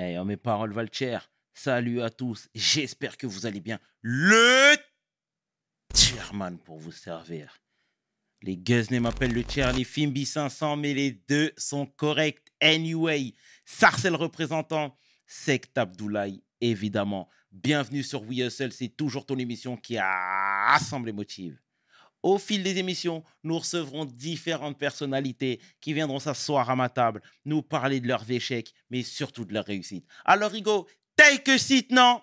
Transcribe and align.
Hey, 0.00 0.16
oh, 0.16 0.24
mes 0.24 0.36
paroles 0.36 0.72
valent 0.72 0.92
cher. 0.92 1.28
Salut 1.52 2.02
à 2.02 2.08
tous. 2.08 2.48
J'espère 2.54 3.16
que 3.16 3.26
vous 3.26 3.46
allez 3.46 3.58
bien. 3.58 3.80
Le 4.00 4.76
chairman 5.92 6.56
pour 6.56 6.78
vous 6.78 6.92
servir. 6.92 7.58
Les 8.42 8.56
Guzney 8.56 9.00
m'appellent 9.00 9.34
le 9.34 9.42
chair, 9.42 9.72
les 9.72 9.82
Fimbi 9.82 10.24
500, 10.24 10.76
mais 10.76 10.94
les 10.94 11.10
deux 11.10 11.50
sont 11.56 11.84
corrects. 11.84 12.46
Anyway, 12.60 13.34
Sarcel 13.66 14.14
représentant, 14.14 14.96
Sect 15.26 15.76
Abdoulaye, 15.76 16.44
évidemment. 16.60 17.28
Bienvenue 17.50 18.04
sur 18.04 18.22
We 18.22 18.38
Hustle, 18.38 18.70
c'est 18.70 18.96
toujours 18.96 19.26
ton 19.26 19.36
émission 19.36 19.76
qui 19.76 19.98
a 19.98 20.70
rassemblé 20.70 21.10
motive. 21.10 21.58
Au 22.22 22.38
fil 22.38 22.62
des 22.62 22.78
émissions, 22.78 23.22
nous 23.44 23.58
recevrons 23.58 24.04
différentes 24.04 24.76
personnalités 24.76 25.60
qui 25.80 25.92
viendront 25.92 26.18
s'asseoir 26.18 26.68
à 26.68 26.76
ma 26.76 26.88
table, 26.88 27.22
nous 27.44 27.62
parler 27.62 28.00
de 28.00 28.08
leurs 28.08 28.28
échecs, 28.30 28.74
mais 28.90 29.02
surtout 29.02 29.44
de 29.44 29.54
leurs 29.54 29.66
réussites. 29.66 30.06
Alors, 30.24 30.50
Rigo, 30.50 30.88
take 31.16 31.50
a 31.52 31.58
seat, 31.58 31.90
non? 31.92 32.20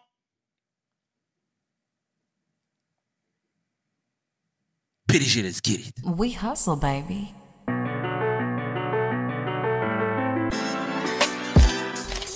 PDG, 5.08 5.44
let's 5.44 5.62
get 5.62 5.80
it. 5.80 5.94
We 6.04 6.34
hustle, 6.34 6.76
baby. 6.76 7.34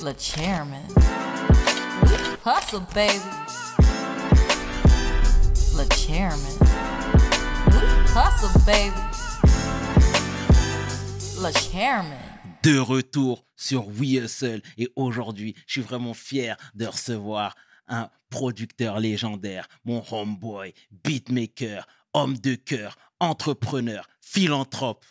Le 0.02 0.14
chairman. 0.18 0.88
We 2.04 2.38
hustle, 2.46 2.80
baby. 2.94 3.20
Le 5.76 5.86
chairman. 5.94 6.89
We 8.20 8.26
hustle, 8.26 8.60
baby. 8.66 8.92
Le 11.42 11.52
chairman. 11.54 12.18
de 12.64 12.78
retour 12.78 13.46
sur 13.56 13.88
We 13.88 14.22
Hustle 14.22 14.62
et 14.78 14.90
aujourd'hui, 14.98 15.56
je 15.66 15.74
suis 15.74 15.82
vraiment 15.82 16.14
fier 16.14 16.58
de 16.76 16.86
recevoir 16.86 17.56
un 17.88 18.10
producteur 18.30 19.00
légendaire, 19.00 19.70
mon 19.86 20.04
homeboy, 20.12 20.74
beatmaker, 20.92 21.88
homme 22.14 22.38
de 22.38 22.56
cœur, 22.56 22.98
entrepreneur, 23.22 24.06
philanthrope, 24.20 25.06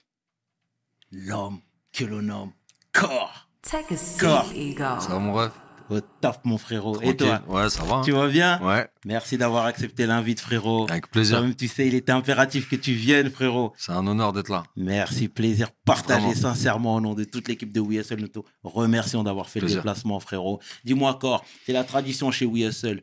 l'homme 1.10 1.60
que 1.92 2.04
l'on 2.04 2.22
nomme 2.22 2.52
Corps. 2.92 3.48
Take 3.62 3.94
a 3.94 3.96
seat, 3.96 4.20
Corps. 4.20 4.52
ego. 4.54 5.50
Au 5.90 6.00
top, 6.00 6.36
mon 6.44 6.58
frérot. 6.58 7.00
Et 7.00 7.16
toi 7.16 7.40
Ouais, 7.46 7.70
ça 7.70 7.82
va. 7.84 7.96
hein. 7.96 8.02
Tu 8.04 8.12
vas 8.12 8.28
bien 8.28 8.60
Ouais, 8.62 8.88
Merci 9.06 9.38
d'avoir 9.38 9.64
accepté 9.64 10.04
l'invite, 10.04 10.38
frérot. 10.38 10.86
avec 10.90 11.10
plaisir. 11.10 11.38
Toi-même, 11.38 11.54
tu 11.54 11.66
sais, 11.66 11.86
il 11.86 11.94
était 11.94 12.12
impératif 12.12 12.68
que 12.68 12.76
tu 12.76 12.92
viennes, 12.92 13.30
frérot. 13.30 13.72
C'est 13.78 13.92
un 13.92 14.06
honneur 14.06 14.34
d'être 14.34 14.50
là. 14.50 14.64
Merci, 14.76 15.28
plaisir 15.28 15.70
partagé 15.86 16.20
Vraiment. 16.26 16.34
sincèrement 16.40 16.94
au 16.96 17.00
nom 17.00 17.14
de 17.14 17.24
toute 17.24 17.48
l'équipe 17.48 17.72
de 17.72 17.80
Hustle. 17.80 18.20
Nous 18.20 18.28
te 18.28 18.38
remercions 18.62 19.22
d'avoir 19.22 19.48
fait 19.48 19.60
le 19.60 19.68
déplacement, 19.68 20.20
frérot. 20.20 20.60
Dis-moi 20.84 21.10
encore, 21.10 21.44
c'est 21.64 21.72
la 21.72 21.84
tradition 21.84 22.30
chez 22.30 22.44
Hustle. 22.46 23.02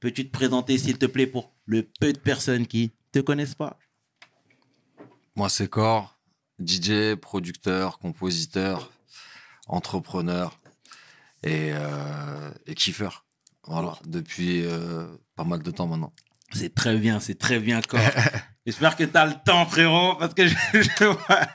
Peux-tu 0.00 0.26
te 0.26 0.30
présenter, 0.30 0.76
s'il 0.76 0.98
te 0.98 1.06
plaît, 1.06 1.26
pour 1.26 1.52
le 1.64 1.82
peu 1.98 2.12
de 2.12 2.18
personnes 2.18 2.66
qui 2.66 2.92
te 3.10 3.20
connaissent 3.20 3.54
pas? 3.54 3.78
Moi, 5.34 5.48
c'est 5.48 5.68
Cor, 5.68 6.18
DJ, 6.64 7.14
producteur, 7.14 7.98
compositeur, 7.98 8.90
entrepreneur 9.66 10.58
et, 11.42 11.70
euh, 11.72 12.50
et. 12.66 12.74
Voilà, 13.66 13.98
depuis 14.06 14.62
euh, 14.64 15.06
pas 15.36 15.44
mal 15.44 15.62
de 15.62 15.70
temps 15.70 15.86
maintenant. 15.86 16.12
C'est 16.52 16.74
très 16.74 16.96
bien, 16.96 17.20
c'est 17.20 17.38
très 17.38 17.58
bien, 17.60 17.80
Cor. 17.88 18.00
J'espère 18.64 18.96
que 18.96 19.04
tu 19.04 19.16
as 19.16 19.26
le 19.26 19.34
temps, 19.44 19.66
frérot, 19.66 20.14
parce 20.18 20.32
que 20.34 20.46
je- 20.46 20.54
je- 20.72 21.04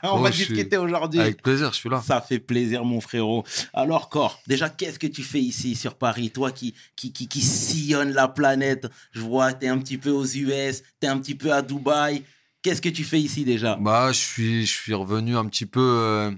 on 0.04 0.18
Oh, 0.18 0.18
va 0.18 0.30
je 0.30 0.36
suis- 0.44 0.54
discuter 0.54 0.76
aujourd'hui. 0.76 1.20
Avec 1.20 1.42
plaisir, 1.42 1.72
je 1.72 1.76
suis 1.78 1.88
là. 1.88 2.00
Ça 2.04 2.20
fait 2.20 2.38
plaisir, 2.38 2.84
mon 2.84 3.00
frérot. 3.00 3.44
Alors, 3.72 4.08
Cor, 4.08 4.40
déjà, 4.46 4.68
qu'est-ce 4.68 4.98
que 5.00 5.06
tu 5.08 5.22
fais 5.24 5.40
ici 5.40 5.74
sur 5.74 5.96
Paris? 5.96 6.30
Toi 6.30 6.52
qui, 6.52 6.74
qui, 6.96 7.12
qui, 7.12 7.26
qui 7.28 7.40
sillonne 7.40 8.12
la 8.12 8.28
planète, 8.28 8.86
je 9.12 9.20
vois, 9.20 9.52
tu 9.52 9.66
es 9.66 9.68
un 9.68 9.78
petit 9.78 9.98
peu 9.98 10.10
aux 10.10 10.24
US, 10.26 10.82
tu 11.00 11.06
es 11.06 11.06
un 11.06 11.18
petit 11.18 11.34
peu 11.34 11.52
à 11.52 11.62
Dubaï. 11.62 12.22
Qu'est-ce 12.62 12.80
que 12.80 12.88
tu 12.88 13.02
fais 13.04 13.20
ici 13.20 13.44
déjà? 13.44 13.76
Bah, 13.76 14.10
je 14.12 14.18
suis, 14.18 14.64
je 14.66 14.72
suis 14.72 14.94
revenu 14.94 15.36
un 15.36 15.46
petit 15.46 15.66
peu. 15.66 15.80
euh, 15.80 16.30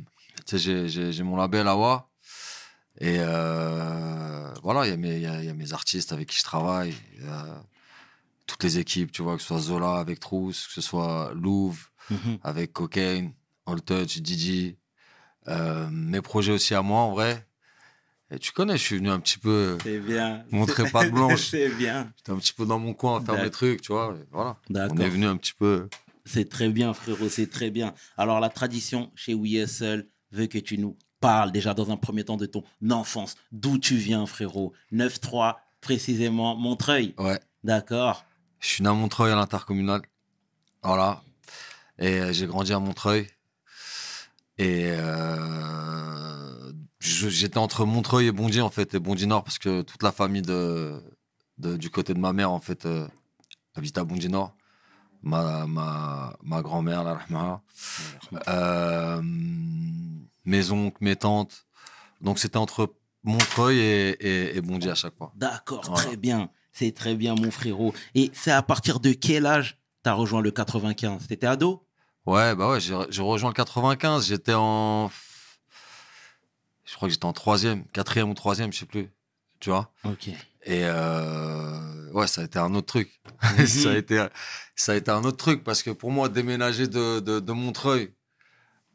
tu 0.46 0.58
sais, 0.58 0.88
j'ai 0.88 1.22
mon 1.22 1.36
label 1.36 1.68
AWA. 1.68 2.08
Et 2.98 3.16
euh, 3.18 4.52
voilà, 4.62 4.86
il 4.86 4.90
y, 4.90 4.92
a 4.92 4.96
mes- 4.96 5.16
il 5.16 5.22
y 5.22 5.26
a 5.26 5.40
il 5.40 5.46
y 5.46 5.50
a 5.50 5.54
mes 5.54 5.72
artistes 5.72 6.12
avec 6.12 6.28
qui 6.28 6.38
je 6.38 6.42
travaille. 6.44 6.94
toutes 8.46 8.62
les 8.62 8.78
équipes, 8.78 9.10
tu 9.10 9.22
vois, 9.22 9.34
que 9.36 9.42
ce 9.42 9.48
soit 9.48 9.58
Zola 9.58 9.96
avec 9.96 10.20
Trousse, 10.20 10.68
que 10.68 10.72
ce 10.74 10.80
soit 10.80 11.32
Louvre 11.34 11.90
Mhm. 12.10 12.38
avec 12.44 12.72
Cocaine, 12.72 13.32
All 13.66 13.82
Touch, 13.82 14.18
Didi. 14.18 14.76
Euh, 15.48 15.88
mes 15.90 16.20
projets 16.22 16.52
aussi 16.52 16.72
à 16.74 16.82
moi, 16.82 17.00
en 17.00 17.10
vrai. 17.12 17.44
Et 18.30 18.38
tu 18.38 18.52
connais, 18.52 18.76
je 18.76 18.82
suis 18.82 18.96
venu 18.98 19.10
un 19.10 19.18
petit 19.20 19.38
peu. 19.38 19.76
Bien. 19.84 20.44
Montrer 20.52 20.88
patte 20.90 21.10
blanche. 21.10 21.46
C'est 21.50 21.68
bien. 21.70 22.12
J'étais 22.16 22.30
un 22.32 22.36
petit 22.38 22.52
peu 22.52 22.66
dans 22.66 22.78
mon 22.78 22.94
coin 22.94 23.20
à 23.20 23.24
faire 23.24 23.42
mes 23.42 23.50
trucs, 23.50 23.82
tu 23.82 23.92
vois. 23.92 24.16
voilà. 24.30 24.56
On 24.70 24.96
est 24.98 25.08
venu 25.08 25.26
un 25.26 25.36
petit 25.36 25.54
peu. 25.54 25.88
C'est 26.24 26.48
très 26.48 26.68
bien, 26.70 26.92
frérot, 26.94 27.28
c'est 27.28 27.48
très 27.48 27.70
bien. 27.70 27.94
Alors, 28.16 28.38
la 28.40 28.48
tradition 28.48 29.12
chez 29.16 29.34
We 29.34 29.52
Hustle 29.64 30.08
veut 30.32 30.46
que 30.46 30.58
tu 30.58 30.76
nous 30.78 30.96
déjà 31.52 31.74
dans 31.74 31.90
un 31.90 31.96
premier 31.96 32.24
temps 32.24 32.36
de 32.36 32.46
ton 32.46 32.62
enfance. 32.90 33.34
D'où 33.52 33.78
tu 33.78 33.96
viens, 33.96 34.26
frérot? 34.26 34.72
9-3, 34.92 35.56
précisément, 35.80 36.56
Montreuil. 36.56 37.14
Ouais. 37.18 37.40
D'accord. 37.64 38.24
Je 38.60 38.68
suis 38.68 38.82
né 38.82 38.88
à 38.88 38.92
Montreuil 38.92 39.32
à 39.32 39.36
l'intercommunal. 39.36 40.02
Voilà. 40.82 41.22
Et 41.98 42.20
euh, 42.20 42.32
j'ai 42.32 42.46
grandi 42.46 42.72
à 42.72 42.78
Montreuil. 42.78 43.26
Et 44.58 44.84
euh, 44.90 46.72
j'étais 47.00 47.58
entre 47.58 47.84
Montreuil 47.84 48.26
et 48.28 48.32
Bondy, 48.32 48.60
en 48.60 48.70
fait, 48.70 48.94
et 48.94 48.98
Bondy 49.00 49.26
Nord, 49.26 49.44
parce 49.44 49.58
que 49.58 49.82
toute 49.82 50.02
la 50.02 50.12
famille 50.12 50.42
de, 50.42 51.02
de- 51.58 51.76
du 51.76 51.90
côté 51.90 52.14
de 52.14 52.18
ma 52.18 52.32
mère, 52.32 52.50
en 52.50 52.60
fait, 52.60 52.86
euh, 52.86 53.06
habite 53.74 53.98
à 53.98 54.04
Bondy 54.04 54.28
Nord. 54.28 54.54
Ma, 55.22 55.66
ma, 55.66 56.36
ma 56.42 56.62
grand-mère, 56.62 57.02
la 57.02 57.14
rahma. 57.14 57.60
Euh, 58.48 59.20
mes 60.46 60.70
oncles, 60.70 60.96
mes 61.00 61.16
tantes. 61.16 61.66
Donc 62.20 62.38
c'était 62.38 62.56
entre 62.56 62.94
Montreuil 63.24 63.78
et, 63.78 64.08
et, 64.26 64.56
et 64.56 64.60
Bondy 64.60 64.88
à 64.88 64.94
chaque 64.94 65.16
fois. 65.16 65.32
D'accord, 65.36 65.82
Voilà. 65.86 66.02
très 66.04 66.16
bien. 66.16 66.48
C'est 66.72 66.92
très 66.94 67.14
bien, 67.14 67.34
mon 67.34 67.50
frérot. 67.50 67.92
Et 68.14 68.30
c'est 68.34 68.50
à 68.52 68.62
partir 68.62 69.00
de 69.00 69.12
quel 69.12 69.46
âge 69.46 69.78
tu 70.04 70.10
as 70.10 70.14
rejoint 70.14 70.40
le 70.42 70.50
95 70.50 71.26
T'étais 71.26 71.46
ado? 71.46 71.86
Ouais, 72.26 72.54
bah 72.54 72.70
ouais, 72.70 72.80
j'ai 72.80 72.94
rejoint 73.22 73.50
le 73.50 73.54
95. 73.54 74.26
J'étais 74.28 74.54
en. 74.54 75.10
Je 76.84 76.94
crois 76.94 77.08
que 77.08 77.12
j'étais 77.12 77.24
en 77.24 77.32
troisième, 77.32 77.84
quatrième 77.86 78.30
ou 78.30 78.34
troisième, 78.34 78.72
je 78.72 78.78
sais 78.80 78.86
plus. 78.86 79.10
Tu 79.60 79.70
vois? 79.70 79.92
Ok. 80.04 80.28
Et 80.28 80.82
euh, 80.84 82.12
ouais, 82.12 82.26
ça 82.26 82.42
a 82.42 82.44
été 82.44 82.58
un 82.58 82.74
autre 82.74 82.86
truc. 82.86 83.20
Mhm. 83.58 83.66
ça, 83.66 83.90
a 83.90 83.96
été, 83.96 84.26
ça 84.74 84.92
a 84.92 84.94
été 84.96 85.10
un 85.10 85.24
autre 85.24 85.36
truc 85.38 85.64
parce 85.64 85.82
que 85.82 85.90
pour 85.90 86.10
moi, 86.10 86.28
déménager 86.28 86.86
de, 86.88 87.20
de, 87.20 87.40
de 87.40 87.52
Montreuil 87.52 88.12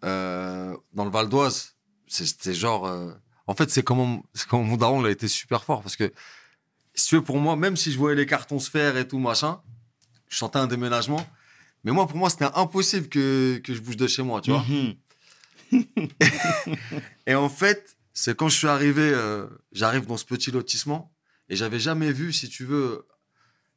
euh, 0.04 0.76
dans 0.94 1.06
le 1.06 1.12
Val 1.12 1.30
d'Oise, 1.30 1.76
c'était 2.08 2.54
genre. 2.54 2.86
euh, 2.88 3.12
En 3.48 3.56
fait, 3.56 3.70
c'est 3.70 3.84
comment, 3.84 4.24
comment 4.50 4.64
mon 4.64 4.78
daron 4.78 5.02
il 5.02 5.08
a 5.08 5.12
été 5.12 5.28
super 5.28 5.64
fort 5.64 5.82
parce 5.82 5.96
que, 5.96 6.12
si 6.94 7.08
tu 7.10 7.16
veux, 7.16 7.24
pour 7.24 7.38
moi, 7.40 7.56
même 7.56 7.78
si 7.78 7.92
je 7.92 7.98
voyais 7.98 8.16
les 8.16 8.26
cartons 8.26 8.60
se 8.60 8.70
faire 8.70 8.98
et 8.98 9.08
tout, 9.08 9.20
machin, 9.20 9.62
je 10.28 10.38
sentais 10.38 10.60
un 10.60 10.68
déménagement. 10.68 11.26
Mais 11.84 11.92
moi, 11.92 12.08
pour 12.08 12.18
moi, 12.18 12.30
c'était 12.30 12.50
impossible 12.56 13.08
que, 13.10 13.60
que 13.64 13.74
je 13.74 13.82
bouge 13.82 13.98
de 13.98 14.08
chez 14.08 14.24
moi, 14.24 14.42
tu 14.42 14.52
vois. 14.52 14.64
Mhm. 14.68 14.96
Et 17.28 17.36
en 17.36 17.50
fait, 17.50 17.98
c'est 18.14 18.36
quand 18.36 18.50
je 18.50 18.58
suis 18.58 18.68
arrivé, 18.68 19.10
euh, 19.14 19.48
j'arrive 19.72 20.06
dans 20.06 20.18
ce 20.18 20.26
petit 20.26 20.52
lotissement 20.52 21.14
et 21.50 21.56
j'avais 21.56 21.80
jamais 21.80 22.12
vu, 22.12 22.34
si 22.34 22.50
tu 22.50 22.66
veux, 22.66 23.08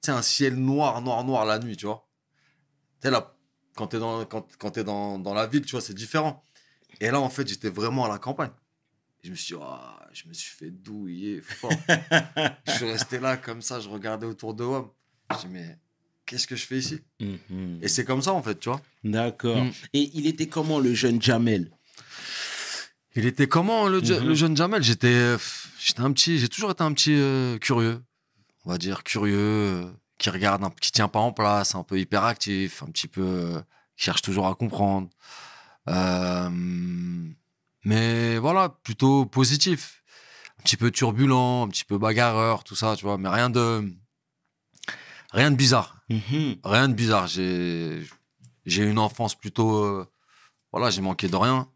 un 0.08 0.22
ciel 0.22 0.56
noir, 0.56 1.00
noir, 1.02 1.24
noir 1.24 1.44
la 1.46 1.58
nuit, 1.58 1.76
tu 1.76 1.86
vois. 1.86 2.06
Tu 3.00 3.06
sais, 3.06 3.10
là, 3.10 3.33
quand 3.76 3.88
t'es 3.88 3.98
dans, 3.98 4.24
quand, 4.24 4.46
quand 4.58 4.70
t'es 4.72 4.84
dans, 4.84 5.18
dans 5.18 5.34
la 5.34 5.46
ville, 5.46 5.62
tu 5.62 5.72
vois, 5.72 5.80
c'est 5.80 5.94
différent. 5.94 6.42
Et 7.00 7.10
là, 7.10 7.20
en 7.20 7.28
fait, 7.30 7.46
j'étais 7.48 7.70
vraiment 7.70 8.04
à 8.04 8.08
la 8.08 8.18
campagne. 8.18 8.50
Je 9.22 9.30
me 9.30 9.34
suis 9.34 9.54
dit, 9.54 9.60
Ah, 9.64 10.06
je 10.12 10.28
me 10.28 10.32
suis 10.34 10.54
fait 10.54 10.70
douiller 10.70 11.40
fort. 11.40 11.72
je 12.66 12.72
suis 12.72 12.84
resté 12.90 13.18
là 13.18 13.36
comme 13.36 13.62
ça, 13.62 13.80
je 13.80 13.88
regardais 13.88 14.26
autour 14.26 14.54
de 14.54 14.64
moi. 14.64 14.94
Je 15.32 15.38
dis, 15.38 15.48
mais 15.48 15.78
qu'est-ce 16.26 16.46
que 16.46 16.56
je 16.56 16.66
fais 16.66 16.78
ici? 16.78 17.00
Mhm. 17.20 17.78
Et 17.82 17.88
c'est 17.88 18.04
comme 18.04 18.22
ça, 18.22 18.32
en 18.32 18.42
fait, 18.42 18.58
tu 18.60 18.68
vois. 18.68 18.80
D'accord. 19.02 19.64
Mm. 19.64 19.72
Et 19.94 20.10
il 20.14 20.26
était 20.26 20.46
comment 20.46 20.78
le 20.78 20.94
jeune 20.94 21.20
Jamel? 21.20 21.70
Il 23.16 23.26
était 23.26 23.46
comment 23.46 23.88
le, 23.88 24.00
Mhm. 24.00 24.26
le 24.28 24.34
jeune 24.34 24.56
Jamel? 24.56 24.82
J'étais, 24.82 25.36
j'étais 25.80 26.00
un 26.00 26.12
petit, 26.12 26.38
j'ai 26.38 26.48
toujours 26.48 26.70
été 26.72 26.82
un 26.82 26.92
petit 26.92 27.14
euh, 27.14 27.58
curieux, 27.58 28.00
on 28.64 28.70
va 28.70 28.78
dire 28.78 29.04
curieux, 29.04 29.36
euh, 29.38 29.84
qui 30.18 30.30
regarde, 30.30 30.62
un, 30.64 30.70
qui 30.70 30.92
tient 30.92 31.08
pas 31.08 31.18
en 31.20 31.32
place, 31.32 31.74
un 31.74 31.82
peu 31.82 31.98
hyperactif, 31.98 32.82
un 32.82 32.86
petit 32.86 33.08
peu, 33.08 33.22
euh, 33.22 33.60
qui 33.96 34.04
cherche 34.04 34.22
toujours 34.22 34.46
à 34.46 34.54
comprendre. 34.54 35.08
Euh, 35.88 36.50
mais 37.84 38.38
voilà, 38.38 38.68
plutôt 38.70 39.26
positif, 39.26 40.02
un 40.58 40.62
petit 40.62 40.76
peu 40.76 40.90
turbulent, 40.90 41.64
un 41.64 41.68
petit 41.68 41.84
peu 41.84 41.98
bagarreur, 41.98 42.64
tout 42.64 42.76
ça, 42.76 42.96
tu 42.96 43.04
vois, 43.04 43.18
mais 43.18 43.28
rien 43.28 43.50
de, 43.50 43.92
rien 45.32 45.50
de 45.50 45.56
bizarre, 45.56 45.96
Mhm. 46.08 46.56
rien 46.64 46.88
de 46.88 46.94
bizarre. 46.94 47.26
J'ai, 47.26 48.06
j'ai 48.66 48.82
eu 48.84 48.90
une 48.90 48.98
enfance 48.98 49.34
plutôt, 49.34 49.84
euh, 49.84 50.06
voilà, 50.72 50.90
j'ai 50.90 51.00
manqué 51.02 51.28
de 51.28 51.36
rien. 51.36 51.68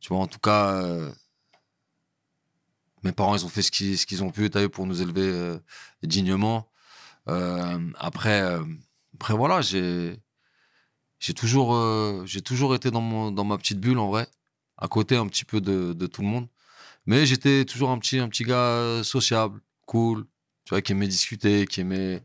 Tu 0.00 0.08
vois, 0.08 0.18
en 0.22 0.26
tout 0.26 0.38
cas, 0.38 0.72
euh, 0.72 1.12
Mes 3.02 3.12
parents, 3.12 3.36
ils 3.36 3.44
ont 3.44 3.50
fait 3.50 3.60
ce 3.60 3.70
qu'ils 3.70 3.98
ce 3.98 4.06
qu'ils 4.06 4.22
ont 4.24 4.30
pu, 4.30 4.48
t'as 4.48 4.66
pour 4.70 4.86
nous 4.86 5.02
élever 5.02 5.58
dignement. 6.02 6.70
Euh, 7.28 7.78
après, 7.98 8.42
euh, 8.42 8.64
après, 9.14 9.34
voilà, 9.34 9.60
j'ai 9.60 10.18
j'ai 11.18 11.32
toujours, 11.34 11.74
euh, 11.74 12.22
j'ai 12.26 12.42
toujours 12.42 12.74
été 12.74 12.90
dans, 12.90 13.00
mon, 13.00 13.30
dans 13.32 13.44
ma 13.44 13.56
petite 13.56 13.80
bulle, 13.80 13.98
en 13.98 14.08
vrai, 14.08 14.28
à 14.76 14.88
côté 14.88 15.16
un 15.16 15.26
petit 15.26 15.44
peu 15.44 15.60
de, 15.60 15.94
de 15.94 16.06
tout 16.06 16.22
le 16.22 16.28
monde. 16.28 16.48
Mais 17.06 17.24
j'étais 17.24 17.64
toujours 17.64 17.90
un 17.90 17.98
petit, 17.98 18.18
un 18.18 18.28
petit 18.28 18.44
gars 18.44 19.02
sociable, 19.02 19.60
cool, 19.86 20.26
tu 20.64 20.70
vois, 20.70 20.82
qui 20.82 20.92
aimait 20.92 21.08
discuter, 21.08 21.66
qui 21.66 21.80
aimait... 21.80 22.24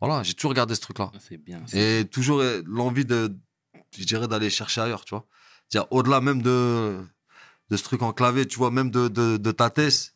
Voilà, 0.00 0.22
j'ai 0.22 0.32
toujours 0.32 0.54
gardé 0.54 0.74
ce 0.74 0.80
truc-là. 0.80 1.12
C'est 1.20 1.36
bien. 1.36 1.62
Et 1.74 2.06
toujours 2.10 2.42
l'envie 2.64 3.04
de, 3.04 3.36
je 3.98 4.04
dirais, 4.04 4.28
d'aller 4.28 4.48
chercher 4.48 4.80
ailleurs, 4.80 5.04
tu 5.04 5.14
vois. 5.14 5.26
Au-delà 5.90 6.22
même 6.22 6.40
de, 6.40 6.98
de 7.68 7.76
ce 7.76 7.82
truc 7.82 8.00
enclavé, 8.00 8.46
tu 8.46 8.56
vois, 8.56 8.70
même 8.70 8.90
de, 8.90 9.08
de, 9.08 9.36
de 9.36 9.50
ta 9.52 9.68
thèse. 9.68 10.14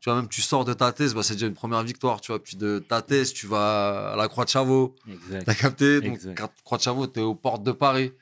Tu 0.00 0.10
vois, 0.10 0.20
même 0.20 0.28
tu 0.28 0.42
sors 0.42 0.64
de 0.64 0.72
ta 0.72 0.92
thèse, 0.92 1.14
bah, 1.14 1.22
c'est 1.22 1.34
déjà 1.34 1.46
une 1.46 1.54
première 1.54 1.82
victoire, 1.82 2.20
tu 2.20 2.30
vois. 2.32 2.42
Puis 2.42 2.56
de 2.56 2.78
ta 2.78 3.02
thèse, 3.02 3.32
tu 3.32 3.46
vas 3.46 4.12
à 4.12 4.16
la 4.16 4.28
Croix 4.28 4.44
de. 4.44 4.94
Exact. 5.10 5.44
T'as 5.44 5.54
capté? 5.54 6.00
Donc, 6.00 6.14
Exact. 6.14 6.52
Croix 6.64 6.78
de 6.78 6.82
Chavaux, 6.82 7.06
t'es 7.06 7.20
aux 7.20 7.34
portes 7.34 7.62
de 7.64 7.72
Paris. 7.72 8.12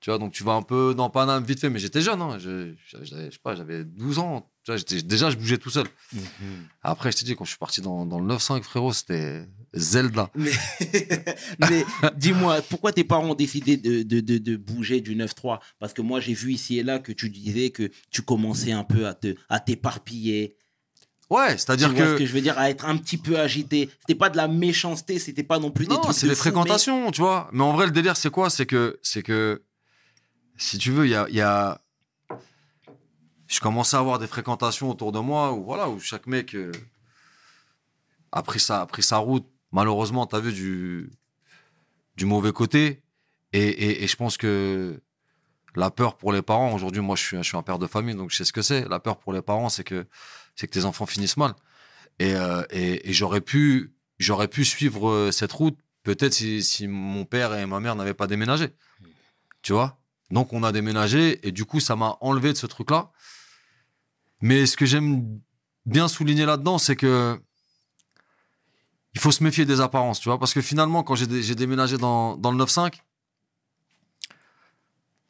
Tu 0.00 0.10
vois, 0.10 0.18
donc 0.18 0.32
tu 0.32 0.42
vas 0.42 0.54
un 0.54 0.62
peu 0.62 0.94
dans 0.96 1.08
Paname 1.10 1.44
vite 1.44 1.60
fait, 1.60 1.70
mais 1.70 1.78
j'étais 1.78 2.00
jeune, 2.00 2.20
hein. 2.20 2.36
Je, 2.40 2.72
je 2.88 3.04
sais 3.04 3.30
pas, 3.40 3.54
j'avais 3.54 3.84
12 3.84 4.18
ans. 4.18 4.50
Tu 4.64 4.72
vois, 4.72 4.76
j'étais- 4.76 5.00
déjà, 5.00 5.30
je 5.30 5.36
bougeais 5.36 5.58
tout 5.58 5.70
seul. 5.70 5.86
Mhm. 6.12 6.22
Après, 6.82 7.12
je 7.12 7.18
t'ai 7.18 7.24
dit, 7.24 7.36
quand 7.36 7.44
je 7.44 7.50
suis 7.50 7.58
parti 7.58 7.80
dans, 7.80 8.04
dans 8.04 8.18
le 8.18 8.26
9-5, 8.34 8.62
frérot, 8.64 8.92
c'était 8.92 9.46
Zelda. 9.74 10.28
Mais, 10.34 10.50
mais 11.70 11.84
dis-moi, 12.16 12.60
pourquoi 12.68 12.92
tes 12.92 13.04
parents 13.04 13.30
ont 13.30 13.34
décidé 13.34 13.76
de, 13.76 14.02
de, 14.02 14.18
de, 14.20 14.38
de 14.38 14.56
bouger 14.56 15.00
du 15.00 15.14
9-3 15.16 15.60
Parce 15.78 15.92
que 15.92 16.02
moi, 16.02 16.18
j'ai 16.18 16.34
vu 16.34 16.52
ici 16.52 16.78
et 16.78 16.82
là 16.82 16.98
que 16.98 17.12
tu 17.12 17.30
disais 17.30 17.70
que 17.70 17.88
tu 18.10 18.22
commençais 18.22 18.72
un 18.72 18.84
peu 18.84 19.06
à 19.06 19.14
te 19.14 19.34
à 19.48 19.60
t'éparpiller. 19.60 20.56
Ouais, 21.30 21.56
c'est-à-dire 21.56 21.94
que. 21.94 22.12
ce 22.14 22.18
que 22.18 22.26
je 22.26 22.32
veux 22.32 22.40
dire 22.42 22.58
À 22.58 22.68
être 22.70 22.84
un 22.84 22.96
petit 22.98 23.16
peu 23.16 23.38
agité. 23.38 23.88
C'était 24.00 24.14
pas 24.14 24.28
de 24.30 24.36
la 24.36 24.48
méchanceté, 24.48 25.18
c'était 25.18 25.42
pas 25.42 25.58
non 25.58 25.70
plus 25.70 25.86
des 25.86 25.94
Non, 25.94 26.00
trucs 26.02 26.14
c'est 26.14 26.26
de 26.26 26.32
des 26.32 26.34
fou, 26.36 26.44
mais- 26.44 26.50
fréquentations, 26.52 27.10
tu 27.10 27.20
vois. 27.22 27.48
Mais 27.52 27.62
en 27.62 27.72
vrai, 27.72 27.86
le 27.86 27.92
délire, 27.92 28.16
c'est 28.16 28.30
quoi? 28.30 28.50
C'est 28.50 28.66
que, 28.66 28.98
c'est 29.02 29.22
que, 29.22 29.62
si 30.58 30.76
tu 30.78 30.90
veux, 30.90 31.06
il 31.06 31.10
y 31.10 31.14
a, 31.14 31.26
y 31.30 31.40
a- 31.40 31.80
Je 33.48 33.60
commençais 33.60 33.96
à 33.96 34.00
avoir 34.00 34.18
des 34.18 34.26
fréquentations 34.26 34.90
autour 34.90 35.12
de 35.12 35.18
moi 35.18 35.52
où, 35.52 35.64
voilà, 35.64 35.88
où 35.90 36.00
chaque 36.00 36.26
mec 36.26 36.54
euh, 36.54 36.72
a, 38.32 38.42
pris 38.42 38.60
sa, 38.60 38.80
a 38.82 38.86
pris 38.86 39.02
sa 39.02 39.18
route. 39.18 39.46
Malheureusement, 39.72 40.26
tu 40.26 40.36
as 40.36 40.40
vu 40.40 40.52
du, 40.52 41.10
du 42.16 42.24
mauvais 42.24 42.52
côté. 42.52 43.02
Et, 43.52 43.60
et- 43.68 44.04
et 44.04 44.06
je 44.06 44.16
pense 44.16 44.36
que 44.38 45.00
la 45.74 45.90
peur 45.90 46.16
pour 46.16 46.32
les 46.32 46.40
parents, 46.42 46.72
aujourd'hui, 46.74 47.02
moi, 47.02 47.14
je 47.16 47.22
suis, 47.22 47.36
je 47.38 47.42
suis 47.42 47.56
un 47.56 47.62
père 47.62 47.78
de 47.78 47.86
famille, 47.86 48.14
donc 48.14 48.30
je 48.30 48.36
sais 48.36 48.44
ce 48.44 48.52
que 48.52 48.62
c'est. 48.62 48.88
La 48.88 49.00
peur 49.00 49.18
pour 49.18 49.32
les 49.34 49.42
parents, 49.42 49.68
c'est 49.68 49.84
que, 49.84 50.06
c'est 50.54 50.66
que 50.66 50.72
tes 50.72 50.84
enfants 50.84 51.06
finissent 51.06 51.36
mal. 51.36 51.54
Et, 52.18 52.34
euh, 52.34 52.62
et, 52.70 53.12
j'aurais 53.12 53.40
pu, 53.40 53.94
j'aurais 54.18 54.48
pu 54.48 54.64
suivre 54.64 55.08
euh, 55.08 55.32
cette 55.32 55.52
route 55.52 55.78
peut-être 56.02 56.34
si, 56.34 56.62
si 56.62 56.88
mon 56.88 57.24
père 57.24 57.54
et 57.54 57.64
ma 57.66 57.80
mère 57.80 57.96
n'avaient 57.96 58.14
pas 58.14 58.26
déménagé. 58.26 58.68
Tu 59.62 59.72
vois? 59.72 59.98
Donc 60.30 60.52
on 60.52 60.62
a 60.62 60.72
déménagé 60.72 61.46
et 61.46 61.52
du 61.52 61.64
coup 61.64 61.80
ça 61.80 61.96
m'a 61.96 62.16
enlevé 62.20 62.52
de 62.52 62.58
ce 62.58 62.66
truc-là. 62.66 63.10
Mais 64.40 64.66
ce 64.66 64.76
que 64.76 64.86
j'aime 64.86 65.40
bien 65.86 66.08
souligner 66.08 66.44
là-dedans, 66.44 66.78
c'est 66.78 66.96
que 66.96 67.40
il 69.14 69.20
faut 69.20 69.30
se 69.30 69.44
méfier 69.44 69.64
des 69.66 69.80
apparences, 69.80 70.20
tu 70.20 70.28
vois? 70.28 70.38
Parce 70.38 70.54
que 70.54 70.62
finalement, 70.62 71.02
quand 71.02 71.14
j'ai 71.14 71.54
déménagé 71.54 71.98
dans, 71.98 72.36
dans 72.36 72.50
le 72.50 72.64
9-5, 72.64 72.94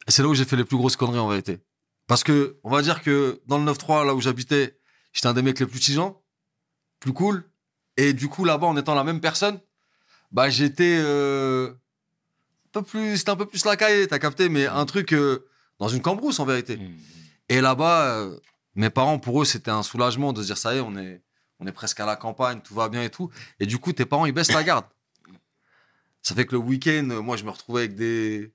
c'est 0.07 0.21
là 0.21 0.29
où 0.29 0.33
j'ai 0.33 0.45
fait 0.45 0.55
les 0.55 0.63
plus 0.63 0.77
grosses 0.77 0.95
conneries 0.95 1.19
en 1.19 1.27
vérité. 1.27 1.59
Parce 2.07 2.23
que, 2.23 2.59
on 2.63 2.69
va 2.69 2.81
dire 2.81 3.01
que 3.01 3.41
dans 3.45 3.57
le 3.57 3.69
9-3, 3.69 4.05
là 4.05 4.15
où 4.15 4.21
j'habitais, 4.21 4.77
j'étais 5.13 5.27
un 5.27 5.33
des 5.33 5.41
mecs 5.41 5.59
les 5.59 5.65
plus 5.65 5.79
tigeants, 5.79 6.21
plus 6.99 7.13
cool. 7.13 7.49
Et 7.95 8.13
du 8.13 8.27
coup, 8.27 8.43
là-bas, 8.43 8.67
en 8.67 8.75
étant 8.75 8.95
la 8.95 9.03
même 9.03 9.21
personne, 9.21 9.59
bah, 10.31 10.49
j'étais 10.49 10.97
euh, 10.99 11.71
un 11.71 12.71
peu 12.71 12.81
plus, 12.81 13.17
c'était 13.17 13.29
un 13.29 13.35
peu 13.35 13.45
plus 13.45 13.65
la 13.65 13.77
caille, 13.77 14.07
t'as 14.07 14.19
capté, 14.19 14.49
mais 14.49 14.65
un 14.65 14.85
truc 14.85 15.13
euh, 15.13 15.47
dans 15.79 15.87
une 15.87 16.01
cambrousse 16.01 16.39
en 16.39 16.45
vérité. 16.45 16.77
Mhm. 16.77 16.97
Et 17.49 17.61
là-bas, 17.61 18.17
euh, 18.17 18.39
mes 18.75 18.89
parents, 18.89 19.19
pour 19.19 19.41
eux, 19.41 19.45
c'était 19.45 19.71
un 19.71 19.83
soulagement 19.83 20.33
de 20.33 20.41
se 20.41 20.47
dire 20.47 20.57
ça 20.57 20.73
y 20.73 20.77
est, 20.77 20.81
on 20.81 20.97
est, 20.97 21.21
on 21.59 21.67
est 21.67 21.71
presque 21.71 21.99
à 21.99 22.05
la 22.05 22.15
campagne, 22.15 22.61
tout 22.61 22.73
va 22.73 22.89
bien 22.89 23.03
et 23.03 23.09
tout. 23.09 23.29
Et 23.59 23.67
du 23.67 23.77
coup, 23.77 23.93
tes 23.93 24.05
parents, 24.05 24.25
ils 24.25 24.33
baissent 24.33 24.51
la 24.51 24.63
garde. 24.63 24.85
Ça 26.23 26.33
fait 26.33 26.45
que 26.45 26.53
le 26.53 26.59
week-end, 26.59 27.21
moi, 27.21 27.37
je 27.37 27.43
me 27.43 27.51
retrouvais 27.51 27.81
avec 27.81 27.95
des, 27.95 28.53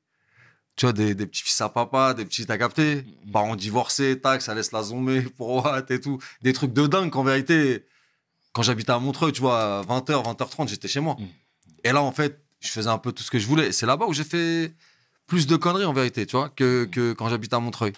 tu 0.79 0.87
vois, 0.87 0.93
des, 0.93 1.15
des 1.15 1.27
petits 1.27 1.43
fils 1.43 1.61
à 1.61 1.69
papa, 1.69 2.15
des 2.15 2.25
petits, 2.25 2.47
t'as 2.47 2.57
capté, 2.57 3.05
parents 3.33 3.57
divorcés, 3.57 4.21
tac, 4.21 4.41
ça 4.41 4.55
laisse 4.55 4.71
la 4.71 4.85
zomber 4.85 5.23
pour 5.37 5.65
Watt 5.65 5.91
et 5.91 6.01
tout. 6.01 6.19
Des 6.41 6.53
trucs 6.53 6.73
de 6.73 6.87
dingue 6.87 7.11
qu'en 7.11 7.25
vérité, 7.25 7.85
quand 8.53 8.63
j'habitais 8.63 8.93
à 8.93 8.99
Montreux, 9.01 9.33
tu 9.33 9.41
vois, 9.41 9.81
à 9.81 9.83
20h, 9.83 10.37
20h30, 10.37 10.69
j'étais 10.69 10.87
chez 10.87 11.01
moi. 11.01 11.17
Mm. 11.19 11.27
Et 11.85 11.93
là, 11.93 12.01
en 12.03 12.13
fait, 12.13 12.41
je 12.61 12.69
faisais 12.69 12.89
un 12.89 12.99
peu 12.99 13.11
tout 13.11 13.25
ce 13.25 13.31
que 13.31 13.41
je 13.41 13.47
voulais. 13.49 13.73
C'est 13.73 13.87
là-bas 13.87 14.07
où 14.07 14.13
j'ai 14.13 14.25
fait 14.25 14.73
plus 15.27 15.49
de 15.49 15.57
conneries, 15.57 15.85
en 15.85 15.93
vérité, 15.93 16.27
tu 16.27 16.37
vois, 16.37 16.49
que, 16.49 16.85
que 16.85 17.13
quand 17.13 17.29
j'habitais 17.29 17.57
à 17.57 17.61
Montreuil. 17.61 17.93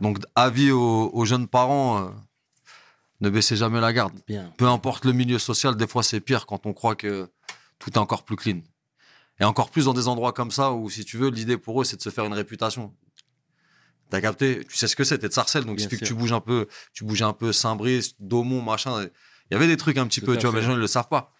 Donc, 0.00 0.18
avis 0.36 0.70
aux, 0.70 1.10
aux 1.12 1.24
jeunes 1.24 1.48
parents, 1.48 1.98
euh, 1.98 2.10
ne 3.20 3.30
baissez 3.30 3.56
jamais 3.56 3.80
la 3.80 3.92
garde. 3.92 4.14
Bien. 4.28 4.52
Peu 4.56 4.66
importe 4.66 5.04
le 5.04 5.12
milieu 5.12 5.40
social, 5.40 5.76
des 5.76 5.88
fois, 5.88 6.04
c'est 6.04 6.20
pire 6.20 6.46
quand 6.46 6.66
on 6.66 6.72
croit 6.72 6.94
que 6.94 7.28
tout 7.80 7.90
est 7.90 7.98
encore 7.98 8.22
plus 8.22 8.36
clean. 8.36 8.60
Et 9.40 9.44
encore 9.44 9.70
plus 9.70 9.84
dans 9.84 9.94
des 9.94 10.08
endroits 10.08 10.32
comme 10.32 10.50
ça 10.50 10.72
où, 10.72 10.88
si 10.90 11.04
tu 11.04 11.18
veux, 11.18 11.28
l'idée 11.30 11.56
pour 11.58 11.80
eux, 11.80 11.84
c'est 11.84 11.96
de 11.96 12.02
se 12.02 12.10
faire 12.10 12.24
une 12.24 12.32
réputation. 12.32 12.94
T'as 14.10 14.20
capté? 14.20 14.64
Tu 14.68 14.76
sais 14.76 14.86
ce 14.86 14.94
que 14.96 15.04
c'est, 15.04 15.18
t'es 15.18 15.28
de 15.28 15.32
Sarcelles, 15.32 15.64
donc 15.64 15.80
suffit 15.80 15.98
que 15.98 16.04
tu 16.04 16.14
bouges 16.14 16.32
un 16.32 16.40
peu, 16.40 16.68
tu 16.92 17.04
bouges 17.04 17.22
un 17.22 17.32
peu 17.32 17.52
Saint-Brice, 17.52 18.14
Daumont, 18.20 18.62
machin. 18.62 19.02
Il 19.50 19.54
y 19.54 19.56
avait 19.56 19.66
des 19.66 19.76
trucs 19.76 19.98
un 19.98 20.06
petit 20.06 20.20
Tout 20.20 20.26
peu, 20.26 20.36
tu 20.36 20.42
vois, 20.46 20.52
mais 20.52 20.60
les 20.60 20.66
gens, 20.66 20.72
ils 20.72 20.78
le 20.78 20.86
savent 20.86 21.08
pas. 21.08 21.32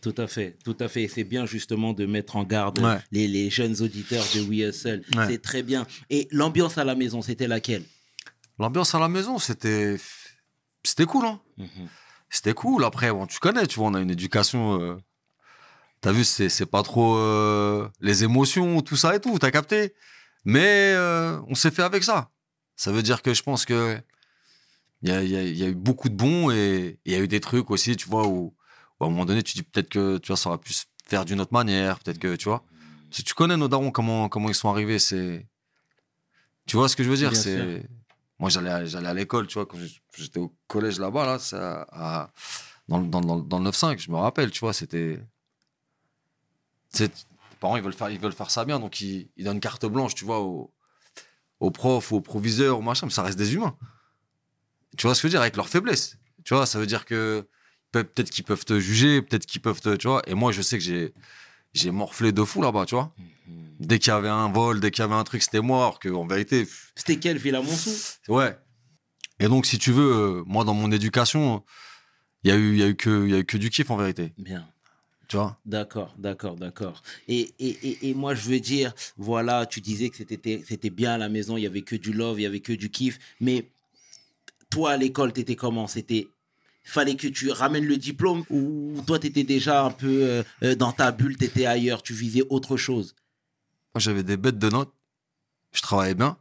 Tout 0.00 0.14
à 0.18 0.26
fait, 0.26 0.58
tout 0.64 0.76
à 0.80 0.88
fait. 0.88 1.06
C'est 1.06 1.22
bien 1.22 1.46
justement 1.46 1.92
de 1.92 2.06
mettre 2.06 2.34
en 2.34 2.42
garde 2.42 2.80
Ouais. 2.80 2.98
les, 3.12 3.28
les 3.28 3.50
jeunes 3.50 3.80
auditeurs 3.82 4.24
de 4.34 4.40
Hustle. 4.40 5.04
Ouais. 5.14 5.26
C'est 5.28 5.40
très 5.40 5.62
bien. 5.62 5.86
Et 6.10 6.26
l'ambiance 6.32 6.76
à 6.76 6.82
la 6.84 6.96
maison, 6.96 7.22
c'était 7.22 7.46
laquelle? 7.46 7.84
L'ambiance 8.58 8.94
à 8.96 8.98
la 8.98 9.08
maison, 9.08 9.38
c'était. 9.38 9.96
C'était 10.84 11.06
cool, 11.06 11.24
hein. 11.26 11.40
Mhm. 11.56 11.88
C'était 12.30 12.52
cool. 12.52 12.82
Après, 12.84 13.12
bon, 13.12 13.26
tu 13.28 13.38
connais, 13.38 13.64
tu 13.68 13.78
vois, 13.78 13.88
on 13.88 13.94
a 13.94 14.00
une 14.00 14.10
éducation. 14.10 14.80
euh, 14.80 14.96
T'as 16.02 16.12
vu, 16.12 16.24
c'est 16.24 16.66
pas 16.66 16.82
trop 16.82 17.16
euh, 17.16 17.88
les 18.00 18.24
émotions, 18.24 18.82
tout 18.82 18.96
ça 18.96 19.14
et 19.16 19.20
tout, 19.20 19.38
t'as 19.38 19.50
capté? 19.52 19.94
Mais 20.44 20.92
euh, 20.94 21.40
on 21.48 21.54
s'est 21.54 21.70
fait 21.70 21.82
avec 21.84 22.02
ça. 22.02 22.30
Ça 22.76 22.90
veut 22.92 23.02
dire 23.02 23.22
que 23.22 23.32
je 23.32 23.42
pense 23.44 23.64
que 23.64 23.96
il 25.02 25.08
y 25.08 25.12
a, 25.12 25.22
il 25.22 25.30
y 25.30 25.36
a- 25.36 25.42
il 25.42 25.56
y 25.56 25.64
a 25.64 25.68
eu 25.68 25.74
beaucoup 25.76 26.08
de 26.08 26.14
bons 26.16 26.50
et 26.50 26.98
il 27.04 27.12
y 27.12 27.14
a 27.14 27.18
eu 27.20 27.28
des 27.28 27.40
trucs 27.40 27.70
aussi, 27.70 27.96
tu 27.96 28.08
vois, 28.08 28.26
où, 28.26 28.52
où 29.00 29.04
à 29.04 29.06
un 29.06 29.10
moment 29.10 29.24
donné, 29.24 29.42
tu 29.44 29.54
dis 29.54 29.62
peut-être 29.62 29.88
que 29.88 30.18
tu 30.18 30.28
vois, 30.28 30.36
ça 30.36 30.48
aurait 30.50 30.58
pu 30.58 30.72
se 30.72 30.84
faire 31.06 31.24
d'une 31.24 31.40
autre 31.40 31.52
manière, 31.52 31.98
peut-être 32.00 32.18
que, 32.18 32.34
tu 32.36 32.48
vois. 32.48 32.64
Tu, 33.10 33.22
tu 33.22 33.34
connais 33.34 33.56
nos 33.56 33.68
darons, 33.68 33.90
comment, 33.92 34.28
comment 34.28 34.48
ils 34.48 34.54
sont 34.56 34.70
arrivés, 34.70 34.98
c'est. 34.98 35.46
Tu 36.66 36.76
vois 36.76 36.88
ce 36.88 36.96
que 36.96 37.04
je 37.04 37.10
veux 37.10 37.16
dire 37.16 37.30
C'est. 37.42 37.88
Moi, 38.40 38.50
j'allais 38.50 38.70
à- 38.70 39.08
à 39.08 39.14
l'école, 39.14 39.46
tu 39.46 39.54
vois, 39.54 39.66
quand 39.66 39.78
j'étais 40.16 40.38
au 40.40 40.52
collège 40.66 40.98
là-bas, 40.98 41.26
là, 41.26 41.38
ça, 41.38 41.86
à- 41.92 42.30
dans, 42.88 42.98
le- 42.98 43.06
dans, 43.06 43.20
dans, 43.20 43.38
dans 43.38 43.58
le 43.58 43.64
9-5, 43.64 44.00
je 44.00 44.10
me 44.10 44.16
rappelle, 44.16 44.50
tu 44.50 44.60
vois, 44.60 44.72
c'était. 44.72 45.20
Les 46.98 47.08
parents, 47.60 47.76
ils 47.76 47.82
veulent 47.82 47.92
faire, 47.92 48.10
ils 48.10 48.18
veulent 48.20 48.32
faire 48.32 48.50
ça 48.50 48.64
bien, 48.64 48.78
donc 48.80 49.00
ils, 49.00 49.30
ils 49.36 49.44
donnent 49.44 49.60
carte 49.60 49.86
blanche, 49.86 50.14
tu 50.14 50.24
vois, 50.24 50.40
aux, 50.40 50.72
aux 51.60 51.70
profs, 51.70 52.12
aux 52.12 52.20
proviseurs, 52.20 52.78
aux 52.78 52.82
machins, 52.82 53.06
mais 53.06 53.12
ça 53.14 53.22
reste 53.22 53.38
des 53.38 53.54
humains. 53.54 53.76
Tu 54.98 55.06
vois 55.06 55.14
ce 55.14 55.22
que 55.22 55.28
je 55.28 55.32
veux 55.32 55.36
dire 55.36 55.40
Avec 55.40 55.56
leurs 55.56 55.68
faiblesses. 55.68 56.18
Tu 56.44 56.54
vois, 56.54 56.66
ça 56.66 56.78
veut 56.78 56.86
dire 56.86 57.04
que 57.04 57.48
peut- 57.92 58.04
peut-être 58.04 58.30
qu'ils 58.30 58.44
peuvent 58.44 58.64
te 58.64 58.78
juger, 58.78 59.22
peut-être 59.22 59.46
qu'ils 59.46 59.62
peuvent 59.62 59.80
te. 59.80 59.94
Tu 59.96 60.06
vois, 60.08 60.22
et 60.26 60.34
moi, 60.34 60.52
je 60.52 60.60
sais 60.62 60.78
que 60.78 60.84
j'ai. 60.84 61.14
J'ai 61.74 61.90
morflé 61.90 62.32
de 62.32 62.44
fou 62.44 62.60
là-bas, 62.60 62.84
tu 62.84 62.94
vois. 62.94 63.14
Mhm. 63.46 63.76
Dès 63.80 63.98
qu'il 63.98 64.08
y 64.12 64.14
avait 64.14 64.28
un 64.28 64.52
vol, 64.52 64.78
dès 64.80 64.90
qu'il 64.90 65.00
y 65.00 65.04
avait 65.04 65.14
un 65.14 65.24
truc, 65.24 65.42
c'était 65.42 65.62
mort. 65.62 65.98
Que 66.00 66.10
en 66.10 66.26
vérité, 66.26 66.68
C'était 66.94 67.18
quelle 67.18 67.38
ville 67.38 67.54
à 67.54 67.62
Montsou? 67.62 67.90
Ouais. 68.28 68.58
Et 69.40 69.48
donc, 69.48 69.64
si 69.64 69.78
tu 69.78 69.90
veux, 69.90 70.12
euh, 70.12 70.42
moi, 70.46 70.64
dans 70.64 70.74
mon 70.74 70.92
éducation, 70.92 71.64
il 72.44 72.50
y 72.50 72.52
a 72.52 72.56
eu, 72.56 72.72
il 72.74 72.78
y 72.78 72.82
a 72.82 72.88
eu 72.88 72.94
que, 72.96 73.24
il 73.24 73.30
y 73.30 73.34
a 73.34 73.38
eu 73.38 73.44
que 73.46 73.56
du 73.56 73.70
kiff 73.70 73.90
en 73.90 73.96
vérité. 73.96 74.34
Bien. 74.36 74.68
Tu 75.32 75.38
vois. 75.38 75.58
D'accord, 75.64 76.14
d'accord, 76.18 76.56
d'accord. 76.56 77.02
Et, 77.26 77.54
et, 77.58 77.88
et, 77.88 78.10
et 78.10 78.14
moi, 78.14 78.34
je 78.34 78.50
veux 78.50 78.60
dire, 78.60 78.92
voilà, 79.16 79.64
tu 79.64 79.80
disais 79.80 80.10
que 80.10 80.16
c'était 80.18 80.62
c'était 80.68 80.90
bien 80.90 81.14
à 81.14 81.16
la 81.16 81.30
maison, 81.30 81.56
il 81.56 81.62
y 81.62 81.66
avait 81.66 81.80
que 81.80 81.96
du 81.96 82.12
love, 82.12 82.38
il 82.38 82.42
y 82.42 82.46
avait 82.46 82.60
que 82.60 82.74
du 82.74 82.90
kiff. 82.90 83.18
Mais 83.40 83.70
toi, 84.68 84.90
à 84.90 84.96
l'école, 84.98 85.32
t'étais 85.32 85.56
comment? 85.56 85.86
C'était 85.86 86.28
fallait 86.84 87.14
que 87.16 87.28
tu 87.28 87.50
ramènes 87.50 87.86
le 87.86 87.96
diplôme 87.96 88.44
ou 88.50 89.00
toi, 89.06 89.18
t'étais 89.18 89.42
déjà 89.42 89.86
un 89.86 89.90
peu 89.90 90.22
euh, 90.22 90.42
euh, 90.64 90.74
dans 90.74 90.92
ta 90.92 91.12
bulle, 91.12 91.38
t'étais 91.38 91.64
ailleurs, 91.64 92.02
tu 92.02 92.12
visais 92.12 92.44
autre 92.50 92.76
chose? 92.76 93.14
Moi, 93.94 94.00
j'avais 94.00 94.24
des 94.24 94.36
bêtes 94.36 94.58
de 94.58 94.68
notes. 94.68 94.92
Je 95.72 95.80
travaillais 95.80 96.14
bien. 96.14 96.36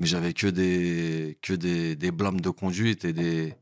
Mais 0.00 0.08
j'avais 0.08 0.32
que 0.32 0.48
des, 0.48 1.38
que 1.40 1.52
des, 1.52 1.94
des 1.94 2.10
blâmes 2.10 2.40
de 2.40 2.50
conduite 2.50 3.04
et 3.04 3.12
des. 3.12 3.54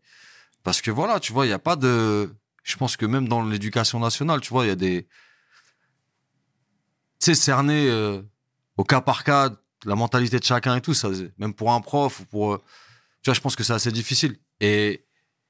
Parce 0.62 0.80
que 0.80 0.90
voilà, 0.90 1.20
tu 1.20 1.34
vois, 1.34 1.44
il 1.44 1.50
n'y 1.50 1.54
a 1.54 1.58
pas 1.58 1.76
de. 1.76 2.34
Je 2.62 2.76
pense 2.76 2.96
que 2.96 3.06
même 3.06 3.28
dans 3.28 3.42
l'éducation 3.42 3.98
nationale, 3.98 4.40
tu 4.40 4.50
vois, 4.50 4.64
il 4.64 4.68
y 4.68 4.72
a 4.72 4.76
des. 4.76 5.08
Tu 7.18 7.26
sais, 7.26 7.34
cerner 7.34 7.88
euh, 7.88 8.22
au 8.76 8.84
cas 8.84 9.00
par 9.00 9.24
cas 9.24 9.50
la 9.84 9.94
mentalité 9.94 10.38
de 10.38 10.44
chacun 10.44 10.76
et 10.76 10.80
tout, 10.80 10.94
ça, 10.94 11.08
même 11.38 11.54
pour 11.54 11.72
un 11.72 11.80
prof 11.80 12.20
ou 12.20 12.24
pour, 12.26 12.58
Tu 13.22 13.30
vois, 13.30 13.34
je 13.34 13.40
pense 13.40 13.56
que 13.56 13.64
c'est 13.64 13.72
assez 13.72 13.92
difficile. 13.92 14.36
Et, 14.60 15.06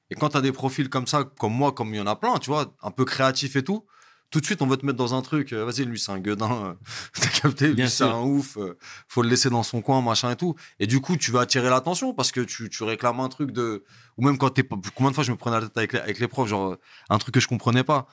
et 0.09 0.15
quand 0.15 0.29
tu 0.29 0.37
as 0.37 0.41
des 0.41 0.51
profils 0.51 0.89
comme 0.89 1.07
ça, 1.07 1.23
comme 1.23 1.53
moi, 1.53 1.71
comme 1.73 1.93
il 1.93 1.97
y 1.97 2.01
en 2.01 2.07
a 2.07 2.15
plein, 2.15 2.37
tu 2.37 2.49
vois, 2.49 2.75
un 2.81 2.91
peu 2.91 3.05
créatifs 3.05 3.55
et 3.55 3.63
tout, 3.63 3.85
tout 4.31 4.39
de 4.39 4.45
suite, 4.45 4.61
on 4.61 4.67
veut 4.67 4.77
te 4.77 4.85
mettre 4.85 4.97
dans 4.97 5.13
un 5.13 5.21
truc. 5.21 5.53
euh, 5.53 5.65
Vas-y, 5.65 5.85
lui, 5.85 5.99
c'est 5.99 6.11
un 6.11 6.19
gueudin. 6.19 6.51
euh, 6.51 6.73
T'as 7.21 7.27
capté 7.27 7.67
Lui, 7.73 7.89
c'est 7.89 8.03
un 8.05 8.21
ouf. 8.21 8.57
euh, 8.57 8.77
faut 9.07 9.21
le 9.21 9.29
laisser 9.29 9.49
dans 9.49 9.61
son 9.63 9.81
coin, 9.81 10.01
machin 10.01 10.31
et 10.31 10.35
tout. 10.35 10.55
Et 10.79 10.87
du 10.87 10.99
coup, 11.01 11.17
tu 11.17 11.31
vas 11.31 11.41
attirer 11.41 11.69
l'attention 11.69 12.13
parce 12.13 12.31
que 12.31 12.41
tu, 12.41 12.69
tu 12.69 12.83
réclames 12.83 13.19
un 13.19 13.29
truc 13.29 13.51
de. 13.51 13.83
Ou 14.17 14.25
même 14.25 14.37
quand 14.37 14.49
t'es. 14.49 14.63
pas- 14.63 14.77
Combien 14.95 15.11
de 15.11 15.15
fois 15.15 15.23
je 15.23 15.31
me 15.31 15.37
prenais 15.37 15.59
la 15.59 15.67
tête 15.67 15.77
avec 15.77 15.93
les, 15.93 15.99
avec 15.99 16.19
les 16.19 16.27
profs, 16.27 16.47
genre, 16.49 16.75
un 17.09 17.17
truc 17.17 17.33
que 17.35 17.39
je 17.39 17.47
comprenais 17.47 17.83
pas. 17.83 18.07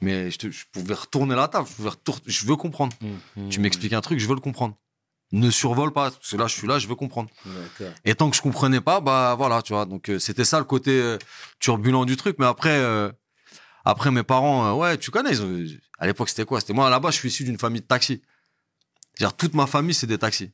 Mais 0.00 0.30
je, 0.30 0.38
te- 0.38 0.50
je 0.50 0.64
pouvais 0.72 0.94
retourner 0.94 1.34
la 1.34 1.46
table. 1.48 1.66
Je, 1.70 1.74
pouvais 1.76 1.90
retour- 1.90 2.20
je 2.26 2.46
veux 2.46 2.56
comprendre. 2.56 2.94
Mhm. 3.36 3.48
Tu 3.50 3.60
m'expliques 3.60 3.92
un 3.92 4.00
truc, 4.00 4.18
je 4.18 4.26
veux 4.26 4.34
le 4.34 4.40
comprendre. 4.40 4.74
Ne 5.32 5.48
survole 5.50 5.92
pas, 5.92 6.10
parce 6.10 6.30
que 6.30 6.36
là, 6.36 6.48
je 6.48 6.54
suis 6.56 6.66
là, 6.66 6.80
je 6.80 6.88
veux 6.88 6.96
comprendre. 6.96 7.28
Et 8.04 8.14
tant 8.16 8.28
que 8.30 8.36
je 8.36 8.42
comprenais 8.42 8.80
pas, 8.80 9.00
bah 9.00 9.36
voilà, 9.38 9.62
tu 9.62 9.72
vois. 9.74 9.84
Donc 9.86 10.08
euh, 10.08 10.18
c'était 10.18 10.44
ça 10.44 10.58
le 10.58 10.64
côté 10.64 10.90
euh, 11.00 11.18
turbulent 11.60 12.04
du 12.04 12.16
truc. 12.16 12.36
Mais 12.40 12.46
après, 12.46 12.70
euh, 12.78 13.12
après 13.84 14.10
mes 14.10 14.22
parents, 14.22 14.66
euh, 14.66 14.72
ouais, 14.74 14.98
tu 14.98 15.10
connais. 15.10 15.30
ils 15.30 15.42
ont- 15.42 15.64
à 15.98 16.06
l'époque, 16.06 16.28
c'était 16.28 16.44
quoi? 16.44 16.60
C'était 16.60 16.72
moi 16.72 16.88
là-bas, 16.90 17.10
je 17.10 17.16
suis 17.16 17.28
issu 17.28 17.44
d'une 17.44 17.58
famille 17.58 17.80
de 17.82 17.86
taxis. 17.86 18.22
C'est-à-dire 19.14 19.36
toute 19.36 19.54
ma 19.54 19.66
famille, 19.66 19.94
c'est 19.94 20.06
des 20.06 20.18
taxis. 20.18 20.50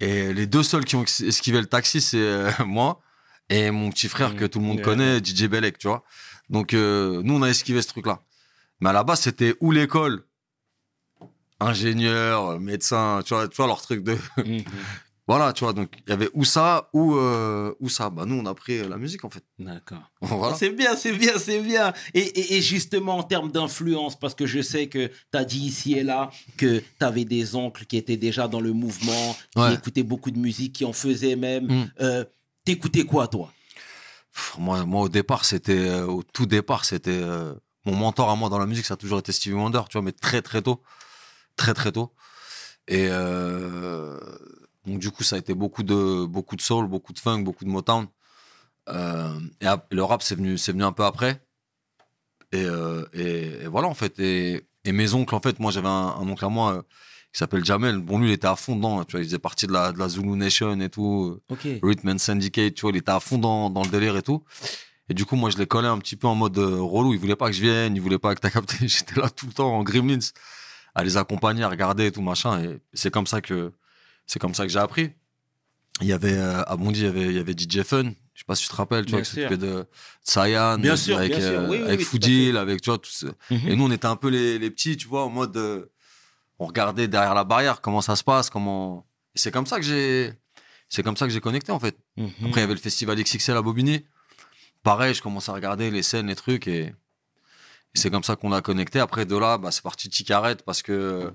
Et 0.00 0.32
les 0.34 0.46
deux 0.46 0.62
seuls 0.62 0.84
qui 0.84 0.96
ont 0.96 1.04
esquivé 1.04 1.60
le 1.60 1.66
taxi, 1.66 2.00
c'est 2.00 2.16
euh, 2.18 2.50
moi 2.66 3.00
et 3.48 3.70
mon 3.70 3.90
petit 3.90 4.08
frère 4.08 4.30
Mhm. 4.30 4.36
que 4.36 4.44
tout 4.46 4.58
le 4.58 4.64
monde 4.64 4.78
connaît, 4.82 5.20
DJ 5.20 5.44
Belek, 5.48 5.78
tu 5.78 5.86
vois. 5.88 6.04
Donc 6.50 6.74
euh, 6.74 7.22
nous, 7.24 7.34
on 7.34 7.42
a 7.42 7.48
esquivé 7.48 7.80
ce 7.82 7.88
truc-là. 7.88 8.20
Mais 8.80 8.90
à 8.90 8.92
la 8.92 9.04
base, 9.04 9.20
c'était 9.20 9.54
ou 9.60 9.70
l'école, 9.70 10.24
ingénieur, 11.60 12.58
médecin, 12.60 13.22
tu 13.24 13.34
vois, 13.34 13.48
tu 13.48 13.56
vois 13.56 13.66
leur 13.66 13.80
truc 13.80 14.02
de 14.02 14.16
Mhm. 14.38 14.64
Voilà, 15.26 15.52
tu 15.54 15.64
vois, 15.64 15.72
donc 15.72 15.88
il 16.06 16.10
y 16.10 16.12
avait 16.12 16.28
ou 16.34 16.44
ça 16.44 16.90
ou, 16.92 17.14
euh, 17.16 17.72
ou 17.80 17.88
ça. 17.88 18.10
Bah, 18.10 18.24
nous, 18.26 18.34
on 18.36 18.44
a 18.46 18.54
pris 18.54 18.78
euh, 18.80 18.88
la 18.88 18.98
musique, 18.98 19.24
en 19.24 19.30
fait. 19.30 19.42
D'accord. 19.58 20.02
voilà. 20.20 20.54
C'est 20.54 20.68
bien, 20.70 20.94
c'est 20.96 21.12
bien, 21.12 21.38
c'est 21.38 21.60
bien. 21.60 21.92
Et, 22.12 22.20
et- 22.20 22.56
et 22.56 22.60
justement, 22.60 23.16
en 23.18 23.22
termes 23.22 23.50
d'influence, 23.50 24.18
parce 24.18 24.34
que 24.34 24.44
je 24.46 24.60
sais 24.60 24.88
que 24.88 25.06
tu 25.08 25.14
as 25.38 25.44
dit 25.44 25.60
ici 25.60 25.94
et 25.94 26.02
là 26.02 26.30
que 26.58 26.78
tu 26.80 26.84
avais 27.04 27.24
des 27.24 27.54
oncles 27.56 27.86
qui 27.86 27.96
étaient 27.96 28.16
déjà 28.18 28.48
dans 28.48 28.60
le 28.60 28.72
mouvement, 28.72 29.36
qui 29.54 29.60
Ouais. 29.60 29.74
écoutaient 29.74 30.02
beaucoup 30.02 30.30
de 30.30 30.38
musique, 30.38 30.74
qui 30.74 30.84
en 30.84 30.92
faisaient 30.92 31.36
même. 31.36 31.66
Mm. 31.66 31.90
Euh, 32.00 32.24
T'écoutais 32.66 33.04
quoi, 33.04 33.28
toi? 33.28 33.52
Pff, 34.34 34.56
Moi, 34.58 34.84
moi, 34.84 35.02
au 35.02 35.08
départ, 35.08 35.44
c'était, 35.44 35.72
euh, 35.88 36.06
au 36.06 36.22
tout 36.22 36.46
départ, 36.46 36.84
c'était 36.84 37.20
mon 37.86 37.94
mentor 37.94 38.30
à 38.30 38.36
moi 38.36 38.48
dans 38.48 38.58
la 38.58 38.64
musique, 38.66 38.86
ça 38.86 38.94
a 38.94 38.96
toujours 38.96 39.18
été 39.18 39.32
Stevie 39.32 39.54
Wonder, 39.54 39.82
tu 39.88 39.92
vois, 39.94 40.02
mais 40.02 40.12
très, 40.12 40.40
très 40.42 40.62
tôt. 40.62 40.82
Très, 41.56 41.74
très 41.74 41.92
tôt. 41.92 42.12
Et 42.88 43.06
euh, 43.10 44.18
donc, 44.86 44.98
du 44.98 45.10
coup, 45.10 45.22
ça 45.22 45.36
a 45.36 45.38
été 45.38 45.54
beaucoup 45.54 45.82
de, 45.82 46.26
beaucoup 46.26 46.56
de 46.56 46.60
soul, 46.60 46.86
beaucoup 46.86 47.12
de 47.12 47.18
funk, 47.18 47.40
beaucoup 47.40 47.64
de 47.64 47.70
Motown. 47.70 48.06
Euh, 48.88 49.40
et, 49.60 49.66
le 49.90 50.02
rap, 50.02 50.22
c'est 50.22 50.34
venu, 50.34 50.58
c'est 50.58 50.72
venu 50.72 50.84
un 50.84 50.92
peu 50.92 51.04
après. 51.04 51.42
Et, 52.52 52.64
euh, 52.64 53.04
et, 53.12 53.62
et 53.62 53.66
voilà, 53.66 53.88
en 53.88 53.94
fait. 53.94 54.18
Et, 54.18 54.66
mes 54.86 55.14
oncles, 55.14 55.34
en 55.34 55.40
fait, 55.40 55.58
moi, 55.60 55.70
j'avais 55.70 55.88
un, 55.88 56.14
un 56.20 56.28
oncle 56.28 56.44
à 56.44 56.50
moi 56.50 56.74
euh, 56.74 56.82
qui 57.32 57.38
s'appelle 57.38 57.64
Jamel. 57.64 57.98
Bon, 57.98 58.18
lui, 58.18 58.28
il 58.28 58.32
était 58.32 58.46
à 58.46 58.56
fond 58.56 58.76
dedans, 58.76 59.02
tu 59.04 59.12
vois, 59.12 59.20
il 59.20 59.26
faisait 59.26 59.38
partie 59.38 59.66
de 59.66 59.72
la, 59.72 59.92
de 59.92 59.98
la 59.98 60.08
Zulu 60.08 60.36
Nation 60.36 60.78
et 60.80 60.90
tout. 60.90 61.40
Ok. 61.48 61.66
Rhythm 61.82 62.10
and 62.10 62.18
Syndicate, 62.18 62.74
tu 62.74 62.82
vois, 62.82 62.90
il 62.90 62.96
était 62.98 63.10
à 63.10 63.20
fond 63.20 63.38
dans, 63.38 63.70
dans 63.70 63.82
le 63.82 63.88
délire 63.88 64.16
et 64.16 64.22
tout. 64.22 64.44
Et 65.08 65.14
du 65.14 65.24
coup, 65.24 65.36
moi, 65.36 65.50
je 65.50 65.58
les 65.58 65.66
collais 65.66 65.88
un 65.88 65.98
petit 65.98 66.16
peu 66.16 66.26
en 66.26 66.34
mode 66.34 66.58
euh, 66.58 66.80
relou. 66.80 67.12
Il 67.12 67.18
voulait 67.18 67.36
pas 67.36 67.46
que 67.46 67.52
je 67.52 67.62
vienne, 67.62 67.94
il 67.96 68.00
voulait 68.00 68.18
pas 68.18 68.34
que 68.34 68.40
t'as 68.40 68.50
capté. 68.50 68.76
J'étais 68.88 69.20
là 69.20 69.28
tout 69.28 69.46
le 69.46 69.52
temps 69.52 69.74
en 69.74 69.82
Gremlins, 69.82 70.18
à 70.94 71.04
les 71.04 71.16
accompagner, 71.16 71.62
à 71.62 71.68
regarder 71.68 72.06
et 72.06 72.12
tout 72.12 72.22
machin. 72.22 72.62
Et 72.62 72.80
c'est 72.92 73.10
comme 73.10 73.26
ça 73.26 73.40
que 73.40 73.72
c'est 74.26 74.38
comme 74.38 74.54
ça 74.54 74.64
que 74.64 74.72
j'ai 74.72 74.78
appris. 74.78 75.12
Il 76.00 76.08
y 76.08 76.12
avait 76.12 76.36
euh, 76.36 76.62
à 76.64 76.76
Bondy, 76.76 77.00
il 77.00 77.04
y 77.04 77.08
avait 77.08 77.26
il 77.26 77.32
y 77.34 77.38
avait 77.38 77.52
DJ 77.56 77.82
Fun. 77.82 78.12
Je 78.34 78.40
sais 78.40 78.44
pas 78.46 78.56
si 78.56 78.64
tu 78.64 78.68
te 78.68 78.74
rappelles, 78.74 79.04
tu 79.06 79.12
Bien 79.12 79.18
vois, 79.20 79.24
qui 79.24 79.30
s'occupait 79.30 79.56
de 79.56 79.86
Cyan, 80.24 80.76
Bien 80.78 80.96
sûr, 80.96 81.18
avec 81.18 81.30
bien 81.30 81.40
sûr. 81.40 81.60
euh, 81.60 81.68
Oui, 81.68 81.82
avec 81.82 82.00
oui, 82.00 82.04
Foudil, 82.04 82.56
avec 82.56 82.80
tu 82.82 82.90
vois 82.90 82.98
tout 82.98 83.10
ça. 83.12 83.28
Mhm. 83.50 83.68
Et 83.68 83.76
nous, 83.76 83.84
on 83.84 83.90
était 83.92 84.06
un 84.06 84.16
peu 84.16 84.28
les, 84.28 84.58
les 84.58 84.70
petits, 84.70 84.96
tu 84.96 85.06
vois, 85.06 85.24
en 85.24 85.28
mode. 85.30 85.56
euh, 85.56 85.86
on 86.58 86.66
regardait 86.66 87.06
derrière 87.08 87.34
la 87.34 87.44
barrière 87.44 87.80
comment 87.80 88.00
ça 88.00 88.16
se 88.16 88.24
passe, 88.24 88.50
comment. 88.50 89.06
C'est 89.36 89.52
comme 89.52 89.66
ça 89.66 89.76
que 89.76 89.84
j'ai. 89.84 90.32
C'est 90.88 91.02
comme 91.04 91.16
ça 91.16 91.26
que 91.26 91.32
j'ai 91.32 91.40
connecté, 91.40 91.70
en 91.72 91.78
fait. 91.80 91.96
Mhm. 92.16 92.30
Après, 92.46 92.60
il 92.60 92.62
y 92.62 92.64
avait 92.64 92.74
le 92.74 92.80
festival 92.80 93.16
XXL 93.22 93.56
à 93.56 93.62
Bobigny. 93.62 94.04
Pareil, 94.82 95.14
je 95.14 95.22
commençais 95.22 95.50
à 95.50 95.54
regarder 95.54 95.90
les 95.92 96.02
scènes, 96.02 96.26
les 96.26 96.34
trucs, 96.36 96.66
et, 96.68 96.86
et 96.86 96.94
c'est 97.94 98.10
comme 98.10 98.24
ça 98.24 98.34
qu'on 98.36 98.52
a 98.52 98.60
connecté. 98.62 98.98
Après, 98.98 99.24
de 99.26 99.36
là, 99.36 99.58
bah, 99.58 99.70
c'est 99.70 99.82
parti 99.82 100.08
Ticaret 100.10 100.56
parce 100.66 100.82
que, 100.82 101.32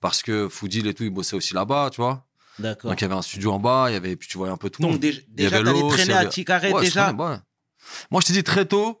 parce 0.00 0.22
que 0.22 0.48
Foudil 0.48 0.86
et 0.86 0.94
tout, 0.94 1.02
ils 1.04 1.10
bossaient 1.10 1.36
aussi 1.36 1.54
là-bas, 1.54 1.90
tu 1.92 2.00
vois. 2.00 2.25
D'accord. 2.58 2.90
Donc, 2.90 3.00
il 3.00 3.04
y 3.04 3.06
avait 3.06 3.14
un 3.14 3.22
studio 3.22 3.52
en 3.52 3.58
bas, 3.58 3.86
il 3.90 3.92
y 3.92 3.96
avait, 3.96 4.16
puis 4.16 4.28
tu 4.28 4.38
voyais 4.38 4.52
un 4.52 4.56
peu 4.56 4.70
tout 4.70 4.80
le 4.80 4.86
Donc, 4.86 4.92
monde. 4.92 5.00
déjà, 5.00 5.20
déjà 5.28 5.62
t'allais 5.62 5.88
traîner 5.88 6.14
à 6.14 6.26
Ticaret 6.26 6.72
Ouais, 6.72 6.82
déjà 6.82 7.12
ouais. 7.12 7.36
Moi, 8.10 8.20
je 8.22 8.26
te 8.28 8.32
dis 8.32 8.42
très 8.42 8.64
tôt, 8.66 8.98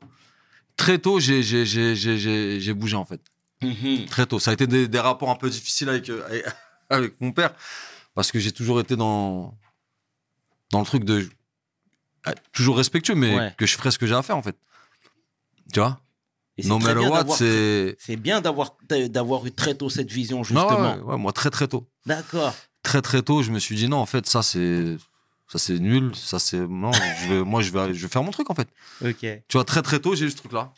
très 0.76 0.98
tôt, 0.98 1.18
j'ai, 1.20 1.42
j'ai, 1.42 1.64
j'ai, 1.64 1.94
j'ai, 1.96 2.18
j'ai, 2.18 2.60
j'ai 2.60 2.74
bougé, 2.74 2.96
en 2.96 3.04
fait. 3.04 3.20
Mhm. 3.62 4.04
Très 4.06 4.26
tôt. 4.26 4.38
Ça 4.38 4.50
a 4.50 4.54
été 4.54 4.66
des, 4.66 4.86
des 4.88 5.00
rapports 5.00 5.30
un 5.30 5.36
peu 5.36 5.48
difficiles 5.48 5.88
avec, 5.88 6.08
euh, 6.10 6.22
avec, 6.90 7.18
mon 7.20 7.32
père, 7.32 7.54
parce 8.14 8.30
que 8.30 8.38
j'ai 8.38 8.52
toujours 8.52 8.78
été 8.80 8.94
dans, 8.96 9.56
dans 10.70 10.80
le 10.80 10.84
truc 10.86 11.04
de, 11.04 11.28
euh, 12.28 12.32
toujours 12.52 12.76
respectueux, 12.76 13.14
mais 13.14 13.34
Ouais. 13.34 13.54
que 13.56 13.64
je 13.66 13.76
ferais 13.76 13.90
ce 13.90 13.98
que 13.98 14.06
j'ai 14.06 14.14
à 14.14 14.22
faire, 14.22 14.36
en 14.36 14.42
fait. 14.42 14.56
Tu 15.72 15.80
vois? 15.80 16.00
Et 16.58 16.62
c'est 16.62 16.68
No 16.68 16.78
très 16.78 16.88
matter 16.94 17.00
bien 17.00 17.10
what, 17.10 17.18
d'avoir- 17.18 17.38
c'est. 17.38 17.96
C'est 17.98 18.16
bien 18.16 18.40
d'avoir 18.40 18.76
d'avoir 18.88 19.44
eu 19.46 19.52
très 19.52 19.74
tôt 19.74 19.90
cette 19.90 20.10
vision, 20.10 20.38
Non, 20.38 20.42
justement. 20.44 20.94
ouais, 20.94 21.00
ouais, 21.00 21.16
moi, 21.18 21.32
très, 21.32 21.50
très 21.50 21.68
tôt. 21.68 21.88
D'accord. 22.06 22.54
Très, 22.86 23.02
très 23.02 23.20
tôt, 23.20 23.42
je 23.42 23.50
me 23.50 23.58
suis 23.58 23.74
dit, 23.74 23.88
non, 23.88 23.96
en 23.96 24.06
fait, 24.06 24.26
ça, 24.26 24.44
c'est. 24.44 24.96
Ça, 25.48 25.58
c'est 25.58 25.80
nul. 25.80 26.12
Ça, 26.14 26.38
c'est. 26.38 26.60
Non, 26.60 26.92
je 26.92 27.34
vais, 27.34 27.44
moi, 27.44 27.60
je 27.60 27.72
vais, 27.72 27.92
je 27.92 28.00
vais 28.00 28.08
faire 28.08 28.22
mon 28.22 28.30
truc, 28.30 28.48
en 28.48 28.54
fait. 28.54 28.68
Ok. 29.04 29.18
Tu 29.20 29.42
vois, 29.54 29.64
très, 29.64 29.82
très 29.82 29.98
tôt, 29.98 30.14
j'ai 30.14 30.26
eu 30.26 30.30
ce 30.30 30.36
truc-là. 30.36 30.72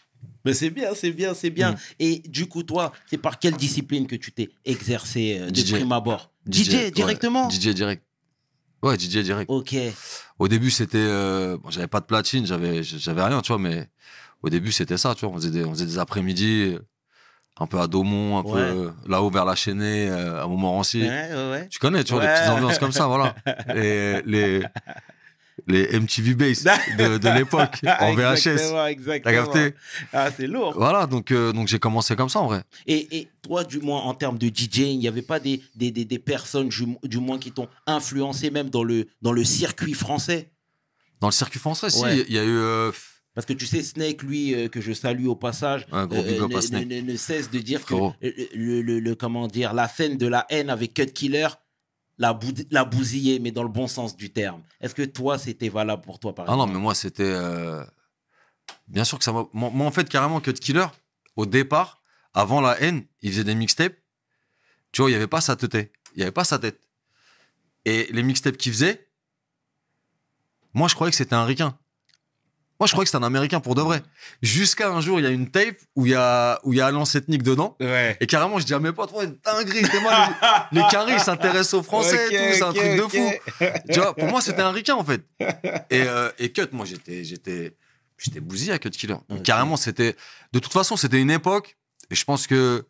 Mais 0.47 0.55
c'est 0.55 0.71
bien, 0.71 0.95
c'est 0.95 1.11
bien, 1.11 1.35
c'est 1.35 1.51
bien. 1.51 1.73
Mm. 1.73 1.77
Et 1.99 2.19
du 2.21 2.47
coup, 2.47 2.63
toi, 2.63 2.93
c'est 3.05 3.19
par 3.19 3.39
quelle 3.39 3.57
discipline 3.59 4.07
que 4.07 4.17
tu 4.17 4.33
t'es 4.33 4.49
exercé 4.65 5.39
euh, 5.39 5.51
de 5.51 5.61
DJ. 5.61 5.73
prime 5.73 5.93
abord 5.93 6.33
DJ, 6.51 6.69
ouais, 6.71 6.91
directement 6.91 7.51
DJ 7.51 7.75
direct. 7.75 8.03
Ouais, 8.83 8.99
DJ 8.99 9.19
direct. 9.19 9.51
Ok. 9.51 9.77
Au 10.39 10.49
début, 10.49 10.71
c'était. 10.71 10.97
euh, 10.97 11.59
bon, 11.59 11.71
j'avais 11.71 11.89
pas 11.89 12.01
de 12.01 12.07
platine, 12.07 12.47
j'avais, 12.47 12.83
j'avais 12.83 13.23
rien, 13.23 13.43
tu 13.43 13.49
vois, 13.49 13.59
mais 13.59 13.91
au 14.43 14.49
début, 14.49 14.73
c'était 14.73 14.97
ça, 14.97 15.15
tu 15.15 15.27
vois. 15.27 15.35
On 15.35 15.37
faisait 15.37 15.51
des, 15.51 15.65
on 15.67 15.75
faisait 15.75 15.85
des 15.85 15.99
après-midi, 15.99 16.79
un 17.61 17.67
peu 17.67 17.79
à 17.81 17.87
Daumont, 17.87 18.39
un 18.39 18.43
peu 18.43 18.49
Ouais. 18.51 18.61
euh, 18.61 18.91
là-haut 19.09 19.31
vers 19.31 19.45
la 19.45 19.55
Chênaie, 19.55 20.09
euh, 20.11 20.43
à 20.43 20.47
Montmorency. 20.47 21.03
Ouais, 21.03 21.09
ouais, 21.09 21.51
ouais. 21.51 21.69
Tu 21.69 21.79
connais, 21.79 22.05
tu 22.05 22.13
vois, 22.13 22.23
les 22.23 22.29
petites 22.29 22.49
ambiances 22.51 22.79
comme 22.79 22.93
ça, 22.93 23.07
voilà. 23.07 23.35
Et 23.77 24.23
les, 24.27 24.63
les 25.67 25.99
MTV 25.99 26.35
Bass 26.35 26.65
de, 26.99 27.19
de 27.19 27.29
l'époque, 27.37 27.77
en 28.01 28.15
VHS. 28.15 28.73
Exactement, 28.89 29.23
T'as 29.25 29.33
capté 29.33 29.75
Ah, 30.13 30.29
c'est 30.35 30.47
lourd. 30.47 30.73
Voilà, 30.77 31.07
donc, 31.07 31.31
euh, 31.33 31.53
donc 31.53 31.69
j'ai 31.69 31.79
commencé 31.79 32.15
comme 32.17 32.29
ça, 32.29 32.41
en 32.41 32.47
vrai. 32.47 32.63
Et, 32.87 33.19
et 33.19 33.29
toi, 33.43 33.65
du 33.65 33.81
moins, 33.81 34.01
en 34.03 34.15
termes 34.15 34.39
de 34.39 34.49
DJing, 34.49 34.93
il 34.93 34.99
n'y 34.99 35.09
avait 35.09 35.21
pas 35.23 35.41
des, 35.41 35.61
des, 35.75 35.91
des, 35.91 36.05
des 36.05 36.19
personnes, 36.19 36.69
du, 36.69 36.87
du 37.03 37.19
moins, 37.19 37.39
qui 37.39 37.51
t'ont 37.53 37.69
influencé 37.87 38.51
même 38.51 38.71
dans 38.71 38.85
le, 38.85 39.09
dans 39.21 39.33
le 39.33 39.45
circuit 39.45 39.95
français? 39.95 40.51
Dans 41.21 41.27
le 41.29 41.33
circuit 41.33 41.59
français, 41.59 41.91
si, 41.91 42.01
il 42.29 42.33
y 42.33 42.39
a 42.39 42.45
eu. 42.45 42.57
euh, 42.57 42.93
Parce 43.39 43.47
que 43.47 43.53
tu 43.53 43.67
sais, 43.67 43.85
Snake, 43.85 44.25
lui, 44.25 44.53
euh, 44.53 44.67
que 44.69 44.81
je 44.81 44.93
salue 44.93 45.27
au 45.29 45.37
passage, 45.37 45.87
euh, 45.93 46.07
ne, 46.49 46.57
à 46.57 46.61
Snake. 46.61 46.89
ne- 46.89 46.97
ne- 47.03 47.13
ne 47.13 47.17
cesse 47.17 47.49
de 47.53 47.61
dire 47.61 47.81
Frérot. 47.81 48.13
que 48.21 48.27
le, 48.57 48.83
le- 48.99 49.15
comment 49.15 49.47
dire, 49.47 49.75
la 49.75 49.87
scène 49.87 50.17
de 50.19 50.27
la 50.27 50.45
haine 50.51 50.69
avec 50.71 50.93
Cut 50.93 51.07
Killer 51.13 51.47
l'a 52.19 52.33
bou- 52.35 52.53
l'a 52.73 52.85
bousillé, 52.85 53.39
mais 53.39 53.53
dans 53.53 53.63
le 53.63 53.69
bon 53.69 53.87
sens 53.87 54.17
du 54.17 54.31
terme. 54.33 54.65
Est-ce 54.81 54.93
que 54.93 55.05
toi, 55.05 55.39
c'était 55.39 55.69
valable 55.69 56.03
pour 56.03 56.19
toi, 56.19 56.35
par 56.35 56.51
Ah 56.51 56.57
non, 56.57 56.67
mais 56.67 56.81
moi, 56.81 56.97
c'était. 56.97 57.23
euh, 57.23 57.85
Bien 58.89 59.05
sûr 59.05 59.19
que 59.19 59.25
ça 59.25 59.33
m'a. 59.33 59.47
Moi, 59.53 59.71
moi, 59.73 59.87
en 59.87 59.93
fait, 59.93 60.09
carrément, 60.09 60.41
Cut 60.41 60.55
Killer, 60.55 60.87
au 61.37 61.47
départ, 61.47 62.03
avant 62.35 62.61
la 62.61 62.81
haine, 62.83 63.05
il 63.23 63.31
faisait 63.31 63.45
des 63.45 63.55
mixtapes. 63.55 63.95
Tu 64.91 65.01
vois, 65.01 65.11
il 65.11 65.13
n'y 65.13 65.17
avait 65.17 65.29
pas 65.29 65.41
sa 65.41 65.55
tête. 65.55 65.93
Il 66.15 66.17
n'y 66.17 66.23
avait 66.23 66.33
pas 66.33 66.43
sa 66.43 66.59
tête. 66.59 66.81
Et 67.85 68.09
les 68.11 68.25
mixtapes 68.25 68.57
qu'il 68.57 68.73
faisait, 68.73 69.09
moi, 70.75 70.89
je 70.89 70.97
croyais 70.97 71.13
que 71.13 71.17
c'était 71.17 71.35
un 71.37 71.45
ricain. 71.45 71.79
Moi, 72.81 72.87
je 72.87 72.93
croyais 72.93 73.05
que 73.07 73.11
c'était 73.11 73.23
un 73.23 73.27
américain 73.27 73.59
pour 73.59 73.75
de 73.75 73.83
vrai. 73.83 74.03
Jusqu'à 74.41 74.89
un 74.91 75.01
jour, 75.01 75.19
il 75.19 75.25
y 75.25 75.27
a 75.27 75.31
une 75.31 75.51
tape 75.51 75.77
où 75.97 76.07
il 76.07 76.13
y 76.13 76.15
a, 76.15 76.61
où 76.63 76.73
il 76.73 76.77
y 76.77 76.81
a 76.81 76.87
Alliance 76.87 77.17
ethnique 77.17 77.43
dedans. 77.43 77.77
Ouais. 77.81 78.17
Et 78.21 78.27
carrément, 78.29 78.61
je 78.61 78.65
dis 78.67 78.73
à 78.75 78.79
mes 78.79 78.93
potes, 78.93 79.11
ouais, 79.13 79.27
dinguerie, 79.45 79.83
moi, 80.01 80.13
les, 80.71 80.81
les 80.81 80.87
caries 80.89 81.19
s'intéressent 81.19 81.75
aux 81.75 81.83
Français 81.83 82.29
et 82.31 82.37
tout, 82.37 82.55
c'est 82.55 82.63
un 82.63 82.73
truc 82.73 82.97
de 82.97 83.03
fou. 83.03 83.31
Tu 83.93 83.99
vois, 83.99 84.15
pour 84.15 84.29
moi, 84.29 84.41
c'était 84.41 84.63
un 84.63 84.71
ricain, 84.71 84.95
en 84.95 85.05
fait. 85.05 85.23
Et, 85.91 86.03
euh, 86.03 86.31
et 86.39 86.53
Cut, 86.53 86.69
moi, 86.71 86.87
j'étais, 86.87 87.25
j'étais, 87.25 87.75
j'étais 88.17 88.39
bousillé 88.41 88.73
à 88.73 88.79
Cut 88.79 88.91
Killer. 88.91 89.17
Donc. 89.29 89.43
Carrément, 89.43 89.77
c'était, 89.77 90.15
de 90.53 90.59
toute 90.61 90.73
façon, 90.73 90.97
c'était 90.97 91.21
une 91.21 91.33
époque. 91.33 91.77
Et 92.13 92.15
je 92.15 92.25
pense 92.25 92.47
que 92.47 92.87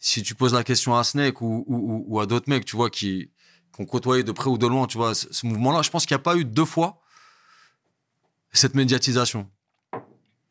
si 0.00 0.22
tu 0.22 0.34
poses 0.34 0.52
la 0.52 0.64
question 0.64 0.94
à 0.96 1.02
Snake 1.02 1.40
ou, 1.40 1.64
ou, 1.66 1.76
ou- 1.76 2.04
ou 2.08 2.20
à 2.20 2.26
d'autres 2.26 2.50
mecs, 2.50 2.66
tu 2.66 2.76
vois, 2.76 2.90
qui, 2.90 3.30
ont 3.78 3.86
côtoyé 3.86 4.22
de 4.22 4.32
près 4.32 4.50
ou 4.50 4.58
de 4.58 4.66
loin, 4.66 4.86
tu 4.86 4.98
vois, 4.98 5.14
ce, 5.14 5.26
ce 5.32 5.46
mouvement-là, 5.46 5.80
je 5.82 5.88
pense 5.90 6.04
qu'il 6.04 6.14
n'y 6.14 6.20
a 6.20 6.22
pas 6.22 6.36
eu 6.36 6.44
deux 6.44 6.66
fois 6.66 7.00
cette 8.54 8.74
médiatisation, 8.74 9.50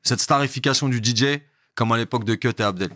cette 0.04 0.20
starification 0.20 0.90
du 0.90 0.98
DJ 0.98 1.40
comme 1.76 1.92
à 1.92 1.98
l'époque 1.98 2.26
de 2.26 2.36
Cut 2.36 2.54
et 2.60 2.62
Abdel. 2.62 2.92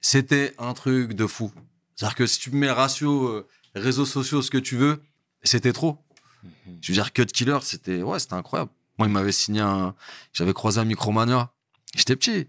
C'était 0.00 0.54
un 0.58 0.74
truc 0.74 1.14
de 1.14 1.26
fou. 1.26 1.52
C'est-à-dire 1.94 2.16
que 2.16 2.26
si 2.26 2.40
tu 2.40 2.50
mets 2.50 2.70
ratio 2.70 3.28
euh, 3.28 3.48
réseaux 3.74 4.04
sociaux, 4.04 4.42
ce 4.42 4.50
que 4.50 4.58
tu 4.58 4.76
veux, 4.76 5.02
c'était 5.42 5.72
trop. 5.72 5.98
Mhm. 6.42 6.78
Je 6.80 6.92
veux 6.92 6.94
dire, 6.94 7.12
Cut 7.12 7.26
Killer, 7.26 7.58
c'était 7.62 8.02
ouais, 8.02 8.18
c'était 8.18 8.34
incroyable. 8.34 8.70
Moi, 8.98 9.08
il 9.08 9.12
m'avait 9.12 9.32
signé 9.32 9.60
un. 9.60 9.94
J'avais 10.32 10.52
croisé 10.52 10.80
un 10.80 10.84
Micromania. 10.84 11.52
J'étais 11.94 12.16
petit. 12.16 12.48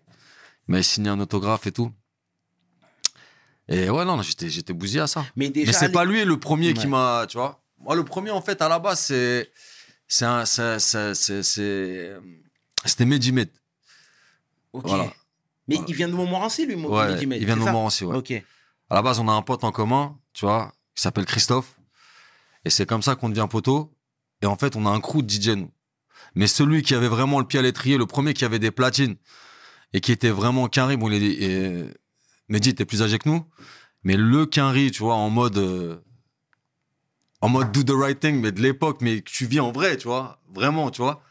Il 0.68 0.72
m'avait 0.72 0.84
signé 0.84 1.10
un 1.10 1.20
autographe 1.20 1.68
et 1.68 1.72
tout. 1.72 1.92
Et 3.70 3.90
ouais, 3.90 4.04
non, 4.04 4.22
j'étais, 4.22 4.50
j'étais 4.50 4.74
bousillé 4.74 5.02
à 5.02 5.08
ça. 5.08 5.26
Mais 5.36 5.50
déjà. 5.50 5.72
Mais 5.72 5.78
c'est 5.78 5.92
pas 5.92 6.04
lui 6.06 6.26
le 6.26 6.40
premier 6.40 6.74
qui 6.74 6.88
m'a. 6.88 7.26
Tu 7.30 7.38
vois 7.38 7.64
Moi, 7.80 7.96
le 7.96 8.04
premier, 8.04 8.32
en 8.32 8.42
fait, 8.42 8.62
à 8.62 8.68
la 8.68 8.80
base, 8.80 9.00
c'est. 9.00 9.52
C'est 10.08 10.46
c'est- 10.46 10.80
c'est- 11.44 12.14
C'était 12.86 13.06
Medimed. 13.06 13.50
Ok. 14.74 14.88
Voilà. 14.88 15.12
Mais 15.68 15.76
Voilà. 15.76 15.90
il 15.90 15.96
vient 15.96 16.08
de 16.10 16.14
Montmorency, 16.14 16.66
lui, 16.66 16.76
Ouais, 16.76 17.24
il 17.24 17.28
vient 17.46 17.56
de 17.56 17.62
ça 17.62 17.66
Montmorency, 17.72 18.04
ouais. 18.06 18.18
Ok. 18.18 18.32
À 18.90 18.96
la 18.96 19.02
base, 19.02 19.20
on 19.20 19.28
a 19.30 19.32
un 19.32 19.42
pote 19.42 19.64
en 19.64 19.72
commun, 19.72 20.18
tu 20.34 20.46
vois, 20.46 20.74
qui 20.96 21.02
s'appelle 21.02 21.26
Christophe. 21.26 21.78
Et 22.66 22.70
c'est 22.70 22.86
comme 22.86 23.02
ça 23.02 23.16
qu'on 23.16 23.30
devient 23.30 23.48
poteau. 23.50 23.96
Et 24.42 24.46
en 24.46 24.58
fait, 24.58 24.76
on 24.76 24.86
a 24.86 24.90
un 24.90 25.00
crew 25.00 25.22
de 25.24 25.30
DJ, 25.30 25.50
nous. 25.56 25.72
Mais 26.36 26.48
celui 26.48 26.82
qui 26.82 26.94
avait 26.96 27.08
vraiment 27.08 27.40
le 27.40 27.46
pied 27.48 27.60
à 27.60 27.62
l'étrier, 27.62 27.98
le 27.98 28.06
premier 28.06 28.34
qui 28.34 28.44
avait 28.46 28.60
des 28.60 28.72
platines 28.72 29.16
et 29.94 30.02
qui 30.02 30.12
était 30.12 30.30
vraiment 30.32 30.68
carré, 30.68 30.98
bon, 30.98 31.10
il 31.10 31.24
est, 31.24 31.44
et 31.44 31.90
Mehdi 32.50 32.70
était 32.70 32.86
plus 32.86 33.02
âgé 33.02 33.20
que 33.20 33.30
nous, 33.30 33.46
mais 34.04 34.18
le 34.18 34.46
Quinry, 34.46 34.92
tu 34.92 35.02
vois, 35.04 35.16
en 35.16 35.30
mode, 35.30 35.58
euh, 35.58 35.98
en 37.44 37.50
mode 37.50 37.74
do 37.74 37.84
the 37.84 37.92
right 37.94 38.18
thing, 38.22 38.40
mais 38.40 38.54
de 38.54 38.62
l'époque, 38.62 39.00
mais 39.02 39.20
que 39.22 39.30
tu 39.30 39.46
vis 39.46 39.60
en 39.60 39.74
vrai, 39.74 39.98
tu 39.98 40.08
vois, 40.08 40.40
vraiment, 40.54 40.90
tu 40.92 41.02
vois. 41.02 41.22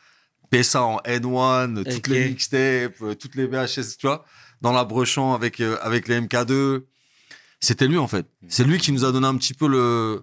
ça 0.63 0.83
en 0.83 0.99
N1, 1.07 1.77
toutes 1.85 1.97
Ok. 1.97 2.07
les 2.09 2.29
mixtapes, 2.29 3.01
euh, 3.01 3.15
toutes 3.15 3.35
les 3.35 3.47
VHS, 3.47 3.97
tu 3.99 4.07
vois, 4.07 4.23
dans 4.61 4.73
la 4.73 4.85
Brechamp 4.85 5.33
avec, 5.33 5.61
euh, 5.61 5.79
avec 5.81 6.09
les 6.09 6.21
MK2. 6.21 6.85
C'était 7.61 7.87
lui, 7.87 7.97
en 7.97 8.09
fait. 8.09 8.27
C'est 8.49 8.65
lui 8.65 8.77
qui 8.79 8.93
nous 8.93 9.07
a 9.07 9.13
donné 9.13 9.27
un 9.27 9.37
petit 9.39 9.55
peu 9.55 9.67
le, 9.67 10.23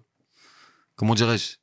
comment 0.96 1.16
dirais-je, 1.16 1.56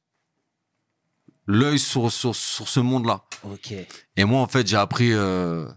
l'œil 1.47 1.79
sur, 1.79 2.11
sur, 2.11 2.35
sur 2.35 2.69
ce 2.69 2.81
monde-là. 2.81 3.25
Ok. 3.45 3.73
Et 4.17 4.25
moi, 4.25 4.41
en 4.41 4.49
fait, 4.49 4.67
j'ai 4.67 4.77
appris, 4.77 5.13
euh, 5.13 5.69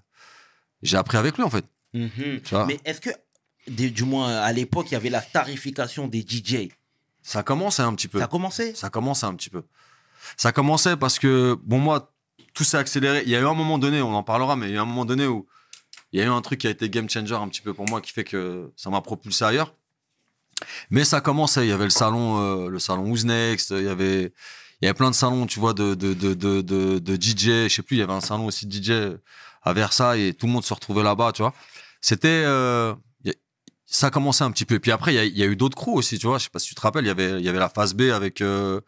j'ai 0.81 0.97
appris 0.97 1.17
avec 1.19 1.37
lui, 1.37 1.43
en 1.43 1.51
fait. 1.51 1.65
Mhm. 1.93 2.41
Tu 2.43 2.49
vois. 2.49 2.65
Mais 2.65 2.79
est-ce 2.83 2.99
que, 3.01 3.11
du 3.67 3.91
du 3.91 4.05
moins 4.05 4.37
à 4.37 4.51
l'époque, 4.53 4.87
il 4.89 4.93
y 4.93 4.97
avait 4.97 5.11
la 5.11 5.21
tarification 5.21 6.07
des 6.07 6.21
DJ 6.27 6.69
Ça 7.21 7.43
commençait 7.43 7.81
un 7.81 7.93
petit 7.93 8.07
peu. 8.07 8.19
Ça 8.19 8.25
a 8.25 8.27
commencé 8.27 8.73
Ça 8.75 8.89
commençait 8.89 9.25
un 9.25 9.35
petit 9.35 9.49
peu. 9.49 9.63
Ça 10.37 10.51
commençait 10.51 10.97
parce 10.97 11.19
que, 11.19 11.57
bon, 11.63 11.79
moi, 11.79 12.11
tout 12.53 12.63
s'est 12.63 12.77
accéléré. 12.77 13.23
Il 13.25 13.29
y 13.29 13.35
a 13.35 13.39
eu 13.39 13.45
un 13.45 13.53
moment 13.53 13.77
donné, 13.77 14.01
on 14.01 14.13
en 14.13 14.23
parlera, 14.23 14.55
mais 14.55 14.67
il 14.67 14.71
y 14.71 14.73
a 14.73 14.77
eu 14.77 14.81
un 14.81 14.85
moment 14.85 15.05
donné 15.05 15.27
où 15.27 15.47
il 16.11 16.19
y 16.19 16.23
a 16.23 16.25
eu 16.25 16.29
un 16.29 16.41
truc 16.41 16.61
qui 16.61 16.67
a 16.67 16.69
été 16.69 16.89
game 16.89 17.09
changer 17.09 17.35
un 17.35 17.47
petit 17.47 17.61
peu 17.61 17.73
pour 17.73 17.87
moi, 17.87 18.01
qui 18.01 18.11
fait 18.11 18.23
que 18.23 18.71
ça 18.75 18.89
m'a 18.89 19.01
propulsé 19.01 19.45
ailleurs. 19.45 19.73
Mais 20.89 21.05
ça 21.05 21.21
commençait. 21.21 21.65
Il 21.65 21.69
y 21.69 21.71
avait 21.71 21.85
le 21.85 21.89
salon, 21.89 22.39
euh, 22.39 22.69
le 22.69 22.79
salon 22.79 23.09
Who's 23.09 23.23
Next. 23.25 23.71
Il 23.71 23.83
y 23.83 23.87
avait, 23.87 24.33
il 24.81 24.85
y 24.85 24.87
avait 24.87 24.93
plein 24.93 25.09
de 25.09 25.15
salons, 25.15 25.45
tu 25.45 25.59
vois, 25.59 25.73
de, 25.73 25.93
de, 25.93 26.13
de, 26.13 26.33
de, 26.33 26.61
de, 26.61 26.99
de 26.99 27.15
DJ. 27.15 27.67
Je 27.67 27.67
sais 27.69 27.81
plus, 27.81 27.97
il 27.97 27.99
y 27.99 28.03
avait 28.03 28.13
un 28.13 28.21
salon 28.21 28.45
aussi 28.45 28.65
de 28.65 28.73
DJ 28.73 29.17
à 29.61 29.73
Versailles 29.73 30.27
et 30.27 30.33
tout 30.33 30.47
le 30.47 30.51
monde 30.51 30.63
se 30.63 30.73
retrouvait 30.73 31.03
là-bas, 31.03 31.31
tu 31.31 31.41
vois. 31.41 31.53
C'était, 32.01 32.43
euh, 32.45 32.93
y 33.89 33.93
a- 33.93 33.95
ça 33.95 34.09
commençait 34.11 34.43
un 34.43 34.51
petit 34.51 34.65
peu. 34.65 34.79
Puis 34.79 34.91
après, 34.91 35.13
il 35.13 35.15
y 35.17 35.19
a, 35.19 35.25
il 35.25 35.37
y 35.37 35.43
a 35.43 35.45
eu 35.45 35.55
d'autres 35.55 35.75
crews 35.77 35.95
aussi, 35.97 36.17
tu 36.19 36.27
vois. 36.27 36.37
Je 36.37 36.43
sais 36.45 36.49
pas 36.49 36.59
si 36.59 36.67
tu 36.69 36.75
te 36.75 36.81
rappelles, 36.81 37.05
il 37.05 37.07
y 37.07 37.11
avait, 37.11 37.39
il 37.39 37.45
y 37.45 37.49
avait 37.49 37.59
la 37.59 37.69
phase 37.69 37.93
B 37.93 38.01
avec, 38.13 38.41
euh, 38.41 38.79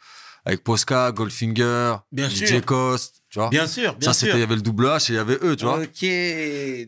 avec 0.46 0.64
Posca, 0.64 1.12
Goldfinger, 1.12 1.96
Bien 2.12 2.28
DJ 2.30 2.48
sûr. 2.48 2.66
Cost, 2.66 3.22
tu 3.30 3.38
vois. 3.40 3.50
Bien 3.50 3.68
sûr, 3.68 3.96
bien 3.96 4.08
ça, 4.10 4.14
c'était, 4.14 4.32
sûr. 4.32 4.38
il 4.38 4.42
y 4.42 4.44
avait 4.44 4.56
le 4.56 4.62
double 4.64 4.86
H 4.88 5.10
et 5.12 5.14
il 5.14 5.16
y 5.16 5.20
avait 5.20 5.38
eux, 5.44 5.56
tu 5.56 5.66
vois. 5.66 5.80
Ok, 5.80 6.06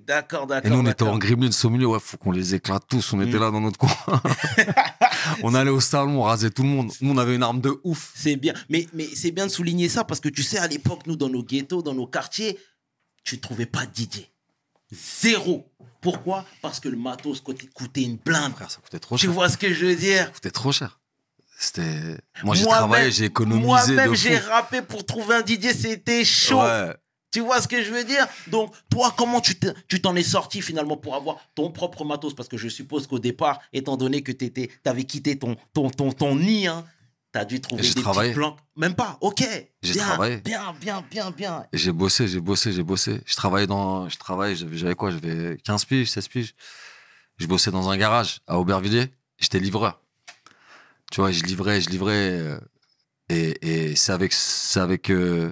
d'accord, 0.08 0.48
d'accord. 0.48 0.72
Et 0.72 0.74
nous, 0.75 0.82
on 0.82 0.89
était 0.89 1.03
en 1.03 1.17
gremlins 1.20 1.50
au 1.63 1.70
milieu, 1.70 1.86
ouais, 1.88 2.00
faut 2.01 2.17
qu'on 2.17 2.32
les 2.32 2.55
éclate 2.55 2.84
tous. 2.89 3.13
On 3.13 3.22
était 3.22 3.38
Mm. 3.38 3.41
là 3.41 3.51
dans 3.51 3.62
notre 3.62 3.77
coin. 3.77 3.91
on 5.43 5.53
allait 5.53 5.70
au 5.72 5.79
salon, 5.82 6.20
on 6.20 6.24
rasait 6.24 6.50
tout 6.50 6.63
le 6.63 6.70
monde. 6.70 6.91
Nous, 7.01 7.12
on 7.12 7.17
avait 7.17 7.36
une 7.36 7.43
arme 7.43 7.62
de 7.62 7.79
ouf. 7.84 8.12
C'est 8.15 8.36
bien, 8.36 8.53
mais, 8.70 8.88
mais 8.93 9.08
c'est 9.15 9.32
bien 9.32 9.46
de 9.46 9.51
souligner 9.51 9.88
ça 9.89 10.03
parce 10.03 10.20
que 10.20 10.29
tu 10.29 10.43
sais, 10.43 10.58
à 10.58 10.67
l'époque, 10.67 11.02
nous, 11.06 11.15
dans 11.15 11.30
nos 11.30 11.43
ghettos, 11.43 11.82
dans 11.84 11.93
nos 11.93 12.08
quartiers, 12.08 12.58
tu 13.23 13.36
ne 13.36 13.39
trouvais 13.41 13.65
pas 13.67 13.86
de 13.86 13.91
DJ. 13.95 14.30
Zéro. 14.91 15.65
Pourquoi? 16.04 16.46
Parce 16.62 16.80
que 16.80 16.89
le 16.89 16.98
matos 16.98 17.42
coûtait 17.42 18.02
une 18.04 18.18
blinde. 18.18 18.54
Frère, 18.54 18.70
ça 18.70 18.80
coûtait 18.82 19.00
trop 19.00 19.18
Tu 19.18 19.26
cher. 19.26 19.34
vois 19.34 19.50
ce 19.50 19.58
que 19.58 19.74
je 19.74 19.86
veux 19.88 19.96
dire? 19.96 20.26
Ça 20.26 20.32
coûtait 20.32 20.52
trop 20.52 20.72
cher. 20.72 21.00
C'était. 21.58 22.18
Moi, 22.44 22.56
j'ai 22.56 22.66
travaillé, 22.66 23.10
j'ai 23.12 23.26
économisé 23.26 23.66
Moi-même, 23.66 24.13
j'ai 24.16 24.38
rappé 24.38 24.82
pour 24.82 25.06
trouver 25.06 25.36
un 25.36 25.46
DJ, 25.46 25.72
c'était 25.74 26.26
chaud. 26.26 26.62
Ouais. 26.62 26.94
Tu 27.32 27.39
vois 27.39 27.62
ce 27.62 27.68
que 27.68 27.82
je 27.82 27.89
veux 27.92 28.04
dire? 28.04 28.28
Donc, 28.48 28.74
toi, 28.92 29.12
comment 29.18 29.42
tu 29.42 29.56
tu 29.88 30.02
t'en 30.02 30.16
es 30.16 30.22
sorti 30.24 30.62
finalement 30.62 30.98
pour 30.98 31.16
avoir 31.16 31.38
ton 31.56 31.72
propre 31.72 32.06
matos? 32.06 32.36
Parce 32.36 32.48
que 32.48 32.58
je 32.58 32.68
suppose 32.70 33.08
qu'au 33.08 33.18
départ, 33.18 33.60
étant 33.72 33.98
donné 33.98 34.22
que 34.22 34.32
tu 34.32 34.70
avais 34.86 35.04
quitté 35.06 35.39
ton, 35.39 35.56
ton, 35.74 35.89
ton, 35.89 36.12
ton 36.12 36.36
nid, 36.36 36.68
hein, 36.68 36.86
tu 37.34 37.39
as 37.39 37.46
dû 37.46 37.60
trouver 37.60 37.82
des 37.82 37.93
travaillé. 38.02 38.30
petits 38.32 38.39
plans. 38.39 38.56
Même 38.78 38.93
pas, 38.96 39.17
ok. 39.22 39.43
J'ai 39.82 39.96
travaillé. 39.96 40.38
Bien, 40.38 40.74
bien, 40.80 41.04
bien, 41.10 41.32
bien. 41.32 41.65
J'ai 41.74 41.91
bossé, 41.91 42.28
j'ai 42.28 42.39
bossé, 42.39 42.72
j'ai 42.72 42.84
bossé. 42.84 43.22
Je 43.26 43.36
travaillais 43.36 43.67
dans. 43.67 44.08
Je 44.08 44.17
travaillais, 44.17 44.56
j'avais 44.56 44.96
quoi? 44.96 45.12
J'avais 45.12 45.58
15 45.63 45.86
piges, 45.86 46.10
16 46.12 46.28
piges. 46.28 46.56
Je 47.38 47.48
bossais 47.48 47.72
dans 47.72 47.89
un 47.89 47.98
garage 47.98 48.39
à 48.48 48.60
Aubervilliers. 48.60 49.12
J'étais 49.39 49.60
livreur. 49.60 50.00
Tu 51.12 51.19
vois, 51.22 51.32
je 51.32 51.43
livrais, 51.43 51.82
je 51.82 51.89
livrais. 51.89 52.12
euh, 52.39 52.60
Et, 53.30 53.89
et 53.89 53.96
c'est 53.96 54.12
avec. 54.12 54.32
C'est 54.34 54.80
avec. 54.80 55.10
euh, 55.10 55.52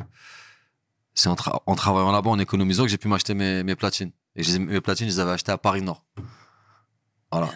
c'est 1.13 1.27
en, 1.29 1.35
tra- 1.35 1.61
en 1.65 1.75
travaillant 1.75 2.11
là-bas, 2.11 2.29
en 2.29 2.39
économisant, 2.39 2.83
que 2.83 2.89
j'ai 2.89 2.97
pu 2.97 3.07
m'acheter 3.07 3.33
mes, 3.33 3.63
mes 3.63 3.75
platines. 3.75 4.11
Et 4.35 4.57
mes 4.59 4.79
platines, 4.81 5.07
je 5.07 5.13
les 5.13 5.19
avais 5.19 5.31
achetées 5.31 5.51
à 5.51 5.57
Paris 5.57 5.81
Nord. 5.81 6.05
Voilà. 7.31 7.49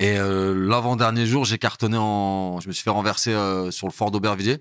Et 0.00 0.18
euh, 0.18 0.54
l'avant-dernier 0.68 1.26
jour, 1.26 1.44
j'ai 1.44 1.58
cartonné 1.58 1.96
en. 1.98 2.60
Je 2.60 2.68
me 2.68 2.72
suis 2.72 2.82
fait 2.82 2.90
renverser 2.90 3.32
euh, 3.32 3.70
sur 3.70 3.86
le 3.86 3.92
fort 3.92 4.10
d'Aubervilliers. 4.10 4.58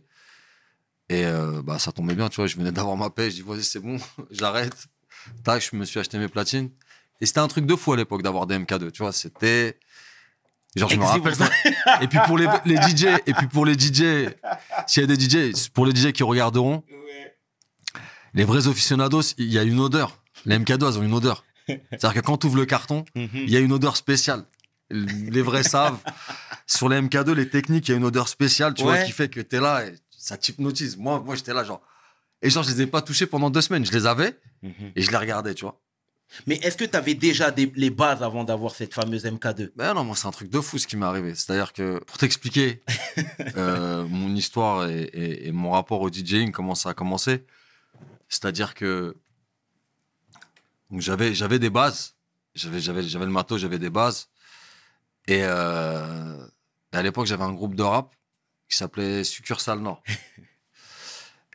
Et 1.10 1.26
euh, 1.26 1.62
bah, 1.63 1.80
ça 1.80 1.91
tombait 1.91 2.15
bien, 2.15 2.30
tu 2.30 2.38
vois. 2.38 2.48
Je 2.48 2.56
venais 2.56 2.72
d'avoir 2.72 2.96
ma 2.98 3.10
paix. 3.10 3.30
Je 3.30 3.36
dis, 3.38 3.41
vas-y, 3.41 3.63
c'est 3.63 3.80
bon, 3.80 3.98
j'arrête. 4.32 4.88
Tac, 5.43 5.67
je 5.72 5.76
me 5.76 5.86
suis 5.86 6.00
acheté 6.00 6.17
mes 6.17 6.28
platines. 6.28 6.69
Et 7.22 7.26
c'était 7.26 7.39
un 7.39 7.48
truc 7.48 7.65
de 7.65 7.76
fou 7.76 7.93
à 7.93 7.98
l'époque 7.98 8.22
d'avoir 8.22 8.46
des 8.48 8.58
MK2, 8.58 8.91
tu 8.91 9.02
vois. 9.04 9.12
C'était. 9.12 9.80
Genre, 10.76 10.89
je 10.89 10.98
me 10.98 11.04
rappelle. 11.04 11.36
Et 12.02 12.08
puis 12.08 12.17
pour 12.26 12.38
les, 12.38 12.48
les 12.65 12.76
DJ, 12.82 13.06
et 13.28 13.34
puis 13.34 13.48
pour 13.48 13.65
les 13.65 13.74
DJ, 13.74 14.28
s'il 14.88 15.02
y 15.02 15.04
a 15.04 15.08
des 15.08 15.19
DJ, 15.19 15.69
pour 15.74 15.86
les 15.86 15.96
DJ 15.96 16.12
qui 16.13 16.24
regarderont, 16.24 16.84
les 18.34 18.43
vrais 18.43 18.67
aficionados, 18.67 19.22
il 19.38 19.52
y 19.52 19.60
a 19.60 19.63
une 19.63 19.80
odeur. 19.80 20.19
Les 20.46 20.58
MK2, 20.58 20.88
elles 20.89 21.00
ont 21.00 21.04
une 21.04 21.13
odeur. 21.13 21.46
C'est-à-dire 21.67 22.13
que 22.15 22.19
quand 22.22 22.38
tu 22.39 22.48
ouvres 22.48 22.58
le 22.58 22.65
carton, 22.65 23.06
Mhm. 23.15 23.30
il 23.34 23.50
y 23.52 23.56
a 23.56 23.60
une 23.60 23.72
odeur 23.72 23.96
spéciale. 23.98 24.43
Les 24.89 25.41
vrais 25.41 25.63
savent. 25.63 25.98
Sur 26.67 26.89
les 26.89 27.00
MK2, 27.02 27.32
les 27.34 27.50
techniques, 27.50 27.88
il 27.88 27.91
y 27.91 27.93
a 27.93 27.98
une 27.98 28.06
odeur 28.06 28.28
spéciale, 28.28 28.74
tu 28.74 28.84
vois, 28.84 29.00
qui 29.04 29.12
fait 29.12 29.30
que 29.30 29.39
t'es 29.41 29.60
là 29.60 29.86
et 29.86 29.96
ça 30.12 30.38
t'hypnotise. 30.38 30.98
Moi, 30.98 31.19
moi 31.26 31.36
j'étais 31.36 31.54
là, 31.54 31.63
genre. 31.63 31.82
Et 32.41 32.50
genre, 32.50 32.63
je 32.63 32.72
les 32.72 32.82
ai 32.82 32.88
pas 32.88 33.02
touchés 33.02 33.26
pendant 33.26 33.50
deux 33.50 33.62
semaines. 33.62 33.86
Je 33.86 33.91
les 33.91 34.06
avais 34.06 34.38
Mhm. 34.62 34.91
et 34.96 35.02
je 35.02 35.10
les 35.12 35.17
regardais, 35.17 35.54
tu 35.56 35.63
vois. 35.65 35.80
Mais 36.48 36.56
est-ce 36.56 36.78
que 36.78 36.86
tu 36.86 36.96
avais 36.98 37.13
déjà 37.13 37.52
des- 37.52 37.72
les 37.76 37.89
bases 37.91 38.24
avant 38.24 38.43
d'avoir 38.43 38.74
cette 38.74 38.93
fameuse 38.93 39.24
MK2 39.26 39.72
Ben 39.76 39.93
non, 39.93 40.04
moi, 40.04 40.15
c'est 40.15 40.26
un 40.28 40.32
truc 40.32 40.50
de 40.50 40.60
fou 40.62 40.78
ce 40.80 40.88
qui 40.88 40.98
m'est 40.98 41.06
arrivé. 41.06 41.36
C'est-à-dire 41.36 41.74
que, 41.74 42.00
pour 42.06 42.17
t'expliquer 42.17 42.82
euh, 43.58 44.06
mon 44.08 44.34
histoire 44.36 44.88
et, 44.89 45.04
et- 45.04 45.48
et 45.48 45.52
mon 45.52 45.72
rapport 45.72 46.02
au 46.02 46.10
DJing, 46.10 46.52
comment 46.52 46.76
ça 46.76 46.89
a 46.89 46.93
commencé, 46.93 47.46
c'est-à-dire 48.30 48.74
que 48.74 49.15
j'avais, 50.98 51.34
j'avais 51.34 51.60
des 51.60 51.69
bases. 51.69 52.15
J'avais, 52.56 52.80
j'avais, 52.80 53.04
j'avais 53.04 53.26
le 53.26 53.32
matos, 53.32 53.60
j'avais 53.60 53.80
des 53.80 53.89
bases. 53.89 54.28
Et, 55.27 55.41
euh, 55.43 56.45
à 56.91 57.01
l'époque, 57.01 57.25
j'avais 57.25 57.43
un 57.43 57.53
groupe 57.53 57.75
de 57.75 57.83
rap 57.83 58.15
qui 58.69 58.77
s'appelait 58.77 59.23
Succursale 59.23 59.79
Nord. 59.79 60.03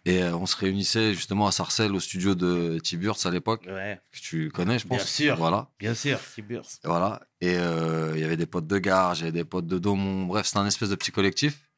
Et 0.05 0.23
euh, 0.23 0.35
on 0.37 0.47
se 0.47 0.57
réunissait 0.57 1.13
justement 1.13 1.47
à 1.47 1.53
Sarcelles, 1.53 1.95
au 1.95 2.01
studio 2.01 2.35
de 2.35 2.79
Tiburce 2.83 3.27
à 3.27 3.31
l'époque, 3.31 3.67
Ouais, 3.69 4.01
que 4.11 4.19
tu 4.19 4.51
connais, 4.51 4.79
je 4.79 4.87
pense. 4.87 4.99
Bien 4.99 5.07
sûr. 5.07 5.37
Voilà. 5.37 5.69
bien 5.79 5.95
sûr, 5.95 6.19
Tiburce. 6.35 6.81
Voilà. 6.83 7.21
Et 7.43 7.57
euh, 7.57 8.13
il 8.15 8.21
y 8.21 8.25
avait 8.25 8.39
des 8.39 8.47
potes 8.47 8.67
de 8.67 8.79
gare, 8.79 9.15
j'avais 9.15 9.33
des 9.33 9.45
potes 9.45 9.67
de 9.67 9.79
Daumont. 9.79 10.25
Bref, 10.25 10.47
c'était 10.47 10.59
un 10.61 10.67
espèce 10.67 10.89
de 10.89 10.95
petit 10.95 11.13
collectif. 11.13 11.69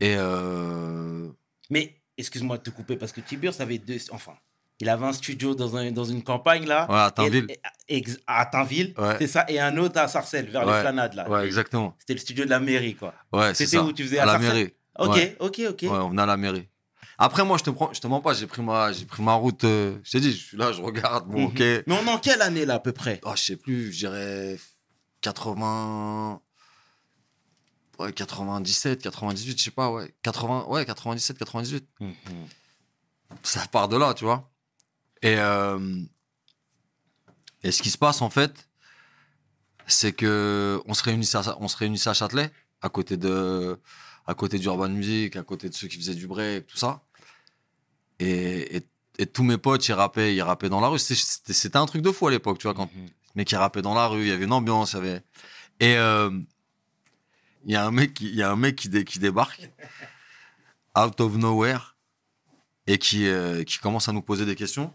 Et 0.00 0.16
euh, 0.16 1.28
Mais, 1.70 1.94
excuse-moi 2.18 2.58
de 2.58 2.62
te 2.64 2.70
couper, 2.70 2.96
parce 2.96 3.12
que 3.12 3.20
Tiburce 3.20 3.60
avait 3.60 3.78
deux. 3.78 3.98
Enfin, 4.10 4.34
il 4.80 4.88
avait 4.88 5.06
un 5.06 5.12
studio 5.12 5.54
dans, 5.54 5.76
un- 5.76 5.92
dans 5.92 6.04
une 6.04 6.22
campagne 6.22 6.66
là. 6.66 6.86
ouais, 6.90 6.98
à 6.98 7.10
Tinville. 7.10 7.46
Et- 7.48 7.60
et- 7.88 7.96
ex- 7.98 8.18
à 8.26 8.46
Tinville, 8.46 8.94
Ouais. 8.98 9.16
c'est 9.18 9.26
ça, 9.28 9.44
et 9.48 9.60
un 9.60 9.76
autre 9.76 9.98
à 10.00 10.08
Sarcelles, 10.08 10.50
vers 10.50 10.64
les 10.66 10.72
Ouais. 10.72 10.80
planades 10.80 11.14
là. 11.14 11.28
Ouais, 11.28 11.46
exactement. 11.46 11.94
C'était 12.00 12.14
le 12.14 12.18
studio 12.20 12.44
de 12.44 12.50
la 12.50 12.60
mairie, 12.60 12.94
quoi. 12.96 13.14
Ouais, 13.32 13.54
c'est 13.54 13.66
C'était 13.66 13.78
où 13.82 13.92
tu 13.92 14.04
faisais 14.04 14.18
à 14.18 14.22
à 14.24 14.26
la 14.26 14.38
mairie. 14.38 14.72
Ok, 14.98 15.18
ok, 15.40 15.60
ok. 15.70 15.82
Ouais, 15.82 15.88
on 15.90 16.10
venait 16.10 16.22
à 16.22 16.26
la 16.26 16.36
mairie. 16.36 16.68
Après, 17.18 17.44
moi, 17.44 17.56
je 17.58 17.62
te, 17.64 17.70
prends, 17.70 17.92
je 17.92 18.00
te 18.00 18.06
mens 18.08 18.20
pas, 18.20 18.34
j'ai 18.34 18.46
pris 18.48 18.62
ma, 18.62 18.92
j'ai 18.92 19.04
pris 19.04 19.22
ma 19.22 19.34
route. 19.34 19.62
euh, 19.64 19.96
je 20.02 20.10
t'ai 20.12 20.20
dit, 20.20 20.32
je 20.32 20.44
suis 20.44 20.56
là, 20.56 20.72
je 20.72 20.82
regarde. 20.82 21.28
Bon, 21.28 21.40
Mhm. 21.40 21.46
ok. 21.46 21.58
Mais 21.60 21.82
on 21.88 22.06
est 22.06 22.10
en 22.10 22.18
quelle 22.18 22.42
année 22.42 22.64
là, 22.66 22.74
à 22.74 22.78
peu 22.80 22.92
près? 22.92 23.20
Oh, 23.24 23.32
je 23.36 23.42
sais 23.42 23.56
plus, 23.56 23.92
je 23.92 23.98
dirais 23.98 24.58
80. 25.20 26.40
Ouais, 27.98 28.12
97, 28.12 29.02
98, 29.02 29.56
je 29.58 29.62
sais 29.64 29.70
pas, 29.70 29.90
ouais. 29.90 30.12
80, 30.22 30.64
ouais, 30.68 30.84
97, 30.84 31.38
98. 31.38 31.86
ça 33.44 33.60
part 33.70 33.88
de 33.88 33.96
là, 33.96 34.14
tu 34.14 34.24
vois. 34.24 34.50
Et, 35.22 35.36
euh, 35.38 36.00
et 37.62 37.70
ce 37.72 37.82
qui 37.82 37.90
se 37.90 37.98
passe, 37.98 38.22
en 38.22 38.30
fait, 38.30 38.68
c'est 39.86 40.12
que 40.12 40.80
on 40.86 40.94
se 40.94 41.02
réunissait 41.02 41.38
à, 41.38 41.56
on 41.60 41.68
se 41.68 41.76
réunissait 41.76 42.10
à 42.10 42.14
Châtelet, 42.14 42.50
à 42.80 42.88
côté 42.88 43.16
de, 43.16 43.78
à 44.26 44.34
côté 44.34 44.58
d'Urban 44.58 44.88
Music, 44.88 45.36
à 45.36 45.42
côté 45.42 45.68
de 45.68 45.74
ceux 45.74 45.88
qui 45.88 45.96
faisaient 45.96 46.14
du 46.14 46.26
break, 46.26 46.66
tout 46.66 46.76
ça. 46.76 47.02
Et, 48.18 48.76
et, 48.76 48.82
et 49.18 49.26
tous 49.26 49.42
mes 49.44 49.58
potes, 49.58 49.86
ils 49.88 49.92
rappaient, 49.92 50.34
ils 50.34 50.42
rappaient 50.42 50.68
dans 50.68 50.80
la 50.80 50.88
rue. 50.88 50.98
C'était- 50.98 51.76
un 51.76 51.86
truc 51.86 52.02
de 52.02 52.10
fou 52.12 52.26
à 52.28 52.30
l'époque, 52.30 52.58
tu 52.58 52.66
vois, 52.66 52.74
quand 52.74 52.92
Mhm. 52.94 53.08
mais 53.34 53.44
qui 53.44 53.56
rappait 53.56 53.82
dans 53.82 53.94
la 53.94 54.06
rue, 54.08 54.22
il 54.22 54.28
y 54.28 54.32
avait 54.32 54.44
une 54.44 54.52
ambiance, 54.52 54.92
il 54.92 54.96
y 54.96 54.98
avait. 54.98 55.22
Et 55.80 55.96
euh, 55.96 56.30
il 57.64 57.72
y 57.72 57.76
a 57.76 57.84
un 57.86 57.90
mec, 57.90 58.20
il 58.20 58.34
y 58.34 58.42
a 58.42 58.50
un 58.50 58.56
mec 58.56 58.76
qui, 58.76 58.88
dé- 58.88 59.04
qui 59.04 59.18
débarque 59.18 59.70
out 60.98 61.20
of 61.20 61.36
nowhere 61.36 61.96
et 62.86 62.98
qui, 62.98 63.26
euh, 63.28 63.62
qui 63.64 63.78
commence 63.78 64.08
à 64.08 64.12
nous 64.12 64.22
poser 64.22 64.44
des 64.46 64.54
questions 64.56 64.92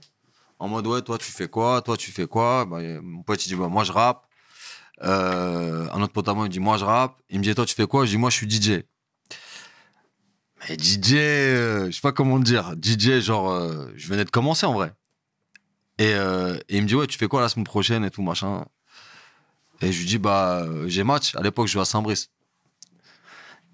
en 0.59 0.67
mode 0.67 0.87
ouais, 0.87 1.01
toi 1.01 1.17
tu 1.17 1.31
fais 1.31 1.47
quoi, 1.47 1.81
toi 1.81 1.97
tu 1.97 2.11
fais 2.11 2.27
quoi? 2.27 2.65
Bah, 2.65 2.79
mon 3.01 3.23
pote 3.23 3.45
il 3.45 3.49
dit 3.49 3.55
bah, 3.55 3.67
moi 3.67 3.83
je 3.83 3.91
rappe. 3.91 4.25
Euh, 5.03 5.87
un 5.91 6.01
autre 6.01 6.13
pote 6.13 6.27
à 6.27 6.33
moi 6.33 6.45
il 6.47 6.49
dit 6.49 6.59
moi 6.59 6.77
je 6.77 6.85
rappe. 6.85 7.21
Il 7.29 7.39
me 7.39 7.43
dit 7.43 7.53
toi 7.55 7.65
tu 7.65 7.75
fais 7.75 7.87
quoi? 7.87 8.05
Je 8.05 8.11
dis 8.11 8.17
moi 8.17 8.29
je 8.29 8.37
suis 8.37 8.49
DJ. 8.49 8.83
Mais 10.69 10.75
DJ, 10.77 11.13
euh, 11.13 11.85
je 11.87 11.91
sais 11.91 12.01
pas 12.01 12.11
comment 12.11 12.39
dire. 12.39 12.73
DJ 12.81 13.19
genre 13.21 13.51
euh, 13.51 13.91
je 13.95 14.07
venais 14.07 14.25
de 14.25 14.29
commencer 14.31 14.65
en 14.65 14.73
vrai. 14.73 14.93
Et, 15.99 16.13
euh, 16.13 16.57
et 16.69 16.77
il 16.77 16.83
me 16.83 16.87
dit, 16.87 16.95
ouais, 16.95 17.07
tu 17.07 17.17
fais 17.17 17.27
quoi 17.27 17.41
la 17.41 17.49
semaine 17.49 17.65
prochaine 17.65 18.05
et 18.05 18.11
tout, 18.11 18.21
machin. 18.21 18.65
Et 19.81 19.91
je 19.91 19.99
lui 19.99 20.05
dis, 20.07 20.17
bah, 20.19 20.65
j'ai 20.87 21.03
match. 21.03 21.35
À 21.35 21.41
l'époque, 21.41 21.67
je 21.67 21.73
jouais 21.73 21.81
à 21.81 21.85
Saint-Brice. 21.85 22.29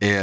Et, 0.02 0.10
et 0.12 0.16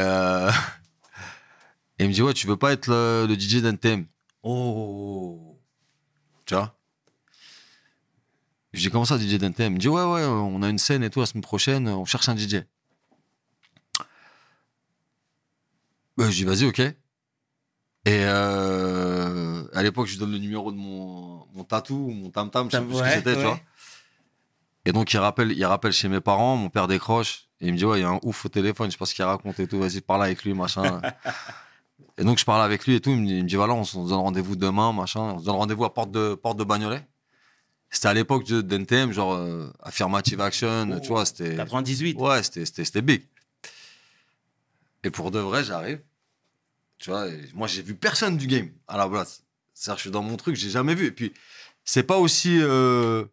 il 1.99 2.09
me 2.09 2.13
dit, 2.13 2.23
ouais, 2.23 2.33
tu 2.35 2.47
veux 2.47 2.57
pas 2.57 2.73
être 2.73 2.87
le, 2.89 3.27
le 3.29 3.35
DJ 3.39 3.63
d'NTM 3.63 4.07
Oh. 4.43 5.50
Tu 6.51 6.57
vois 6.57 6.75
dis, 8.73 8.91
comment 8.91 9.05
ça, 9.05 9.19
DJ 9.19 9.39
d'NTM 9.39 9.73
Il 9.73 9.75
me 9.75 9.79
dit, 9.79 9.89
ouais, 9.89 10.03
ouais, 10.03 10.25
on 10.25 10.63
a 10.63 10.69
une 10.69 10.79
scène 10.79 11.03
et 11.05 11.11
tout 11.11 11.21
la 11.21 11.27
semaine 11.27 11.43
prochaine, 11.43 11.89
on 11.89 12.05
cherche 12.05 12.29
un 12.29 12.35
DJ. 12.37 12.65
Bah, 16.17 16.29
je 16.31 16.37
dis, 16.37 16.45
vas-y, 16.45 16.67
ok. 16.67 16.81
Et 16.81 16.95
euh, 18.07 19.65
à 19.75 19.83
l'époque, 19.83 20.07
je 20.07 20.13
lui 20.13 20.19
donne 20.19 20.33
le 20.33 20.39
numéro 20.39 20.73
de 20.73 20.77
mon, 20.77 21.47
mon 21.53 21.65
tatou, 21.65 22.11
mon 22.11 22.31
tam-tam, 22.31 22.67
je 22.67 22.73
sais 22.73 22.79
Tam- 22.79 22.87
plus 22.87 22.97
ce 22.97 23.03
que 23.03 23.11
c'était, 23.11 23.37
tu 23.37 23.43
vois. 23.43 23.61
Et 24.87 24.93
donc, 24.93 25.13
il 25.13 25.19
rappelle, 25.19 25.53
il 25.53 25.65
rappelle 25.67 25.93
chez 25.93 26.09
mes 26.09 26.21
parents, 26.21 26.57
mon 26.57 26.71
père 26.71 26.89
décroche, 26.89 27.49
et 27.61 27.67
il 27.69 27.73
me 27.75 27.79
dit, 27.79 27.85
ouais, 27.85 27.99
il 27.99 28.03
y 28.03 28.05
a 28.05 28.09
un 28.11 28.19
ouf 28.23 28.47
au 28.47 28.49
téléphone, 28.49 28.87
je 28.89 28.93
sais 28.93 28.99
pas 28.99 29.07
ce 29.07 29.15
qu'il 29.15 29.25
raconte 29.25 29.61
et 29.61 29.69
tout, 29.69 29.79
vas-y, 29.79 30.01
parle 30.01 30.25
avec 30.25 30.43
lui, 30.45 30.55
machin. 30.55 31.01
et 32.21 32.25
donc, 32.25 32.39
je 32.39 32.45
parle 32.45 32.63
avec 32.63 32.87
lui 32.87 32.95
et 32.95 33.01
tout, 33.01 33.11
il 33.11 33.17
me 33.17 33.27
dit, 33.27 33.37
il 33.39 33.45
me 33.45 33.49
dit, 33.49 33.57
voilà, 33.57 33.73
on 33.73 33.83
se 33.83 33.97
on 33.97 34.05
se 34.05 34.11
donne 34.11 34.19
rendez-vous 34.21 34.55
demain, 34.55 34.93
machin, 34.93 35.21
on 35.21 35.39
se 35.39 35.45
donne 35.47 35.57
rendez-vous 35.57 35.85
à 35.87 35.95
Porte 35.95 36.11
de, 36.11 36.35
Porte 36.35 36.59
de 36.59 36.65
Bagnolet. 36.65 37.03
C'était 37.89 38.09
à 38.09 38.15
l'époque 38.15 38.45
de- 38.45 38.61
d'NTM, 38.61 39.11
genre, 39.13 39.33
euh, 39.33 39.73
Affirmative 39.83 40.41
Action, 40.41 40.91
Oh, 40.93 41.01
tu 41.01 41.09
vois, 41.09 41.25
c'était. 41.25 41.57
98. 41.57 42.17
Ouais, 42.19 42.43
c'était, 42.43 43.01
big. 43.03 43.23
Et 45.03 45.11
pour 45.11 45.31
de 45.31 45.39
vrai, 45.39 45.65
j'arrive. 45.65 46.01
Tu 46.99 47.09
vois, 47.09 47.27
moi, 47.55 47.67
j'ai 47.67 47.81
vu 47.81 47.95
personne 47.95 48.37
du 48.37 48.47
game 48.47 48.71
à 48.87 48.99
la 48.99 49.09
place. 49.09 49.43
C'est-à-dire, 49.73 49.97
je 49.97 50.03
suis 50.03 50.11
dans 50.11 50.23
mon 50.23 50.37
truc, 50.37 50.57
j'ai 50.57 50.69
jamais 50.69 50.95
vu. 50.95 51.07
Et 51.07 51.13
puis, 51.13 51.33
c'est 51.85 52.03
pas 52.03 52.19
aussi 52.19 52.59
euh, 52.61 53.25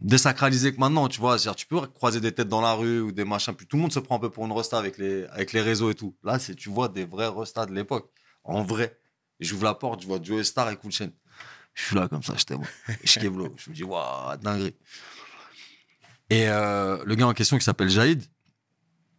désacralisé 0.00 0.72
que 0.74 0.80
maintenant, 0.80 1.08
tu 1.08 1.20
vois. 1.20 1.38
C'est-à-dire, 1.38 1.56
tu 1.56 1.66
peux 1.66 1.80
croiser 1.86 2.20
des 2.20 2.32
têtes 2.32 2.48
dans 2.48 2.60
la 2.60 2.72
rue 2.72 3.00
ou 3.00 3.12
des 3.12 3.24
machins. 3.24 3.54
Puis 3.54 3.66
tout 3.66 3.76
le 3.76 3.82
monde 3.82 3.92
se 3.92 4.00
prend 4.00 4.16
un 4.16 4.20
peu 4.20 4.30
pour 4.30 4.46
une 4.46 4.52
resta 4.52 4.78
avec 4.78 4.98
les, 4.98 5.24
avec 5.26 5.52
les 5.52 5.60
réseaux 5.60 5.90
et 5.90 5.94
tout. 5.94 6.14
Là, 6.24 6.38
c'est, 6.38 6.54
tu 6.54 6.68
vois 6.68 6.88
des 6.88 7.04
vrais 7.04 7.28
restas 7.28 7.66
de 7.66 7.74
l'époque. 7.74 8.10
En 8.44 8.62
vrai. 8.62 8.96
J'ouvre 9.38 9.64
la 9.64 9.72
porte, 9.72 10.02
je 10.02 10.06
vois 10.06 10.18
Joe 10.22 10.42
Star 10.46 10.70
et 10.70 10.76
Cool 10.76 10.92
Chain. 10.92 11.08
Je 11.72 11.82
suis 11.82 11.96
là 11.96 12.08
comme 12.08 12.22
ça, 12.22 12.34
t'aime. 12.34 12.60
Et 12.88 13.06
je. 13.06 13.20
Je 13.20 13.70
me 13.70 13.74
dis, 13.74 13.84
waouh, 13.84 14.36
dinguerie. 14.36 14.74
Et 16.28 16.48
euh, 16.48 17.02
le 17.06 17.14
gars 17.14 17.26
en 17.26 17.32
question 17.32 17.56
qui 17.56 17.64
s'appelle 17.64 17.88
Jaïd, 17.88 18.22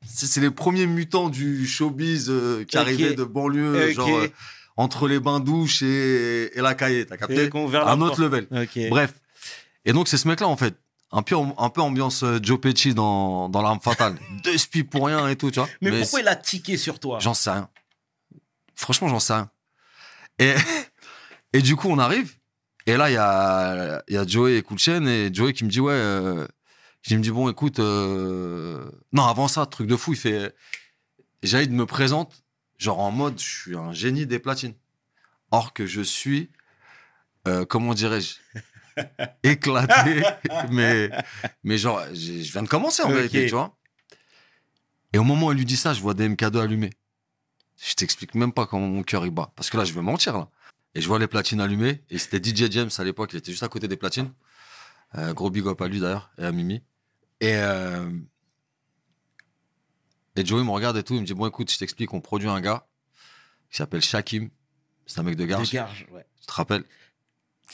c'est 0.05 0.41
les 0.41 0.51
premiers 0.51 0.85
mutants 0.85 1.29
du 1.29 1.65
showbiz 1.65 2.27
euh, 2.29 2.63
qui 2.65 2.77
arrivaient 2.77 3.15
de 3.15 3.23
banlieue, 3.23 3.91
genre 3.93 4.09
euh, 4.09 4.27
entre 4.77 5.07
les 5.07 5.19
bains 5.19 5.39
douches 5.39 5.81
et, 5.81 6.57
et 6.57 6.61
la 6.61 6.75
cahier, 6.75 7.05
t'as 7.05 7.17
capté? 7.17 7.49
Un 7.53 8.01
autre 8.01 8.21
level. 8.21 8.47
Bref. 8.89 9.20
Et 9.85 9.93
donc, 9.93 10.07
c'est 10.07 10.17
ce 10.17 10.27
mec-là, 10.27 10.47
en 10.47 10.57
fait. 10.57 10.75
Un 11.11 11.23
peu, 11.23 11.35
un 11.35 11.69
peu 11.69 11.81
ambiance 11.81 12.23
euh, 12.23 12.39
Joe 12.41 12.59
Pesci 12.61 12.93
dans, 12.93 13.49
dans 13.49 13.61
L'arme 13.61 13.81
fatale. 13.81 14.17
Deux 14.43 14.57
spies 14.57 14.83
pour 14.85 15.07
rien 15.07 15.27
et 15.27 15.35
tout, 15.35 15.51
tu 15.51 15.59
vois. 15.59 15.67
Mais, 15.81 15.99
pourquoi 15.99 16.21
il 16.21 16.27
a 16.27 16.35
tiqué 16.35 16.77
sur 16.77 16.99
toi? 16.99 17.19
J'en 17.19 17.33
sais 17.33 17.51
rien. 17.51 17.69
Franchement, 18.75 19.09
j'en 19.09 19.19
sais 19.19 19.33
rien. 19.33 19.51
Et, 20.39 20.55
et 21.53 21.61
du 21.61 21.75
coup, 21.75 21.89
on 21.89 21.99
arrive. 21.99 22.35
Et 22.87 22.95
là, 22.97 23.09
il 23.09 23.13
y 23.13 23.17
a, 23.17 24.01
y 24.07 24.17
a 24.17 24.25
Joey 24.25 24.53
et 24.57 24.63
Chain, 24.77 25.05
Et 25.05 25.33
Joey 25.33 25.53
qui 25.53 25.65
me 25.65 25.69
dit, 25.69 25.81
ouais. 25.81 25.93
euh, 25.93 26.47
il 27.09 27.17
me 27.17 27.23
dit, 27.23 27.31
bon, 27.31 27.49
écoute. 27.49 27.79
euh, 27.79 28.89
Non, 29.11 29.25
avant 29.25 29.47
ça, 29.49 29.65
truc 29.65 29.87
de 29.87 29.95
fou, 29.97 30.13
il 30.13 30.17
fait. 30.19 30.55
Jaïd 31.43 31.71
me 31.71 31.85
présente, 31.85 32.43
genre 32.77 32.99
en 32.99 33.11
mode, 33.11 33.37
je 33.39 33.45
suis 33.45 33.75
un 33.75 33.91
génie 33.93 34.25
des 34.27 34.39
platines. 34.39 34.75
Or 35.51 35.73
que 35.73 35.85
je 35.85 36.01
suis. 36.01 36.49
euh, 37.47 37.65
comment 37.65 37.93
dirais-je? 37.93 38.35
Éclaté. 39.43 40.23
mais, 40.71 41.09
mais 41.63 41.77
genre, 41.77 42.01
je 42.13 42.51
viens 42.51 42.63
de 42.63 42.67
commencer 42.67 43.01
en 43.03 43.09
Ok. 43.09 43.13
vérité, 43.15 43.45
tu 43.45 43.51
vois. 43.51 43.77
Et 45.13 45.17
au 45.17 45.23
moment 45.23 45.47
où 45.47 45.51
il 45.51 45.57
lui 45.57 45.65
dit 45.65 45.77
ça, 45.77 45.93
je 45.93 46.01
vois 46.01 46.13
des 46.13 46.27
MK2 46.29 46.59
allumés. 46.61 46.91
Je 47.83 47.93
t'explique 47.95 48.35
même 48.35 48.53
pas 48.53 48.65
comment 48.67 48.87
mon 48.87 49.03
cœur 49.03 49.25
il 49.25 49.31
bat. 49.31 49.51
Parce 49.55 49.69
que 49.69 49.77
là, 49.77 49.85
je 49.85 49.93
vais 49.93 50.01
mentir, 50.01 50.37
là. 50.37 50.49
Et 50.93 51.01
je 51.01 51.07
vois 51.07 51.19
les 51.19 51.27
platines 51.27 51.59
allumées. 51.61 52.03
Et 52.09 52.17
c'était 52.17 52.37
DJ 52.43 52.69
James 52.71 52.89
à 52.97 53.03
l'époque. 53.03 53.31
Il 53.33 53.37
était 53.37 53.51
juste 53.51 53.63
à 53.63 53.69
côté 53.69 53.87
des 53.87 53.97
platines. 53.97 54.31
Euh, 55.15 55.33
gros 55.33 55.49
big 55.49 55.65
up 55.67 55.81
à 55.81 55.87
lui 55.87 55.99
d'ailleurs. 55.99 56.31
Et 56.37 56.43
à 56.45 56.51
Mimi. 56.51 56.83
Et, 57.39 57.55
euh, 57.55 58.09
et 60.35 60.45
Joey 60.45 60.63
me 60.63 60.69
regarde 60.71 60.97
et 60.97 61.03
tout. 61.03 61.15
Il 61.15 61.21
me 61.21 61.25
dit 61.25 61.33
Bon, 61.33 61.47
écoute, 61.47 61.71
je 61.71 61.77
t'explique. 61.77 62.13
On 62.13 62.21
produit 62.21 62.47
un 62.49 62.61
gars 62.61 62.87
qui 63.69 63.77
s'appelle 63.77 64.01
Shakim. 64.01 64.49
C'est 65.05 65.19
un 65.19 65.23
mec 65.23 65.35
de 65.35 65.43
De 65.43 65.47
garge. 65.47 65.71
garge, 65.71 66.05
ouais. 66.11 66.25
Tu 66.39 66.45
te 66.47 66.53
rappelles? 66.53 66.83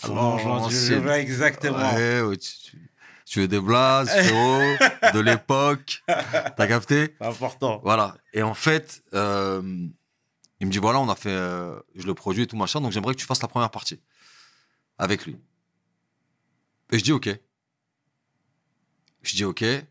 L'ancienne. 0.10 1.00
vois 1.02 1.20
exactement. 1.20 1.94
Ouais, 1.94 2.38
tu, 2.38 2.52
tu- 2.64 2.92
tu 3.26 3.40
veux 3.42 3.48
des 3.48 3.60
frérot, 3.60 4.78
de 5.14 5.20
l'époque. 5.20 6.02
T'as 6.08 6.68
capté? 6.68 7.16
Important. 7.20 7.82
Voilà. 7.84 8.16
Et 8.34 8.42
en 8.42 8.54
fait, 8.54 9.02
euh, 9.14 9.62
il 10.62 10.68
me 10.68 10.72
dit 10.72 10.78
voilà, 10.78 11.00
on 11.00 11.10
a 11.10 11.16
fait, 11.16 11.30
euh, 11.32 11.78
je 11.96 12.06
le 12.08 12.14
produis 12.14 12.44
et 12.44 12.48
tout 12.48 12.56
machin, 12.56 12.80
donc 12.80 12.92
j'aimerais 12.94 13.14
que 13.16 13.20
tu 13.20 13.26
fasses 13.26 13.42
la 13.42 13.50
première 13.50 13.70
partie 13.70 14.00
avec 14.98 15.26
lui. 15.26 15.38
Et 16.92 17.00
je 17.00 17.04
dis 17.04 17.12
ok. 17.12 17.30
Je 19.24 19.36
dis 19.36 19.44
ok. 19.44 19.62
Et 19.62 19.84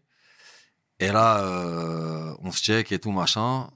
là, 1.01 1.41
euh, 1.41 2.35
on 2.43 2.51
se 2.53 2.63
check 2.63 2.91
et 2.93 2.99
tout 2.99 3.13
machin. 3.13 3.69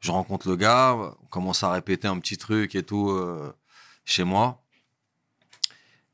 Je 0.00 0.12
rencontre 0.12 0.48
le 0.48 0.56
gars, 0.56 0.94
on 0.94 1.26
commence 1.28 1.62
à 1.62 1.70
répéter 1.72 2.06
un 2.06 2.18
petit 2.18 2.36
truc 2.36 2.74
et 2.74 2.82
tout 2.82 3.10
chez 4.06 4.24
moi. 4.24 4.62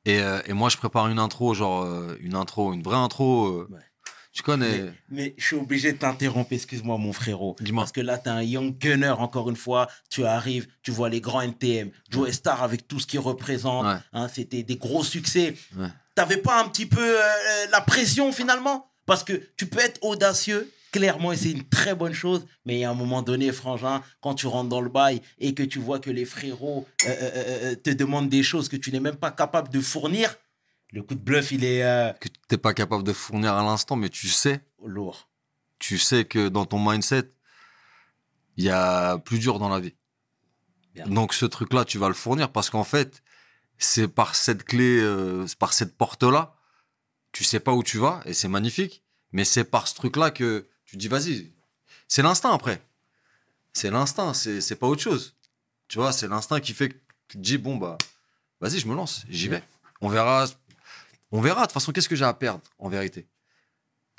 Et, 0.05 0.19
euh, 0.21 0.41
et 0.47 0.53
moi, 0.53 0.69
je 0.69 0.77
prépare 0.77 1.07
une 1.09 1.21
intro, 1.21 1.55
genre 1.55 1.85
euh, 1.85 2.17
une 2.21 2.35
intro, 2.35 2.73
une 2.73 2.83
vraie 2.83 2.97
intro. 2.97 3.47
euh, 3.47 3.69
Ouais. 3.71 3.79
Tu 4.35 4.43
connais 4.43 4.79
Mais, 4.79 4.93
mais 5.11 5.35
je 5.37 5.45
suis 5.47 5.57
obligé 5.57 5.93
de 5.93 5.99
t'interrompre, 5.99 6.55
excuse-moi 6.55 6.97
mon 6.97 7.13
frérot. 7.13 7.55
Dis-moi. 7.61 7.83
Parce 7.83 7.93
que 7.93 8.01
là, 8.01 8.17
t'es 8.17 8.31
un 8.31 8.41
young 8.41 8.75
gunner, 8.79 9.11
encore 9.11 9.51
une 9.51 9.57
fois. 9.57 9.89
Tu 10.09 10.25
arrives, 10.25 10.67
tu 10.83 10.91
vois 10.91 11.11
les 11.11 11.21
grands 11.21 11.43
NTM, 11.43 11.91
Joe 12.09 12.31
Star 12.33 12.63
avec 12.63 12.89
tout 12.89 12.99
ce 12.99 13.07
qu'il 13.07 13.21
représente. 13.21 13.85
Ouais. 13.85 14.01
Hein, 14.15 14.29
C'était 14.29 14.63
des 14.63 14.77
gros 14.77 15.05
succès. 15.05 15.55
Ouais. 15.77 15.89
T'avais 16.15 16.39
pas 16.39 16.59
un 16.65 16.69
petit 16.69 16.87
peu 16.87 16.99
euh, 17.23 17.67
la 17.71 17.83
pression 17.83 18.33
finalement? 18.33 18.91
Parce 19.05 19.23
que 19.23 19.35
tu 19.59 19.67
peux 19.67 19.81
être 19.81 20.03
audacieux, 20.03 20.73
clairement, 20.93 21.33
et 21.33 21.37
c'est 21.37 21.51
une 21.51 21.69
très 21.69 21.95
bonne 21.95 22.13
chose. 22.13 22.47
Mais 22.65 22.85
à 22.85 22.91
un 22.91 22.95
moment 22.95 23.23
donné, 23.23 23.51
frangin, 23.51 24.03
quand 24.21 24.35
tu 24.35 24.47
rentres 24.47 24.69
dans 24.69 24.81
le 24.81 24.91
bail 24.91 25.21
et 25.39 25.55
que 25.55 25.63
tu 25.65 25.81
vois 25.81 25.99
que 25.99 26.11
les 26.11 26.25
frérots 26.25 26.87
euh, 27.07 27.09
euh, 27.09 27.71
euh, 27.73 27.75
te 27.75 27.91
demandent 27.91 28.29
des 28.29 28.45
choses 28.45 28.69
que 28.69 28.77
tu 28.77 28.93
n'es 28.93 29.01
même 29.01 29.17
pas 29.17 29.33
capable 29.33 29.69
de 29.71 29.81
fournir, 29.81 30.37
le 30.93 31.03
coup 31.03 31.15
de 31.15 31.21
bluff, 31.21 31.53
il 31.53 31.65
est 31.65 31.83
euh, 31.83 32.13
que 32.13 32.29
t'es 32.49 32.59
pas 32.59 32.75
capable 32.75 33.03
de 33.03 33.15
fournir 33.15 33.55
à 33.55 33.63
l'instant, 33.63 33.97
mais 33.97 34.11
tu 34.11 34.29
sais, 34.29 34.61
lourd. 34.85 35.31
tu 35.79 35.97
sais 35.97 36.27
que 36.27 36.49
dans 36.49 36.67
ton 36.67 36.79
mindset, 36.79 37.33
il 38.59 38.65
y 38.65 38.71
a 38.71 39.17
plus 39.19 39.39
dur 39.39 39.59
dans 39.59 39.71
la 39.71 39.81
vie. 39.81 39.95
Bien. 40.95 41.07
Donc 41.07 41.33
ce 41.33 41.47
truc-là, 41.47 41.87
tu 41.87 41.97
vas 41.97 42.09
le 42.09 42.15
fournir 42.15 42.53
parce 42.53 42.69
qu'en 42.69 42.85
fait, 42.85 43.23
c'est 43.79 44.07
par 44.07 44.35
cette 44.35 44.65
clé, 44.65 44.99
euh, 45.01 45.47
par 45.59 45.73
cette 45.73 45.97
porte-là, 45.97 46.57
tu 47.33 47.43
sais 47.43 47.61
pas 47.61 47.73
où 47.73 47.83
tu 47.83 47.97
vas 47.97 48.21
et 48.27 48.35
c'est 48.35 48.49
magnifique, 48.49 49.03
mais 49.33 49.45
c'est 49.45 49.65
par 49.65 49.89
ce 49.89 49.95
truc-là 49.95 50.31
que 50.31 50.69
tu 50.93 50.99
dis 50.99 51.09
vas-y. 51.09 51.51
C'est 52.07 52.21
l'instinct 52.21 52.53
après. 52.53 52.83
C'est 53.73 53.91
l'instinct, 53.91 54.35
c'est 54.35 54.77
pas 54.77 54.87
autre 54.87 55.01
chose. 55.01 55.35
Tu 55.89 55.97
vois, 55.97 56.13
c'est 56.13 56.29
l'instinct 56.29 56.61
qui 56.61 56.75
fait 56.75 56.91
que 56.91 56.95
tu 57.29 57.39
te 57.39 57.43
dis 57.43 57.57
bon 57.57 57.77
bah 57.77 57.97
vas-y, 58.61 58.79
je 58.79 58.87
me 58.87 58.95
lance, 58.95 59.25
j'y 59.31 59.49
vais. 59.49 59.63
On 60.03 60.11
verra 60.11 60.45
on 61.31 61.41
verra 61.41 61.63
de 61.63 61.67
toute 61.67 61.73
façon 61.73 61.93
qu'est-ce 61.93 62.11
que 62.11 62.17
j'ai 62.17 62.27
à 62.27 62.35
perdre 62.35 62.61
en 62.79 62.91
vérité? 62.91 63.27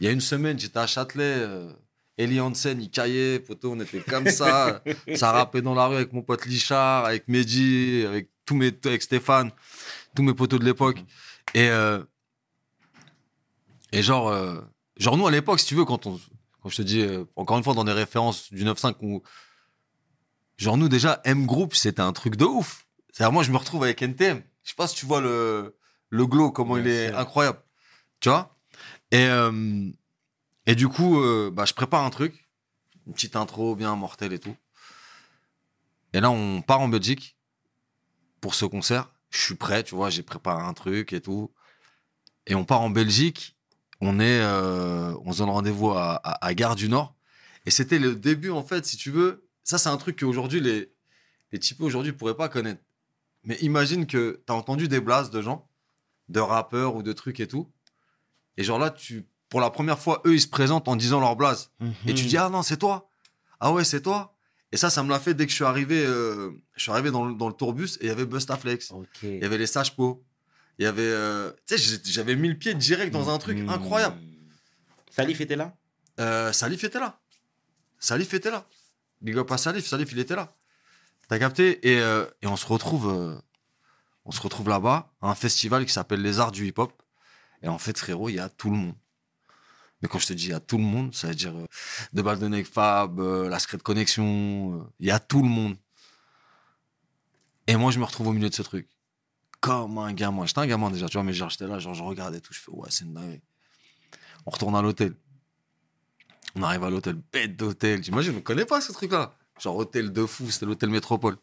Il 0.02 0.08
y 0.08 0.10
a 0.10 0.12
une 0.12 0.22
semaine, 0.22 0.58
j'étais 0.58 0.80
à 0.80 0.88
Châtelet, 0.88 1.24
euh, 1.24 1.72
Eli 2.18 2.42
Hansen, 2.42 2.82
il 2.82 2.90
caillait, 2.90 3.40
poteau, 3.40 3.74
on 3.74 3.80
était 3.80 4.00
comme 4.00 4.28
ça, 4.30 4.82
ça 5.16 5.32
rappait 5.32 5.62
dans 5.62 5.76
la 5.76 5.86
rue 5.86 5.98
avec 5.98 6.12
mon 6.12 6.24
pote 6.24 6.48
Lichard, 6.48 7.06
avec 7.06 7.28
Mehdi, 7.28 8.04
avec 8.08 8.30
tous 8.46 8.56
mes, 8.56 8.76
avec 8.86 9.04
Stéphane, 9.04 9.52
tous 10.16 10.24
mes 10.24 10.34
potos 10.34 10.60
de 10.60 10.66
l'époque. 10.66 10.98
Et, 11.54 11.70
euh, 11.70 12.04
et 13.92 14.02
genre, 14.02 14.30
euh, 14.30 14.60
genre 14.98 15.18
nous 15.18 15.28
à 15.28 15.32
l'époque, 15.32 15.60
si 15.60 15.68
tu 15.68 15.76
veux, 15.76 15.86
quand 15.86 16.08
on, 16.08 16.20
Quand 16.64 16.70
je 16.70 16.78
te 16.78 16.82
dis, 16.82 17.02
euh, 17.02 17.26
encore 17.36 17.58
une 17.58 17.64
fois, 17.64 17.74
dans 17.74 17.84
des 17.84 17.92
références 17.92 18.52
du 18.52 18.64
9-5, 18.64 18.96
où... 19.02 19.22
genre 20.58 20.78
nous 20.78 20.88
déjà, 20.88 21.22
M 21.26 21.46
Group, 21.46 21.76
c'était 21.76 22.02
un 22.02 22.14
truc 22.14 22.38
de 22.38 22.46
ouf. 22.46 22.88
C'est-à-dire, 23.12 23.34
moi, 23.34 23.44
je 23.44 23.52
me 23.52 23.58
retrouve 23.58 23.84
avec 23.84 24.02
NTM. 24.02 24.42
Je 24.64 24.70
sais 24.70 24.76
pas 24.76 24.88
si 24.88 24.96
tu 24.96 25.06
vois 25.06 25.20
le, 25.20 25.78
le 26.10 26.26
glow, 26.26 26.52
comment 26.52 26.78
il 26.78 26.88
est 26.88 27.14
incroyable. 27.14 27.60
Tu 28.22 28.30
vois? 28.30 28.58
Et, 29.12 29.26
euh, 29.26 29.92
et 30.66 30.76
du 30.76 30.88
coup, 30.88 31.20
euh, 31.20 31.52
bah, 31.52 31.66
je 31.66 31.74
prépare 31.74 32.06
un 32.06 32.10
truc, 32.10 32.50
une 33.06 33.14
petite 33.14 33.36
intro 33.36 33.76
bien 33.76 33.94
mortelle 33.98 34.32
et 34.32 34.40
tout. 34.40 34.56
Et 36.14 36.22
là, 36.22 36.32
on 36.32 36.62
part 36.62 36.80
en 36.80 36.88
Belgique 36.88 37.38
pour 38.40 38.56
ce 38.56 38.66
concert. 38.66 39.12
Je 39.32 39.40
suis 39.40 39.56
prêt, 39.56 39.84
tu 39.84 39.96
vois, 39.96 40.10
j'ai 40.10 40.24
préparé 40.24 40.64
un 40.64 40.74
truc 40.74 41.12
et 41.12 41.20
tout. 41.20 41.52
Et 42.48 42.56
on 42.56 42.64
part 42.64 42.82
en 42.82 42.90
Belgique. 42.90 43.58
On 44.06 44.20
est, 44.20 44.42
euh, 44.42 45.16
on 45.24 45.32
se 45.32 45.38
donne 45.38 45.50
rendez-vous 45.50 45.92
à, 45.92 46.16
à, 46.16 46.46
à 46.46 46.54
Gare 46.54 46.76
du 46.76 46.90
Nord. 46.90 47.16
Et 47.66 47.72
c'était 47.72 48.00
le 48.00 48.16
début, 48.16 48.50
en 48.52 48.62
fait, 48.64 48.86
si 48.86 48.98
tu 48.98 49.12
veux. 49.12 49.48
Ça, 49.64 49.78
c'est 49.78 49.88
un 49.88 49.96
truc 49.96 50.20
qu'aujourd'hui, 50.20 50.60
les, 50.60 50.92
les 51.54 51.60
typos 51.60 51.86
aujourd'hui 51.86 52.12
pourraient 52.12 52.36
pas 52.36 52.50
connaître. 52.50 52.82
Mais 53.46 53.56
imagine 53.62 54.06
que 54.06 54.42
tu 54.46 54.52
as 54.52 54.56
entendu 54.56 54.90
des 54.90 55.00
blases 55.00 55.30
de 55.30 55.42
gens, 55.42 55.70
de 56.28 56.42
rappeurs 56.42 56.96
ou 56.96 57.02
de 57.04 57.14
trucs 57.14 57.40
et 57.40 57.48
tout. 57.48 57.72
Et 58.58 58.64
genre 58.66 58.78
là, 58.78 58.90
tu, 58.90 59.26
pour 59.48 59.62
la 59.62 59.70
première 59.70 60.00
fois, 60.00 60.22
eux, 60.26 60.34
ils 60.34 60.42
se 60.42 60.48
présentent 60.50 60.90
en 60.90 60.98
disant 60.98 61.22
leur 61.22 61.38
blase. 61.38 61.72
Et 62.06 62.14
tu 62.14 62.26
dis, 62.26 62.36
ah 62.38 62.50
non, 62.50 62.62
c'est 62.62 62.78
toi. 62.78 63.10
Ah 63.62 63.72
ouais, 63.72 63.86
c'est 63.86 64.02
toi. 64.02 64.36
Et 64.74 64.78
ça, 64.78 64.90
ça 64.90 65.02
me 65.04 65.10
l'a 65.10 65.20
fait 65.20 65.34
dès 65.34 65.46
que 65.46 65.52
je 65.52 65.56
suis 65.56 65.64
arrivé, 65.64 66.04
euh, 66.06 66.52
je 66.76 66.82
suis 66.82 66.92
arrivé 66.92 67.10
dans 67.10 67.24
le, 67.26 67.36
dans 67.36 67.48
le 67.48 67.54
tourbus 67.54 67.98
et 68.02 68.06
il 68.06 68.08
y 68.08 68.12
avait 68.12 68.26
Bustaflex. 68.26 68.92
Ok. 68.92 69.08
Il 69.24 69.40
y 69.40 69.46
avait 69.46 69.58
les 69.58 69.68
Sages 69.68 69.96
Po. 69.96 70.26
Il 70.80 70.84
y 70.84 70.88
avait. 70.88 71.02
euh, 71.04 71.52
tu 71.68 71.78
sais, 71.78 72.02
j'avais 72.06 72.36
mis 72.36 72.48
le 72.50 72.58
pied 72.58 72.74
direct 72.74 73.12
dans 73.14 73.30
un 73.30 73.38
truc 73.38 73.58
Mhm. 73.58 73.70
incroyable. 73.70 74.18
Salif 75.12 75.40
était 75.42 75.56
là? 75.56 75.76
Euh, 76.20 76.52
Salif 76.52 76.84
était 76.84 77.00
là. 77.00 77.20
Salif 78.00 78.34
était 78.34 78.52
là. 78.52 78.68
Big 79.22 79.38
up 79.38 79.52
à 79.52 79.58
Salif. 79.58 79.86
Salif, 79.86 80.12
il 80.12 80.20
était 80.20 80.36
là. 80.36 80.54
T'as 81.28 81.40
capté? 81.40 81.88
Et, 81.88 82.00
euh, 82.02 82.26
et 82.42 82.48
on 82.48 82.56
se 82.58 82.66
retrouve, 82.66 83.42
on 84.26 84.32
se 84.32 84.42
retrouve 84.42 84.68
là-bas 84.70 85.14
à 85.22 85.30
un 85.30 85.36
festival 85.36 85.86
qui 85.86 85.94
s'appelle 85.94 86.22
Les 86.22 86.40
Arts 86.40 86.52
du 86.52 86.68
Hip 86.68 86.74
Hop. 86.78 87.02
Et 87.62 87.68
en 87.68 87.78
fait, 87.78 87.98
frérot, 87.98 88.30
il 88.30 88.36
y 88.36 88.40
a 88.40 88.50
tout 88.50 88.70
le 88.70 88.76
monde. 88.78 88.96
Mais 90.02 90.10
quand 90.10 90.20
je 90.20 90.28
te 90.28 90.34
dis 90.34 90.46
il 90.48 90.50
y 90.50 90.54
a 90.54 90.60
tout 90.60 90.78
le 90.78 90.84
monde, 90.84 91.16
ça 91.16 91.28
veut 91.30 91.36
dire 91.36 91.56
euh, 91.56 91.66
De 92.12 92.64
Fab, 92.66 93.20
euh, 93.22 93.48
la 93.48 93.58
Secret 93.60 93.78
Connexion, 93.78 94.82
euh, 94.82 94.84
il 95.00 95.08
y 95.08 95.12
a 95.12 95.20
tout 95.20 95.42
le 95.42 95.48
monde. 95.48 95.78
Et 97.68 97.78
moi, 97.78 97.92
je 97.92 98.00
me 98.00 98.04
retrouve 98.04 98.28
au 98.28 98.34
milieu 98.34 98.50
de 98.50 98.54
ce 98.54 98.64
truc. 98.64 98.90
Comme 99.64 99.98
un 99.98 100.12
gamin. 100.12 100.46
J'étais 100.46 100.60
un 100.60 100.68
gamin 100.68 100.92
déjà, 100.92 101.08
tu 101.08 101.14
vois, 101.14 101.24
mais 101.24 101.32
genre, 101.32 101.50
j'étais 101.50 101.68
là, 101.68 101.80
genre, 101.80 101.94
je 101.94 102.04
regardais 102.04 102.42
tout. 102.42 102.54
Je 102.54 102.60
fais, 102.60 102.70
ouais, 102.70 102.90
c'est 102.90 103.06
une 103.06 103.14
dinguerie. 103.14 103.42
On 104.46 104.52
retourne 104.52 104.76
à 104.76 104.82
l'hôtel. 104.82 105.16
On 106.58 106.64
arrive 106.64 106.84
à 106.84 106.90
l'hôtel, 106.90 107.16
bête 107.32 107.56
d'hôtel. 107.56 108.02
T'imagines, 108.02 108.34
je 108.34 108.38
ne 108.40 108.42
connais 108.42 108.66
pas 108.66 108.82
ce 108.82 108.92
truc-là. 108.92 109.38
Genre, 109.62 109.78
hôtel 109.78 110.12
de 110.12 110.26
fou, 110.26 110.52
c'était 110.52 110.66
l'hôtel 110.66 110.90
Métropole. 110.90 111.38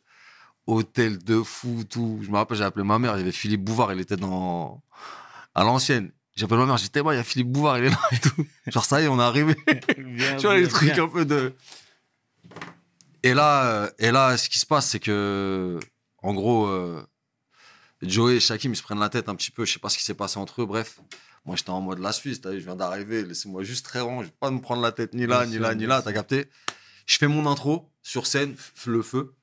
Hôtel 0.67 1.17
de 1.17 1.43
fou, 1.43 1.85
tout. 1.89 2.19
Je 2.21 2.31
me 2.31 2.37
rappelle, 2.37 2.59
j'ai 2.59 2.65
appelé 2.65 2.85
ma 2.85 2.99
mère, 2.99 3.15
il 3.17 3.21
y 3.21 3.23
avait 3.23 3.33
Philippe 3.33 3.65
Bouvard, 3.65 3.91
il 3.95 4.01
était 4.01 4.19
dans. 4.19 4.83
à 5.55 5.65
l'ancienne. 5.65 6.13
J'appelle 6.37 6.59
ma 6.59 6.67
mère, 6.67 6.77
j'ai 6.77 6.85
dit, 6.85 6.91
Théma, 6.91 7.15
il 7.15 7.17
y 7.17 7.21
a 7.21 7.25
Philippe 7.25 7.51
Bouvard, 7.51 7.79
il 7.79 7.87
est 7.87 7.89
là 7.89 8.01
et 8.13 8.19
tout. 8.19 8.47
Genre, 8.67 8.85
ça 8.85 9.01
y 9.01 9.05
est, 9.05 9.09
on 9.09 9.19
est 9.19 9.23
arrivé. 9.23 9.55
Bien, 9.97 10.37
tu 10.37 10.43
vois, 10.43 10.57
bien, 10.57 10.63
les 10.63 10.69
trucs 10.69 10.93
bien. 10.93 11.05
un 11.05 11.09
peu 11.09 11.25
de. 11.25 11.55
Et 13.23 13.33
là, 13.33 13.65
euh, 13.65 13.91
et 13.99 14.11
là, 14.11 14.37
ce 14.37 14.51
qui 14.51 14.59
se 14.59 14.67
passe, 14.67 14.91
c'est 14.91 15.01
que, 15.01 15.81
en 16.23 16.35
gros, 16.35 16.67
euh, 16.67 17.03
Joey 18.03 18.37
et 18.37 18.41
Shakim, 18.41 18.73
ils 18.73 18.77
se 18.77 18.83
prennent 18.83 18.99
la 18.99 19.09
tête 19.09 19.29
un 19.29 19.35
petit 19.35 19.51
peu. 19.51 19.65
Je 19.65 19.73
sais 19.75 19.79
pas 19.79 19.89
ce 19.89 19.99
qui 19.99 20.05
s'est 20.05 20.15
passé 20.15 20.39
entre 20.39 20.63
eux. 20.63 20.67
Bref, 20.67 21.01
moi, 21.45 21.57
j'étais 21.57 21.71
en 21.71 21.81
mode 21.81 21.99
la 21.99 22.13
Suisse. 22.13 22.41
t'as 22.41 22.51
vu, 22.51 22.61
Je 22.61 22.65
viens 22.65 22.77
d'arriver. 22.77 23.23
Laissez-moi 23.23 23.63
juste 23.63 23.85
très 23.85 24.01
rond. 24.01 24.23
Je 24.23 24.27
vais 24.27 24.35
pas 24.39 24.51
me 24.51 24.61
prendre 24.61 24.83
la 24.83 24.93
tête 24.93 25.15
ni 25.15 25.27
là, 25.27 25.47
ni 25.47 25.59
là, 25.59 25.75
ni 25.75 25.87
là. 25.87 26.01
T'as 26.03 26.13
capté? 26.13 26.49
Je 27.07 27.19
fais 27.19 27.27
mon 27.27 27.47
intro 27.47 27.91
sur 28.03 28.27
scène, 28.27 28.55
le 28.87 29.03
feu. 29.03 29.35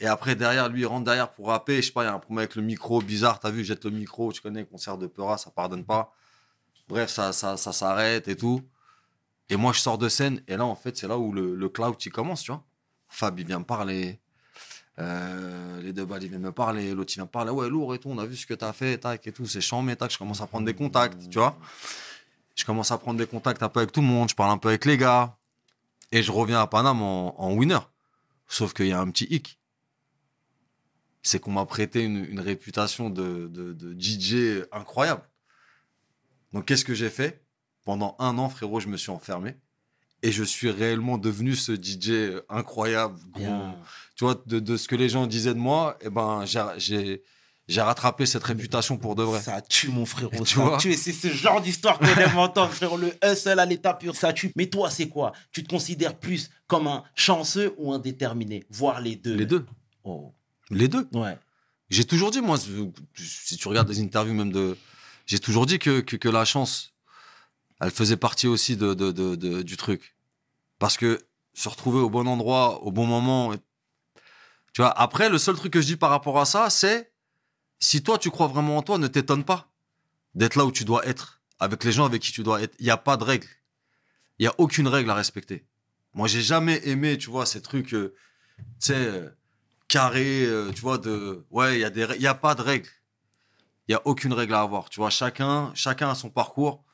Et 0.00 0.06
après, 0.06 0.34
derrière, 0.36 0.68
lui, 0.68 0.82
il 0.82 0.86
rentre 0.86 1.04
derrière 1.04 1.32
pour 1.32 1.48
rapper. 1.48 1.80
Je 1.80 1.86
sais 1.86 1.92
pas, 1.92 2.02
il 2.02 2.06
y 2.06 2.08
a 2.08 2.14
un 2.14 2.18
problème 2.18 2.38
avec 2.40 2.56
le 2.56 2.62
micro 2.62 3.00
bizarre. 3.00 3.40
T'as 3.40 3.50
vu, 3.50 3.64
jette 3.64 3.84
le 3.84 3.92
micro. 3.92 4.32
Tu 4.32 4.42
connais, 4.42 4.64
concert 4.66 4.98
de 4.98 5.06
Peura, 5.06 5.38
ça 5.38 5.50
pardonne 5.50 5.84
pas. 5.84 6.12
Bref, 6.88 7.10
ça, 7.10 7.32
ça, 7.32 7.56
ça 7.56 7.72
s'arrête 7.72 8.28
et 8.28 8.36
tout. 8.36 8.62
Et 9.48 9.56
moi, 9.56 9.72
je 9.72 9.80
sors 9.80 9.96
de 9.96 10.08
scène. 10.08 10.42
Et 10.48 10.56
là, 10.56 10.66
en 10.66 10.76
fait, 10.76 10.96
c'est 10.96 11.08
là 11.08 11.16
où 11.18 11.32
le, 11.32 11.54
le 11.54 11.68
cloud, 11.68 11.96
il 12.04 12.12
commence, 12.12 12.42
tu 12.42 12.50
vois. 12.50 12.64
Fab, 13.08 13.38
il 13.38 13.46
vient 13.46 13.60
me 13.60 13.64
parler. 13.64 14.20
Euh, 14.98 15.80
les 15.82 15.92
deux 15.92 16.06
balles, 16.06 16.22
ils 16.22 16.28
viennent 16.28 16.40
me 16.40 16.52
parler. 16.52 16.94
L'autre, 16.94 17.12
il 17.12 17.16
vient 17.16 17.24
me 17.24 17.30
parler. 17.30 17.50
Ouais, 17.50 17.68
lourd 17.68 17.94
et 17.94 17.98
tout. 17.98 18.08
On 18.08 18.18
a 18.18 18.26
vu 18.26 18.36
ce 18.36 18.46
que 18.46 18.54
t'as 18.54 18.72
fait, 18.72 18.98
tac 18.98 19.26
et 19.26 19.32
tout. 19.32 19.46
C'est 19.46 19.60
chiant, 19.60 19.82
mais 19.82 19.96
tac. 19.96 20.10
Je 20.10 20.18
commence 20.18 20.40
à 20.40 20.46
prendre 20.46 20.66
des 20.66 20.74
contacts, 20.74 21.28
tu 21.28 21.38
vois. 21.38 21.58
Je 22.54 22.64
commence 22.64 22.90
à 22.90 22.98
prendre 22.98 23.18
des 23.18 23.26
contacts 23.26 23.62
un 23.62 23.68
peu 23.68 23.80
avec 23.80 23.92
tout 23.92 24.00
le 24.00 24.06
monde. 24.06 24.30
Je 24.30 24.34
parle 24.34 24.50
un 24.50 24.58
peu 24.58 24.68
avec 24.68 24.84
les 24.84 24.96
gars. 24.96 25.36
Et 26.12 26.22
je 26.22 26.32
reviens 26.32 26.60
à 26.60 26.66
Paname 26.66 27.02
en, 27.02 27.52
winner. 27.54 27.80
Sauf 28.48 28.72
qu'il 28.72 28.86
y 28.86 28.92
a 28.92 29.00
un 29.00 29.10
petit 29.10 29.26
hic. 29.28 29.58
C'est 31.22 31.40
qu'on 31.40 31.50
m'a 31.50 31.66
prêté 31.66 32.04
une, 32.04 32.38
réputation 32.38 33.10
de 33.10 33.76
DJ 33.98 34.64
incroyable. 34.72 35.22
Donc, 36.52 36.64
qu'est-ce 36.66 36.84
que 36.84 36.94
j'ai 36.94 37.10
fait? 37.10 37.44
Pendant 37.84 38.16
un 38.18 38.38
an, 38.38 38.48
frérot, 38.48 38.80
je 38.80 38.88
me 38.88 38.96
suis 38.96 39.10
enfermé. 39.10 39.56
Et 40.22 40.32
je 40.32 40.42
suis 40.42 40.70
réellement 40.70 41.18
devenu 41.18 41.54
ce 41.54 41.72
DJ 41.74 42.40
incroyable. 42.48 43.18
gros. 43.30 43.44
Bien. 43.44 43.76
Tu 44.16 44.24
vois, 44.24 44.42
de, 44.46 44.58
de 44.60 44.76
ce 44.76 44.88
que 44.88 44.96
les 44.96 45.08
gens 45.08 45.26
disaient 45.26 45.54
de 45.54 45.58
moi, 45.58 45.98
eh 46.00 46.08
ben, 46.10 46.44
j'ai- 46.46 47.22
rattrapé 47.78 48.24
cette 48.26 48.44
réputation 48.44 48.96
pour 48.96 49.14
de 49.14 49.22
vrai. 49.22 49.40
Ça 49.42 49.60
tue, 49.60 49.88
mon 49.88 50.06
frérot. 50.06 50.30
Tu 50.44 50.54
ça 50.54 50.60
vois 50.62 50.78
tue. 50.78 50.94
C'est 50.94 51.12
ce 51.12 51.28
genre 51.28 51.60
d'histoire 51.60 51.98
qu'on 51.98 52.06
aime 52.06 52.38
entendre, 52.38 52.72
frérot. 52.72 52.96
Le 52.96 53.12
hustle 53.24 53.58
à 53.60 53.66
l'état 53.66 53.92
pur, 53.94 54.16
ça 54.16 54.32
tue. 54.32 54.52
Mais 54.56 54.66
toi, 54.66 54.90
c'est 54.90 55.08
quoi? 55.08 55.32
Tu 55.52 55.62
te 55.62 55.68
considères 55.68 56.16
plus 56.16 56.50
comme 56.66 56.86
un 56.86 57.04
chanceux 57.14 57.74
ou 57.76 57.92
un 57.92 57.98
déterminé 57.98 58.64
Voire 58.70 59.00
les 59.00 59.16
deux. 59.16 59.34
Les 59.34 59.46
deux. 59.46 59.66
Oh. 60.04 60.32
Les 60.70 60.88
deux. 60.88 61.06
Ouais. 61.12 61.36
J'ai 61.90 62.04
toujours 62.04 62.30
dit, 62.30 62.40
moi, 62.40 62.56
si 62.58 63.56
tu 63.56 63.68
regardes 63.68 63.88
des 63.88 64.00
interviews 64.00 64.34
même 64.34 64.50
de. 64.52 64.76
J'ai 65.26 65.38
toujours 65.40 65.66
dit 65.66 65.78
que, 65.78 66.00
que, 66.00 66.16
que 66.16 66.28
la 66.28 66.44
chance, 66.44 66.92
elle 67.80 67.90
faisait 67.90 68.16
partie 68.16 68.46
aussi 68.46 68.76
de, 68.76 69.62
du 69.62 69.76
truc. 69.76 70.16
Parce 70.78 70.96
que 70.96 71.26
se 71.54 71.68
retrouver 71.68 72.00
au 72.00 72.10
bon 72.10 72.26
endroit, 72.26 72.82
au 72.82 72.92
bon 72.92 73.06
moment. 73.06 73.54
Tu 74.72 74.82
vois, 74.82 74.90
après, 74.90 75.28
le 75.28 75.38
seul 75.38 75.56
truc 75.56 75.72
que 75.72 75.80
je 75.80 75.86
dis 75.86 75.96
par 75.96 76.10
rapport 76.10 76.38
à 76.38 76.44
ça, 76.44 76.70
c'est 76.70 77.12
si 77.78 78.02
toi, 78.02 78.18
tu 78.18 78.30
crois 78.30 78.46
vraiment 78.46 78.76
en 78.78 78.82
toi, 78.82 78.98
ne 78.98 79.06
t'étonne 79.06 79.44
pas 79.44 79.70
d'être 80.34 80.56
là 80.56 80.64
où 80.64 80.72
tu 80.72 80.84
dois 80.84 81.06
être, 81.06 81.40
avec 81.58 81.84
les 81.84 81.92
gens 81.92 82.04
avec 82.04 82.22
qui 82.22 82.32
tu 82.32 82.42
dois 82.42 82.62
être. 82.62 82.74
Il 82.78 82.84
n'y 82.84 82.90
a 82.90 82.96
pas 82.96 83.16
de 83.16 83.24
règle. 83.24 83.48
Il 84.38 84.42
n'y 84.42 84.48
a 84.48 84.54
aucune 84.58 84.88
règle 84.88 85.10
à 85.10 85.14
respecter. 85.14 85.66
Moi, 86.12 86.28
j'ai 86.28 86.42
jamais 86.42 86.80
aimé, 86.88 87.18
tu 87.18 87.30
vois, 87.30 87.46
ces 87.46 87.60
trucs, 87.62 87.94
euh, 87.94 88.14
tu 88.58 88.64
sais, 88.78 88.94
euh, 88.94 89.28
carrés, 89.88 90.44
euh, 90.46 90.72
tu 90.72 90.80
vois, 90.80 90.98
de. 90.98 91.44
Ouais, 91.50 91.76
il 91.76 91.80
y 91.80 91.84
a 91.84 91.90
des 91.90 92.06
n'y 92.18 92.26
a 92.26 92.34
pas 92.34 92.54
de 92.54 92.62
règle. 92.62 92.88
Il 93.88 93.92
n'y 93.92 93.94
a 93.96 94.02
aucune 94.06 94.32
règle 94.32 94.54
à 94.54 94.60
avoir. 94.60 94.90
Tu 94.90 95.00
vois, 95.00 95.10
chacun, 95.10 95.72
chacun 95.74 96.10
a 96.10 96.14
son 96.14 96.30
parcours. 96.30 96.84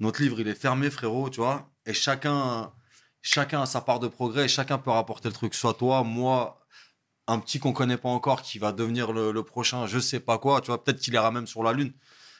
Notre 0.00 0.22
livre, 0.22 0.40
il 0.40 0.48
est 0.48 0.54
fermé, 0.54 0.90
frérot, 0.90 1.30
tu 1.30 1.40
vois. 1.40 1.70
Et 1.86 1.92
chacun, 1.92 2.72
chacun 3.22 3.62
a 3.62 3.66
sa 3.66 3.80
part 3.80 4.00
de 4.00 4.08
progrès. 4.08 4.46
Et 4.46 4.48
chacun 4.48 4.78
peut 4.78 4.90
rapporter 4.90 5.28
le 5.28 5.34
truc. 5.34 5.54
Soit 5.54 5.74
toi, 5.74 6.02
moi, 6.02 6.58
un 7.26 7.38
petit 7.38 7.58
qu'on 7.58 7.72
connaît 7.72 7.98
pas 7.98 8.08
encore 8.08 8.42
qui 8.42 8.58
va 8.58 8.72
devenir 8.72 9.12
le, 9.12 9.30
le 9.30 9.42
prochain, 9.42 9.86
je 9.86 9.98
sais 9.98 10.20
pas 10.20 10.38
quoi. 10.38 10.60
Tu 10.62 10.68
vois, 10.68 10.82
peut-être 10.82 11.00
qu'il 11.00 11.14
ira 11.14 11.30
même 11.30 11.46
sur 11.46 11.62
la 11.62 11.72
Lune. 11.72 11.92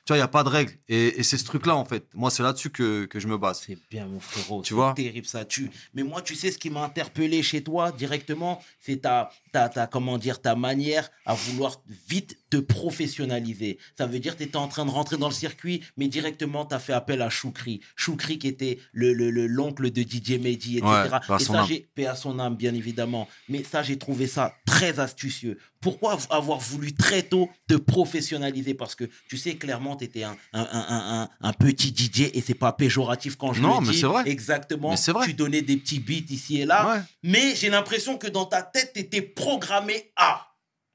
Tu 0.06 0.12
vois, 0.12 0.16
il 0.16 0.20
n'y 0.20 0.24
a 0.24 0.28
pas 0.28 0.42
de 0.42 0.48
règle. 0.48 0.72
Et, 0.88 1.20
et 1.20 1.22
c'est 1.22 1.36
ce 1.36 1.44
truc-là, 1.44 1.76
en 1.76 1.84
fait. 1.84 2.06
Moi, 2.14 2.30
c'est 2.30 2.42
là-dessus 2.42 2.70
que, 2.70 3.04
que 3.04 3.20
je 3.20 3.28
me 3.28 3.36
base. 3.36 3.62
C'est 3.66 3.78
bien, 3.90 4.06
mon 4.06 4.18
frérot. 4.18 4.62
Tu 4.62 4.70
c'est 4.70 4.74
vois 4.74 4.94
terrible, 4.94 5.26
ça 5.26 5.44
tue. 5.44 5.70
Mais 5.92 6.02
moi, 6.02 6.22
tu 6.22 6.34
sais, 6.34 6.50
ce 6.50 6.56
qui 6.56 6.70
m'a 6.70 6.82
interpellé 6.82 7.42
chez 7.42 7.62
toi 7.62 7.92
directement, 7.92 8.62
c'est 8.80 9.02
ta, 9.02 9.30
ta, 9.52 9.68
ta, 9.68 9.86
comment 9.86 10.16
dire, 10.16 10.40
ta 10.40 10.54
manière 10.56 11.10
à 11.26 11.34
vouloir 11.34 11.82
vite 12.08 12.38
te 12.50 12.56
professionnaliser. 12.56 13.78
Ça 13.96 14.06
veut 14.06 14.18
dire 14.18 14.32
que 14.34 14.38
tu 14.42 14.48
étais 14.48 14.56
en 14.56 14.68
train 14.68 14.84
de 14.84 14.90
rentrer 14.90 15.16
dans 15.16 15.28
le 15.28 15.34
circuit, 15.34 15.82
mais 15.96 16.08
directement, 16.08 16.66
tu 16.66 16.74
as 16.74 16.78
fait 16.80 16.92
appel 16.92 17.22
à 17.22 17.30
Choukri. 17.30 17.80
Choukri 17.96 18.38
qui 18.38 18.48
était 18.48 18.78
le, 18.92 19.12
le, 19.12 19.30
le- 19.30 19.46
l'oncle 19.46 19.90
de 19.90 20.02
DJ 20.02 20.38
Mehdi, 20.40 20.78
etc. 20.78 20.84
Ouais, 21.28 21.36
Et 21.40 21.44
ça, 21.44 21.64
j'ai, 21.68 21.88
paix 21.94 22.06
à 22.06 22.14
son 22.16 22.38
âme, 22.38 22.56
bien 22.56 22.74
évidemment. 22.74 23.28
Mais 23.48 23.62
ça, 23.64 23.82
j'ai 23.82 23.98
trouvé 23.98 24.26
ça 24.26 24.54
très 24.66 24.98
astucieux. 25.00 25.58
Pourquoi 25.80 26.18
avoir 26.28 26.58
voulu 26.58 26.92
très 26.92 27.22
tôt 27.22 27.48
te 27.68 27.74
professionnaliser? 27.74 28.74
Parce 28.74 28.94
que 28.94 29.04
tu 29.28 29.38
sais, 29.38 29.54
clairement, 29.54 29.96
tu 29.96 30.04
étais 30.04 30.24
un, 30.24 30.36
un, 30.52 30.66
un, 30.70 31.28
un, 31.40 31.52
petit 31.54 31.88
DJ 31.96 32.30
et 32.34 32.42
c'est 32.42 32.54
pas 32.54 32.72
péjoratif 32.72 33.36
quand 33.36 33.52
je 33.52 33.62
Non, 33.62 33.80
le 33.80 33.86
mais 33.86 33.92
dis. 33.92 34.00
c'est 34.00 34.06
vrai. 34.06 34.24
Exactement. 34.28 34.90
Mais 34.90 34.96
c'est 34.96 35.12
vrai. 35.12 35.26
Tu 35.26 35.34
donnais 35.34 35.62
des 35.62 35.76
petits 35.78 36.00
beats 36.00 36.30
ici 36.34 36.60
et 36.60 36.66
là. 36.66 36.94
Ouais. 36.96 37.00
Mais 37.22 37.54
j'ai 37.54 37.70
l'impression 37.70 38.18
que 38.18 38.26
dans 38.26 38.44
ta 38.44 38.62
tête, 38.62 38.92
tu 38.94 39.00
étais 39.00 39.22
programmé 39.22 40.12
à. 40.16 40.48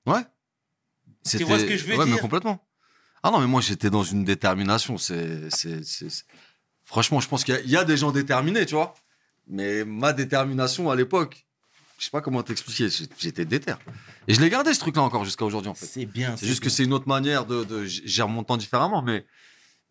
Ouais. 0.05 0.21
Tu 1.27 1.43
vois 1.43 1.59
ce 1.59 1.65
que 1.65 1.77
je 1.77 1.85
veux 1.85 1.97
ouais, 1.97 2.05
dire 2.05 2.15
mais 2.15 2.21
complètement. 2.21 2.65
Ah 3.23 3.31
non, 3.31 3.39
mais 3.39 3.47
moi, 3.47 3.61
j'étais 3.61 3.89
dans 3.89 4.03
une 4.03 4.23
détermination. 4.23 4.97
C'est, 4.97 5.49
c'est, 5.49 5.83
c'est- 5.83 6.09
c'est- 6.09 6.25
Franchement, 6.83 7.19
je 7.19 7.27
pense 7.27 7.43
qu'il 7.43 7.55
y 7.55 7.57
a, 7.57 7.61
il 7.61 7.69
y 7.69 7.77
a 7.77 7.83
des 7.83 7.97
gens 7.97 8.11
déterminés, 8.11 8.65
tu 8.67 8.75
vois. 8.75 8.93
Mais 9.47 9.83
ma 9.83 10.13
détermination 10.13 10.91
à 10.91 10.95
l'époque, 10.95 11.47
je 11.97 12.05
sais 12.05 12.11
pas 12.11 12.21
comment 12.21 12.43
t'expliquer, 12.43 12.89
j'étais 13.17 13.45
déter. 13.45 13.73
Et 14.27 14.33
je 14.35 14.41
l'ai 14.41 14.49
gardé 14.51 14.73
ce 14.73 14.79
truc-là 14.79 15.01
encore 15.01 15.25
jusqu'à 15.25 15.45
aujourd'hui, 15.45 15.69
en 15.69 15.73
fait. 15.73 15.87
C'est 15.87 16.05
bien. 16.05 16.37
C'est 16.37 16.45
juste 16.45 16.61
que 16.61 16.69
c'est 16.69 16.83
une 16.83 16.93
autre 16.93 17.07
manière 17.07 17.45
de, 17.45 17.63
de. 17.63 17.85
Gère 17.85 18.27
mon 18.27 18.43
temps 18.43 18.57
différemment, 18.57 19.01
mais, 19.01 19.25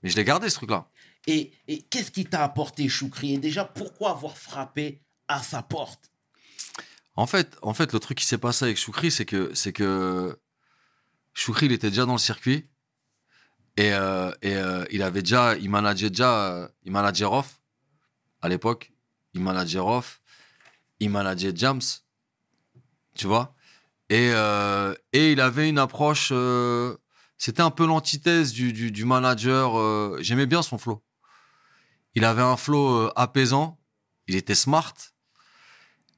mais 0.03 0.11
je 0.11 0.17
l'ai 0.17 0.25
gardé 0.25 0.49
ce 0.49 0.55
truc-là. 0.57 0.89
Et, 1.27 1.53
et 1.67 1.83
qu'est-ce 1.83 2.11
qui 2.13 2.27
t'a 2.27 2.45
apporté 2.45 2.89
Choukri? 2.89 3.35
Et 3.35 3.39
déjà, 3.39 3.65
pourquoi 3.65 4.11
avoir 4.11 4.37
frappé 4.37 5.01
à 5.27 5.43
sa 5.43 5.63
porte? 5.63 6.11
En 7.17 7.27
fait, 7.27 7.57
en 7.63 7.75
fait, 7.75 7.93
le 7.93 7.99
truc 7.99 8.19
qui 8.19 8.27
s'est 8.27 8.39
passé 8.39 8.67
avec 8.67 8.77
Choukri, 8.77 9.11
c'est 9.11 9.25
que, 9.25 9.53
c'est 9.55 9.73
que 9.73 10.39
Choukri, 11.35 11.67
était 11.73 11.91
déjà 11.91 12.07
dans 12.07 12.13
le 12.13 12.19
circuit 12.19 12.69
et, 13.77 13.93
euh, 13.93 14.31
euh, 14.45 14.87
il 14.91 15.03
avait 15.03 15.23
déjà, 15.23 15.57
il 15.57 15.69
manageait 15.69 16.11
déjà, 16.11 16.53
euh, 16.53 16.69
il 16.85 16.95
à 16.97 18.49
l'époque, 18.49 18.93
il 19.33 19.41
manageait 19.41 19.81
Rof, 19.81 20.21
il 21.01 21.11
manageait 21.11 21.53
Jams, 21.55 21.81
tu 23.17 23.27
vois, 23.27 23.55
et, 24.11 24.31
il 25.13 25.41
avait 25.41 25.69
une 25.69 25.79
approche, 25.79 26.33
c'était 27.37 27.63
un 27.63 27.71
peu 27.71 27.87
l'antithèse 27.87 28.53
du, 28.53 29.05
manager. 29.05 30.23
J'aimais 30.23 30.47
bien 30.47 30.63
son 30.63 30.79
flow. 30.79 31.03
Il 32.15 32.25
avait 32.25 32.43
un 32.43 32.57
flow 32.57 33.11
apaisant, 33.17 33.81
il 34.29 34.37
était 34.37 34.55
smart 34.55 34.95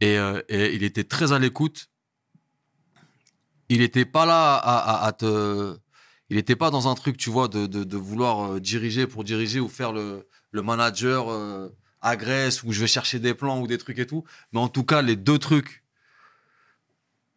et 0.01 0.17
il 0.51 0.83
était 0.83 1.05
très 1.05 1.33
à 1.33 1.39
l'écoute. 1.39 1.89
Il 3.69 3.79
n'était 3.81 4.05
pas 4.05 4.27
là 4.27 4.55
à, 4.55 4.79
à- 4.79 5.07
à 5.07 5.13
te. 5.13 5.77
Il 6.31 6.37
n'était 6.37 6.57
pas 6.57 6.71
dans 6.71 6.89
un 6.89 6.95
truc, 6.95 7.17
tu 7.17 7.31
vois, 7.31 7.49
de, 7.49 7.67
de, 7.67 7.85
de 7.85 7.97
vouloir 7.97 8.53
euh, 8.55 8.61
diriger 8.61 9.07
pour 9.07 9.23
diriger 9.25 9.61
ou 9.61 9.69
faire 9.69 9.93
le, 9.93 10.27
le 10.51 10.63
manager 10.63 11.29
euh, 11.31 11.69
agresse 12.01 12.63
ou 12.65 12.73
je 12.73 12.81
vais 12.81 12.87
chercher 12.89 13.19
des 13.21 13.35
plans 13.35 13.61
ou 13.61 13.67
des 13.67 13.79
trucs 13.79 13.99
et 13.99 14.07
tout. 14.07 14.25
Mais 14.53 14.61
en 14.61 14.69
tout 14.69 14.83
cas, 14.85 15.03
les 15.03 15.15
deux 15.17 15.39
trucs 15.39 15.85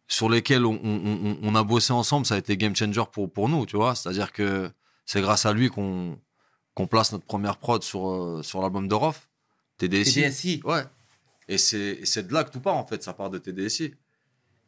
sur 0.08 0.28
lesquels 0.28 0.66
on, 0.66 0.78
on- 0.82 1.18
on- 1.24 1.38
on 1.42 1.54
a 1.54 1.62
bossé 1.62 1.92
ensemble, 1.92 2.26
ça 2.26 2.34
a 2.34 2.38
été 2.38 2.56
game 2.56 2.74
changer 2.74 3.02
pour, 3.12 3.32
pour 3.32 3.48
nous, 3.48 3.64
tu 3.66 3.76
vois. 3.76 3.94
C'est-à-dire 3.94 4.32
que 4.32 4.70
c'est 5.06 5.20
grâce 5.20 5.46
à 5.46 5.52
lui 5.52 5.68
qu'on 5.68 6.18
qu'on 6.74 6.86
place 6.86 7.10
notre 7.12 7.24
première 7.26 7.56
prod 7.56 7.82
sur, 7.82 8.08
euh, 8.10 8.42
sur 8.44 8.62
l'album 8.62 8.86
de 8.86 8.94
Rof, 8.94 9.28
TDSI. 9.76 10.22
TDSI. 10.22 10.60
Ouais. 10.64 10.84
Et 11.48 11.58
c'est 11.58 11.98
et 12.00 12.06
c'est 12.06 12.26
de 12.28 12.32
là 12.32 12.44
que 12.44 12.50
tout 12.50 12.60
part, 12.60 12.76
en 12.76 12.86
fait. 12.86 13.02
Ça 13.02 13.12
part 13.12 13.28
de 13.28 13.38
TDSI. 13.38 13.94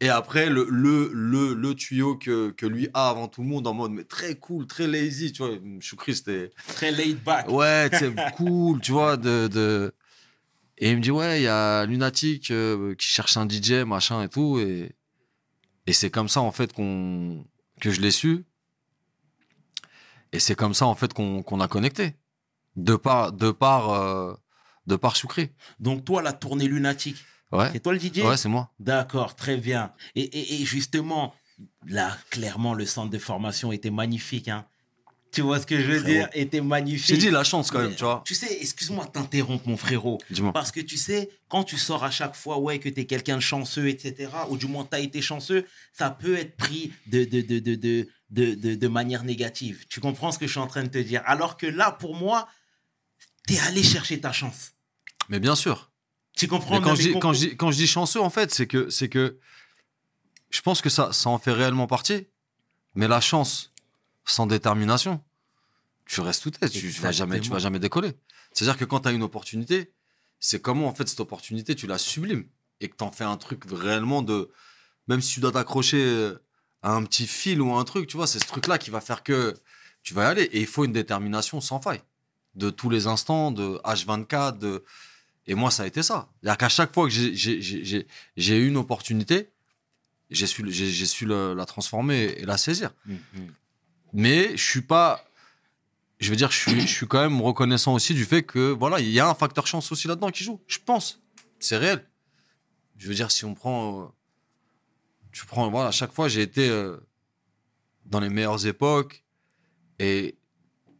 Et 0.02 0.08
après, 0.08 0.50
le, 0.50 0.66
le, 0.68 1.12
le, 1.14 1.54
le 1.54 1.74
tuyau 1.76 2.16
que, 2.16 2.50
que 2.50 2.66
lui 2.66 2.88
a 2.92 3.08
avant 3.08 3.28
tout 3.28 3.40
le 3.40 3.46
monde, 3.46 3.68
en 3.68 3.72
mode 3.72 3.92
mais 3.92 4.02
très 4.02 4.34
cool, 4.34 4.66
très 4.66 4.88
lazy, 4.88 5.30
tu 5.30 5.44
vois. 5.44 5.56
Choukri, 5.78 6.16
c'était. 6.16 6.50
Très 6.66 6.90
laid 6.90 7.14
back. 7.24 7.48
Ouais, 7.48 7.88
sais, 7.92 8.12
cool, 8.36 8.80
tu 8.80 8.90
vois. 8.90 9.16
De, 9.16 9.46
de... 9.46 9.94
Et 10.78 10.90
il 10.90 10.96
me 10.96 11.00
dit, 11.00 11.12
ouais, 11.12 11.38
il 11.40 11.44
y 11.44 11.48
a 11.48 11.86
Lunatic 11.86 12.50
euh, 12.50 12.96
qui 12.96 13.06
cherche 13.06 13.36
un 13.36 13.48
DJ, 13.48 13.84
machin 13.86 14.24
et 14.24 14.28
tout. 14.28 14.58
Et, 14.58 14.96
et 15.86 15.92
c'est 15.92 16.10
comme 16.10 16.28
ça, 16.28 16.40
en 16.40 16.50
fait, 16.50 16.72
qu'on 16.72 17.44
que 17.80 17.92
je 17.92 18.00
l'ai 18.00 18.10
su. 18.10 18.44
Et 20.32 20.40
c'est 20.40 20.56
comme 20.56 20.74
ça, 20.74 20.86
en 20.86 20.96
fait, 20.96 21.12
qu'on 21.12 21.44
qu'on 21.44 21.60
a 21.60 21.68
connecté. 21.68 22.16
De 22.74 22.96
par, 22.96 23.32
de 23.32 23.52
par, 23.52 23.90
euh, 23.90 24.34
de 24.88 24.96
par 24.96 25.14
Choukri. 25.14 25.50
Donc, 25.78 26.04
toi, 26.04 26.22
la 26.22 26.32
tournée 26.32 26.66
lunatique, 26.66 27.24
Ouais. 27.52 27.68
c'est 27.72 27.80
toi 27.80 27.92
le 27.92 28.00
DJ 28.00 28.18
Ouais, 28.18 28.36
c'est 28.36 28.48
moi. 28.48 28.70
D'accord, 28.80 29.36
très 29.36 29.56
bien. 29.56 29.92
Et, 30.14 30.22
et- 30.22 30.62
et 30.62 30.64
justement, 30.64 31.34
là, 31.86 32.16
clairement, 32.30 32.74
le 32.74 32.86
centre 32.86 33.10
de 33.10 33.18
formation 33.18 33.72
était 33.72 33.90
magnifique. 33.90 34.48
Hein. 34.48 34.64
Tu 35.32 35.40
vois 35.40 35.58
ce 35.60 35.66
que 35.66 35.78
je 35.80 35.84
veux 35.86 36.00
Frérot. 36.00 36.12
dire? 36.14 36.28
Était 36.34 36.60
magnifique. 36.60 37.06
J'ai 37.06 37.16
dit 37.16 37.30
la 37.30 37.42
chance 37.44 37.70
quand 37.70 37.78
même, 37.80 37.94
tu 37.94 38.04
vois. 38.04 38.22
Tu 38.26 38.34
sais, 38.34 38.52
excuse-moi 38.60 39.06
de 39.06 39.10
t'interrompre, 39.12 39.66
mon 39.66 39.78
frérot. 39.78 40.18
Dis-moi. 40.30 40.52
Parce 40.52 40.70
que 40.70 40.80
tu 40.80 40.98
sais, 40.98 41.30
quand 41.48 41.64
tu 41.64 41.78
sors 41.78 42.04
à 42.04 42.10
chaque 42.10 42.34
fois, 42.36 42.58
ouais, 42.58 42.78
que 42.78 42.88
tu 42.90 43.00
es 43.00 43.06
quelqu'un 43.06 43.36
de 43.36 43.40
chanceux, 43.42 43.88
etc., 43.88 44.30
ou 44.50 44.58
du 44.58 44.66
moins 44.66 44.84
tu 44.84 44.94
as 44.94 45.00
été 45.00 45.22
chanceux, 45.22 45.66
ça 45.94 46.10
peut 46.10 46.36
être 46.36 46.56
pris 46.56 46.92
de, 47.06 47.24
de, 47.24 47.40
de, 47.40 47.58
de, 47.60 47.74
de, 47.76 48.08
de, 48.30 48.54
de- 48.54 48.74
de 48.74 48.88
manière 48.88 49.24
négative. 49.24 49.86
Tu 49.88 50.00
comprends 50.00 50.32
ce 50.32 50.38
que 50.38 50.46
je 50.46 50.50
suis 50.52 50.60
en 50.60 50.66
train 50.66 50.82
de 50.82 50.88
te 50.88 50.98
dire? 50.98 51.22
Alors 51.24 51.56
que 51.56 51.66
là, 51.66 51.92
pour 51.92 52.14
moi, 52.14 52.46
tu 53.48 53.54
es 53.54 53.60
allé 53.60 53.82
chercher 53.82 54.20
ta 54.20 54.32
chance. 54.32 54.72
Mais 55.30 55.40
bien 55.40 55.54
sûr. 55.54 55.90
Tu 56.34 56.48
comprends 56.48 56.80
quand, 56.80 56.94
je 56.94 57.02
dis, 57.02 57.18
quand, 57.18 57.32
je 57.32 57.38
dis, 57.38 57.56
quand 57.56 57.70
je 57.70 57.76
dis 57.76 57.86
chanceux, 57.86 58.20
en 58.20 58.30
fait, 58.30 58.52
c'est 58.52 58.66
que, 58.66 58.88
c'est 58.90 59.08
que 59.08 59.38
je 60.50 60.60
pense 60.60 60.80
que 60.80 60.90
ça, 60.90 61.12
ça 61.12 61.30
en 61.30 61.38
fait 61.38 61.52
réellement 61.52 61.86
partie. 61.86 62.26
Mais 62.94 63.08
la 63.08 63.20
chance 63.20 63.72
sans 64.24 64.46
détermination, 64.46 65.22
tu 66.06 66.20
restes 66.20 66.42
tout 66.42 66.50
tête. 66.50 66.70
Tu, 66.70 66.92
tu 66.92 67.00
vas 67.00 67.12
jamais, 67.12 67.40
tu 67.40 67.50
vas 67.50 67.58
jamais 67.58 67.78
décoller. 67.78 68.12
C'est-à-dire 68.52 68.76
que 68.76 68.84
quand 68.84 69.00
tu 69.00 69.08
as 69.08 69.12
une 69.12 69.22
opportunité, 69.22 69.92
c'est 70.40 70.60
comment, 70.60 70.88
en 70.88 70.94
fait, 70.94 71.08
cette 71.08 71.20
opportunité, 71.20 71.74
tu 71.74 71.86
la 71.86 71.98
sublimes 71.98 72.46
et 72.80 72.88
que 72.88 72.96
tu 72.96 73.04
en 73.04 73.10
fais 73.10 73.24
un 73.24 73.36
truc 73.36 73.62
réellement 73.70 74.22
de. 74.22 74.50
Même 75.08 75.20
si 75.20 75.34
tu 75.34 75.40
dois 75.40 75.52
t'accrocher 75.52 76.32
à 76.82 76.92
un 76.92 77.04
petit 77.04 77.26
fil 77.26 77.60
ou 77.60 77.72
à 77.72 77.78
un 77.78 77.84
truc, 77.84 78.06
tu 78.06 78.16
vois, 78.16 78.26
c'est 78.26 78.38
ce 78.38 78.46
truc-là 78.46 78.78
qui 78.78 78.90
va 78.90 79.00
faire 79.00 79.22
que 79.22 79.54
tu 80.02 80.14
vas 80.14 80.24
y 80.24 80.26
aller. 80.26 80.42
Et 80.42 80.60
il 80.60 80.66
faut 80.66 80.84
une 80.84 80.92
détermination 80.92 81.60
sans 81.60 81.80
faille. 81.80 82.02
De 82.54 82.70
tous 82.70 82.90
les 82.90 83.06
instants, 83.06 83.50
de 83.50 83.80
H24, 83.84 84.58
de. 84.58 84.84
Et 85.46 85.54
moi, 85.54 85.70
ça 85.70 85.82
a 85.82 85.86
été 85.86 86.02
ça. 86.02 86.28
C'est-à-dire 86.40 86.58
qu'à 86.58 86.68
chaque 86.68 86.94
fois 86.94 87.06
que 87.08 87.12
j'ai- 87.12 88.56
eu 88.58 88.68
une 88.68 88.76
opportunité, 88.76 89.50
j'ai 90.30 90.46
su, 90.46 90.62
le- 90.62 91.54
la 91.54 91.66
transformer 91.66 92.34
et 92.38 92.44
la 92.46 92.56
saisir. 92.56 92.92
Mhm. 93.06 93.18
Mais 94.12 94.56
je 94.56 94.62
suis 94.62 94.82
pas. 94.82 95.24
Je 96.20 96.30
veux 96.30 96.36
dire, 96.36 96.50
je 96.52 96.58
suis, 96.58 96.80
je 96.82 96.86
suis 96.86 97.08
quand 97.08 97.20
même 97.20 97.40
reconnaissant 97.42 97.94
aussi 97.94 98.14
du 98.14 98.24
fait 98.24 98.42
que, 98.44 98.70
voilà, 98.70 99.00
il 99.00 99.08
y 99.10 99.18
a 99.18 99.28
un 99.28 99.34
facteur 99.34 99.66
chance 99.66 99.90
aussi 99.90 100.06
là-dedans 100.06 100.30
qui 100.30 100.44
joue. 100.44 100.60
Je 100.68 100.78
pense. 100.78 101.20
C'est 101.58 101.76
réel. 101.76 102.06
Je 102.98 103.08
veux 103.08 103.14
dire, 103.14 103.30
si 103.32 103.44
on 103.44 103.54
prend. 103.54 104.02
euh, 104.02 104.06
tu 105.32 105.44
prends. 105.46 105.68
Voilà, 105.70 105.88
à 105.88 105.92
chaque 105.92 106.12
fois, 106.12 106.28
j'ai 106.28 106.42
été 106.42 106.68
euh, 106.68 106.96
dans 108.06 108.20
les 108.20 108.28
meilleures 108.28 108.64
époques 108.66 109.24
et 109.98 110.36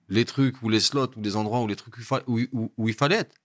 les 0.08 0.24
trucs 0.24 0.60
ou 0.62 0.68
les 0.68 0.80
slots 0.80 1.10
ou 1.16 1.22
les 1.22 1.36
endroits 1.36 1.60
où 1.60 1.66
les 1.68 1.76
trucs 1.76 1.96
où, 1.96 2.00
il 2.00 2.04
fa- 2.04 2.22
où- 2.26 2.40
où- 2.52 2.72
où 2.76 2.88
il 2.88 2.94
fallait 2.94 3.16
être. 3.16 3.36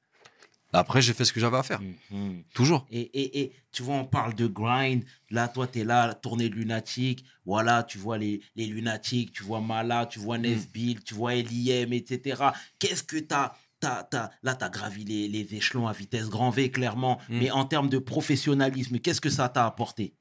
Après, 0.73 1.01
j'ai 1.01 1.13
fait 1.13 1.25
ce 1.25 1.33
que 1.33 1.39
j'avais 1.39 1.57
à 1.57 1.63
faire. 1.63 1.79
Mhm. 2.11 2.43
Toujours. 2.53 2.85
Et, 2.91 3.01
et, 3.01 3.41
et 3.41 3.53
tu 3.71 3.83
vois, 3.83 3.95
on 3.95 4.05
parle 4.05 4.35
de 4.35 4.47
grind. 4.47 5.03
Là, 5.29 5.47
toi, 5.47 5.67
tu 5.67 5.79
es 5.79 5.83
là, 5.83 6.13
tournée 6.13 6.49
de 6.49 6.55
lunatique. 6.55 7.23
Voilà, 7.45 7.83
tu 7.83 7.97
vois 7.97 8.17
les, 8.17 8.41
les 8.55 8.67
lunatiques, 8.67 9.31
tu 9.31 9.43
vois 9.43 9.61
Mala, 9.61 10.05
tu 10.05 10.19
vois 10.19 10.37
Nesbill, 10.37 11.03
tu 11.03 11.13
vois 11.13 11.35
LIM, 11.35 11.93
etc. 11.93 12.43
Qu'est-ce 12.79 13.03
que 13.03 13.17
tu 13.17 13.33
as, 13.33 13.55
Là, 13.81 14.55
tu 14.55 14.63
as 14.63 14.69
gravi 14.69 15.03
les, 15.05 15.27
les 15.27 15.55
échelons 15.55 15.87
à 15.87 15.93
vitesse 15.93 16.29
grand 16.29 16.49
V, 16.49 16.71
clairement. 16.71 17.19
Mm. 17.29 17.39
Mais 17.39 17.51
en 17.51 17.65
termes 17.65 17.89
de 17.89 17.99
professionnalisme, 17.99 18.99
qu'est-ce 18.99 19.21
que 19.21 19.29
ça 19.29 19.49
t'a 19.49 19.65
apporté? 19.65 20.15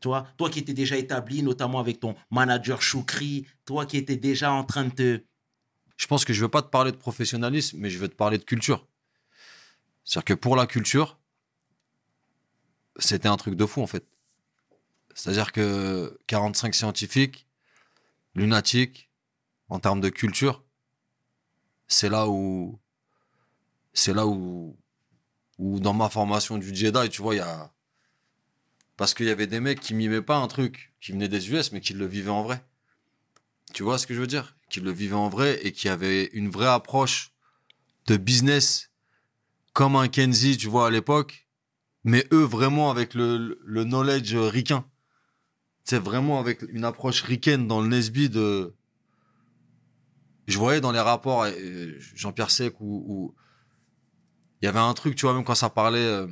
Tu 0.00 0.08
vois, 0.08 0.26
toi 0.36 0.48
qui 0.48 0.60
étais 0.60 0.74
déjà 0.74 0.96
établi, 0.96 1.42
notamment 1.42 1.80
avec 1.80 2.00
ton 2.00 2.14
manager 2.30 2.80
Choukri, 2.80 3.46
toi 3.64 3.84
qui 3.84 3.96
étais 3.96 4.16
déjà 4.16 4.52
en 4.52 4.64
train 4.64 4.84
de 4.84 4.90
te. 4.90 5.22
Je 5.96 6.06
pense 6.06 6.24
que 6.24 6.32
je 6.32 6.40
veux 6.40 6.48
pas 6.48 6.62
te 6.62 6.68
parler 6.68 6.92
de 6.92 6.96
professionnalisme, 6.96 7.78
mais 7.80 7.90
je 7.90 7.98
veux 7.98 8.08
te 8.08 8.14
parler 8.14 8.38
de 8.38 8.44
culture. 8.44 8.86
C'est-à-dire 10.08 10.24
que 10.24 10.34
pour 10.34 10.56
la 10.56 10.66
culture, 10.66 11.18
c'était 12.96 13.28
un 13.28 13.36
truc 13.36 13.56
de 13.56 13.66
fou, 13.66 13.82
en 13.82 13.86
fait. 13.86 14.06
C'est-à-dire 15.14 15.52
que 15.52 16.18
45 16.26 16.74
scientifiques, 16.74 17.46
lunatiques, 18.34 19.10
en 19.68 19.80
termes 19.80 20.00
de 20.00 20.08
culture, 20.08 20.64
c'est 21.88 22.08
là 22.08 22.26
où. 22.26 22.80
C'est 23.92 24.14
là 24.14 24.26
où. 24.26 24.78
Dans 25.58 25.92
ma 25.92 26.08
formation 26.08 26.56
du 26.56 26.74
Jedi, 26.74 27.10
tu 27.10 27.20
vois, 27.20 27.34
il 27.34 27.38
y 27.38 27.42
a. 27.42 27.70
Parce 28.96 29.12
qu'il 29.12 29.26
y 29.26 29.30
avait 29.30 29.46
des 29.46 29.60
mecs 29.60 29.80
qui 29.80 29.92
mimaient 29.92 30.22
pas 30.22 30.38
un 30.38 30.48
truc 30.48 30.94
qui 31.02 31.12
venait 31.12 31.28
des 31.28 31.50
US, 31.50 31.70
mais 31.72 31.82
qui 31.82 31.92
le 31.92 32.06
vivaient 32.06 32.30
en 32.30 32.44
vrai. 32.44 32.64
Tu 33.74 33.82
vois 33.82 33.98
ce 33.98 34.06
que 34.06 34.14
je 34.14 34.20
veux 34.20 34.26
dire? 34.26 34.56
Qui 34.70 34.80
le 34.80 34.90
vivaient 34.90 35.14
en 35.16 35.28
vrai 35.28 35.60
et 35.66 35.72
qui 35.72 35.90
avaient 35.90 36.30
une 36.32 36.48
vraie 36.48 36.66
approche 36.66 37.34
de 38.06 38.16
business 38.16 38.87
comme 39.78 39.94
un 39.94 40.08
Kenzie, 40.08 40.56
tu 40.56 40.66
vois, 40.66 40.88
à 40.88 40.90
l'époque. 40.90 41.46
Mais 42.02 42.26
eux, 42.32 42.42
vraiment 42.42 42.90
avec 42.90 43.14
le, 43.14 43.56
le 43.64 43.84
knowledge 43.84 44.34
ricain. 44.34 44.84
C'est 45.84 46.00
vraiment 46.00 46.40
avec 46.40 46.62
une 46.70 46.82
approche 46.82 47.22
ricaine 47.22 47.68
dans 47.68 47.80
le 47.80 47.86
Nesby 47.86 48.28
de. 48.28 48.74
Je 50.48 50.58
voyais 50.58 50.80
dans 50.80 50.90
les 50.90 50.98
rapports, 50.98 51.46
Jean-Pierre 52.16 52.50
Sec, 52.50 52.74
où, 52.80 53.36
il 54.60 54.64
y 54.64 54.68
avait 54.68 54.80
un 54.80 54.92
truc, 54.94 55.14
tu 55.14 55.26
vois, 55.26 55.34
même 55.34 55.44
quand 55.44 55.54
ça 55.54 55.70
parlait. 55.70 56.04
euh, 56.04 56.26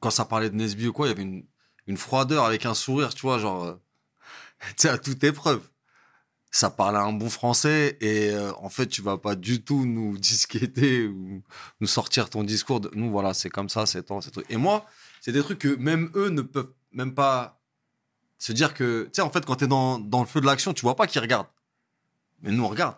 quand 0.00 0.10
ça 0.10 0.26
parlait 0.26 0.50
de 0.50 0.54
Nesby 0.54 0.88
ou 0.88 0.92
quoi, 0.92 1.06
il 1.06 1.10
y 1.10 1.12
avait 1.12 1.22
une, 1.22 1.46
une 1.86 1.96
froideur 1.96 2.44
avec 2.44 2.66
un 2.66 2.74
sourire, 2.74 3.14
tu 3.14 3.22
vois, 3.22 3.38
genre. 3.38 3.64
euh, 3.64 3.74
tu 4.76 4.86
à 4.86 4.98
toute 4.98 5.24
épreuve. 5.24 5.66
Ça 6.54 6.70
parlait 6.70 6.98
un 6.98 7.12
bon 7.12 7.30
français 7.30 7.96
et 8.00 8.30
euh, 8.30 8.52
en 8.58 8.68
fait, 8.68 8.86
tu 8.86 9.00
vas 9.00 9.16
pas 9.16 9.34
du 9.34 9.64
tout 9.64 9.86
nous 9.86 10.18
disqueter 10.18 11.06
ou 11.06 11.42
nous 11.80 11.86
sortir 11.86 12.30
ton 12.30 12.44
discours. 12.44 12.80
De... 12.80 12.90
Nous, 12.94 13.10
voilà, 13.10 13.34
c'est 13.34 13.50
comme 13.50 13.68
ça, 13.68 13.86
c'est 13.86 14.04
temps, 14.04 14.20
c'est 14.20 14.30
truc. 14.30 14.46
Et 14.50 14.58
moi, 14.58 14.86
c'est 15.20 15.32
des 15.32 15.40
trucs 15.40 15.60
que 15.60 15.74
même 15.76 16.10
eux 16.14 16.28
ne 16.28 16.42
peuvent 16.42 16.72
même 16.92 17.14
pas 17.14 17.58
se 18.38 18.52
dire 18.52 18.74
que, 18.74 19.04
tu 19.04 19.10
sais, 19.14 19.22
en 19.22 19.30
fait, 19.30 19.46
quand 19.46 19.56
t'es 19.56 19.66
dans, 19.66 19.98
dans 19.98 20.20
le 20.20 20.26
feu 20.26 20.40
de 20.40 20.46
l'action, 20.46 20.74
tu 20.74 20.82
vois 20.82 20.94
pas 20.94 21.06
qu'ils 21.06 21.22
regardent. 21.22 21.48
Mais 22.42 22.50
nous, 22.50 22.64
on 22.64 22.68
regarde. 22.68 22.96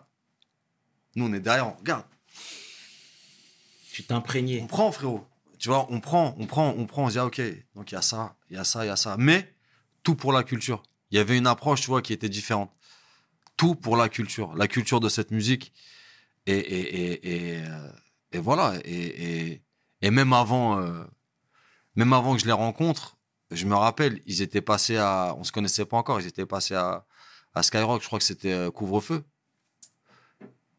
Nous, 1.15 1.25
on 1.25 1.33
est 1.33 1.39
derrière, 1.39 1.67
on 1.67 1.77
regarde. 1.77 2.03
Tu 3.93 4.03
t'imprégnais. 4.03 4.61
On 4.61 4.67
prend, 4.67 4.91
frérot. 4.91 5.25
Tu 5.59 5.69
vois, 5.69 5.87
on 5.89 6.01
prend, 6.01 6.35
on 6.37 6.45
prend, 6.45 6.73
on 6.77 6.85
prend, 6.85 7.05
on 7.05 7.07
se 7.07 7.13
dit, 7.13 7.19
ah, 7.19 7.25
ok, 7.25 7.41
donc 7.75 7.91
il 7.91 7.95
y 7.95 7.97
a 7.97 8.01
ça, 8.01 8.35
il 8.49 8.57
y 8.57 8.59
a 8.59 8.65
ça, 8.65 8.83
il 8.83 8.87
y 8.87 8.91
a 8.91 8.97
ça. 8.97 9.15
Mais 9.17 9.55
tout 10.03 10.15
pour 10.15 10.33
la 10.33 10.43
culture. 10.43 10.83
Il 11.11 11.17
y 11.17 11.19
avait 11.19 11.37
une 11.37 11.47
approche, 11.47 11.81
tu 11.81 11.87
vois, 11.87 12.01
qui 12.01 12.11
était 12.11 12.27
différente. 12.27 12.71
Tout 13.57 13.75
pour 13.75 13.97
la 13.97 14.09
culture. 14.09 14.53
La 14.55 14.67
culture 14.67 14.99
de 14.99 15.09
cette 15.09 15.31
musique. 15.31 15.73
Et, 16.45 16.57
et, 16.57 17.11
et, 17.11 17.55
et, 17.55 17.63
euh, 17.65 18.41
voilà. 18.41 18.75
Et, 18.85 19.61
même 20.01 20.33
avant, 20.33 20.79
euh, 20.79 21.03
même 21.95 22.13
avant 22.13 22.35
que 22.35 22.41
je 22.41 22.45
les 22.45 22.51
rencontre, 22.51 23.17
je 23.51 23.65
me 23.65 23.75
rappelle, 23.75 24.21
ils 24.25 24.41
étaient 24.41 24.61
passés 24.61 24.97
à, 24.97 25.33
on 25.37 25.43
se 25.43 25.51
connaissait 25.51 25.85
pas 25.85 25.97
encore, 25.97 26.21
ils 26.21 26.27
étaient 26.27 26.45
passés 26.45 26.75
à, 26.75 27.05
à 27.53 27.63
Skyrock. 27.63 28.01
Je 28.01 28.07
crois 28.07 28.19
que 28.19 28.25
c'était 28.25 28.51
euh, 28.51 28.71
couvre-feu. 28.71 29.23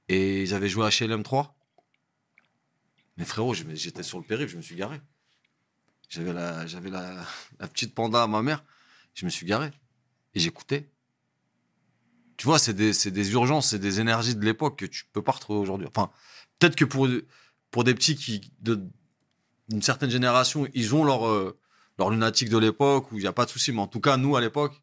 Et 0.08 0.42
ils 0.42 0.54
avaient 0.54 0.68
joué 0.68 0.86
à 0.86 0.90
HLM 0.90 1.22
3. 1.22 1.54
Mais 3.16 3.24
frérot, 3.24 3.54
j'étais 3.54 4.02
sur 4.02 4.18
le 4.18 4.24
périph', 4.24 4.50
je 4.50 4.56
me 4.56 4.62
suis 4.62 4.76
garé. 4.76 5.00
J'avais 6.08 6.32
la, 6.32 6.64
la 7.58 7.68
petite 7.68 7.94
panda 7.94 8.22
à 8.22 8.26
ma 8.26 8.42
mère. 8.42 8.64
Je 9.14 9.24
me 9.24 9.30
suis 9.30 9.46
garé. 9.46 9.70
Et 10.34 10.40
j'écoutais. 10.40 10.88
Tu 12.36 12.46
vois, 12.46 12.58
c'est 12.58 12.74
des, 12.74 12.92
des 12.92 13.32
urgences, 13.32 13.70
c'est 13.70 13.78
des 13.78 14.00
énergies 14.00 14.34
de 14.34 14.44
l'époque 14.44 14.78
que 14.78 14.86
tu 14.86 15.04
peux 15.12 15.22
pas 15.22 15.32
retrouver 15.32 15.58
aujourd'hui. 15.60 15.86
Enfin, 15.88 16.10
peut-être 16.58 16.76
que 16.76 16.84
pour, 16.84 17.08
pour 17.70 17.84
des 17.84 17.94
petits 17.94 18.14
qui, 18.16 18.52
d'une 18.60 19.82
certaine 19.82 20.10
génération, 20.10 20.66
ils 20.74 20.94
ont 20.94 21.04
leur, 21.04 21.26
euh, 21.26 21.58
leur 21.98 22.10
lunatique 22.10 22.50
de 22.50 22.58
l'époque 22.58 23.10
où 23.12 23.16
il 23.18 23.22
n'y 23.22 23.26
a 23.26 23.32
pas 23.32 23.46
de 23.46 23.50
souci. 23.50 23.72
Mais 23.72 23.80
en 23.80 23.86
tout 23.86 24.00
cas, 24.00 24.16
nous, 24.16 24.36
à 24.36 24.40
l'époque, 24.40 24.74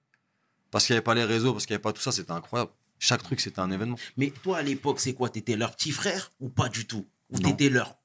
parce 0.72 0.86
qu'il 0.86 0.94
n'y 0.94 0.98
avait 0.98 1.04
pas 1.04 1.14
les 1.14 1.26
réseaux, 1.26 1.54
parce 1.54 1.66
qu'il 1.66 1.74
n'y 1.74 1.76
avait 1.76 1.84
pas 1.84 1.94
tout 1.94 2.02
ça, 2.02 2.12
c'était 2.12 2.32
incroyable. 2.32 2.72
Chaque 2.98 3.22
truc, 3.22 3.40
c'était 3.42 3.60
un 3.60 3.70
événement. 3.70 3.98
Mais 4.18 4.32
toi, 4.32 4.58
à 4.58 4.62
l'époque, 4.62 5.00
c'est 5.00 5.14
quoi? 5.14 5.30
T'étais 5.30 5.56
leur 5.56 5.76
petit 5.76 5.92
frère 5.92 6.32
ou 6.40 6.50
pas 6.50 6.70
du 6.70 6.88
tout? 6.88 7.06
Ou 7.32 7.38
t'étais 7.40 7.70
leur 7.70 7.96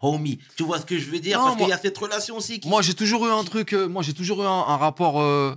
homie? 0.00 0.38
Tu 0.56 0.64
vois 0.64 0.80
ce 0.80 0.86
que 0.86 0.98
je 0.98 1.10
veux 1.10 1.20
dire? 1.20 1.38
Non, 1.38 1.46
Parce 1.46 1.56
qu'il 1.58 1.68
y 1.68 1.72
a 1.72 1.78
cette 1.78 1.98
relation 1.98 2.36
aussi 2.36 2.58
qui... 2.58 2.68
Moi, 2.68 2.82
j'ai 2.82 2.94
toujours 2.94 3.26
eu 3.26 3.30
un 3.30 3.44
truc, 3.44 3.72
euh, 3.74 3.86
moi, 3.86 4.02
j'ai 4.02 4.14
toujours 4.14 4.42
eu 4.42 4.46
un, 4.46 4.50
un 4.50 4.76
rapport 4.76 5.20
euh, 5.20 5.54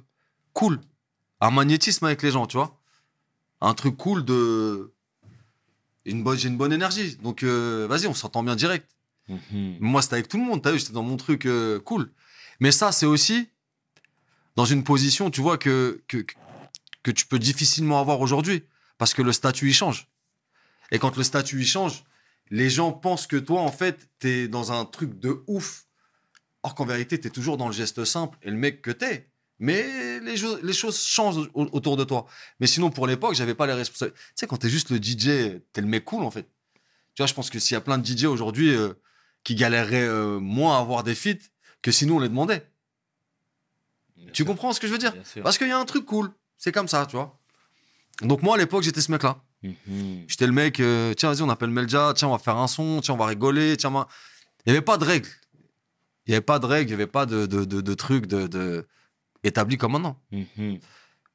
cool, 0.54 0.82
un 1.40 1.50
magnétisme 1.50 2.06
avec 2.06 2.22
les 2.22 2.32
gens, 2.32 2.46
tu 2.46 2.58
vois? 2.58 2.78
Un 3.62 3.74
truc 3.74 3.98
cool 3.98 4.24
de. 4.26 4.94
Une 6.06 6.24
bonne, 6.24 6.38
j'ai 6.38 6.48
une 6.48 6.58
bonne 6.58 6.74
énergie. 6.74 7.18
Donc, 7.18 7.44
euh, 7.44 7.88
vas-y, 7.90 8.08
on 8.08 8.14
s'entend 8.14 8.44
bien 8.44 8.56
direct. 8.56 8.90
Mhm. 9.28 9.78
Moi, 9.80 10.02
c'était 10.02 10.16
avec 10.16 10.28
tout 10.30 10.38
le 10.38 10.44
monde, 10.44 10.62
t'as 10.62 10.72
vu, 10.72 10.80
j'étais 10.80 10.94
dans 10.94 11.04
mon 11.04 11.18
truc 11.18 11.46
euh, 11.46 11.80
cool. 11.80 12.12
Mais 12.60 12.72
ça, 12.72 12.92
c'est 12.92 13.06
aussi 13.06 13.50
dans 14.56 14.66
une 14.66 14.84
position, 14.84 15.30
tu 15.30 15.42
vois, 15.42 15.58
que, 15.58 16.02
que, 16.08 16.26
que 17.04 17.12
tu 17.12 17.26
peux 17.26 17.40
difficilement 17.40 18.00
avoir 18.00 18.22
aujourd'hui. 18.22 18.64
Parce 18.98 19.14
que 19.14 19.22
le 19.22 19.32
statut, 19.32 19.70
il 19.70 19.74
change. 19.74 20.10
Et 20.92 21.00
quand 21.00 21.16
le 21.18 21.24
statut, 21.24 21.60
il 21.62 21.68
change, 21.68 22.04
les 22.50 22.70
gens 22.70 22.92
pensent 22.92 23.28
que 23.28 23.36
toi, 23.36 23.62
en 23.62 23.72
fait, 23.72 24.10
t'es 24.20 24.48
dans 24.48 24.72
un 24.72 24.86
truc 24.86 25.20
de 25.20 25.44
ouf. 25.48 25.86
Or 26.64 26.74
qu'en 26.76 26.86
vérité, 26.86 27.20
t'es 27.20 27.30
toujours 27.30 27.58
dans 27.58 27.68
le 27.68 27.74
geste 27.74 28.06
simple 28.06 28.38
et 28.42 28.50
le 28.50 28.58
mec 28.58 28.82
que 28.82 28.92
t'es. 28.92 29.30
Mais 29.60 30.20
les, 30.20 30.38
choses 30.74 31.00
changent 31.06 31.50
au- 31.54 31.68
autour 31.72 31.98
de 31.98 32.04
toi. 32.04 32.26
Mais 32.60 32.68
sinon, 32.68 32.90
pour 32.92 33.08
l'époque, 33.08 33.34
j'avais 33.36 33.56
pas 33.56 33.66
les 33.66 33.74
responsabilités. 33.74 34.20
Tu 34.20 34.34
sais, 34.36 34.48
quand 34.48 34.58
t'es 34.58 34.70
juste 34.70 34.92
le 34.92 34.98
DJ, 35.02 35.60
t'es 35.74 35.82
le 35.82 35.88
mec 35.88 36.06
cool, 36.06 36.24
en 36.24 36.32
fait. 36.32 36.44
Tu 37.16 37.24
vois, 37.24 37.26
je 37.28 37.34
pense 37.34 37.50
que 37.50 37.58
s'il 37.60 37.74
y 37.74 37.78
a 37.78 37.82
plein 37.82 37.98
de 37.98 38.06
DJ 38.06 38.26
aujourd'hui 38.26 38.70
euh, 38.76 38.94
qui 39.44 39.56
galéreraient 39.56 40.08
euh, 40.08 40.40
moins 40.40 40.78
à 40.78 40.80
avoir 40.82 41.04
des 41.04 41.16
feats 41.16 41.50
que 41.82 41.92
si 41.92 42.06
nous, 42.06 42.16
on 42.16 42.20
les 42.20 42.30
demandait. 42.30 42.70
Bien 44.16 44.28
Tu 44.32 44.44
sûr, 44.44 44.46
comprends 44.46 44.74
ce 44.74 44.80
que 44.80 44.88
je 44.88 44.92
veux 44.92 44.98
dire? 45.00 45.14
Parce 45.44 45.58
qu'il 45.58 45.68
y 45.68 45.72
a 45.72 45.78
un 45.80 45.86
truc 45.86 46.06
cool. 46.06 46.32
C'est 46.58 46.72
comme 46.72 46.88
ça, 46.88 47.06
tu 47.08 47.16
vois. 47.16 47.40
Donc 48.22 48.42
moi, 48.44 48.56
à 48.56 48.58
l'époque, 48.58 48.84
j'étais 48.84 49.02
ce 49.02 49.12
mec-là. 49.12 49.42
Mhm. 49.64 50.26
J'étais 50.28 50.46
le 50.46 50.52
mec, 50.54 50.80
euh, 50.80 51.14
tiens, 51.16 51.30
vas-y, 51.32 51.42
on 51.42 51.50
appelle 51.50 51.70
Melja, 51.72 52.14
tiens, 52.16 52.28
on 52.28 52.32
va 52.32 52.38
faire 52.40 52.58
un 52.58 52.68
son, 52.68 53.02
tiens, 53.02 53.16
on 53.16 53.18
va 53.18 53.26
rigoler, 53.28 53.76
tiens, 53.78 53.92
il 54.66 54.72
n'y 54.72 54.78
avait 54.78 54.86
pas 54.86 54.98
de 54.98 55.04
règles. 55.06 55.30
Il 56.26 56.32
n'y 56.32 56.36
avait 56.36 56.42
pas 56.46 56.60
de 56.60 56.66
règles, 56.66 56.92
il 56.92 56.96
n'y 56.96 57.02
avait 57.02 57.08
pas 57.12 57.26
de, 57.26 57.46
de, 57.48 57.64
de, 57.66 57.82
de 57.82 57.94
trucs 57.94 58.28
de, 58.28 58.88
de... 59.48 59.50
établis 59.50 59.78
comme 59.78 59.94
maintenant. 59.94 60.20
Mhm. 60.32 60.80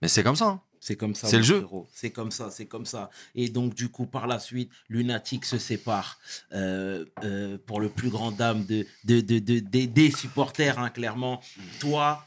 Mais 0.00 0.08
c'est 0.08 0.22
comme 0.22 0.36
ça. 0.36 0.46
hein. 0.48 0.60
C'est 0.84 0.96
comme 0.96 1.14
ça. 1.14 1.28
C'est 1.28 1.36
le 1.36 1.44
jeu. 1.44 1.64
C'est 1.94 2.10
comme 2.10 2.32
ça, 2.32 2.50
c'est 2.50 2.66
comme 2.66 2.86
ça. 2.86 3.08
Et 3.36 3.48
donc, 3.48 3.72
du 3.74 3.88
coup, 3.88 4.04
par 4.06 4.26
la 4.26 4.40
suite, 4.40 4.68
Lunatic 4.88 5.44
se 5.44 5.56
sépare 5.56 6.18
euh, 6.52 7.04
euh, 7.22 7.56
pour 7.66 7.80
le 7.80 7.88
plus 7.88 8.10
grand 8.10 8.32
dame 8.32 8.64
de, 8.66 8.84
de, 9.04 9.20
de, 9.20 9.38
de- 9.38 9.60
des- 9.86 10.10
supporters, 10.10 10.80
hein, 10.80 10.90
clairement. 10.90 11.40
Toi, 11.78 12.26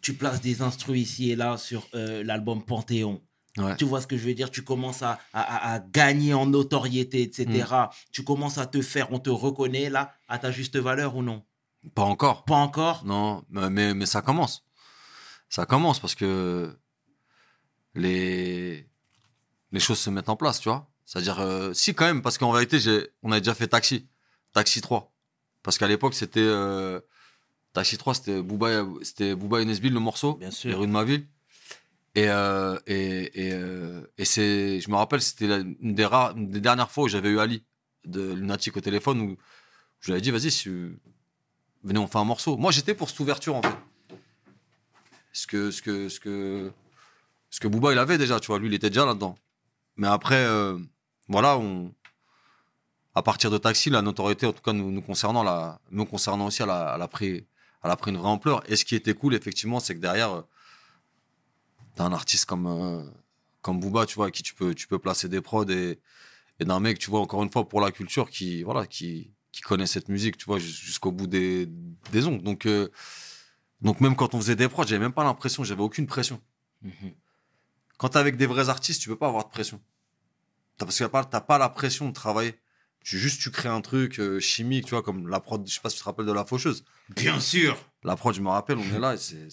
tu 0.00 0.14
places 0.14 0.40
des 0.40 0.62
instrus 0.62 0.98
ici 0.98 1.30
et 1.30 1.36
là 1.36 1.58
sur 1.58 1.86
euh, 1.94 2.24
l'album 2.24 2.64
Panthéon. 2.64 3.20
Ouais. 3.58 3.76
Tu 3.76 3.84
vois 3.84 4.00
ce 4.00 4.06
que 4.06 4.16
je 4.16 4.24
veux 4.24 4.32
dire? 4.32 4.50
Tu 4.50 4.62
commences 4.62 5.02
à, 5.02 5.18
à- 5.34 5.42
à- 5.42 5.74
à 5.74 5.78
gagner 5.80 6.32
en 6.32 6.46
notoriété, 6.46 7.20
etc. 7.20 7.46
Tu 8.12 8.24
commences 8.24 8.56
à 8.56 8.64
te 8.64 8.80
faire, 8.80 9.12
on 9.12 9.18
te 9.18 9.28
reconnaît 9.28 9.90
là, 9.90 10.14
à 10.26 10.38
ta 10.38 10.50
juste 10.50 10.76
valeur 10.78 11.16
ou 11.16 11.22
non? 11.22 11.42
Pas 11.94 12.04
encore. 12.04 12.46
Pas 12.46 12.54
encore? 12.56 13.04
Non, 13.04 13.44
mais, 13.50 13.92
mais 13.92 14.06
ça 14.06 14.22
commence. 14.22 14.64
Ça 15.50 15.66
commence 15.66 15.98
parce 16.00 16.14
que 16.14 16.74
les, 17.94 18.86
les 19.72 19.80
choses 19.80 19.98
se 19.98 20.08
mettent 20.10 20.28
en 20.28 20.36
place, 20.36 20.60
tu 20.60 20.68
vois. 20.68 20.88
C'est-à-dire, 21.04 21.40
euh, 21.40 21.72
si 21.74 21.94
quand 21.94 22.06
même, 22.06 22.22
parce 22.22 22.38
qu'en 22.38 22.52
vérité, 22.52 22.78
j'ai, 22.78 23.08
on 23.22 23.32
a 23.32 23.40
déjà 23.40 23.54
fait 23.54 23.66
Taxi, 23.66 24.06
Taxi 24.52 24.80
3. 24.80 25.12
Parce 25.62 25.76
qu'à 25.76 25.88
l'époque, 25.88 26.14
c'était. 26.14 26.40
euh, 26.40 27.00
Taxi 27.72 27.98
3, 27.98 28.14
c'était 28.14 28.42
Booba, 28.42 28.84
c'était 29.02 29.34
Booba 29.34 29.60
et 29.60 29.64
Nesbill, 29.64 29.92
le 29.92 30.00
morceau. 30.00 30.34
Bien 30.34 30.48
Les 30.48 30.54
sûr. 30.54 30.78
rues 30.78 30.86
de 30.86 30.92
ma 30.92 31.04
ville. 31.04 31.26
Et, 32.16 32.28
euh, 32.28 32.76
et, 32.86 33.48
et, 33.48 33.54
et 34.18 34.24
c'est, 34.24 34.80
je 34.80 34.90
me 34.90 34.96
rappelle, 34.96 35.20
c'était 35.22 35.46
une 35.80 35.94
des, 35.94 36.04
rares, 36.04 36.36
une 36.36 36.48
des 36.48 36.60
dernières 36.60 36.90
fois 36.90 37.04
où 37.04 37.08
j'avais 37.08 37.28
eu 37.28 37.38
Ali 37.38 37.64
de 38.04 38.32
Lunatic 38.32 38.76
au 38.76 38.80
téléphone 38.80 39.20
où 39.20 39.36
je 40.00 40.06
lui 40.06 40.12
avais 40.14 40.20
dit, 40.20 40.30
vas-y, 40.32 40.50
si, 40.50 40.68
venez, 41.84 41.98
on 41.98 42.06
fait 42.08 42.18
un 42.18 42.24
morceau. 42.24 42.56
Moi, 42.56 42.72
j'étais 42.72 42.94
pour 42.94 43.08
cette 43.10 43.20
ouverture, 43.20 43.54
en 43.56 43.62
fait. 43.62 43.76
Ce 45.32 45.46
que, 45.46 45.70
ce 45.70 45.80
que, 45.80 46.08
ce 46.08 46.18
que, 46.18 46.72
ce 47.50 47.60
que 47.60 47.68
Booba, 47.68 47.92
il 47.92 47.98
avait 47.98 48.18
déjà, 48.18 48.40
tu 48.40 48.48
vois. 48.48 48.58
Lui, 48.58 48.66
il 48.68 48.74
était 48.74 48.90
déjà 48.90 49.06
là-dedans. 49.06 49.38
Mais 49.96 50.08
après, 50.08 50.44
euh, 50.44 50.78
voilà, 51.28 51.56
on, 51.56 51.94
à 53.14 53.22
partir 53.22 53.50
de 53.50 53.58
Taxi, 53.58 53.90
la 53.90 54.02
notoriété, 54.02 54.46
en 54.46 54.52
tout 54.52 54.62
cas, 54.62 54.72
nous, 54.72 55.00
concernant, 55.02 55.78
nous 55.90 56.04
concernant 56.04 56.46
aussi, 56.46 56.62
elle 56.62 56.70
a, 56.70 57.08
pris, 57.08 57.44
elle 57.84 57.90
a 57.90 57.96
pris 57.96 58.10
une 58.10 58.16
vraie 58.16 58.28
ampleur. 58.28 58.62
Et 58.70 58.76
ce 58.76 58.84
qui 58.84 58.94
était 58.96 59.14
cool, 59.14 59.34
effectivement, 59.34 59.78
c'est 59.78 59.94
que 59.94 60.00
derrière, 60.00 60.32
euh, 60.32 60.42
t'as 61.94 62.04
un 62.04 62.12
artiste 62.12 62.46
comme, 62.46 62.66
euh, 62.66 63.04
comme 63.62 63.78
Booba, 63.78 64.06
tu 64.06 64.16
vois, 64.16 64.30
qui 64.30 64.42
tu 64.42 64.54
peux, 64.54 64.74
tu 64.74 64.88
peux 64.88 64.98
placer 64.98 65.28
des 65.28 65.40
prods 65.40 65.68
et, 65.70 66.00
et 66.58 66.64
d'un 66.64 66.80
mec, 66.80 66.98
tu 66.98 67.10
vois, 67.10 67.20
encore 67.20 67.42
une 67.42 67.52
fois, 67.52 67.68
pour 67.68 67.80
la 67.80 67.92
culture, 67.92 68.30
qui, 68.30 68.62
voilà, 68.64 68.86
qui, 68.86 69.30
qui 69.52 69.60
connaît 69.60 69.86
cette 69.86 70.08
musique, 70.08 70.36
tu 70.36 70.46
vois, 70.46 70.58
jus- 70.58 70.72
jusqu'au 70.72 71.12
bout 71.12 71.26
des, 71.26 71.66
des 72.10 72.26
ongles. 72.26 72.42
Donc, 72.42 72.66
donc, 73.82 74.00
même 74.00 74.14
quand 74.16 74.34
on 74.34 74.38
faisait 74.40 74.56
des 74.56 74.68
prods, 74.68 74.84
j'avais 74.86 74.98
même 74.98 75.12
pas 75.12 75.24
l'impression, 75.24 75.64
j'avais 75.64 75.82
aucune 75.82 76.06
pression. 76.06 76.40
Mhm. 76.82 77.12
Quand 77.98 78.10
t'es 78.10 78.18
avec 78.18 78.36
des 78.36 78.46
vrais 78.46 78.68
artistes, 78.68 79.00
tu 79.02 79.08
peux 79.08 79.16
pas 79.16 79.28
avoir 79.28 79.44
de 79.44 79.50
pression. 79.50 79.80
T'as- 80.78 80.86
Parce 80.86 80.98
que 80.98 81.04
t'as 81.04 81.22
pas, 81.24 81.40
pas 81.40 81.58
la 81.58 81.68
pression 81.68 82.08
de 82.08 82.12
travailler. 82.14 82.54
Tu, 83.02 83.18
juste, 83.18 83.40
tu 83.40 83.50
crées 83.50 83.68
un 83.70 83.80
truc 83.80 84.18
euh, 84.20 84.40
chimique, 84.40 84.84
tu 84.86 84.90
vois, 84.90 85.02
comme 85.02 85.28
la 85.28 85.40
prod, 85.40 85.66
je 85.66 85.72
sais 85.74 85.80
pas 85.80 85.88
si 85.90 85.96
tu 85.96 86.00
te 86.00 86.04
rappelles 86.04 86.26
de 86.26 86.32
la 86.32 86.44
faucheuse. 86.44 86.84
Bien 87.10 87.40
sûr. 87.40 87.78
La 88.04 88.16
prod, 88.16 88.34
je 88.34 88.40
me 88.42 88.48
rappelle, 88.48 88.76
on 88.78 88.94
est 88.94 88.98
là, 88.98 89.16
c'est. 89.16 89.48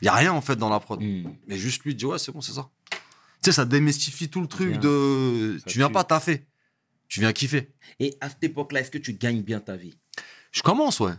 Il 0.00 0.06
y 0.06 0.08
a 0.08 0.14
rien, 0.14 0.32
en 0.32 0.40
fait, 0.40 0.56
dans 0.56 0.68
la 0.68 0.80
prod. 0.80 1.00
Mhm. 1.00 1.34
Mais 1.46 1.56
juste 1.56 1.84
lui, 1.84 1.94
dit, 1.94 2.04
ouais, 2.04 2.18
c'est 2.18 2.32
bon, 2.32 2.40
c'est 2.40 2.52
ça. 2.52 2.68
Tu 2.90 2.98
sais, 3.44 3.52
ça 3.52 3.64
démystifie 3.64 4.28
tout 4.28 4.40
le 4.40 4.46
truc 4.46 4.70
Bien. 4.70 4.78
de. 4.78 5.56
Ça 5.60 5.64
tu 5.70 5.78
viens 5.78 5.88
tue. 5.88 5.92
pas 5.94 6.04
taffer. 6.04 6.46
Tu 7.08 7.20
viens 7.20 7.32
kiffer. 7.32 7.72
Et 8.00 8.16
à 8.20 8.28
cette 8.30 8.42
époque-là, 8.44 8.80
est-ce 8.80 8.90
que 8.90 8.98
tu 8.98 9.12
gagnes 9.14 9.42
bien 9.42 9.60
ta 9.60 9.76
vie? 9.76 9.98
Je 10.50 10.62
commence, 10.62 11.00
ouais. 11.00 11.12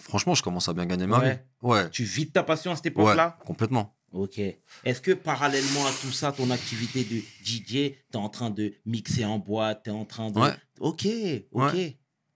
Franchement, 0.00 0.34
je 0.34 0.42
commence 0.42 0.68
à 0.68 0.72
bien 0.72 0.86
gagner 0.86 1.06
ma 1.06 1.18
Ouais. 1.20 1.34
vie. 1.34 1.38
Ouais. 1.68 1.90
Tu 1.90 2.04
vis 2.04 2.30
ta 2.30 2.42
passion 2.42 2.72
à 2.72 2.76
cette 2.76 2.86
Ouais, 2.86 2.90
époque-là 2.90 3.38
complètement. 3.44 3.94
Ok. 4.12 4.38
Est-ce 4.38 5.00
que 5.00 5.12
parallèlement 5.12 5.86
à 5.86 5.90
tout 6.02 6.12
ça, 6.12 6.32
ton 6.32 6.50
activité 6.50 7.04
de 7.04 7.16
DJ, 7.44 7.64
tu 7.66 7.76
es 8.12 8.16
en 8.16 8.28
train 8.28 8.50
de 8.50 8.74
mixer 8.84 9.24
en 9.24 9.38
boîte, 9.38 9.84
tu 9.84 9.90
es 9.90 9.92
en 9.92 10.04
train 10.04 10.30
de... 10.30 10.38
Ouais. 10.38 10.54
Ok, 10.80 11.06
ok. 11.52 11.72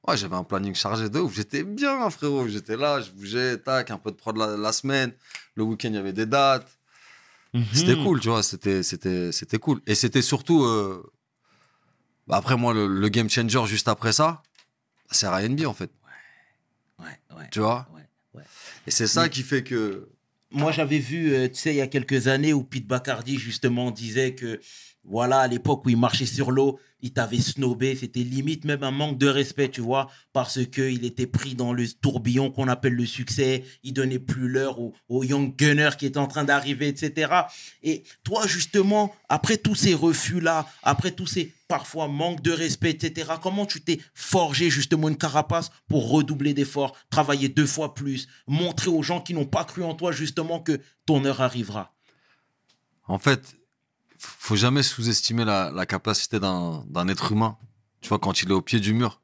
Ouais, 0.09 0.17
j'avais 0.17 0.37
un 0.37 0.45
planning 0.45 0.75
chargé 0.75 1.11
de 1.11 1.19
ouf. 1.19 1.35
J'étais 1.35 1.65
bien, 1.65 2.09
frérot. 2.11 2.47
J'étais 2.47 2.77
là, 2.77 3.01
je 3.01 3.11
bougeais, 3.11 3.59
tac, 3.59 3.91
un 3.91 3.99
peu 3.99 4.13
de 4.13 4.17
prod 4.17 4.37
la, 4.37 4.57
la 4.57 4.73
semaine. 4.73 5.13
Le 5.57 5.65
week-end, 5.65 5.89
il 5.89 5.97
y 5.97 5.99
avait 5.99 6.13
des 6.13 6.27
dates. 6.27 6.69
C'était 7.73 7.97
Mhm. 7.97 8.05
cool, 8.05 8.21
tu 8.21 8.29
vois. 8.29 8.43
C'était, 8.45 8.83
c'était, 8.85 9.33
c'était 9.33 9.59
cool. 9.59 9.81
Et 9.87 9.95
c'était 9.97 10.23
surtout. 10.23 10.63
euh, 10.63 11.03
bah, 12.29 12.37
après, 12.37 12.57
moi, 12.57 12.73
le, 12.73 12.87
le 12.87 13.09
game 13.09 13.29
changer 13.29 13.67
juste 13.67 13.89
après 13.89 14.13
ça, 14.13 14.43
c'est 15.11 15.27
RNB, 15.27 15.67
en 15.67 15.75
fait. 15.75 15.91
Ouais, 16.99 17.37
ouais. 17.37 17.49
Tu 17.51 17.61
vois? 17.61 17.89
Ouais, 17.95 18.03
ouais. 18.35 18.43
Et 18.87 18.91
c'est 18.91 19.07
ça 19.07 19.25
Mais- 19.25 19.31
qui 19.31 19.43
fait 19.43 19.63
que. 19.63 20.09
Moi, 20.53 20.71
j'avais 20.73 20.99
vu, 20.99 21.35
euh, 21.35 21.49
tu 21.49 21.57
sais, 21.57 21.73
il 21.75 21.77
y 21.77 21.81
a 21.81 21.89
quelques 21.89 22.29
années 22.29 22.53
où 22.53 22.63
Pete 22.63 22.87
Bacardi, 22.87 23.37
justement, 23.37 23.91
disait 23.91 24.35
que, 24.35 24.61
voilà, 25.09 25.41
à 25.41 25.47
l'époque 25.47 25.87
où 25.87 25.91
il 25.91 25.97
marchait 25.97 26.27
sur 26.27 26.51
l'eau, 26.51 26.79
il 27.01 27.13
t'avait 27.13 27.41
snobé. 27.41 27.95
C'était 27.95 28.21
limite 28.21 28.65
même 28.65 28.83
un 28.83 28.91
manque 28.91 29.19
de 29.19 29.29
respect, 29.29 29.69
tu 29.69 29.81
vois, 29.81 30.11
parce 30.33 30.65
qu'il 30.67 31.05
était 31.05 31.27
pris 31.27 31.55
dans 31.55 31.73
le 31.73 31.87
tourbillon 31.89 32.51
qu'on 32.51 32.69
appelle 32.69 32.95
le 32.95 33.07
succès. 33.07 33.65
Il 33.83 33.93
donnait 33.93 34.19
plus 34.19 34.49
l'heure 34.49 34.81
au, 34.81 34.95
au 35.09 35.23
Young 35.23 35.55
Gunner 35.57 35.91
qui 35.97 36.07
était 36.07 36.19
en 36.19 36.27
train 36.27 36.45
d'arriver, 36.45 36.89
etc. 36.89 37.33
Et 37.83 38.03
toi, 38.25 38.47
justement, 38.47 39.15
après 39.29 39.59
tous 39.59 39.77
ces 39.77 39.95
refus-là, 39.95 40.67
après 40.83 41.13
tous 41.13 41.27
ces 41.27 41.53
parfois 41.69 42.09
manques 42.09 42.43
de 42.43 42.51
respect, 42.51 42.91
etc., 42.91 43.33
comment 43.43 43.67
tu 43.67 43.81
t'es 43.83 44.01
forgé 44.15 44.71
justement 44.71 45.09
une 45.09 45.17
carapace 45.17 45.71
pour 45.89 46.11
redoubler 46.11 46.55
d'efforts, 46.55 46.97
travailler 47.11 47.49
deux 47.49 47.67
fois 47.67 47.95
plus, 47.95 48.29
montrer 48.47 48.91
aux 48.91 49.03
gens 49.03 49.21
qui 49.21 49.35
n'ont 49.35 49.47
pas 49.47 49.65
cru 49.65 49.83
en 49.83 49.95
toi 49.95 50.13
justement 50.13 50.61
que 50.61 50.81
ton 51.07 51.25
heure 51.25 51.41
arrivera? 51.41 51.93
En 53.09 53.19
fait, 53.19 53.55
faut 54.19 54.57
jamais 54.57 54.83
sous-estimer 54.83 55.45
la, 55.45 55.87
capacité 55.87 56.41
d'un 56.41 57.09
être 57.09 57.33
humain, 57.33 57.59
tu 58.01 58.09
vois, 58.09 58.19
quand 58.19 58.43
il 58.43 58.51
est 58.51 58.55
au 58.55 58.63
pied 58.63 58.81
du 58.81 58.95
mur, 58.95 59.21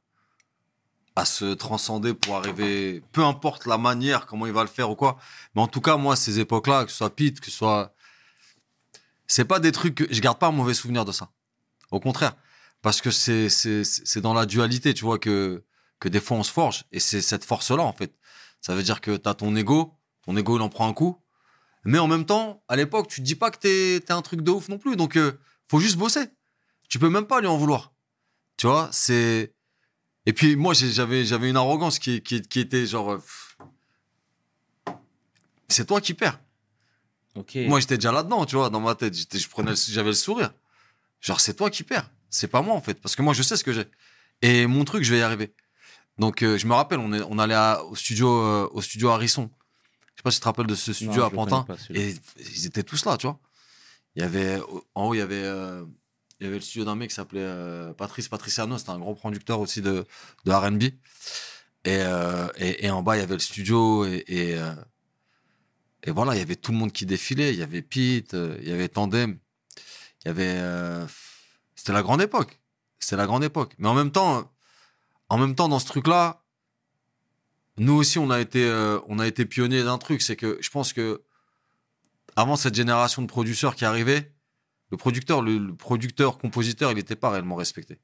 à 1.14 1.24
se 1.24 1.54
transcender 1.54 2.14
pour 2.14 2.36
arriver, 2.36 3.02
peu 3.12 3.24
importe 3.24 3.66
la 3.66 3.78
manière, 3.78 4.26
comment 4.26 4.46
il 4.46 4.52
va 4.52 4.62
le 4.62 4.68
faire 4.68 4.90
ou 4.90 4.96
quoi. 4.96 5.18
Mais 5.54 5.62
en 5.62 5.68
tout 5.68 5.80
cas, 5.80 5.96
moi, 5.96 6.16
ces 6.16 6.38
époques-là, 6.38 6.84
que 6.84 6.90
ce 6.90 6.98
soit 6.98 7.14
Pete, 7.14 7.40
que 7.40 7.50
ce 7.50 7.56
soit. 7.56 7.94
C'est 9.26 9.44
pas 9.44 9.60
des 9.60 9.72
trucs 9.72 9.94
que. 9.94 10.04
Je 10.10 10.20
garde 10.20 10.38
pas 10.38 10.48
un 10.48 10.52
mauvais 10.52 10.74
souvenir 10.74 11.04
de 11.04 11.12
ça. 11.12 11.30
Au 11.90 12.00
contraire. 12.00 12.34
Parce 12.80 13.00
que 13.00 13.10
c'est 13.10 14.20
dans 14.20 14.34
la 14.34 14.46
dualité, 14.46 14.94
tu 14.94 15.04
vois, 15.04 15.18
que, 15.18 15.64
que 16.00 16.08
des 16.08 16.20
fois 16.20 16.36
on 16.38 16.42
se 16.42 16.50
forge. 16.50 16.84
Et 16.90 16.98
c'est 16.98 17.20
cette 17.20 17.44
force-là, 17.44 17.82
en 17.82 17.92
fait. 17.92 18.14
Ça 18.60 18.74
veut 18.74 18.82
dire 18.82 19.00
que 19.00 19.16
t'as 19.16 19.34
ton 19.34 19.54
ego, 19.54 19.94
ton 20.24 20.36
ego, 20.36 20.56
il 20.56 20.62
en 20.62 20.68
prend 20.68 20.88
un 20.88 20.92
coup. 20.92 21.21
Mais 21.84 21.98
en 21.98 22.06
même 22.06 22.24
temps, 22.26 22.62
à 22.68 22.76
l'époque, 22.76 23.08
tu 23.08 23.20
te 23.20 23.26
dis 23.26 23.34
pas 23.34 23.50
que 23.50 23.58
t'es 23.58 24.00
t'es 24.00 24.12
un 24.12 24.22
truc 24.22 24.42
de 24.42 24.50
ouf 24.50 24.68
non 24.68 24.78
plus. 24.78 24.96
Donc, 24.96 25.16
euh, 25.16 25.32
faut 25.68 25.80
juste 25.80 25.96
bosser. 25.96 26.26
Tu 26.88 26.98
peux 26.98 27.08
même 27.08 27.26
pas 27.26 27.40
lui 27.40 27.48
en 27.48 27.56
vouloir. 27.56 27.92
Tu 28.56 28.66
vois, 28.66 28.88
c'est. 28.92 29.54
Et 30.26 30.32
puis, 30.32 30.54
moi, 30.56 30.74
j'avais 30.74 31.24
j'avais 31.24 31.50
une 31.50 31.56
arrogance 31.56 31.98
qui, 31.98 32.22
qui, 32.22 32.40
qui 32.42 32.60
était 32.60 32.86
genre. 32.86 33.12
euh, 33.12 33.18
C'est 35.68 35.86
toi 35.86 36.00
qui 36.00 36.14
perds. 36.14 36.38
Ok. 37.34 37.56
Moi, 37.66 37.80
j'étais 37.80 37.96
déjà 37.96 38.12
là-dedans, 38.12 38.44
tu 38.44 38.56
vois, 38.56 38.68
dans 38.70 38.80
ma 38.80 38.94
tête. 38.94 39.14
Je 39.16 39.48
prenais, 39.48 39.72
j'avais 39.74 40.10
le 40.10 40.14
sourire. 40.14 40.52
Genre, 41.20 41.40
c'est 41.40 41.54
toi 41.54 41.70
qui 41.70 41.82
perds. 41.82 42.10
C'est 42.28 42.48
pas 42.48 42.62
moi, 42.62 42.74
en 42.74 42.80
fait. 42.82 43.00
Parce 43.00 43.16
que 43.16 43.22
moi, 43.22 43.32
je 43.32 43.42
sais 43.42 43.56
ce 43.56 43.64
que 43.64 43.72
j'ai. 43.72 43.86
Et 44.42 44.66
mon 44.66 44.84
truc, 44.84 45.02
je 45.02 45.12
vais 45.12 45.20
y 45.20 45.22
arriver. 45.22 45.54
Donc, 46.18 46.42
euh, 46.42 46.58
je 46.58 46.66
me 46.66 46.74
rappelle, 46.74 46.98
on, 46.98 47.12
est, 47.12 47.22
on 47.22 47.38
allait 47.38 47.54
à- 47.54 47.82
au 47.84 47.96
studio, 47.96 48.28
euh, 48.28 48.68
au 48.72 48.82
studio 48.82 49.08
Harrison. 49.08 49.50
Je 50.14 50.20
sais 50.20 50.22
pas 50.24 50.30
si 50.30 50.38
tu 50.38 50.42
te 50.42 50.46
rappelles 50.46 50.66
de 50.66 50.74
ce 50.74 50.92
studio 50.92 51.22
à 51.22 51.30
Pantin. 51.30 51.62
pas. 51.62 51.76
Et 51.94 52.14
ils 52.38 52.66
étaient 52.66 52.82
tous 52.82 53.04
là, 53.04 53.16
tu 53.16 53.26
vois. 53.26 53.38
Il 54.14 54.22
y 54.22 54.24
avait, 54.24 54.60
en 54.94 55.06
haut, 55.06 55.14
il 55.14 55.18
y 55.18 55.20
avait, 55.22 55.42
euh, 55.42 55.84
il 56.38 56.44
y 56.44 56.46
avait 56.46 56.56
le 56.56 56.62
studio 56.62 56.84
d'un 56.84 56.94
mec 56.94 57.08
qui 57.10 57.14
s'appelait 57.16 57.40
euh, 57.40 57.92
Patrice 57.94 58.28
Patriciano. 58.28 58.76
C'était 58.76 58.90
un 58.90 58.98
gros 58.98 59.14
producteur 59.14 59.60
aussi 59.60 59.80
de, 59.80 60.04
de 60.44 60.52
R&B. 60.52 60.82
Et, 60.84 60.92
euh, 61.86 62.46
et, 62.56 62.86
et 62.86 62.90
en 62.90 63.02
bas, 63.02 63.16
il 63.16 63.20
y 63.20 63.22
avait 63.22 63.34
le 63.34 63.40
studio. 63.40 64.04
Et, 64.04 64.22
et, 64.28 64.58
et 66.04 66.10
voilà, 66.10 66.34
il 66.34 66.38
y 66.38 66.42
avait 66.42 66.56
tout 66.56 66.72
le 66.72 66.78
monde 66.78 66.92
qui 66.92 67.06
défilait. 67.06 67.52
Il 67.52 67.58
y 67.58 67.62
avait 67.62 67.82
Pete, 67.82 68.34
il 68.34 68.68
y 68.68 68.72
avait 68.72 68.88
Tandem. 68.88 69.38
Il 70.24 70.28
y 70.28 70.30
avait. 70.30 71.06
C'était 71.74 71.92
la 71.92 72.02
grande 72.02 72.20
époque. 72.20 72.60
C'était 72.98 73.16
la 73.16 73.26
grande 73.26 73.44
époque. 73.44 73.74
Mais 73.78 73.88
en 73.88 73.94
même 73.94 74.12
temps, 74.12 74.52
en 75.30 75.38
même 75.38 75.54
temps, 75.54 75.68
dans 75.68 75.78
ce 75.78 75.86
truc-là, 75.86 76.41
nous 77.78 77.94
aussi, 77.94 78.18
on 78.18 78.30
a 78.30 78.40
été, 78.40 78.64
euh, 78.64 78.98
on 79.08 79.18
a 79.18 79.26
été 79.26 79.46
pionniers 79.46 79.82
d'un 79.82 79.98
truc. 79.98 80.22
C'est 80.22 80.36
que 80.36 80.58
je 80.60 80.70
pense 80.70 80.92
que 80.92 81.22
avant 82.36 82.56
cette 82.56 82.74
génération 82.74 83.22
de 83.22 83.26
producteurs 83.26 83.74
qui 83.74 83.84
arrivait, 83.84 84.32
le 84.90 84.96
producteur, 84.96 85.42
le, 85.42 85.74
producteur, 85.74 86.38
compositeur, 86.38 86.92
il 86.92 86.96
n'était 86.96 87.16
pas 87.16 87.30
réellement 87.30 87.56
respecté. 87.56 87.98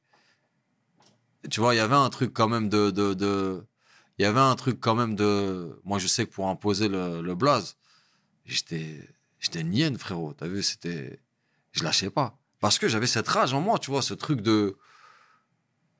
Tu 1.50 1.60
vois, 1.60 1.74
il 1.74 1.78
y 1.78 1.80
avait 1.80 1.94
un 1.94 2.08
truc 2.08 2.32
quand 2.32 2.48
même 2.48 2.68
de, 2.68 3.66
il 4.18 4.22
y 4.22 4.24
avait 4.24 4.40
un 4.40 4.54
truc 4.56 4.80
quand 4.80 4.94
même 4.94 5.14
de, 5.14 5.80
moi 5.84 5.98
je 5.98 6.06
sais 6.06 6.26
que 6.26 6.32
pour 6.32 6.48
imposer 6.48 6.88
le, 6.88 7.34
blaze, 7.34 7.76
j'étais, 8.44 9.06
j'étais 9.38 9.60
une 9.60 9.74
hyène, 9.74 9.98
frérot. 9.98 10.32
T'as 10.32 10.48
vu, 10.48 10.62
c'était, 10.62 11.20
je 11.72 11.84
lâchais 11.84 12.10
pas. 12.10 12.38
Parce 12.60 12.78
que 12.78 12.88
j'avais 12.88 13.06
cette 13.06 13.28
rage 13.28 13.52
en 13.52 13.60
moi, 13.60 13.78
tu 13.78 13.90
vois, 13.90 14.02
ce 14.02 14.14
truc 14.14 14.40
de, 14.40 14.76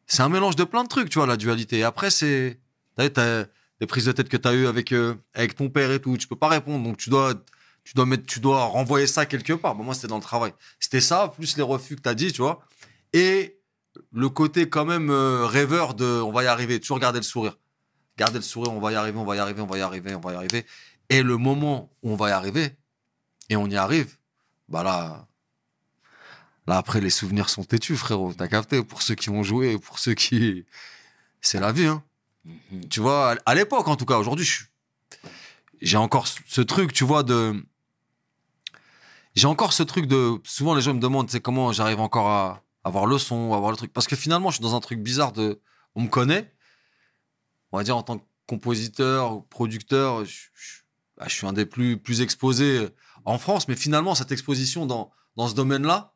c'est 0.06 0.22
un 0.22 0.28
mélange 0.28 0.56
de 0.56 0.64
plein 0.64 0.82
de 0.82 0.88
trucs, 0.88 1.10
tu 1.10 1.18
vois, 1.18 1.26
la 1.26 1.36
dualité. 1.36 1.78
Et 1.78 1.84
après, 1.84 2.10
c'est, 2.10 2.60
t'as 2.96 3.44
des 3.80 3.86
prises 3.86 4.06
de 4.06 4.12
tête 4.12 4.28
que 4.28 4.36
t'as 4.36 4.54
eues 4.54 4.66
avec, 4.66 4.92
euh, 4.92 5.14
avec 5.34 5.54
ton 5.54 5.68
père 5.70 5.90
et 5.92 6.00
tout, 6.00 6.16
tu 6.16 6.26
peux 6.26 6.36
pas 6.36 6.48
répondre, 6.48 6.84
donc 6.84 6.96
tu 6.96 7.10
dois, 7.10 7.34
tu 7.84 7.94
dois 7.94 8.06
mettre, 8.06 8.26
tu 8.26 8.40
dois 8.40 8.64
renvoyer 8.64 9.06
ça 9.06 9.26
quelque 9.26 9.52
part. 9.52 9.74
Bon, 9.74 9.84
moi, 9.84 9.94
c'était 9.94 10.08
dans 10.08 10.16
le 10.16 10.22
travail. 10.22 10.52
C'était 10.80 11.00
ça, 11.00 11.32
plus 11.34 11.56
les 11.56 11.62
refus 11.62 11.96
que 11.96 12.02
t'as 12.02 12.14
dit, 12.14 12.32
tu 12.32 12.42
vois. 12.42 12.60
Et 13.12 13.58
le 14.12 14.28
côté 14.28 14.68
quand 14.68 14.84
même 14.84 15.10
euh, 15.10 15.46
rêveur 15.46 15.94
de, 15.94 16.04
on 16.04 16.32
va 16.32 16.44
y 16.44 16.46
arriver, 16.46 16.80
toujours 16.80 16.98
garder 16.98 17.18
le 17.18 17.24
sourire. 17.24 17.58
Garder 18.16 18.38
le 18.38 18.42
sourire, 18.42 18.72
on 18.72 18.80
va 18.80 18.92
y 18.92 18.94
arriver, 18.96 19.18
on 19.18 19.24
va 19.24 19.36
y 19.36 19.38
arriver, 19.38 19.60
on 19.60 19.66
va 19.66 19.78
y 19.78 19.80
arriver, 19.80 20.14
on 20.14 20.20
va 20.20 20.32
y 20.32 20.36
arriver. 20.36 20.66
Et 21.08 21.22
le 21.22 21.36
moment 21.36 21.90
où 22.02 22.12
on 22.12 22.16
va 22.16 22.30
y 22.30 22.32
arriver, 22.32 22.76
et 23.48 23.56
on 23.56 23.66
y 23.68 23.76
arrive, 23.76 24.16
bah 24.68 24.82
là, 24.82 25.26
là 26.66 26.76
après 26.76 27.00
les 27.00 27.10
souvenirs 27.10 27.48
sont 27.48 27.64
têtus, 27.64 27.96
frérot. 27.96 28.34
T'as 28.34 28.48
capté 28.48 28.82
pour 28.82 29.02
ceux 29.02 29.14
qui 29.14 29.30
ont 29.30 29.42
joué, 29.42 29.78
pour 29.78 29.98
ceux 29.98 30.14
qui, 30.14 30.66
c'est 31.40 31.60
la 31.60 31.72
vie, 31.72 31.86
hein. 31.86 32.02
Mhm. 32.48 32.88
Tu 32.88 33.00
vois, 33.00 33.36
à- 33.46 33.54
l'époque 33.54 33.86
en 33.88 33.96
tout 33.96 34.06
cas, 34.06 34.18
aujourd'hui, 34.18 34.48
j'ai 35.80 35.96
encore 35.96 36.26
ce- 36.26 36.40
truc, 36.60 36.92
tu 36.92 37.04
vois, 37.04 37.22
de. 37.22 37.64
J'ai 39.34 39.46
encore 39.46 39.72
ce 39.72 39.82
truc 39.82 40.06
de. 40.06 40.40
Souvent, 40.44 40.74
les 40.74 40.82
gens 40.82 40.94
me 40.94 41.00
demandent, 41.00 41.30
sais, 41.30 41.40
comment 41.40 41.72
j'arrive 41.72 42.00
encore 42.00 42.28
à 42.28 42.62
avoir 42.84 43.06
le 43.06 43.18
son, 43.18 43.52
avoir 43.52 43.70
le 43.70 43.76
truc. 43.76 43.92
Parce 43.92 44.06
que 44.06 44.16
finalement, 44.16 44.50
je 44.50 44.56
suis 44.56 44.62
dans 44.62 44.74
un 44.74 44.80
truc 44.80 45.00
bizarre 45.00 45.32
de. 45.32 45.60
On 45.94 46.02
me 46.02 46.08
connaît. 46.08 46.52
On 47.72 47.76
va 47.78 47.84
dire, 47.84 47.96
en 47.96 48.02
tant 48.02 48.18
que 48.18 48.24
compositeur, 48.46 49.44
producteur, 49.48 50.22
bah, 51.18 51.24
je 51.28 51.34
suis 51.34 51.46
un 51.46 51.52
des 51.52 51.66
plus, 51.66 51.98
plus 51.98 52.22
exposés 52.22 52.88
en 53.24 53.38
France. 53.38 53.68
Mais 53.68 53.76
finalement, 53.76 54.14
cette 54.14 54.32
exposition 54.32 54.86
dans, 54.86 55.10
dans 55.36 55.48
ce 55.48 55.54
domaine-là, 55.54 56.14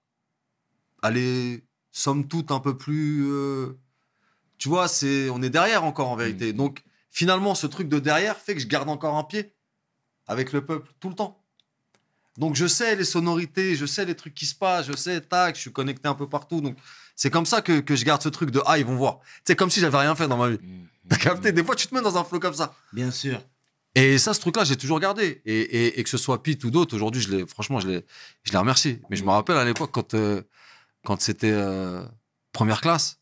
elle 1.03 1.19
est, 1.19 1.65
somme 1.91 2.27
toute, 2.27 2.51
un 2.51 2.61
peu 2.61 2.77
plus. 2.77 3.27
euh, 3.31 3.79
tu 4.63 4.69
vois, 4.69 4.87
c'est, 4.87 5.29
on 5.29 5.43
est 5.43 5.51
derrière 5.51 5.83
encore 5.83 6.09
en 6.09 6.15
vérité. 6.15 6.53
Donc, 6.53 6.85
finalement, 7.11 7.57
ce 7.57 7.67
truc 7.67 7.89
de 7.89 7.99
derrière 7.99 8.37
fait 8.37 8.55
que 8.55 8.61
je 8.61 8.69
garde 8.69 8.89
encore 8.89 9.17
un 9.17 9.25
pied 9.25 9.53
avec 10.29 10.53
le 10.53 10.65
peuple 10.65 10.89
tout 11.01 11.09
le 11.09 11.17
temps. 11.17 11.45
Donc, 12.39 12.55
je 12.55 12.69
sais 12.69 12.95
les 12.95 13.05
sonorités, 13.05 13.75
je 13.75 13.87
sais 13.87 14.05
les 14.05 14.15
trucs 14.15 14.35
qui 14.35 14.47
se 14.47 14.55
passent, 14.55 14.87
je 14.87 14.93
sais, 14.93 15.21
tac, 15.21 15.57
je 15.57 15.63
suis 15.63 15.73
connecté 15.73 16.07
un 16.07 16.15
peu 16.15 16.29
partout. 16.29 16.61
Donc, 16.61 16.77
c'est 17.17 17.29
comme 17.29 17.45
ça 17.45 17.61
que, 17.61 17.81
que 17.81 17.97
je 17.97 18.05
garde 18.05 18.23
ce 18.23 18.29
truc 18.29 18.53
de 18.53 18.63
ah, 18.65 18.79
ils 18.79 18.85
vont 18.85 18.95
voir. 18.95 19.19
C'est 19.45 19.57
comme 19.57 19.69
si 19.69 19.81
j'avais 19.81 19.99
rien 19.99 20.15
fait 20.15 20.29
dans 20.29 20.37
ma 20.37 20.51
vie. 20.51 20.61
T'as 21.09 21.17
capté? 21.17 21.51
Des 21.51 21.65
fois, 21.65 21.75
tu 21.75 21.89
te 21.89 21.95
mets 21.97 22.01
dans 22.01 22.17
un 22.17 22.23
flow 22.23 22.39
comme 22.39 22.55
ça. 22.55 22.73
Bien 22.93 23.11
sûr. 23.11 23.43
Et 23.97 24.17
ça, 24.17 24.33
ce 24.33 24.39
truc-là, 24.39 24.63
j'ai 24.63 24.77
toujours 24.77 25.01
gardé. 25.01 25.43
Et, 25.45 25.59
et, 25.59 25.99
et 25.99 26.05
que 26.05 26.09
ce 26.09 26.19
soit 26.19 26.41
Pete 26.41 26.63
ou 26.63 26.71
d'autres, 26.71 26.95
aujourd'hui, 26.95 27.21
je 27.21 27.33
les, 27.33 27.47
franchement, 27.49 27.81
je 27.81 27.89
les, 27.89 28.05
je 28.45 28.53
les 28.53 28.59
remercie. 28.59 29.01
Mais 29.11 29.17
je 29.17 29.25
me 29.25 29.31
rappelle 29.31 29.57
à 29.57 29.65
l'époque, 29.65 29.91
quand, 29.93 30.15
euh, 30.15 30.41
quand 31.05 31.21
c'était 31.21 31.51
euh, 31.51 32.05
première 32.53 32.81
classe, 32.81 33.19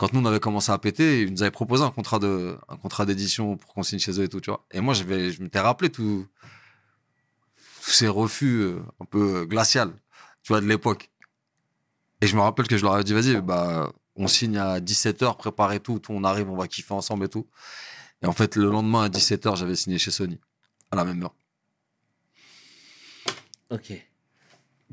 quand 0.00 0.14
nous, 0.14 0.20
on 0.20 0.24
avait 0.24 0.40
commencé 0.40 0.72
à 0.72 0.78
péter, 0.78 1.20
ils 1.20 1.30
nous 1.30 1.42
avaient 1.42 1.50
proposé 1.50 1.84
un 1.84 1.90
contrat 1.90 2.18
de, 2.18 2.56
un 2.70 2.78
contrat 2.78 3.04
d'édition 3.04 3.58
pour 3.58 3.74
qu'on 3.74 3.82
signe 3.82 3.98
chez 3.98 4.18
eux 4.18 4.22
et 4.24 4.28
tout, 4.30 4.40
tu 4.40 4.48
vois. 4.48 4.64
Et 4.70 4.80
moi, 4.80 4.94
j'avais, 4.94 5.30
je 5.30 5.42
m'étais 5.42 5.60
rappelé 5.60 5.90
tout, 5.90 6.26
tous 7.84 7.90
ces 7.90 8.08
refus 8.08 8.62
euh, 8.62 8.80
un 8.98 9.04
peu 9.04 9.40
euh, 9.40 9.44
glacial, 9.44 9.92
tu 10.42 10.54
vois, 10.54 10.62
de 10.62 10.66
l'époque. 10.66 11.10
Et 12.22 12.26
je 12.26 12.34
me 12.34 12.40
rappelle 12.40 12.66
que 12.66 12.78
je 12.78 12.82
leur 12.82 12.94
avais 12.94 13.04
dit, 13.04 13.12
vas-y, 13.12 13.42
bah, 13.42 13.92
on 14.16 14.26
signe 14.26 14.56
à 14.56 14.80
17h, 14.80 15.36
préparez 15.36 15.80
tout, 15.80 15.98
tout, 15.98 16.12
on 16.12 16.24
arrive, 16.24 16.48
on 16.48 16.56
va 16.56 16.66
kiffer 16.66 16.94
ensemble 16.94 17.26
et 17.26 17.28
tout. 17.28 17.46
Et 18.22 18.26
en 18.26 18.32
fait, 18.32 18.56
le 18.56 18.70
lendemain 18.70 19.02
à 19.02 19.08
17h, 19.10 19.54
j'avais 19.56 19.76
signé 19.76 19.98
chez 19.98 20.10
Sony. 20.10 20.40
À 20.90 20.96
la 20.96 21.04
même 21.04 21.22
heure. 21.22 21.34
Ok. 23.68 23.92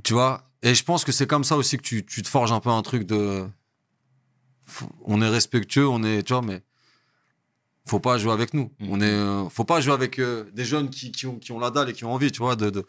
Tu 0.03 0.11
vois 0.11 0.43
Et 0.61 0.75
je 0.75 0.83
pense 0.83 1.05
que 1.05 1.13
c'est 1.13 1.27
comme 1.27 1.45
ça 1.45 1.55
aussi 1.55 1.77
que 1.77 1.83
tu, 1.83 2.05
tu 2.05 2.21
te 2.23 2.27
forges 2.27 2.51
un 2.51 2.59
peu 2.59 2.71
un 2.71 2.81
truc 2.81 3.05
de. 3.05 3.47
Faut- 4.67 4.89
On 5.05 5.21
est 5.21 5.29
respectueux, 5.29 5.87
on 5.87 6.03
est. 6.03 6.23
Tu 6.23 6.33
vois, 6.33 6.41
mais. 6.41 6.61
Faut 7.85 7.99
pas 8.01 8.17
jouer 8.17 8.33
avec 8.33 8.53
nous. 8.53 8.69
Mhm. 8.79 8.87
On 8.91 9.01
est. 9.01 9.05
euh, 9.05 9.49
Faut 9.49 9.63
pas 9.63 9.79
jouer 9.81 9.93
avec 9.93 10.19
euh, 10.19 10.43
des 10.53 10.65
jeunes 10.65 10.89
qui, 10.89 11.11
qui, 11.11 11.25
ont, 11.25 11.37
qui 11.39 11.51
ont 11.53 11.59
la 11.59 11.71
dalle 11.71 11.89
et 11.89 11.93
qui 11.93 12.03
ont 12.05 12.13
envie, 12.13 12.31
tu 12.31 12.39
vois, 12.39 12.55
de. 12.55 12.85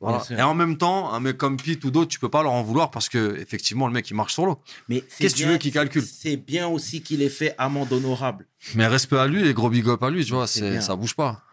Voilà. 0.00 0.20
Et 0.36 0.42
en 0.42 0.54
même 0.54 0.78
temps, 0.78 1.12
un 1.12 1.20
mec 1.20 1.36
comme 1.38 1.56
Pete 1.56 1.84
ou 1.84 1.92
d'autres, 1.92 2.10
tu 2.10 2.18
peux 2.18 2.28
pas 2.28 2.42
leur 2.42 2.50
en 2.52 2.62
vouloir 2.64 2.90
parce 2.90 3.08
que 3.08 3.36
effectivement 3.38 3.86
le 3.86 3.92
mec 3.92 4.10
il 4.10 4.14
marche 4.14 4.32
sur 4.34 4.46
l'eau. 4.46 4.58
Mais 4.88 5.00
Qu'est-ce 5.16 5.36
que 5.36 5.40
tu 5.42 5.46
veux 5.46 5.58
qu'il 5.58 5.72
calcule? 5.72 6.02
C'est 6.04 6.36
bien 6.36 6.66
aussi 6.66 7.02
qu'il 7.02 7.22
ait 7.22 7.28
fait 7.28 7.54
amende 7.56 7.92
honorable. 7.92 8.48
Mais 8.74 8.88
respect 8.88 9.18
à 9.18 9.28
lui 9.28 9.46
et 9.46 9.54
gros 9.54 9.70
big 9.70 9.86
up 9.88 10.02
à 10.02 10.10
lui, 10.10 10.24
tu 10.24 10.32
vois, 10.32 10.48
C'est 10.48 10.80
ça 10.80 10.96
bouge 10.96 11.14
pas. 11.14 11.44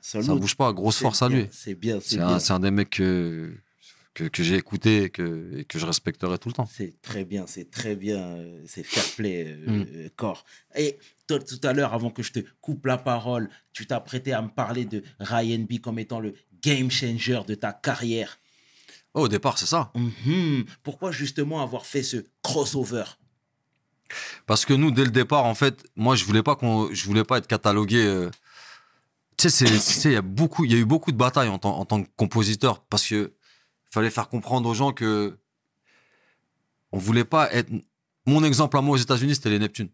Sans 0.00 0.22
Ça 0.22 0.34
bouge 0.34 0.54
pas, 0.56 0.72
grosse 0.72 0.96
force 0.96 1.20
à 1.20 1.28
lui. 1.28 1.46
C'est 1.52 1.74
bien, 1.74 1.98
c'est 2.02 2.18
un, 2.20 2.38
c'est 2.38 2.54
un 2.54 2.60
des 2.60 2.70
mecs 2.70 2.88
que, 2.88 3.52
que, 4.20 4.28
que 4.28 4.42
j'ai 4.42 4.56
écouté 4.56 5.04
et 5.04 5.10
que, 5.10 5.50
et 5.58 5.64
que 5.64 5.78
je 5.78 5.86
respecterai 5.86 6.38
tout 6.38 6.48
le 6.48 6.54
temps. 6.54 6.68
C'est 6.72 7.00
très 7.00 7.24
bien, 7.24 7.46
c'est 7.46 7.70
très 7.70 7.96
bien, 7.96 8.18
euh, 8.18 8.62
c'est 8.66 8.82
fair 8.84 9.04
play, 9.16 9.46
euh, 9.46 9.70
Mm. 9.70 9.86
euh, 9.94 10.08
Cor. 10.16 10.44
Et 10.74 10.98
toi, 11.26 11.38
tout 11.38 11.60
à 11.62 11.72
l'heure, 11.72 11.94
avant 11.94 12.10
que 12.10 12.22
je 12.22 12.32
te 12.32 12.40
coupe 12.60 12.86
la 12.86 12.98
parole, 12.98 13.48
tu 13.72 13.86
t'apprêtais 13.86 14.32
à 14.32 14.42
me 14.42 14.48
parler 14.48 14.84
de 14.84 15.02
Ryan 15.18 15.60
B 15.68 15.78
comme 15.80 15.98
étant 15.98 16.20
le 16.20 16.34
game 16.62 16.90
changer 16.90 17.40
de 17.46 17.54
ta 17.54 17.72
carrière. 17.72 18.38
Oh, 19.14 19.22
au 19.22 19.28
départ, 19.28 19.58
c'est 19.58 19.66
ça. 19.66 19.90
Mhm. 19.94 20.64
Pourquoi 20.82 21.10
justement 21.12 21.62
avoir 21.62 21.84
fait 21.86 22.02
ce 22.02 22.18
crossover? 22.42 23.04
Parce 24.46 24.64
que 24.64 24.72
nous, 24.74 24.90
dès 24.90 25.04
le 25.04 25.10
départ, 25.10 25.44
en 25.44 25.54
fait, 25.54 25.84
moi, 25.96 26.16
je 26.16 26.24
voulais 26.24 26.42
pas 26.42 26.56
qu'on, 26.56 26.92
je 26.92 27.04
voulais 27.06 27.24
pas 27.24 27.38
être 27.38 27.46
catalogué. 27.46 28.04
euh, 28.04 28.30
Tu 29.36 29.48
sais, 29.48 29.64
il 30.10 30.12
y 30.12 30.16
a 30.16 30.22
beaucoup, 30.22 30.64
il 30.64 30.72
y 30.72 30.74
a 30.74 30.78
eu 30.78 30.84
beaucoup 30.84 31.12
de 31.12 31.16
batailles 31.16 31.48
en 31.48 31.58
tant 31.58 32.02
que 32.02 32.08
compositeur 32.16 32.82
parce 32.90 33.06
que 33.06 33.32
fallait 33.90 34.10
faire 34.10 34.28
comprendre 34.28 34.68
aux 34.68 34.74
gens 34.74 34.92
que 34.92 35.38
on 36.92 36.98
voulait 36.98 37.24
pas 37.24 37.52
être. 37.52 37.70
Mon 38.26 38.44
exemple 38.44 38.76
à 38.76 38.80
moi 38.80 38.94
aux 38.94 39.00
États-Unis, 39.00 39.34
c'était 39.34 39.50
les 39.50 39.58
Neptunes. 39.58 39.90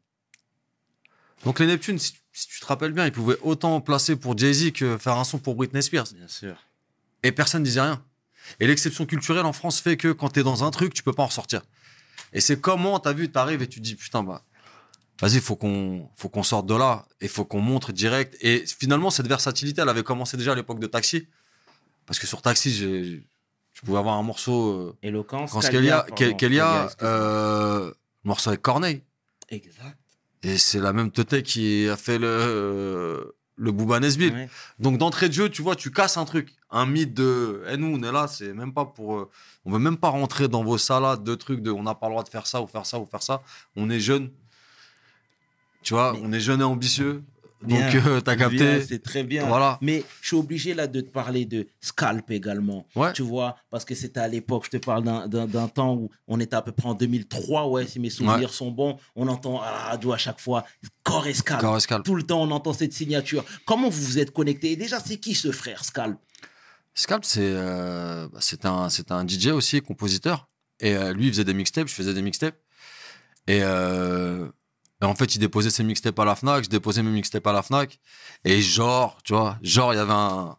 Donc 1.45 1.61
les 1.61 1.67
Neptunes, 1.67 1.99
si, 1.99 2.15
si 2.33 2.49
tu 2.49 2.61
te 2.61 2.67
rappelles 2.67 2.93
bien, 2.93 3.07
ils 3.07 3.13
pouvaient 3.13 3.39
autant 3.43 3.81
placer 3.81 4.17
pour 4.17 4.37
Jay 4.37 4.53
Z 4.53 4.73
que 4.73 4.99
faire 4.99 5.17
un 5.17 5.25
son 5.25 5.39
pour 5.39 5.55
Britney 5.55 5.83
Spears. 5.83 6.09
Bien 6.15 6.29
sûr. 6.29 6.57
Et 7.23 7.33
personne 7.33 7.63
disait 7.63 7.81
rien. 7.81 8.05
Et 8.61 8.67
l'exception 8.67 9.07
culturelle 9.07 9.47
en 9.47 9.53
France 9.53 9.81
fait 9.81 9.97
que 9.97 10.13
quand 10.13 10.29
t'es 10.31 10.43
dans 10.43 10.65
un 10.65 10.71
truc, 10.71 10.95
tu 10.95 11.03
peux 11.03 11.13
pas 11.13 11.25
en 11.25 11.27
ressortir. 11.27 11.63
Et 12.33 12.41
c'est 12.41 12.61
comment, 12.61 12.99
t'as 12.99 13.13
vu, 13.13 13.31
t'arrives 13.31 13.63
et 13.63 13.69
tu 13.69 13.81
te 13.81 13.85
dis, 13.85 13.95
putain, 13.95 14.23
bah, 14.23 14.45
vas-y, 15.21 15.41
faut 15.41 15.57
qu'on, 15.57 16.09
faut 16.17 16.29
qu'on 16.29 16.43
sorte 16.43 16.67
de 16.67 16.75
là 16.75 17.07
et 17.21 17.29
faut 17.29 17.45
qu'on 17.45 17.61
montre 17.61 17.93
direct. 17.93 18.37
Et 18.41 18.65
finalement, 18.67 19.11
cette 19.11 19.27
versatilité, 19.27 19.81
elle 19.83 19.89
avait 19.89 20.03
commencé 20.03 20.37
déjà 20.37 20.53
à 20.53 20.55
l'époque 20.55 20.81
de 20.81 20.87
Taxi. 20.87 21.27
Parce 22.07 22.19
que 22.19 22.27
sur 22.27 22.43
Taxi, 22.43 22.73
j'ai, 22.73 23.27
je 23.77 23.83
pouvais 23.83 23.99
avoir 23.99 24.17
un 24.17 24.23
morceau, 24.23 24.71
euh, 24.71 24.97
Éloquence. 25.03 25.53
quand 25.53 25.61
Scalia, 25.61 26.07
Scalia, 26.17 26.89
euh, 27.03 27.93
morceau 28.25 28.49
avec 28.49 28.63
Corneille. 28.63 29.03
Exact. 29.51 29.99
Et 30.43 30.57
c'est 30.57 30.81
la 30.81 30.95
même 30.95 31.11
tête 31.11 31.43
qui 31.43 31.87
a 31.89 31.97
fait 31.99 32.17
le, 32.19 32.27
euh, 32.27 33.25
le 33.57 33.73
Booba 33.73 34.01
Nesbill. 34.01 34.33
Ouais. 34.33 34.49
Donc 34.79 34.97
d'entrée 34.97 35.29
de 35.29 35.35
jeu, 35.35 35.51
tu 35.51 35.61
vois, 35.61 35.77
tu 35.77 35.91
casses 35.91 36.17
un 36.17 36.25
truc, 36.25 36.55
un 36.71 36.87
mythe 36.87 37.13
de, 37.13 37.65
eh 37.69 37.77
nous 37.77 37.89
on 37.99 38.03
est 38.03 38.13
là, 38.13 38.29
c'est 38.29 38.55
même 38.55 38.73
pas 38.73 38.87
pour, 38.87 39.17
euh, 39.19 39.31
on 39.67 39.71
veut 39.73 39.79
même 39.79 39.99
pas 39.99 40.09
rentrer 40.09 40.49
dans 40.49 40.65
vos 40.65 40.79
salades 40.79 41.23
de 41.23 41.35
trucs 41.35 41.61
de, 41.61 41.71
on 41.71 41.83
n'a 41.83 41.95
pas 41.95 42.07
le 42.07 42.13
droit 42.13 42.23
de 42.25 42.29
faire 42.31 42.47
ça 42.47 42.63
ou 42.63 42.67
faire 42.67 42.87
ça 42.87 42.99
ou 42.99 43.05
faire 43.05 43.23
ça. 43.23 43.43
On 43.77 43.91
est 43.91 44.01
jeune, 44.01 44.31
tu 45.83 45.93
vois, 45.95 46.13
Mais- 46.15 46.21
on 46.25 46.33
est 46.33 46.41
jeune 46.41 46.61
et 46.63 46.65
ambitieux. 46.65 47.23
Bien, 47.63 47.91
Donc 47.91 48.07
euh, 48.07 48.21
t'as 48.21 48.37
capté, 48.37 48.83
C'est 48.85 49.03
très 49.03 49.23
bien. 49.25 49.47
voilà. 49.47 49.79
Mais 49.81 50.05
je 50.21 50.27
suis 50.29 50.37
obligé 50.37 50.75
là 50.75 50.87
de 50.87 51.01
te 51.01 51.09
parler 51.11 51.47
de 51.47 51.67
Scalp 51.81 52.31
également. 52.31 52.87
Ouais. 52.95 53.13
Tu 53.15 53.23
vois, 53.23 53.57
parce 53.71 53.85
que 53.85 53.95
c'était 53.95 54.21
à 54.21 54.29
l'époque, 54.29 54.65
je 54.71 54.77
te 54.79 54.85
parle 54.85 55.05
d'un- 55.05 55.69
temps 55.69 55.95
où 55.95 56.11
on 56.29 56.39
était 56.39 56.55
à 56.57 56.63
peu 56.63 56.73
près 56.73 56.89
en 56.89 56.95
2003, 56.95 57.69
ouais, 57.69 57.87
si 57.87 57.99
mes 57.99 58.11
souvenirs 58.11 58.53
sont 58.53 58.71
bons. 58.71 58.99
On 59.15 59.27
entend 59.29 59.61
à 59.63 59.71
la 59.71 59.79
radio 59.79 60.13
à 60.13 60.19
chaque 60.19 60.41
fois 60.41 60.65
Corps 61.03 61.27
et 61.27 61.35
Scalp. 61.35 61.61
Corps 61.61 61.77
et 61.77 61.81
Scalp. 61.81 62.05
Tout 62.05 62.15
le 62.15 62.23
temps, 62.25 62.43
on 62.43 62.51
entend 62.51 62.73
cette 62.75 62.93
signature. 62.93 63.45
Comment 63.65 63.89
vous 63.89 64.03
vous 64.03 64.19
êtes 64.19 64.33
connectés? 64.33 64.73
Et 64.73 64.77
Déjà, 64.77 65.01
c'est 65.01 65.17
qui 65.17 65.35
ce 65.35 65.51
frère 65.51 65.85
Scalp? 65.85 66.19
Scalp, 66.95 67.25
c'est 67.25 67.41
euh, 67.43 68.29
bah, 68.33 68.41
un, 68.65 68.89
un 69.17 69.27
DJ 69.29 69.49
aussi, 69.49 69.81
compositeur. 69.81 70.49
Et 70.81 70.95
euh, 70.95 71.13
lui, 71.15 71.27
il 71.27 71.31
faisait 71.33 71.45
des 71.45 71.55
mixtapes, 71.55 71.89
je 71.89 71.95
faisais 71.95 72.13
des 72.15 72.23
mixtapes. 72.23 72.57
Et, 73.47 73.61
euh, 73.63 74.49
et 75.03 75.05
en 75.05 75.15
fait, 75.15 75.35
il 75.35 75.39
déposait 75.39 75.71
ses 75.71 75.85
mixtapes 75.85 76.19
à 76.19 76.25
la 76.25 76.35
Fnac, 76.35 76.65
je 76.65 76.71
déposais 76.71 77.03
mes 77.03 77.11
mixtapes 77.11 77.47
à 77.47 77.53
la 77.53 77.63
Fnac. 77.63 77.99
Et 78.45 78.61
genre, 78.63 79.19
tu 79.25 79.35
vois, 79.35 79.59
genre, 79.63 79.93
il 79.93 79.97
y 79.97 80.01
avait 80.01 80.13
un, 80.13 80.57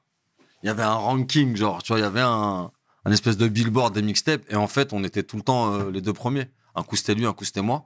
il 0.64 0.68
y 0.68 0.70
avait 0.70 0.84
un 0.84 0.94
ranking, 0.94 1.56
genre, 1.56 1.82
tu 1.82 1.92
vois, 1.94 2.00
il 2.00 2.04
y 2.04 2.06
avait 2.06 2.22
un, 2.22 2.72
un 3.06 3.12
espèce 3.12 3.38
de 3.38 3.48
billboard 3.48 3.94
des 3.96 4.02
mixtapes. 4.02 4.44
Et 4.50 4.56
en 4.56 4.68
fait, 4.68 4.94
on 4.94 5.04
était 5.04 5.24
tout 5.24 5.38
le 5.38 5.42
temps 5.44 5.74
euh, 5.74 5.90
les 5.92 6.02
deux 6.02 6.14
premiers. 6.14 6.50
Un 6.76 6.84
coup, 6.84 6.96
c'était 6.96 7.16
lui, 7.16 7.26
un 7.26 7.34
coup, 7.34 7.46
c'était 7.46 7.62
moi. 7.64 7.86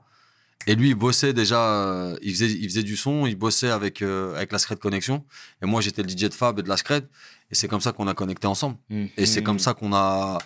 Et 0.66 0.74
lui, 0.76 0.90
il 0.90 0.94
bossait 0.94 1.32
déjà, 1.32 1.58
euh, 1.60 2.16
il, 2.22 2.32
faisait, 2.32 2.50
il 2.52 2.64
faisait 2.68 2.82
du 2.84 2.96
son, 2.96 3.26
il 3.26 3.34
bossait 3.34 3.70
avec, 3.70 4.00
euh, 4.02 4.34
avec 4.36 4.52
la 4.52 4.58
Scred 4.58 4.78
Connection. 4.78 5.24
Et 5.62 5.66
moi, 5.66 5.80
j'étais 5.80 6.02
le 6.02 6.08
DJ 6.08 6.28
de 6.28 6.34
Fab 6.34 6.58
et 6.58 6.62
de 6.62 6.68
la 6.68 6.76
Scred. 6.76 7.08
Et 7.50 7.54
c'est 7.54 7.66
comme 7.66 7.80
ça 7.80 7.92
qu'on 7.92 8.06
a 8.08 8.14
connecté 8.14 8.46
ensemble. 8.46 8.76
Et 9.16 9.26
c'est 9.26 9.42
comme 9.42 9.58
ça 9.58 9.74
qu'on 9.74 9.92
a 9.94 10.38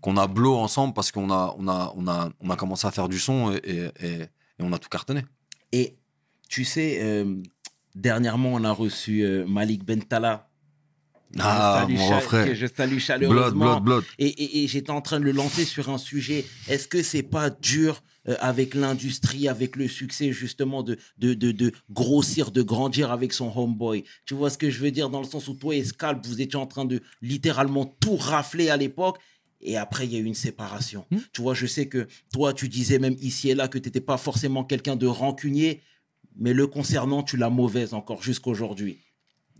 qu'on 0.00 0.16
a 0.16 0.26
blow 0.26 0.56
ensemble 0.56 0.94
parce 0.94 1.12
qu'on 1.12 1.30
a 1.30 1.54
on 1.56 1.68
a 1.68 1.92
on 1.96 2.08
a 2.08 2.28
on 2.40 2.50
a 2.50 2.56
commencé 2.56 2.86
à 2.88 2.90
faire 2.90 3.08
du 3.08 3.20
son 3.20 3.52
et, 3.52 3.60
et, 3.64 3.90
et- 4.06 4.22
et 4.22 4.28
on 4.60 4.72
a 4.72 4.78
tout 4.78 4.88
cartonné. 4.88 5.24
Et 5.72 5.96
tu 6.48 6.64
sais, 6.64 6.98
euh, 7.02 7.36
dernièrement, 7.94 8.52
on 8.52 8.64
a 8.64 8.72
reçu 8.72 9.22
euh, 9.22 9.46
Malik 9.46 9.84
Bentala. 9.84 10.48
Je 11.34 11.40
Ah, 11.42 11.80
salue 11.86 11.96
mon 11.98 12.20
frère. 12.20 12.44
Que 12.46 12.54
je 12.54 12.66
salue 12.66 12.90
Blood 12.90 13.00
chaleureusement. 13.00 13.80
blood 13.80 13.82
blood. 13.84 14.04
Et, 14.18 14.26
et- 14.28 14.64
et 14.64 14.68
j'étais 14.68 14.90
en 14.90 15.00
train 15.00 15.18
de 15.18 15.24
le 15.24 15.32
lancer 15.32 15.64
sur 15.64 15.88
un 15.88 15.96
sujet. 15.96 16.44
Est-ce 16.68 16.86
que 16.88 17.02
c'est 17.02 17.22
pas 17.22 17.48
dur 17.48 18.02
euh, 18.28 18.36
avec 18.40 18.74
l'industrie, 18.74 19.48
avec 19.48 19.76
le 19.76 19.88
succès 19.88 20.30
justement 20.32 20.82
de, 20.82 20.98
de, 21.16 21.32
de, 21.32 21.50
de 21.52 21.72
grossir, 21.90 22.50
de 22.50 22.60
grandir 22.60 23.10
avec 23.12 23.32
son 23.32 23.50
homeboy? 23.56 24.04
Tu 24.26 24.34
vois 24.34 24.50
ce 24.50 24.58
que 24.58 24.68
je 24.68 24.78
veux 24.80 24.90
dire 24.90 25.08
dans 25.08 25.20
le 25.20 25.26
sens 25.26 25.48
où 25.48 25.54
toi 25.54 25.74
et 25.74 25.82
Scalp, 25.84 26.26
vous 26.26 26.42
étiez 26.42 26.58
en 26.58 26.66
train 26.66 26.84
de 26.84 27.00
littéralement 27.22 27.86
tout 27.86 28.16
rafler 28.16 28.68
à 28.68 28.76
l'époque. 28.76 29.18
Et 29.62 29.76
après, 29.76 30.06
il 30.06 30.12
y 30.12 30.16
a 30.16 30.18
eu 30.18 30.24
une 30.24 30.34
séparation. 30.34 31.06
Hmm. 31.10 31.18
Tu 31.32 31.40
vois, 31.40 31.54
je 31.54 31.66
sais 31.66 31.86
que 31.86 32.08
toi, 32.32 32.52
tu 32.52 32.68
disais 32.68 32.98
même 32.98 33.16
ici 33.20 33.48
et 33.50 33.54
là 33.54 33.68
que 33.68 33.78
tu 33.78 33.88
n'étais 33.88 34.00
pas 34.00 34.16
forcément 34.18 34.64
quelqu'un 34.64 34.96
de 34.96 35.06
rancunier, 35.06 35.82
mais 36.36 36.52
le 36.52 36.66
concernant, 36.66 37.22
tu 37.22 37.36
l'as 37.36 37.50
mauvaise 37.50 37.94
encore 37.94 38.22
jusqu'aujourd'hui. 38.22 38.98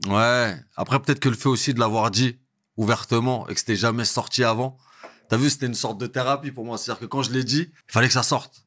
Ouais. 0.08 0.56
Après 0.76 0.98
peut-être 1.00 1.20
que 1.20 1.28
le 1.28 1.36
fait 1.36 1.48
aussi 1.48 1.72
de 1.74 1.78
l'avoir 1.78 2.10
dit 2.10 2.36
ouvertement 2.76 3.48
et 3.48 3.54
que 3.54 3.60
c'était 3.60 3.76
jamais 3.76 4.04
sorti 4.04 4.42
avant. 4.42 4.76
T'as 5.28 5.36
vu, 5.36 5.48
c'était 5.50 5.66
une 5.66 5.74
sorte 5.74 5.98
de 5.98 6.06
thérapie 6.06 6.50
pour 6.50 6.64
moi. 6.64 6.78
C'est-à-dire 6.78 7.00
que 7.00 7.06
quand 7.06 7.22
je 7.22 7.30
l'ai 7.32 7.44
dit, 7.44 7.68
il 7.70 7.92
fallait 7.92 8.08
que 8.08 8.12
ça 8.14 8.22
sorte. 8.24 8.66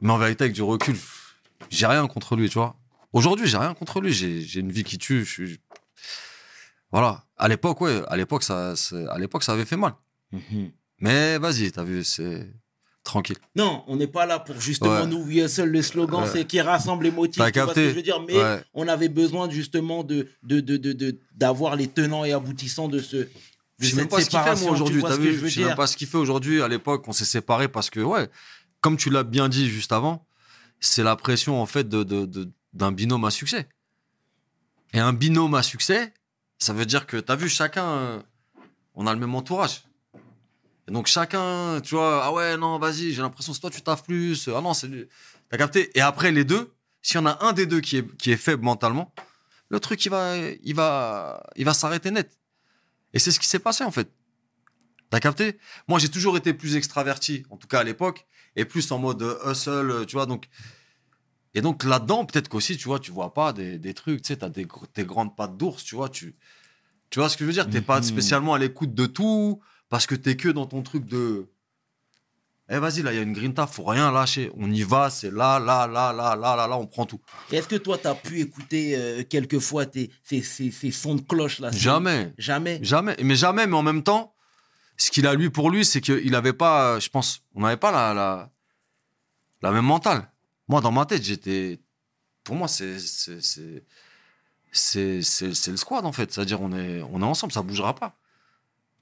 Mais 0.00 0.10
en 0.12 0.18
vérité, 0.18 0.44
avec 0.44 0.54
du 0.54 0.62
recul, 0.62 0.96
j'ai 1.70 1.86
rien 1.86 2.06
contre 2.06 2.36
lui, 2.36 2.48
tu 2.48 2.58
vois. 2.58 2.76
Aujourd'hui, 3.12 3.46
j'ai 3.46 3.56
rien 3.56 3.72
contre 3.74 4.00
lui. 4.00 4.12
J'ai 4.12 4.60
une 4.60 4.70
vie 4.72 4.84
qui 4.84 4.98
tue. 4.98 5.24
je 5.24 5.30
suis- 5.32 5.60
Voilà. 6.92 7.24
À 7.36 7.48
l'époque, 7.48 7.80
ouais. 7.80 8.02
À 8.08 8.16
l'époque, 8.16 8.42
ça, 8.42 8.74
à 9.10 9.18
l'époque, 9.18 9.42
ça 9.42 9.52
avait 9.52 9.64
fait 9.64 9.76
mal. 9.76 9.94
Mhm. 10.50 10.70
Mais 11.00 11.38
vas-y, 11.38 11.70
t'as 11.72 11.84
vu, 11.84 12.04
c'est 12.04 12.46
tranquille. 13.02 13.36
Non, 13.56 13.84
on 13.86 13.96
n'est 13.96 14.06
pas 14.06 14.24
là 14.26 14.38
pour 14.38 14.60
justement 14.60 15.02
Ouais. 15.02 15.06
nous 15.06 15.48
seul. 15.48 15.68
Le 15.70 15.82
slogan, 15.82 16.22
Ouais. 16.22 16.28
c'est 16.32 16.44
qui 16.46 16.60
rassemble 16.60 17.04
les 17.04 17.10
motifs. 17.10 17.36
T'as 17.38 17.50
que 17.50 17.54
capté 17.54 17.90
je 17.90 17.94
veux 17.94 18.02
dire 18.02 18.20
Mais 18.26 18.36
Ouais. 18.36 18.62
on 18.72 18.88
avait 18.88 19.08
besoin 19.10 19.48
justement 19.50 20.02
de 20.04 20.28
de 20.42 20.60
de 20.60 20.76
de- 20.78 20.92
de- 20.92 21.18
d'avoir 21.34 21.76
les 21.76 21.88
tenants 21.88 22.24
et 22.24 22.32
aboutissants 22.32 22.88
de 22.88 23.00
ce. 23.00 23.28
Je 23.80 23.88
sais 23.90 23.96
même 23.96 24.08
pas 24.08 24.20
ce 24.20 24.30
qu'il 24.30 24.38
fait, 24.38 24.60
moi, 24.62 24.70
aujourd'hui. 24.70 25.02
T'as 25.02 25.16
vu 25.16 25.36
je 25.36 25.46
sais 25.48 25.64
même 25.64 25.74
pas 25.76 25.86
ce 25.86 25.96
qu'il 25.96 26.06
fait 26.06 26.16
aujourd'hui. 26.16 26.62
À 26.62 26.68
l'époque, 26.68 27.06
on 27.08 27.12
s'est 27.12 27.24
séparés 27.24 27.68
parce 27.68 27.90
que, 27.90 28.00
ouais, 28.00 28.28
comme 28.80 28.96
tu 28.96 29.10
l'as 29.10 29.24
bien 29.24 29.48
dit 29.48 29.68
juste 29.68 29.92
avant, 29.92 30.24
c'est 30.80 31.02
la 31.02 31.16
pression, 31.16 31.60
en 31.60 31.66
fait, 31.66 31.88
de- 32.24 32.48
d'un 32.72 32.92
binôme 32.92 33.24
à 33.24 33.30
succès. 33.30 33.66
Et 34.92 35.00
un 35.00 35.12
binôme 35.12 35.54
à 35.54 35.62
succès, 35.62 36.12
ça 36.58 36.72
veut 36.72 36.86
dire 36.86 37.06
que, 37.06 37.16
t'as 37.16 37.34
vu, 37.36 37.48
chacun, 37.48 37.84
euh, 37.84 38.18
on 38.94 39.06
a 39.08 39.12
le 39.12 39.18
même 39.18 39.34
entourage. 39.34 39.82
Et 40.88 40.92
donc, 40.92 41.06
chacun, 41.06 41.80
tu 41.80 41.94
vois, 41.94 42.24
ah 42.24 42.32
ouais, 42.32 42.56
non, 42.56 42.78
vas-y, 42.78 43.12
j'ai 43.12 43.22
l'impression 43.22 43.52
que 43.52 43.58
toi, 43.58 43.70
tu 43.70 43.80
taffes 43.80 44.02
plus. 44.04 44.48
Ah 44.54 44.60
non, 44.60 44.74
c'est. 44.74 45.08
T'as 45.48 45.56
capté? 45.56 45.90
Et 45.96 46.00
après, 46.00 46.30
les 46.32 46.44
deux, 46.44 46.72
s'il 47.00 47.16
y 47.16 47.18
en 47.18 47.26
a 47.26 47.42
un 47.44 47.52
des 47.52 47.66
deux 47.66 47.80
qui 47.80 47.98
est, 47.98 48.16
qui 48.16 48.30
est 48.32 48.36
faible 48.36 48.62
mentalement, 48.64 49.12
le 49.70 49.80
truc, 49.80 50.04
il 50.04 50.10
va, 50.10 50.36
il 50.62 50.74
va, 50.74 51.42
il 51.56 51.64
va 51.64 51.72
s'arrêter 51.74 52.10
net. 52.10 52.38
Et 53.14 53.18
c'est 53.18 53.30
ce 53.30 53.40
qui 53.40 53.46
s'est 53.46 53.58
passé, 53.60 53.82
en 53.84 53.90
fait. 53.90 54.10
T'as 55.10 55.20
capté? 55.20 55.58
Moi, 55.88 55.98
j'ai 55.98 56.08
toujours 56.10 56.36
été 56.36 56.52
plus 56.52 56.76
extraverti, 56.76 57.44
en 57.50 57.56
tout 57.56 57.66
cas 57.68 57.80
à 57.80 57.84
l'époque, 57.84 58.26
et 58.56 58.64
plus 58.64 58.90
en 58.92 58.98
mode 58.98 59.22
hustle, 59.46 60.04
tu 60.06 60.16
vois. 60.16 60.26
Donc, 60.26 60.48
et 61.54 61.60
donc 61.62 61.84
là-dedans, 61.84 62.24
peut-être 62.26 62.48
qu'aussi, 62.48 62.76
tu 62.76 62.84
vois, 62.88 62.98
tu 62.98 63.10
vois 63.12 63.32
pas 63.32 63.52
des, 63.52 63.78
des 63.78 63.94
trucs, 63.94 64.22
tu 64.22 64.28
sais, 64.28 64.36
t'as 64.38 64.48
des, 64.48 64.66
tes 64.92 65.04
grandes 65.04 65.36
pattes 65.36 65.56
d'ours, 65.56 65.84
tu 65.84 65.94
vois. 65.94 66.08
Tu, 66.08 66.34
tu 67.10 67.20
vois 67.20 67.28
ce 67.28 67.36
que 67.36 67.44
je 67.44 67.46
veux 67.46 67.52
dire? 67.52 67.70
T'es 67.70 67.80
pas 67.80 67.98
Mhm. 67.98 68.02
spécialement 68.04 68.54
à 68.54 68.58
l'écoute 68.58 68.92
de 68.92 69.06
tout, 69.06 69.60
parce 69.88 70.06
que 70.06 70.14
t'es 70.14 70.36
que 70.36 70.48
dans 70.48 70.66
ton 70.66 70.82
truc 70.82 71.06
de. 71.06 71.46
Eh, 72.70 72.78
vas-y, 72.78 73.02
là, 73.02 73.12
il 73.12 73.16
y 73.16 73.18
a 73.18 73.22
une 73.22 73.34
grinta, 73.34 73.66
faut 73.66 73.84
rien 73.84 74.10
lâcher. 74.10 74.50
On 74.56 74.70
y 74.72 74.82
va, 74.82 75.10
c'est 75.10 75.30
là, 75.30 75.58
là, 75.58 75.86
là, 75.86 76.14
là, 76.14 76.34
là, 76.34 76.56
là, 76.56 76.66
là, 76.66 76.78
on 76.78 76.86
prend 76.86 77.04
tout. 77.04 77.20
Est-ce 77.52 77.68
que 77.68 77.76
toi, 77.76 77.98
tu 77.98 78.06
as 78.06 78.14
pu 78.14 78.40
écouter 78.40 78.96
euh, 78.96 79.22
quelquefois 79.22 79.84
tes, 79.84 80.10
ces, 80.22 80.40
ces, 80.42 80.70
ces 80.70 80.90
sons 80.90 81.16
de 81.16 81.20
cloche 81.20 81.58
là 81.58 81.70
Jamais. 81.72 82.32
Jamais. 82.38 82.78
Jamais, 82.82 83.16
mais 83.22 83.36
jamais, 83.36 83.66
mais 83.66 83.76
en 83.76 83.82
même 83.82 84.02
temps, 84.02 84.34
ce 84.96 85.10
qu'il 85.10 85.26
a 85.26 85.34
lui 85.34 85.50
pour 85.50 85.70
lui, 85.70 85.84
c'est 85.84 86.00
qu'il 86.00 86.30
n'avait 86.30 86.54
pas, 86.54 86.94
euh, 86.94 87.00
je 87.00 87.10
pense, 87.10 87.42
on 87.54 87.60
n'avait 87.60 87.76
pas 87.76 87.92
la, 87.92 88.14
la, 88.14 88.50
la 89.60 89.70
même 89.70 89.84
mentale. 89.84 90.30
Moi, 90.66 90.80
dans 90.80 90.92
ma 90.92 91.04
tête, 91.04 91.22
j'étais. 91.22 91.80
Pour 92.44 92.56
moi, 92.56 92.68
c'est. 92.68 92.98
c'est- 92.98 93.82
le 94.72 95.76
squad, 95.76 96.06
en 96.06 96.12
fait. 96.12 96.32
C'est-à-dire, 96.32 96.62
on 96.62 96.72
est, 96.72 97.02
on 97.02 97.20
est 97.20 97.24
ensemble, 97.24 97.52
ça 97.52 97.60
bougera 97.62 97.94
pas. 97.94 98.16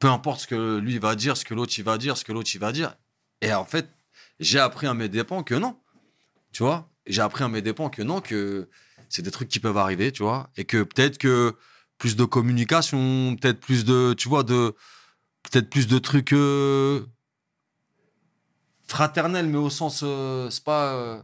Peu 0.03 0.09
importe 0.09 0.41
ce 0.41 0.47
que 0.49 0.79
lui 0.79 0.99
va 0.99 1.15
dire, 1.15 1.37
ce 1.37 1.45
que 1.45 1.55
l'autre 1.55 1.75
il 1.79 1.85
va 1.85 1.97
dire, 1.97 2.17
ce 2.17 2.25
que 2.25 2.33
l'autre 2.33 2.51
il 2.53 2.59
va 2.59 2.73
dire. 2.73 2.97
Et 3.41 3.55
en 3.55 3.65
fait, 3.65 3.89
j'ai 4.41 4.59
appris 4.59 4.89
à 4.89 4.95
mes 4.95 5.09
dépens 5.09 5.45
que 5.45 5.55
non. 5.55 5.79
Tu 6.51 6.65
vois? 6.65 6.91
J'ai 7.07 7.23
appris 7.23 7.45
à 7.45 7.49
mes 7.49 7.63
dépens 7.63 7.89
que 7.89 8.03
non, 8.03 8.21
que 8.21 8.69
c'est 9.09 9.23
des 9.23 9.31
trucs 9.31 9.49
qui 9.49 9.61
peuvent 9.61 9.77
arriver, 9.77 10.11
tu 10.11 10.25
vois? 10.25 10.51
Et 10.57 10.65
que 10.65 10.83
peut-être 10.83 11.19
que 11.19 11.55
plus 11.99 12.17
de 12.17 12.25
communication, 12.25 13.37
peut-être 13.37 13.61
plus 13.61 13.85
de, 13.85 14.13
tu 14.19 14.29
vois, 14.29 14.43
de, 14.43 14.75
peut-être 15.45 15.71
plus 15.71 15.87
de 15.87 16.01
trucs 16.01 16.33
euh, 16.33 17.07
fraternels, 18.89 19.47
mais 19.47 19.59
au 19.59 19.71
sens, 19.71 20.01
euh, 20.03 20.51
c'est 20.51 20.65
pas, 20.65 20.95
euh, 20.95 21.23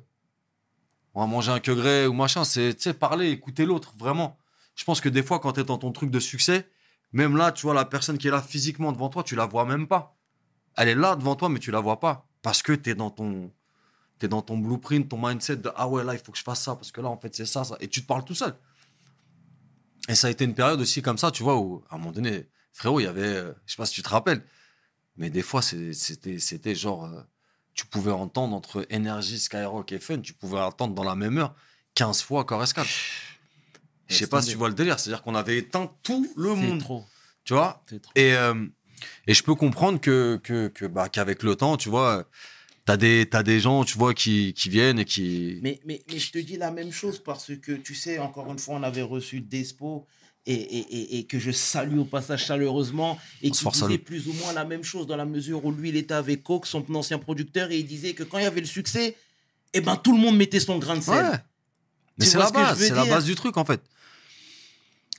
on 1.14 1.20
va 1.22 1.26
manger 1.26 1.50
un 1.50 1.58
que 1.58 1.72
gré 1.72 2.06
ou 2.06 2.12
machin, 2.12 2.44
c'est, 2.44 2.74
tu 2.76 2.82
sais, 2.82 2.94
parler, 2.94 3.30
écouter 3.30 3.66
l'autre, 3.66 3.92
vraiment. 3.98 4.38
Je 4.76 4.84
pense 4.84 5.00
que 5.00 5.08
des 5.08 5.24
fois, 5.24 5.40
quand 5.40 5.54
tu 5.54 5.62
es 5.62 5.64
dans 5.64 5.78
ton 5.78 5.90
truc 5.90 6.12
de 6.12 6.20
succès, 6.20 6.68
même 7.12 7.36
là, 7.36 7.52
tu 7.52 7.62
vois, 7.62 7.74
la 7.74 7.84
personne 7.84 8.18
qui 8.18 8.28
est 8.28 8.30
là 8.30 8.42
physiquement 8.42 8.92
devant 8.92 9.08
toi, 9.08 9.22
tu 9.22 9.34
la 9.34 9.46
vois 9.46 9.64
même 9.64 9.86
pas. 9.86 10.16
Elle 10.76 10.88
est 10.88 10.94
là 10.94 11.16
devant 11.16 11.36
toi, 11.36 11.48
mais 11.48 11.58
tu 11.58 11.70
la 11.70 11.80
vois 11.80 12.00
pas. 12.00 12.26
Parce 12.42 12.62
que 12.62 12.72
tu 12.72 12.90
es 12.90 12.94
dans 12.94 13.10
ton, 13.10 13.52
t'es 14.18 14.28
dans 14.28 14.42
ton 14.42 14.58
blueprint, 14.58 15.08
ton 15.08 15.18
mindset 15.26 15.56
de, 15.56 15.70
ah 15.76 15.88
ouais, 15.88 16.04
là, 16.04 16.14
il 16.14 16.20
faut 16.20 16.32
que 16.32 16.38
je 16.38 16.42
fasse 16.42 16.62
ça, 16.62 16.74
parce 16.74 16.92
que 16.92 17.00
là, 17.00 17.08
en 17.08 17.16
fait, 17.16 17.34
c'est 17.34 17.46
ça, 17.46 17.64
ça. 17.64 17.76
Et 17.80 17.88
tu 17.88 18.02
te 18.02 18.06
parles 18.06 18.24
tout 18.24 18.34
seul. 18.34 18.54
Et 20.08 20.14
ça 20.14 20.28
a 20.28 20.30
été 20.30 20.44
une 20.44 20.54
période 20.54 20.80
aussi 20.80 21.02
comme 21.02 21.18
ça, 21.18 21.30
tu 21.30 21.42
vois, 21.42 21.56
où 21.58 21.84
à 21.90 21.94
un 21.94 21.98
moment 21.98 22.12
donné, 22.12 22.48
frérot, 22.72 23.00
il 23.00 23.04
y 23.04 23.06
avait, 23.06 23.22
euh, 23.22 23.52
je 23.66 23.72
sais 23.72 23.76
pas 23.76 23.86
si 23.86 23.94
tu 23.94 24.02
te 24.02 24.08
rappelles, 24.08 24.42
mais 25.16 25.30
des 25.30 25.42
fois, 25.42 25.62
c'était, 25.62 26.74
genre, 26.74 27.04
euh, 27.04 27.20
tu 27.74 27.86
pouvais 27.86 28.12
entendre 28.12 28.54
entre 28.54 28.86
Energy, 28.92 29.38
Skyrock 29.38 29.92
et 29.92 29.98
Fun, 29.98 30.20
tu 30.20 30.32
pouvais 30.32 30.60
entendre 30.60 30.94
dans 30.94 31.04
la 31.04 31.14
même 31.14 31.38
heure 31.38 31.54
15 31.94 32.22
fois 32.22 32.44
Correscal. 32.44 32.86
Je 34.08 34.16
sais 34.16 34.26
pas 34.26 34.42
si 34.42 34.50
tu 34.50 34.56
vois 34.56 34.68
le 34.68 34.74
délire, 34.74 34.98
c'est-à-dire 34.98 35.22
qu'on 35.22 35.34
avait 35.34 35.58
éteint 35.58 35.90
tout 36.02 36.26
le 36.36 36.54
monde, 36.54 36.80
trop. 36.80 37.04
tu 37.44 37.54
vois. 37.54 37.82
Trop. 37.86 37.98
Et, 38.14 38.34
euh, 38.34 38.54
Et 39.26 39.34
je 39.34 39.42
peux 39.42 39.54
comprendre 39.54 40.00
que, 40.00 40.40
que, 40.42 40.68
que 40.68 40.86
bah, 40.86 41.08
qu'avec 41.08 41.42
le 41.42 41.54
temps, 41.54 41.76
tu 41.76 41.88
vois, 41.88 42.28
t'as 42.84 42.96
des, 42.96 43.26
t'as 43.30 43.42
des 43.42 43.60
gens, 43.60 43.84
tu 43.84 43.98
vois, 43.98 44.14
qui, 44.14 44.54
qui 44.54 44.68
viennent 44.70 44.98
et 44.98 45.04
qui. 45.04 45.58
Mais, 45.62 45.80
mais, 45.84 46.02
mais 46.10 46.18
je 46.18 46.32
te 46.32 46.38
dis 46.38 46.56
la 46.56 46.70
même 46.70 46.90
chose 46.90 47.22
parce 47.22 47.52
que, 47.56 47.72
tu 47.72 47.94
sais, 47.94 48.18
encore 48.18 48.50
une 48.50 48.58
fois, 48.58 48.76
on 48.76 48.82
avait 48.82 49.02
reçu 49.02 49.40
Despo 49.40 50.06
et, 50.46 50.54
et, 50.54 51.18
et, 51.18 51.26
que 51.26 51.38
je 51.38 51.50
salue 51.50 51.98
au 51.98 52.06
passage 52.06 52.46
chaleureusement 52.46 53.18
et 53.42 53.48
On 53.48 53.52
qui 53.52 53.68
disait 53.68 53.98
plus 53.98 54.28
ou 54.28 54.32
moins 54.32 54.54
la 54.54 54.64
même 54.64 54.82
chose 54.82 55.06
dans 55.06 55.16
la 55.16 55.26
mesure 55.26 55.64
où 55.64 55.70
lui, 55.70 55.90
il 55.90 55.96
était 55.96 56.14
avec 56.14 56.42
Coke, 56.42 56.66
son 56.66 56.82
ancien 56.94 57.18
producteur, 57.18 57.70
et 57.70 57.78
il 57.78 57.86
disait 57.86 58.14
que 58.14 58.22
quand 58.22 58.38
il 58.38 58.44
y 58.44 58.46
avait 58.46 58.62
le 58.62 58.66
succès, 58.66 59.14
eh 59.74 59.82
ben, 59.82 59.96
tout 59.96 60.12
le 60.12 60.18
monde 60.18 60.36
mettait 60.36 60.60
son 60.60 60.78
grain 60.78 60.96
de 60.96 61.02
sel. 61.02 61.22
Ouais. 61.22 61.38
Mais 62.18 62.24
c'est 62.24 62.38
la 62.38 62.50
base, 62.50 62.78
c'est 62.78 62.94
la 62.94 63.04
base 63.04 63.26
du 63.26 63.34
truc 63.34 63.58
en 63.58 63.64
fait. 63.64 63.82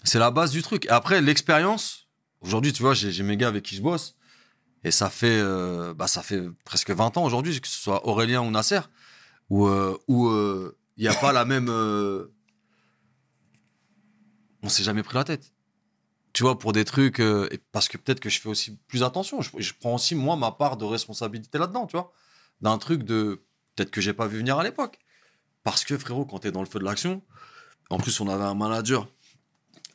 C'est 0.04 0.20
la 0.20 0.32
base 0.32 0.52
du 0.52 0.62
truc. 0.62 0.86
Et 0.86 0.90
après, 0.90 1.22
l'expérience. 1.22 2.08
Aujourd'hui, 2.42 2.72
tu 2.72 2.82
vois, 2.82 2.94
j'ai 2.94 3.22
mes 3.24 3.36
gars 3.38 3.50
avec 3.50 3.64
qui 3.66 3.76
je 3.76 3.82
bosse. 3.82 4.16
Et 4.86 4.92
ça 4.92 5.10
fait, 5.10 5.40
euh, 5.42 5.94
bah, 5.94 6.08
ça 6.08 6.22
fait 6.24 6.42
presque 6.64 6.92
20 6.92 7.18
ans 7.18 7.26
aujourd'hui, 7.26 7.60
que 7.60 7.68
ce 7.68 7.78
soit 7.78 8.08
Aurélien 8.08 8.42
ou 8.42 8.50
Nasser, 8.50 8.80
où 9.50 9.68
euh, 9.68 9.98
où, 10.08 10.28
euh, 10.30 10.78
il 10.96 11.02
n'y 11.02 11.10
a 11.10 11.14
pas 11.14 11.34
la 11.34 11.44
même. 11.44 11.68
euh, 11.70 12.28
On 14.64 14.70
s'est 14.70 14.84
jamais 14.84 15.04
pris 15.04 15.16
la 15.16 15.24
tête. 15.26 15.54
Tu 16.34 16.44
vois, 16.44 16.58
pour 16.58 16.72
des 16.72 16.86
trucs. 16.86 17.20
euh, 17.20 17.50
parce 17.74 17.90
que 17.90 17.98
peut-être 17.98 18.20
que 18.22 18.30
je 18.30 18.40
fais 18.40 18.48
aussi 18.50 18.78
plus 18.88 19.04
attention. 19.04 19.42
Je, 19.42 19.74
prends 19.80 19.96
aussi, 19.96 20.16
moi, 20.16 20.36
ma 20.38 20.52
part 20.52 20.78
de 20.78 20.86
responsabilité 20.86 21.58
là-dedans, 21.58 21.86
tu 21.88 21.98
vois. 21.98 22.14
D'un 22.62 22.78
truc 22.78 23.04
de. 23.04 23.44
Peut-être 23.76 23.92
que 23.92 24.00
j'ai 24.02 24.14
pas 24.14 24.28
vu 24.28 24.38
venir 24.38 24.58
à 24.58 24.64
l'époque. 24.64 25.00
Parce 25.64 25.84
que, 25.84 25.98
frérot, 25.98 26.26
quand 26.26 26.40
t'es 26.40 26.52
dans 26.54 26.62
le 26.62 26.68
feu 26.70 26.80
de 26.80 26.86
l'action, 26.86 27.22
en 27.90 27.98
plus, 27.98 28.20
on 28.22 28.30
avait 28.30 28.44
un 28.46 28.56
manager. 28.56 29.08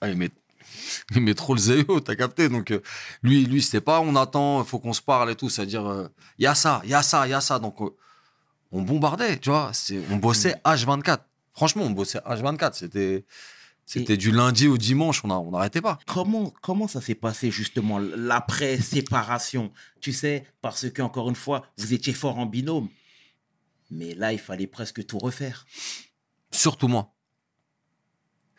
Ah, 0.05 0.11
il 0.11 0.17
met, 0.19 0.31
il 1.15 1.23
met 1.23 1.35
trop 1.35 1.55
le 1.55 1.61
zéo, 1.61 2.01
t'as 2.01 2.15
capté. 2.15 2.49
Donc, 2.51 2.71
euh, 2.71 2.83
lui, 3.23 3.47
lui 3.47 3.63
c'était 3.63 3.81
pas 3.81 4.01
on 4.01 4.15
attend, 4.17 4.63
il 4.63 4.67
faut 4.69 4.79
qu'on 4.79 4.93
se 4.93 5.01
parle 5.01 5.31
et 5.31 5.35
tout. 5.35 5.49
C'est-à-dire, 5.49 6.11
il 6.39 6.45
y 6.45 6.47
a 6.47 6.55
ça, 6.55 6.83
il 6.85 6.91
y 6.91 6.95
a 6.95 7.03
ça, 7.03 7.27
il 7.27 7.31
y 7.31 7.35
a 7.35 7.41
ça. 7.41 7.59
Donc, 7.59 7.81
euh, 7.81 7.89
on 8.71 8.83
bombardait, 8.83 9.39
tu 9.39 9.49
vois. 9.49 9.71
On 10.11 10.17
bossait 10.17 10.57
H24. 10.65 11.21
Franchement, 11.55 11.85
on 11.85 11.91
bossait 11.91 12.19
H24. 12.19 12.75
C'était. 12.75 13.25
C'était 13.87 14.17
du 14.17 14.31
lundi 14.31 14.67
au 14.67 14.79
dimanche, 14.79 15.23
on 15.25 15.51
n'arrêtait 15.51 15.83
pas. 15.83 15.99
Comment, 16.07 16.51
comment 16.63 16.89
ça 16.89 17.03
s'est 17.03 17.15
passé 17.15 17.51
justement 17.51 17.99
l'après-séparation? 17.99 19.73
Tu 20.01 20.15
sais, 20.15 20.47
parce 20.63 20.89
que 20.89 21.03
encore 21.03 21.29
une 21.29 21.35
fois, 21.37 21.67
vous 21.77 21.93
étiez 21.93 22.15
fort 22.15 22.39
en 22.39 22.47
binôme. 22.47 22.89
Mais 23.91 24.15
là, 24.15 24.33
il 24.33 24.39
fallait 24.39 24.67
presque 24.67 25.05
tout 25.05 25.19
refaire. 25.19 25.67
Surtout 26.51 26.89
moi. 26.89 27.13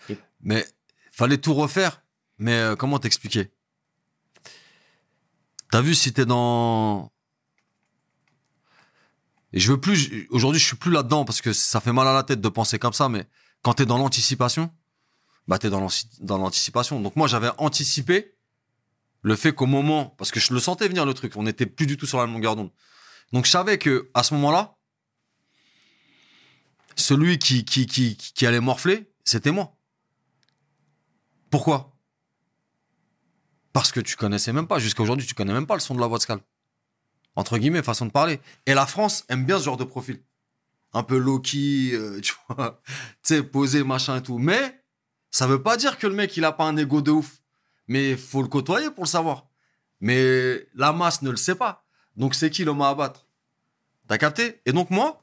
Et- 0.09 0.17
Mais 0.41 0.63
fallait 1.15 1.37
tout 1.37 1.53
refaire. 1.53 2.01
Mais 2.37 2.53
euh, 2.53 2.75
comment 2.75 2.99
t'expliquer? 2.99 3.51
T'as 5.71 5.81
vu 5.81 5.95
si 5.95 6.13
t'es 6.13 6.25
dans. 6.25 7.11
Et 9.53 9.59
je 9.59 9.71
veux 9.71 9.79
plus. 9.79 10.27
Aujourd'hui, 10.29 10.59
je 10.59 10.65
suis 10.65 10.75
plus 10.75 10.91
là-dedans 10.91 11.25
parce 11.25 11.41
que 11.41 11.53
ça 11.53 11.79
fait 11.79 11.93
mal 11.93 12.07
à 12.07 12.13
la 12.13 12.23
tête 12.23 12.41
de 12.41 12.49
penser 12.49 12.77
comme 12.77 12.93
ça. 12.93 13.09
Mais 13.09 13.27
quand 13.61 13.75
t'es 13.75 13.85
dans 13.85 13.97
l'anticipation, 13.97 14.71
bah 15.47 15.57
t'es 15.57 15.69
dans 15.69 15.79
l'anticipation. 16.37 16.99
Donc 16.99 17.15
moi, 17.15 17.27
j'avais 17.27 17.49
anticipé 17.57 18.35
le 19.21 19.35
fait 19.35 19.53
qu'au 19.53 19.65
moment, 19.65 20.13
parce 20.17 20.31
que 20.31 20.39
je 20.39 20.53
le 20.53 20.59
sentais 20.59 20.87
venir 20.87 21.05
le 21.05 21.13
truc, 21.13 21.35
on 21.35 21.43
n'était 21.43 21.65
plus 21.65 21.87
du 21.87 21.97
tout 21.97 22.05
sur 22.05 22.19
la 22.19 22.25
longueur 22.25 22.55
d'onde. 22.55 22.71
Donc 23.33 23.45
je 23.45 23.51
savais 23.51 23.77
que 23.77 24.11
à 24.13 24.21
ce 24.21 24.33
moment-là, 24.35 24.77
celui 26.95 27.39
qui, 27.39 27.65
qui, 27.65 27.87
qui, 27.87 28.15
qui 28.17 28.45
allait 28.45 28.59
morfler, 28.59 29.11
c'était 29.23 29.51
moi. 29.51 29.74
Pourquoi? 31.49 31.95
Parce 33.73 33.91
que 33.91 33.99
tu 33.99 34.15
connaissais 34.15 34.53
même 34.53 34.67
pas, 34.67 34.79
jusqu'à 34.79 35.03
aujourd'hui, 35.03 35.27
tu 35.27 35.33
connais 35.33 35.53
même 35.53 35.67
pas 35.67 35.73
le 35.73 35.81
son 35.81 35.95
de 35.95 35.99
la 35.99 36.07
voix 36.07 36.17
de 36.17 36.23
Scal. 36.23 36.39
Entre 37.35 37.57
guillemets, 37.57 37.83
façon 37.83 38.05
de 38.05 38.11
parler. 38.11 38.39
Et 38.65 38.73
la 38.73 38.85
France 38.85 39.25
aime 39.27 39.45
bien 39.45 39.59
ce 39.59 39.65
genre 39.65 39.77
de 39.77 39.83
profil. 39.83 40.21
Un 40.93 41.03
peu 41.03 41.17
low-key, 41.17 41.91
euh, 41.93 42.19
tu 42.23 42.33
vois, 42.47 42.81
tu 43.23 43.43
posé, 43.43 43.83
machin 43.83 44.17
et 44.17 44.23
tout. 44.23 44.37
Mais 44.37 44.81
ça 45.29 45.45
veut 45.45 45.61
pas 45.61 45.75
dire 45.75 45.97
que 45.97 46.07
le 46.07 46.13
mec, 46.13 46.37
il 46.37 46.45
a 46.45 46.53
pas 46.53 46.63
un 46.63 46.77
ego 46.77 47.01
de 47.01 47.11
ouf. 47.11 47.41
Mais 47.87 48.15
faut 48.15 48.41
le 48.41 48.47
côtoyer 48.47 48.89
pour 48.89 49.03
le 49.03 49.09
savoir. 49.09 49.47
Mais 49.99 50.65
la 50.73 50.93
masse 50.93 51.21
ne 51.21 51.29
le 51.29 51.37
sait 51.37 51.55
pas. 51.55 51.85
Donc 52.15 52.33
c'est 52.33 52.49
qui 52.49 52.63
l'homme 52.63 52.81
à 52.81 52.89
abattre? 52.89 53.27
T'as 54.07 54.17
capté? 54.17 54.61
Et 54.65 54.71
donc 54.71 54.89
moi, 54.89 55.21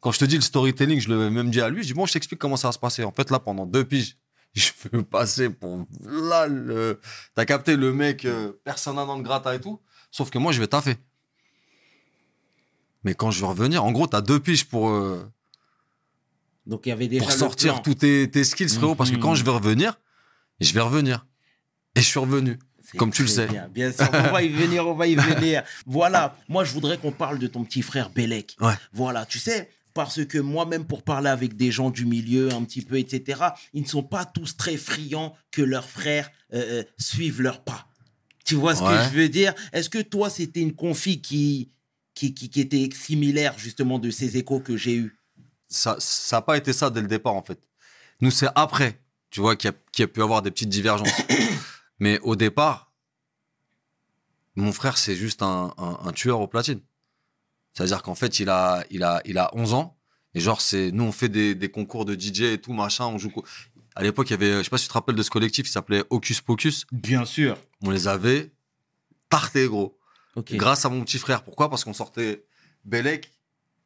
quand 0.00 0.12
je 0.12 0.18
te 0.18 0.24
dis 0.24 0.36
le 0.36 0.42
storytelling, 0.42 1.00
je 1.00 1.08
l'ai 1.08 1.30
même 1.30 1.50
dit 1.50 1.60
à 1.60 1.68
lui, 1.68 1.82
je 1.82 1.88
dis 1.88 1.94
bon, 1.94 2.06
je 2.06 2.12
t'explique 2.12 2.38
comment 2.38 2.56
ça 2.56 2.68
va 2.68 2.72
se 2.72 2.78
passer. 2.78 3.02
En 3.04 3.12
fait, 3.12 3.30
là, 3.30 3.38
pendant 3.38 3.66
deux 3.66 3.84
piges, 3.84 4.16
je 4.54 4.70
veux 4.92 5.02
passer 5.02 5.50
pour 5.50 5.86
là, 6.04 6.46
le... 6.46 7.00
t'as 7.34 7.44
capté 7.44 7.76
le 7.76 7.92
mec, 7.92 8.24
euh, 8.24 8.52
personne 8.64 8.96
n'a 8.96 9.04
dans 9.06 9.16
le 9.16 9.22
gratin 9.22 9.52
et 9.52 9.60
tout. 9.60 9.80
Sauf 10.10 10.30
que 10.30 10.38
moi, 10.38 10.52
je 10.52 10.60
vais 10.60 10.66
taffer. 10.66 10.96
Mais 13.04 13.14
quand 13.14 13.30
je 13.30 13.40
vais 13.40 13.46
revenir, 13.46 13.84
en 13.84 13.92
gros, 13.92 14.06
t'as 14.06 14.20
deux 14.20 14.40
piges 14.40 14.64
pour, 14.66 14.90
euh, 14.90 15.24
Donc, 16.66 16.82
il 16.86 16.90
y 16.90 16.92
avait 16.92 17.08
déjà 17.08 17.24
pour 17.24 17.32
sortir 17.32 17.80
tous 17.82 17.94
tes, 17.94 18.30
tes 18.30 18.44
skills, 18.44 18.68
frérot, 18.68 18.94
parce 18.94 19.10
que 19.10 19.16
Mhm. 19.16 19.22
quand 19.22 19.34
je 19.34 19.44
vais 19.44 19.50
revenir, 19.50 19.98
je 20.60 20.72
vais 20.74 20.80
revenir. 20.80 21.26
Et 21.96 22.00
je 22.00 22.06
suis 22.06 22.18
revenu. 22.18 22.58
Comme 22.98 23.12
tu 23.12 23.22
le 23.22 23.28
sais. 23.28 23.46
Bien, 23.46 23.68
bien 23.68 23.92
sûr, 23.92 24.08
on 24.12 24.32
va 24.32 24.42
y 24.42 24.48
venir, 24.48 24.86
on 24.86 24.94
va 24.94 25.06
y 25.06 25.14
venir. 25.14 25.62
Voilà, 25.86 26.36
moi 26.48 26.64
je 26.64 26.72
voudrais 26.72 26.98
qu'on 26.98 27.12
parle 27.12 27.38
de 27.38 27.46
ton 27.46 27.62
petit 27.64 27.82
frère 27.82 28.10
Belek. 28.10 28.56
Ouais. 28.60 28.74
Voilà, 28.92 29.24
tu 29.26 29.38
sais, 29.38 29.70
parce 30.04 30.24
que 30.24 30.38
moi-même 30.38 30.84
pour 30.86 31.02
parler 31.02 31.28
avec 31.30 31.56
des 31.56 31.70
gens 31.70 31.90
du 31.90 32.04
milieu 32.06 32.52
un 32.52 32.62
petit 32.64 32.82
peu, 32.82 32.98
etc., 32.98 33.40
ils 33.72 33.82
ne 33.82 33.88
sont 33.88 34.02
pas 34.02 34.24
tous 34.24 34.56
très 34.56 34.76
friands 34.76 35.34
que 35.50 35.62
leurs 35.62 35.88
frères 35.88 36.30
euh, 36.52 36.80
euh, 36.80 36.84
suivent 36.98 37.42
leurs 37.42 37.62
pas. 37.62 37.86
Tu 38.44 38.54
vois 38.54 38.74
ce 38.74 38.82
que 39.04 39.10
je 39.10 39.16
veux 39.16 39.28
dire? 39.28 39.54
Est-ce 39.72 39.88
que 39.90 39.98
toi 40.02 40.30
c'était 40.30 40.60
une 40.60 40.74
config 40.74 41.20
qui, 41.20 41.70
qui, 42.14 42.34
qui, 42.34 42.48
qui 42.50 42.60
était 42.60 42.88
similaire 42.92 43.58
justement 43.58 43.98
de 43.98 44.10
ces 44.10 44.36
échos 44.36 44.60
que 44.60 44.76
j'ai 44.76 44.94
eus? 44.96 45.18
Ça 45.68 45.96
ça 46.00 46.36
n'a 46.38 46.42
pas 46.42 46.56
été 46.56 46.72
ça 46.72 46.90
dès 46.90 47.00
le 47.02 47.06
départ 47.08 47.34
en 47.34 47.42
fait. 47.42 47.60
Nous 48.20 48.30
c'est 48.32 48.48
après, 48.56 49.00
tu 49.30 49.40
vois, 49.40 49.54
qu'il 49.56 49.70
y, 49.70 49.72
a- 49.72 49.76
qu'il 49.92 50.02
y 50.02 50.04
a 50.04 50.08
pu 50.08 50.22
avoir 50.22 50.42
des 50.42 50.50
petites 50.50 50.68
divergences. 50.68 51.12
Mais 52.00 52.18
au 52.20 52.34
départ, 52.34 52.92
mon 54.56 54.72
frère 54.72 54.98
c'est 54.98 55.16
juste 55.16 55.42
un, 55.42 55.72
un- 55.78 55.98
un 56.04 56.12
tueur 56.12 56.40
au 56.40 56.48
platine. 56.48 56.80
C'est-à-dire 57.74 58.02
qu'en 58.02 58.14
fait 58.14 58.40
il 58.40 58.48
a, 58.48 58.84
il, 58.90 59.02
a, 59.02 59.20
il 59.24 59.38
a 59.38 59.50
11 59.54 59.74
ans 59.74 59.96
et 60.34 60.40
genre 60.40 60.60
c'est 60.60 60.90
nous 60.92 61.04
on 61.04 61.12
fait 61.12 61.28
des, 61.28 61.54
des 61.54 61.70
concours 61.70 62.04
de 62.04 62.18
DJ 62.18 62.42
et 62.42 62.60
tout 62.60 62.72
machin, 62.72 63.06
on 63.06 63.18
joue. 63.18 63.32
À 63.94 64.02
l'époque 64.02 64.28
il 64.30 64.32
y 64.32 64.34
avait, 64.34 64.58
je 64.58 64.62
sais 64.64 64.70
pas 64.70 64.78
si 64.78 64.84
tu 64.84 64.88
te 64.88 64.94
rappelles 64.94 65.14
de 65.16 65.22
ce 65.22 65.30
collectif, 65.30 65.66
il 65.68 65.70
s'appelait 65.70 66.04
Hocus 66.10 66.40
Pocus. 66.40 66.86
Bien 66.92 67.24
sûr. 67.24 67.56
On 67.82 67.90
les 67.90 68.08
avait 68.08 68.52
tartés 69.28 69.66
gros. 69.66 69.98
Grâce 70.36 70.84
à 70.84 70.88
mon 70.88 71.02
petit 71.04 71.18
frère. 71.18 71.42
Pourquoi? 71.42 71.68
Parce 71.68 71.84
qu'on 71.84 71.92
sortait 71.92 72.44
Belek 72.84 73.32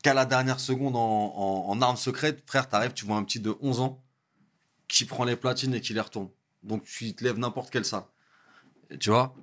qu'à 0.02 0.14
la 0.14 0.26
dernière 0.26 0.60
seconde 0.60 0.94
en, 0.96 1.00
en, 1.00 1.70
en 1.70 1.82
arme 1.82 1.96
secrète. 1.96 2.42
Frère, 2.46 2.68
t'arrives, 2.68 2.92
tu 2.92 3.06
vois 3.06 3.16
un 3.16 3.24
petit 3.24 3.40
de 3.40 3.54
11 3.60 3.80
ans 3.80 4.04
qui 4.88 5.04
prend 5.06 5.24
les 5.24 5.36
platines 5.36 5.74
et 5.74 5.80
qui 5.80 5.94
les 5.94 6.00
retourne. 6.00 6.28
Donc 6.62 6.84
tu 6.84 7.14
te 7.14 7.24
lèves 7.24 7.38
n'importe 7.38 7.70
quelle 7.70 7.84
salle. 7.84 8.04
Et 8.90 8.98
Tu 8.98 9.10
vois? 9.10 9.34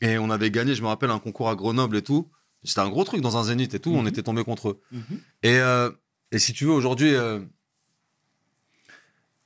Et 0.00 0.18
on 0.18 0.30
avait 0.30 0.50
gagné, 0.50 0.74
je 0.74 0.82
me 0.82 0.88
rappelle, 0.88 1.10
un 1.10 1.18
concours 1.18 1.48
à 1.48 1.54
Grenoble 1.54 1.96
et 1.96 2.02
tout. 2.02 2.30
C'était 2.64 2.80
un 2.80 2.88
gros 2.88 3.04
truc 3.04 3.20
dans 3.20 3.36
un 3.36 3.44
zénith 3.44 3.74
et 3.74 3.80
tout. 3.80 3.90
On 3.90 4.02
Mhm. 4.02 4.08
était 4.08 4.22
tombé 4.22 4.44
contre 4.44 4.70
eux. 4.70 4.80
Mhm. 4.92 5.20
Et, 5.42 5.56
euh, 5.58 5.90
et 6.30 6.38
si 6.38 6.52
tu 6.52 6.64
veux, 6.64 6.72
aujourd'hui, 6.72 7.14
euh, 7.14 7.40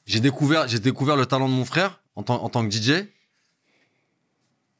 j'ai 0.06 0.20
découvert, 0.20 0.68
j'ai 0.68 0.78
découvert 0.78 1.16
le 1.16 1.26
talent 1.26 1.48
de 1.48 1.54
mon 1.54 1.64
frère 1.64 2.02
en 2.14 2.22
tant, 2.22 2.42
en 2.42 2.48
tant 2.48 2.66
que 2.66 2.70
DJ. 2.70 3.08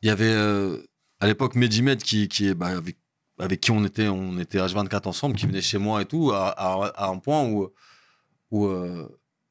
Il 0.02 0.08
y 0.08 0.10
avait 0.10 0.24
euh, 0.32 0.82
à 1.20 1.26
l'époque 1.26 1.54
Medimed 1.54 2.02
qui, 2.02 2.28
qui 2.28 2.46
est 2.48 2.54
bah, 2.54 2.68
avec, 2.76 2.96
avec 3.38 3.60
qui 3.60 3.70
on 3.70 3.84
était, 3.84 4.08
on 4.08 4.38
était 4.38 4.58
H24 4.58 5.08
ensemble, 5.08 5.36
qui 5.36 5.46
venait 5.46 5.62
chez 5.62 5.78
moi 5.78 6.02
et 6.02 6.06
tout, 6.06 6.30
à, 6.32 6.48
à- 6.50 6.86
à 6.94 7.08
un 7.08 7.18
point 7.18 7.44
où, 7.44 7.68
où 8.50 8.68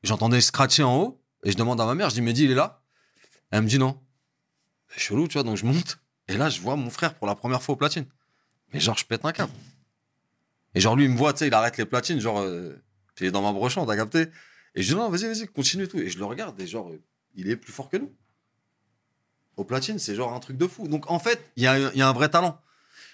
j'entendais 0.04 0.42
scratcher 0.42 0.84
en 0.84 0.98
haut 0.98 1.22
et 1.44 1.52
je 1.52 1.58
demande 1.58 1.82
à 1.82 1.86
ma 1.86 1.96
mère, 1.96 2.10
je 2.10 2.16
dis 2.16 2.22
Mehdi, 2.22 2.46
il 2.46 2.52
est 2.52 2.56
là? 2.56 2.82
Elle 3.52 3.64
me 3.64 3.68
dit 3.68 3.80
non. 3.80 4.00
C'est 4.90 5.00
chelou, 5.00 5.28
tu 5.28 5.34
vois, 5.34 5.44
donc 5.44 5.58
je 5.58 5.66
monte 5.66 6.00
et 6.28 6.38
là 6.38 6.50
je 6.50 6.62
vois 6.62 6.76
mon 6.76 6.90
frère 6.90 7.16
pour 7.16 7.28
la 7.28 7.36
première 7.36 7.62
fois 7.62 7.74
au 7.74 7.76
platine. 7.76 8.06
Mais 8.76 8.82
genre, 8.82 8.98
je 8.98 9.06
pète 9.06 9.24
un 9.24 9.32
câble. 9.32 9.54
Et 10.74 10.82
genre, 10.82 10.98
lui, 10.98 11.06
il 11.06 11.10
me 11.10 11.16
voit, 11.18 11.32
tu 11.32 11.40
sais, 11.40 11.48
il 11.48 11.54
arrête 11.54 11.78
les 11.78 11.86
platines, 11.86 12.20
genre, 12.20 12.40
euh, 12.40 12.76
il 13.22 13.28
est 13.28 13.32
dans 13.32 13.42
ma 13.42 13.54
brochante, 13.54 13.88
t'as 13.88 13.96
capté 13.96 14.28
Et 14.76 14.84
je 14.84 14.90
dis, 14.90 14.96
non, 14.96 15.08
vas-y, 15.10 15.28
vas-y, 15.28 15.48
continue 15.48 15.84
et 15.84 15.88
tout. 15.88 15.98
Et 15.98 16.10
je 16.10 16.18
le 16.18 16.26
regarde, 16.26 16.60
et 16.60 16.68
genre, 16.68 16.92
il 17.36 17.50
est 17.50 17.56
plus 17.56 17.72
fort 17.72 17.90
que 17.90 17.96
nous. 17.96 18.14
Au 19.56 19.64
platine, 19.64 19.98
c'est 19.98 20.14
genre 20.14 20.34
un 20.34 20.42
truc 20.42 20.58
de 20.58 20.68
fou. 20.68 20.90
Donc, 20.90 21.10
en 21.10 21.20
fait, 21.20 21.40
il 21.56 21.64
y 21.64 21.68
a, 21.68 22.08
un 22.10 22.14
vrai 22.14 22.28
talent. 22.28 22.60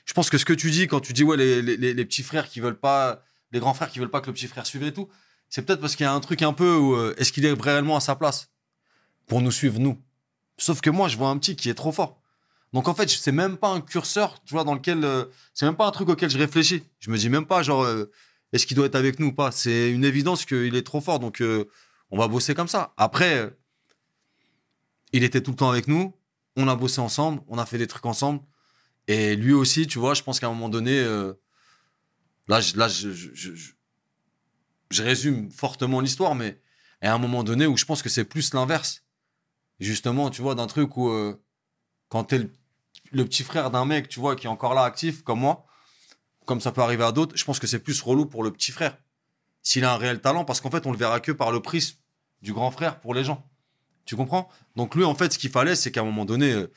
Je 0.05 0.13
pense 0.13 0.31
que 0.31 0.39
ce 0.39 0.45
que 0.45 0.53
tu 0.53 0.71
dis, 0.71 0.87
quand 0.87 0.99
tu 0.99 1.13
dis, 1.13 1.23
ouais, 1.23 1.37
les- 1.37 1.61
les 1.61 2.05
petits 2.05 2.23
frères 2.23 2.49
qui 2.49 2.59
veulent 2.59 2.79
pas, 2.79 3.23
les 3.51 3.59
grands 3.59 3.75
frères 3.75 3.91
qui 3.91 3.99
veulent 3.99 4.09
pas 4.09 4.21
que 4.21 4.27
le 4.27 4.33
petit 4.33 4.47
frère 4.47 4.65
suive 4.65 4.81
et 4.81 4.91
tout, 4.93 5.09
c'est 5.47 5.61
peut-être 5.61 5.81
parce 5.81 5.95
qu'il 5.95 6.05
y 6.05 6.07
a 6.07 6.13
un 6.13 6.19
truc 6.21 6.41
un 6.41 6.53
peu 6.53 6.75
où, 6.75 6.95
euh, 6.95 7.13
est-ce 7.17 7.31
qu'il 7.31 7.45
est 7.45 7.53
réellement 7.53 7.95
à 7.95 7.99
sa 7.99 8.15
place 8.15 8.49
pour 9.27 9.41
nous 9.41 9.51
suivre, 9.51 9.77
nous? 9.79 10.01
Sauf 10.57 10.81
que 10.81 10.89
moi, 10.89 11.07
je 11.09 11.17
vois 11.17 11.29
un 11.29 11.37
petit 11.37 11.55
qui 11.55 11.69
est 11.69 11.75
trop 11.75 11.91
fort. 11.91 12.20
Donc 12.73 12.87
en 12.87 12.93
fait, 12.93 13.09
c'est 13.09 13.31
même 13.33 13.57
pas 13.57 13.69
un 13.69 13.81
curseur, 13.81 14.41
tu 14.45 14.53
vois, 14.53 14.63
dans 14.63 14.73
lequel 14.75 15.03
euh, 15.03 15.25
c'est 15.53 15.65
même 15.65 15.75
pas 15.75 15.87
un 15.87 15.91
truc 15.91 16.07
auquel 16.09 16.29
je 16.29 16.37
réfléchis. 16.37 16.83
Je 16.99 17.11
me 17.11 17.17
dis 17.17 17.29
même 17.29 17.45
pas 17.45 17.63
genre 17.63 17.83
euh, 17.83 18.05
est-ce 18.53 18.65
qu'il 18.65 18.77
doit 18.77 18.85
être 18.85 18.95
avec 18.95 19.19
nous 19.19 19.27
ou 19.27 19.33
pas? 19.33 19.51
C'est 19.51 19.91
une 19.91 20.05
évidence 20.05 20.45
qu'il 20.45 20.75
est 20.75 20.83
trop 20.85 21.01
fort, 21.01 21.19
donc 21.19 21.41
euh, 21.41 21.65
on 22.11 22.17
va 22.17 22.27
bosser 22.27 22.53
comme 22.55 22.67
ça. 22.69 22.93
Après, 22.97 23.53
il 25.11 25.23
était 25.23 25.41
tout 25.41 25.51
le 25.51 25.57
temps 25.57 25.69
avec 25.69 25.87
nous, 25.87 26.13
on 26.55 26.67
a 26.67 26.75
bossé 26.75 27.01
ensemble, 27.01 27.41
on 27.47 27.57
a 27.57 27.65
fait 27.65 27.77
des 27.77 27.87
trucs 27.87 28.05
ensemble. 28.05 28.41
Et 29.07 29.35
lui 29.35 29.53
aussi, 29.53 29.87
tu 29.87 29.99
vois, 29.99 30.13
je 30.13 30.23
pense 30.23 30.39
qu'à 30.39 30.47
un 30.47 30.51
moment 30.51 30.69
donné, 30.69 31.03
là, 32.47 32.61
je, 32.61 32.77
là 32.77 32.87
je, 32.87 33.11
je, 33.11 33.55
je- 34.89 35.03
résume 35.03 35.49
fortement 35.51 35.99
l'histoire, 36.01 36.35
mais 36.35 36.61
à 37.01 37.13
un 37.13 37.17
moment 37.17 37.43
donné 37.43 37.65
où 37.65 37.77
je 37.77 37.85
pense 37.85 38.01
que 38.01 38.09
c'est 38.09 38.25
plus 38.25 38.53
l'inverse. 38.53 39.03
Justement, 39.79 40.29
tu 40.29 40.41
vois, 40.41 40.55
d'un 40.55 40.67
truc 40.67 40.95
où 40.97 41.11
quand 42.09 42.25
t'es 42.25 42.47
le 43.11 43.25
petit 43.25 43.43
frère 43.43 43.71
d'un 43.71 43.85
mec, 43.85 44.07
tu 44.09 44.19
vois, 44.19 44.35
qui 44.35 44.47
est 44.47 44.49
encore 44.49 44.73
là 44.73 44.83
actif, 44.83 45.21
comme 45.23 45.39
moi, 45.39 45.65
comme 46.45 46.61
ça 46.61 46.71
peut 46.71 46.81
arriver 46.81 47.03
à 47.03 47.11
d'autres, 47.11 47.35
je 47.37 47.43
pense 47.45 47.59
que 47.59 47.67
c'est 47.67 47.79
plus 47.79 48.01
relou 48.01 48.25
pour 48.25 48.43
le 48.43 48.51
petit 48.51 48.71
frère. 48.71 48.97
S'il 49.63 49.85
a 49.85 49.93
un 49.93 49.97
réel 49.97 50.21
talent, 50.21 50.43
parce 50.45 50.59
qu'en 50.61 50.71
fait, 50.71 50.85
on 50.87 50.91
le 50.91 50.97
verra 50.97 51.19
que 51.19 51.31
par 51.31 51.51
le 51.51 51.59
prisme 51.61 51.97
du 52.41 52.51
grand 52.53 52.71
frère 52.71 52.99
pour 52.99 53.13
les 53.13 53.23
gens. 53.23 53.45
Tu 54.05 54.15
comprends? 54.15 54.49
Donc 54.75 54.95
lui, 54.95 55.03
en 55.03 55.13
fait, 55.13 55.31
ce 55.33 55.37
qu'il 55.37 55.51
fallait, 55.51 55.75
c'est 55.75 55.91
qu'à 55.91 56.01
un 56.01 56.05
moment 56.05 56.25
donné, 56.25 56.51
euh, 56.51 56.71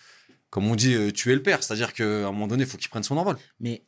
comme 0.51 0.67
on 0.67 0.75
dit, 0.77 0.95
euh, 0.95 1.11
tuer 1.11 1.35
le 1.35 1.43
père. 1.43 1.63
C'est-à-dire 1.63 1.95
qu'à 1.95 2.05
un 2.05 2.33
moment 2.33 2.47
donné, 2.47 2.65
il 2.65 2.69
faut 2.69 2.77
qu'il 2.77 2.91
prenne 2.91 3.03
son 3.03 3.17
envol. 3.17 3.39
Mais 3.61 3.85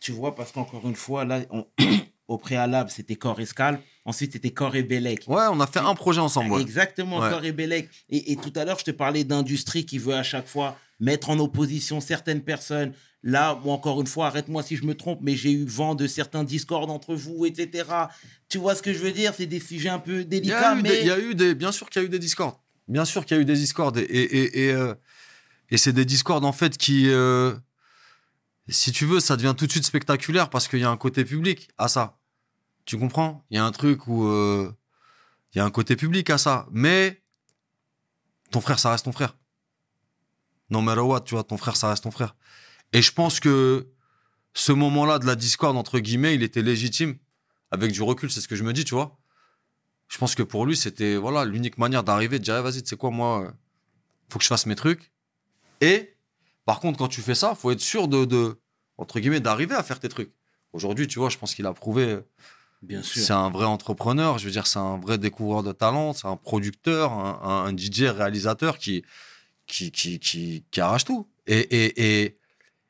tu 0.00 0.12
vois, 0.12 0.34
parce 0.34 0.52
qu'encore 0.52 0.86
une 0.86 0.94
fois, 0.94 1.24
là, 1.24 1.40
on- 1.50 1.66
au 2.28 2.36
préalable, 2.36 2.90
c'était 2.90 3.16
Corps 3.16 3.40
et 3.40 3.46
Scalp. 3.46 3.80
Ensuite, 4.04 4.32
c'était 4.34 4.50
Corps 4.50 4.76
et 4.76 4.82
Bellec. 4.82 5.24
Ouais, 5.26 5.44
on 5.50 5.58
a 5.60 5.66
fait 5.66 5.78
un 5.80 5.94
projet 5.94 6.20
ensemble. 6.20 6.52
ouais. 6.52 6.60
Exactement, 6.60 7.20
Ouais. 7.20 7.30
Corps 7.30 7.44
et 7.44 7.52
Bellec. 7.52 7.88
Et, 8.10 8.32
et 8.32 8.36
tout 8.36 8.52
à 8.56 8.66
l'heure, 8.66 8.78
je 8.78 8.84
te 8.84 8.90
parlais 8.90 9.24
d'industrie 9.24 9.86
qui 9.86 9.96
veut 9.98 10.14
à 10.14 10.22
chaque 10.22 10.46
fois 10.46 10.76
mettre 11.00 11.30
en 11.30 11.38
opposition 11.38 12.00
certaines 12.00 12.42
personnes. 12.42 12.92
Là, 13.22 13.58
moi, 13.64 13.74
encore 13.74 14.00
une 14.00 14.06
fois, 14.06 14.26
arrête-moi 14.26 14.62
si 14.62 14.76
je 14.76 14.84
me 14.84 14.94
trompe, 14.94 15.20
mais 15.22 15.34
j'ai 15.34 15.50
eu 15.50 15.64
vent 15.64 15.94
de 15.94 16.06
certains 16.06 16.44
discords 16.44 16.90
entre 16.90 17.14
vous, 17.14 17.46
etc. 17.46 17.88
Tu 18.48 18.58
vois 18.58 18.74
ce 18.74 18.82
que 18.82 18.92
je 18.92 18.98
veux 18.98 19.12
dire? 19.12 19.32
C'est 19.34 19.46
des 19.46 19.60
sujets 19.60 19.88
un 19.88 19.98
peu 19.98 20.24
délicats, 20.24 20.74
mais... 20.74 20.82
des, 20.82 21.00
il 21.00 21.06
y 21.06 21.10
a 21.10 21.18
eu 21.18 21.34
des, 21.34 21.54
bien 21.54 21.72
sûr 21.72 21.88
qu'il 21.88 22.02
y 22.02 22.04
a 22.04 22.06
eu 22.06 22.10
des 22.10 22.18
discords. 22.18 22.62
Bien 22.86 23.06
sûr 23.06 23.24
qu'il 23.24 23.36
y 23.36 23.40
a 23.40 23.42
eu 23.42 23.46
des 23.46 23.54
discords. 23.54 23.96
Et, 23.96 24.02
et, 24.02 24.66
et, 24.66 24.72
euh, 24.72 24.94
et 25.70 25.78
c'est 25.78 25.94
des 25.94 26.04
discords, 26.04 26.44
en 26.44 26.52
fait, 26.52 26.76
qui, 26.76 27.08
euh, 27.08 27.54
si 28.68 28.92
tu 28.92 29.06
veux, 29.06 29.20
ça 29.20 29.36
devient 29.36 29.54
tout 29.56 29.66
de 29.66 29.72
suite 29.72 29.86
spectaculaire 29.86 30.50
parce 30.50 30.68
qu'il 30.68 30.80
y 30.80 30.84
a 30.84 30.90
un 30.90 30.98
côté 30.98 31.24
public 31.24 31.70
à 31.78 31.88
ça. 31.88 32.18
Tu 32.84 32.98
comprends? 32.98 33.42
Il 33.48 33.56
y 33.56 33.58
a 33.58 33.64
un 33.64 33.72
truc 33.72 34.06
où 34.06 34.26
euh, 34.26 34.70
il 35.54 35.58
y 35.58 35.60
a 35.62 35.64
un 35.64 35.70
côté 35.70 35.96
public 35.96 36.28
à 36.28 36.36
ça. 36.36 36.66
Mais 36.70 37.22
ton 38.50 38.60
frère, 38.60 38.78
ça 38.78 38.90
reste 38.90 39.06
ton 39.06 39.12
frère. 39.12 39.34
No 40.70 40.80
matter 40.80 41.00
what, 41.00 41.20
tu 41.22 41.34
vois, 41.34 41.44
ton 41.44 41.56
frère, 41.56 41.76
ça 41.76 41.88
reste 41.90 42.04
ton 42.04 42.10
frère. 42.10 42.34
Et 42.92 43.02
je 43.02 43.12
pense 43.12 43.40
que 43.40 43.88
ce 44.54 44.72
moment-là 44.72 45.18
de 45.18 45.26
la 45.26 45.34
discorde, 45.36 45.76
entre 45.76 45.98
guillemets, 45.98 46.34
il 46.34 46.42
était 46.42 46.62
légitime. 46.62 47.16
Avec 47.70 47.92
du 47.92 48.02
recul, 48.02 48.30
c'est 48.30 48.40
ce 48.40 48.48
que 48.48 48.56
je 48.56 48.62
me 48.64 48.72
dis, 48.72 48.84
tu 48.84 48.94
vois. 48.94 49.18
Je 50.08 50.18
pense 50.18 50.34
que 50.34 50.42
pour 50.42 50.64
lui, 50.66 50.76
c'était 50.76 51.16
voilà 51.16 51.44
l'unique 51.44 51.76
manière 51.78 52.04
d'arriver, 52.04 52.38
de 52.38 52.44
dire, 52.44 52.56
Eh, 52.58 52.62
vas-y, 52.62 52.82
tu 52.82 52.88
sais 52.90 52.96
quoi, 52.96 53.10
moi, 53.10 53.42
euh, 53.44 53.50
faut 54.30 54.38
que 54.38 54.44
je 54.44 54.48
fasse 54.48 54.66
mes 54.66 54.76
trucs. 54.76 55.12
Et, 55.80 56.16
par 56.66 56.78
contre, 56.80 56.98
quand 56.98 57.08
tu 57.08 57.20
fais 57.20 57.34
ça, 57.34 57.54
faut 57.54 57.70
être 57.70 57.80
sûr 57.80 58.06
de, 58.08 58.24
de 58.24 58.60
entre 58.96 59.18
guillemets, 59.18 59.40
d'arriver 59.40 59.74
à 59.74 59.82
faire 59.82 59.98
tes 59.98 60.08
trucs. 60.08 60.32
Aujourd'hui, 60.72 61.08
tu 61.08 61.18
vois, 61.18 61.30
je 61.30 61.38
pense 61.38 61.54
qu'il 61.54 61.66
a 61.66 61.72
prouvé. 61.72 62.20
Bien 62.82 63.02
sûr. 63.02 63.22
C'est 63.22 63.32
un 63.32 63.50
vrai 63.50 63.64
entrepreneur, 63.64 64.38
je 64.38 64.44
veux 64.44 64.50
dire, 64.50 64.66
c'est 64.66 64.78
un 64.78 64.98
vrai 64.98 65.18
découvreur 65.18 65.62
de 65.62 65.72
talent, 65.72 66.12
c'est 66.12 66.28
un 66.28 66.36
producteur, 66.36 67.12
un, 67.12 67.40
un- 67.42 67.64
un 67.66 67.72
DJ 67.76 68.02
réalisateur 68.04 68.78
qui, 68.78 69.02
qui, 69.66 69.90
qui, 69.90 70.18
qui, 70.18 70.80
arrache 70.80 71.04
tout. 71.04 71.28
Et, 71.46 71.58
et, 71.58 72.24
et, 72.24 72.38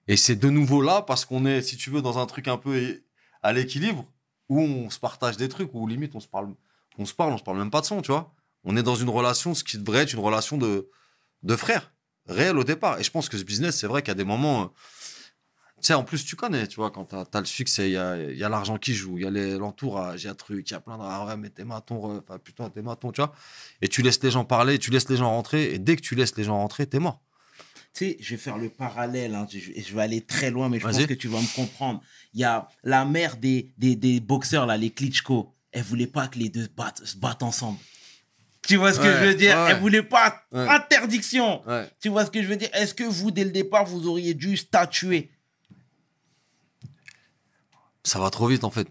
et 0.09 0.17
c'est 0.17 0.37
de 0.37 0.51
nouveau 0.51 0.83
là 0.83 1.03
parce 1.03 1.25
qu'on 1.25 1.47
est, 1.47 1.63
si 1.63 1.77
tu 1.77 1.91
veux, 1.91 2.03
dans 2.03 2.19
un 2.19 2.27
truc 2.27 2.49
un 2.49 2.57
peu 2.57 3.03
à 3.43 3.53
l'équilibre 3.53 4.07
où 4.49 4.61
on 4.61 4.91
se 4.91 4.99
partage 4.99 5.37
des 5.37 5.49
trucs, 5.49 5.75
où 5.75 5.87
limite 5.87 6.15
on 6.15 6.21
se 6.21 6.29
parle, 6.29 6.55
on 6.99 7.07
se 7.07 7.15
parle, 7.15 7.33
on 7.33 7.39
se 7.39 7.43
parle 7.43 7.59
même 7.59 7.71
pas 7.71 7.81
de 7.81 7.87
son, 7.87 8.03
tu 8.03 8.13
vois. 8.13 8.35
On 8.65 8.77
est 8.77 8.83
dans 8.83 8.97
une 8.97 9.09
relation, 9.09 9.55
ce 9.55 9.65
qui 9.65 9.79
devrait 9.79 10.03
être 10.03 10.13
une 10.13 10.21
relation 10.21 10.57
de, 10.57 10.89
de 11.43 11.57
frères, 11.57 11.93
réel 12.27 12.59
au 12.59 12.65
départ. 12.65 12.99
Et 12.99 13.05
je 13.05 13.11
pense 13.11 13.29
que 13.29 13.37
ce 13.37 13.45
business, 13.45 13.77
c'est 13.77 13.87
vrai 13.87 14.03
qu'à 14.03 14.15
des 14.15 14.25
moments, 14.25 14.63
euh, 14.63 14.67
tu 15.85 15.89
sais, 15.89 15.95
en 15.95 16.03
plus, 16.03 16.25
tu 16.25 16.35
connais, 16.35 16.67
tu 16.67 16.77
vois, 16.77 16.91
quand 16.91 17.05
t'as 17.05 17.25
as 17.33 17.41
le 17.41 17.47
succès, 17.47 17.89
il 17.91 17.93
y 17.93 17.97
a, 17.99 18.17
y 18.17 18.43
a 18.43 18.49
l'argent 18.49 18.79
qui 18.79 18.95
joue, 18.95 19.19
il 19.19 19.25
y 19.25 19.27
a 19.27 19.31
l'entourage, 19.59 20.23
il 20.23 20.27
y 20.27 20.31
a 20.31 20.35
truc, 20.35 20.69
il 20.71 20.73
y 20.73 20.77
a 20.77 20.81
plein 20.81 20.97
de. 20.97 21.03
Ah 21.05 21.27
ouais, 21.27 21.37
mais 21.37 21.51
tes 21.51 21.65
matons, 21.65 21.99
re- 22.15 22.21
enfin, 22.27 22.39
putain, 22.39 22.71
tes 22.71 22.81
matons, 22.81 23.13
tu 23.13 23.21
vois. 23.21 23.35
Et 23.83 23.89
tu 23.89 24.01
laisses 24.01 24.23
les 24.23 24.31
gens 24.31 24.45
parler, 24.47 24.79
tu 24.79 24.91
laisses 24.91 25.09
les 25.11 25.17
gens 25.19 25.29
rentrer, 25.29 25.75
et 25.75 25.79
dès 25.79 25.97
que 25.97 26.01
tu 26.01 26.15
laisses 26.15 26.37
les 26.37 26.45
gens 26.45 26.57
rentrer, 26.57 26.87
t'es 26.87 26.99
mort. 26.99 27.21
Tu 27.93 28.07
sais, 28.07 28.17
je 28.19 28.31
vais 28.31 28.37
faire 28.39 28.57
le 28.59 28.71
parallèle, 28.71 29.35
hein, 29.35 29.47
je, 29.51 29.59
je 29.59 29.95
vais 29.95 30.03
aller 30.03 30.21
très 30.23 30.51
loin, 30.51 30.69
mais 30.69 30.79
je 30.81 30.85
pense 30.85 30.97
que 31.07 31.15
tu 31.15 31.29
vas 31.29 31.41
me 31.41 31.55
comprendre. 31.55 32.01
Il 32.33 32.41
y 32.41 32.45
a 32.45 32.67
la 32.83 33.05
mère 33.05 33.37
des, 33.37 33.73
des, 33.79 33.95
des 33.95 34.21
boxeurs, 34.21 34.67
là, 34.67 34.77
les 34.77 34.91
Klitschko. 34.91 35.55
Elle 35.71 35.83
voulait 35.83 36.07
pas 36.07 36.27
que 36.29 36.39
les 36.39 36.49
deux 36.49 36.67
battent- 36.77 37.05
se 37.05 37.17
battent 37.17 37.43
ensemble. 37.43 37.79
Tu 38.67 38.77
vois 38.77 38.93
ce 38.95 38.99
que 38.99 39.05
je 39.13 39.25
veux 39.27 39.35
dire? 39.35 39.55
ouais. 39.57 39.73
Elle 39.73 39.81
voulait 39.81 40.03
pas. 40.03 40.43
Ouais. 40.51 40.67
Interdiction. 40.69 41.63
Tu 42.01 42.09
vois 42.09 42.25
ce 42.25 42.31
que 42.31 42.43
je 42.43 42.49
veux 42.49 42.57
dire? 42.57 42.71
Est-ce 42.73 42.95
que 42.95 43.05
vous, 43.05 43.31
dès 43.31 43.45
le 43.45 43.51
départ, 43.51 43.85
vous 43.85 44.07
auriez 44.09 44.33
dû 44.35 44.57
statuer? 44.57 45.31
Ça 48.05 48.19
va 48.19 48.31
trop 48.31 48.47
vite, 48.47 48.65
en 48.65 48.71
fait. 48.71 48.87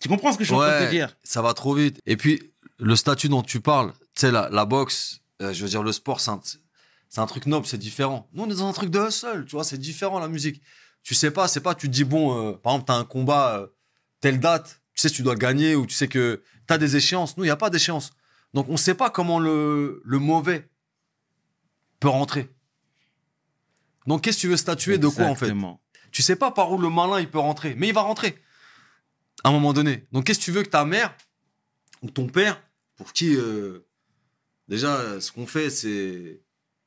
Tu 0.00 0.08
comprends 0.08 0.32
ce 0.32 0.38
que 0.38 0.44
je 0.44 0.50
te 0.50 0.58
Ouais, 0.58 0.90
dire? 0.90 1.16
ça 1.22 1.42
va 1.42 1.54
trop 1.54 1.74
vite. 1.74 2.00
Et 2.06 2.16
puis, 2.16 2.42
le 2.78 2.96
statut 2.96 3.28
dont 3.28 3.42
tu 3.42 3.60
parles, 3.60 3.92
tu 4.14 4.22
sais, 4.22 4.30
la, 4.30 4.48
la 4.50 4.64
boxe, 4.64 5.20
euh, 5.42 5.52
je 5.52 5.62
veux 5.62 5.68
dire, 5.68 5.82
le 5.82 5.92
sport, 5.92 6.20
c'est 6.20 6.30
un, 7.20 7.26
truc 7.26 7.46
noble, 7.46 7.66
c'est 7.66 7.78
différent. 7.78 8.28
Nous, 8.32 8.42
on 8.44 8.50
est 8.50 8.54
dans 8.56 8.68
un 8.68 8.72
truc 8.72 8.90
de 8.90 8.98
hustle, 8.98 9.44
tu 9.46 9.52
vois, 9.52 9.64
c'est 9.64 9.78
différent 9.78 10.18
la 10.18 10.28
musique. 10.28 10.62
Tu 11.02 11.14
sais 11.14 11.30
pas, 11.30 11.48
c'est 11.48 11.60
pas, 11.60 11.74
tu 11.74 11.86
te 11.86 11.92
dis, 11.92 12.04
bon, 12.04 12.50
euh, 12.50 12.52
par 12.52 12.72
exemple, 12.72 12.86
t'as 12.88 12.96
un 12.96 13.04
combat, 13.04 13.58
euh, 13.58 13.66
telle 14.20 14.40
date, 14.40 14.80
tu 14.94 15.02
sais, 15.02 15.10
tu 15.10 15.22
dois 15.22 15.36
gagner, 15.36 15.76
ou 15.76 15.86
tu 15.86 15.94
sais 15.94 16.08
que 16.08 16.42
t'as 16.66 16.78
des 16.78 16.96
échéances. 16.96 17.36
Nous, 17.36 17.44
il 17.44 17.46
n'y 17.46 17.52
a 17.52 17.56
pas 17.56 17.70
d'échéance. 17.70 18.10
Donc, 18.54 18.68
on 18.68 18.76
sait 18.76 18.94
pas 18.94 19.10
comment 19.10 19.38
le, 19.38 20.02
le 20.04 20.18
mauvais 20.18 20.68
peut 22.00 22.08
rentrer. 22.08 22.50
Donc, 24.06 24.22
qu'est-ce 24.22 24.36
que 24.38 24.40
tu 24.42 24.48
veux 24.48 24.56
statuer 24.56 24.98
de 24.98 25.08
quoi, 25.08 25.26
en 25.26 25.34
fait? 25.34 25.52
Tu 26.12 26.22
sais 26.22 26.36
pas 26.36 26.50
par 26.50 26.72
où 26.72 26.78
le 26.78 26.88
malin 26.88 27.20
il 27.20 27.30
peut 27.30 27.38
rentrer, 27.38 27.74
mais 27.76 27.88
il 27.88 27.94
va 27.94 28.00
rentrer 28.02 28.38
à 29.44 29.48
un 29.48 29.52
moment 29.52 29.72
donné. 29.72 30.06
Donc 30.12 30.24
qu'est-ce 30.24 30.38
que 30.40 30.44
tu 30.44 30.52
veux 30.52 30.62
que 30.62 30.68
ta 30.70 30.84
mère 30.84 31.16
ou 32.02 32.10
ton 32.10 32.26
père, 32.26 32.62
pour 32.96 33.12
qui 33.12 33.34
euh, 33.36 33.80
déjà 34.68 35.20
ce 35.20 35.32
qu'on 35.32 35.46
fait 35.46 35.70
c'est, 35.70 36.42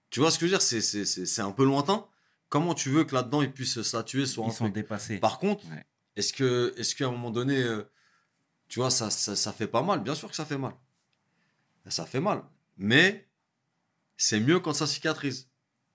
tu 0.09 0.19
vois 0.19 0.31
ce 0.31 0.37
que 0.39 0.47
je 0.47 0.51
veux 0.53 0.57
dire, 0.57 0.61
c'est 0.61 1.41
un 1.41 1.51
peu 1.51 1.65
lointain. 1.65 2.05
Comment 2.49 2.73
tu 2.73 2.89
veux 2.89 3.03
que 3.03 3.13
là-dedans 3.13 3.41
ils 3.43 3.51
puissent 3.51 3.81
statuer 3.83 4.25
sur 4.25 4.43
un 4.43 4.47
Ils 4.47 4.53
sont 4.53 4.63
truc? 4.65 4.73
dépassés. 4.73 5.17
Par 5.19 5.37
contre, 5.39 5.65
Ouais. 5.69 5.85
est-ce 6.15 6.33
que 6.33 6.73
est-ce 6.77 6.95
qu'à 6.95 7.05
un 7.07 7.11
moment 7.11 7.29
donné, 7.31 7.61
euh, 7.61 7.83
tu 8.67 8.79
vois 8.79 8.89
ça, 8.89 9.09
ça 9.11 9.35
ça 9.35 9.53
fait 9.53 9.67
pas 9.67 9.81
mal, 9.83 10.01
bien 10.01 10.15
sûr 10.15 10.29
que 10.29 10.35
ça 10.35 10.45
fait 10.45 10.57
mal, 10.57 10.73
ça 11.87 12.05
fait 12.05 12.19
mal, 12.19 12.43
mais 12.77 13.27
c'est 14.17 14.39
mieux 14.39 14.59
quand 14.59 14.73
ça 14.73 14.87
cicatrise. 14.87 15.47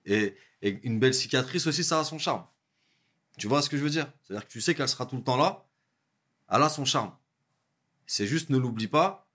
Et, 0.05 0.35
et 0.61 0.79
une 0.83 0.99
belle 0.99 1.13
cicatrice 1.13 1.67
aussi, 1.67 1.83
ça 1.83 1.99
a 1.99 2.03
son 2.03 2.17
charme. 2.19 2.45
Tu 3.37 3.47
vois 3.47 3.61
ce 3.61 3.69
que 3.69 3.75
je 3.77 3.83
veux 3.83 3.89
dire? 3.89 4.11
C'est-à-dire 4.23 4.47
que 4.47 4.51
tu 4.51 4.61
sais 4.61 4.75
qu'elle 4.75 4.87
sera 4.87 5.05
tout 5.05 5.17
le 5.17 5.23
temps 5.23 5.35
là. 5.37 5.64
Elle 6.49 6.61
a 6.63 6.69
son 6.69 6.85
charme. 6.85 7.11
C'est 8.05 8.27
juste 8.27 8.49
ne 8.49 8.57
l'oublie 8.57 8.87
pas, 8.87 9.27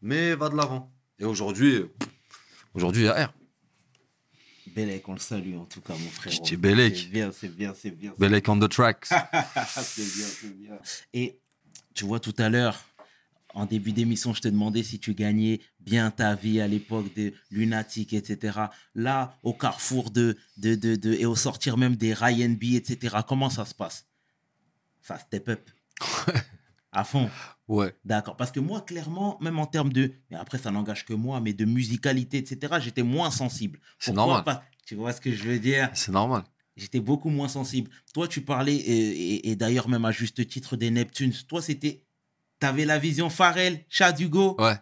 mais 0.00 0.34
va 0.34 0.48
de 0.48 0.56
l'avant. 0.56 0.92
Et 1.18 1.24
aujourd'hui, 1.24 1.84
aujourd'hui, 2.74 3.02
il 3.02 3.06
y 3.06 3.08
a 3.08 3.26
R. 3.28 3.32
Bellec, 4.74 5.08
on 5.08 5.14
le 5.14 5.18
salue 5.20 5.54
en 5.56 5.64
tout 5.64 5.80
cas, 5.80 5.94
mon 5.94 6.10
frère. 6.10 6.32
C'est 6.44 6.56
bien, 6.56 7.32
c'est 7.32 7.48
bien, 7.48 7.72
c'est 7.74 7.90
bien. 7.90 8.12
Belek 8.18 8.48
on 8.48 8.58
the 8.58 8.68
tracks. 8.68 9.06
c'est 9.06 10.16
bien, 10.16 10.26
c'est 10.26 10.54
bien. 10.58 10.78
Et 11.14 11.38
tu 11.94 12.04
vois, 12.04 12.20
tout 12.20 12.34
à 12.36 12.48
l'heure, 12.50 12.84
en 13.54 13.64
début 13.64 13.92
d'émission, 13.92 14.34
je 14.34 14.42
te 14.42 14.48
demandais 14.48 14.82
si 14.82 14.98
tu 14.98 15.14
gagnais 15.14 15.60
bien 15.80 16.10
ta 16.10 16.34
vie 16.34 16.60
à 16.60 16.66
l'époque 16.68 17.14
de 17.14 17.32
Lunatic, 17.50 18.12
etc. 18.12 18.58
Là, 18.94 19.38
au 19.42 19.54
carrefour 19.54 20.10
de, 20.10 20.36
de, 20.58 20.74
de, 20.74 20.96
de- 20.96 21.14
et 21.14 21.24
au 21.24 21.36
sortir 21.36 21.78
même 21.78 21.96
des 21.96 22.12
Ryan 22.12 22.50
B, 22.50 22.74
etc. 22.74 23.16
Comment 23.26 23.48
ça 23.48 23.64
se 23.64 23.74
passe? 23.74 24.04
Ça 25.00 25.18
step 25.18 25.48
up. 25.48 25.70
à 26.96 27.04
fond. 27.04 27.30
ouais. 27.68 27.94
D'accord. 28.04 28.36
Parce 28.36 28.50
que 28.50 28.60
moi, 28.60 28.80
clairement, 28.80 29.38
même 29.40 29.58
en 29.58 29.66
termes 29.66 29.92
de. 29.92 30.12
Mais 30.30 30.36
après, 30.36 30.58
ça 30.58 30.70
n'engage 30.70 31.04
que 31.04 31.12
moi, 31.14 31.40
mais 31.40 31.52
de 31.52 31.64
musicalité, 31.64 32.38
etc., 32.38 32.74
j'étais 32.80 33.02
moins 33.02 33.30
sensible. 33.30 33.80
C'est 33.98 34.12
normal. 34.12 34.44
pas? 34.44 34.64
Tu 34.86 34.94
vois 34.94 35.12
ce 35.12 35.20
que 35.20 35.32
je 35.32 35.44
veux 35.44 35.58
dire? 35.58 35.90
C'est 35.94 36.12
normal. 36.12 36.42
J'étais 36.76 37.00
beaucoup 37.00 37.30
moins 37.30 37.48
sensible. 37.48 37.90
Toi, 38.14 38.28
tu 38.28 38.40
parlais, 38.42 38.74
et, 38.76 39.34
et- 39.34 39.50
et 39.50 39.56
d'ailleurs, 39.56 39.88
même 39.88 40.04
à 40.04 40.10
juste 40.12 40.46
titre, 40.46 40.76
des 40.76 40.90
Neptunes. 40.90 41.32
Toi, 41.48 41.62
c'était. 41.62 42.04
T'avais 42.58 42.84
la 42.86 42.98
vision 42.98 43.28
Pharrell, 43.30 43.84
Chad 43.88 44.18
Hugo? 44.20 44.56
Ouais. 44.58 44.76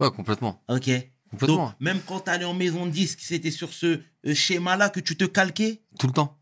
Ouais, 0.00 0.10
complètement. 0.10 0.62
Ok. 0.68 0.90
Complètement. 1.30 1.66
Donc, 1.66 1.74
même 1.80 2.00
quand 2.06 2.20
t'allais 2.20 2.44
en 2.46 2.54
maison 2.54 2.86
de 2.86 2.90
disque, 2.90 3.20
c'était 3.20 3.50
sur 3.50 3.72
ce 3.72 4.00
euh, 4.26 4.34
schéma-là 4.34 4.88
que 4.88 4.98
tu 5.00 5.16
te 5.16 5.24
calquais? 5.24 5.82
Tout 5.98 6.06
le 6.06 6.12
temps. 6.12 6.38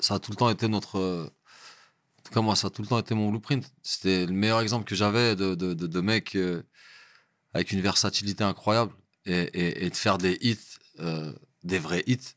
Ça 0.00 0.14
a 0.14 0.18
tout 0.18 0.30
le 0.32 0.36
temps 0.36 0.50
été 0.50 0.68
notre. 0.68 1.32
Tout 2.26 2.34
cas, 2.34 2.40
moi, 2.40 2.56
ça 2.56 2.66
a 2.66 2.70
tout 2.70 2.82
le 2.82 2.88
temps 2.88 2.98
été 2.98 3.14
mon 3.14 3.30
blueprint. 3.30 3.64
C'était 3.82 4.26
le 4.26 4.32
meilleur 4.32 4.60
exemple 4.60 4.84
que 4.84 4.94
j'avais 4.94 5.36
de, 5.36 5.54
de, 5.54 6.00
mec 6.00 6.34
euh, 6.34 6.62
avec 7.54 7.70
une 7.70 7.80
versatilité 7.80 8.42
incroyable 8.42 8.92
et, 9.26 9.88
de 9.88 9.96
faire 9.96 10.18
des 10.18 10.36
hits, 10.40 10.58
euh, 11.00 11.32
des 11.62 11.78
vrais 11.78 12.02
hits, 12.06 12.34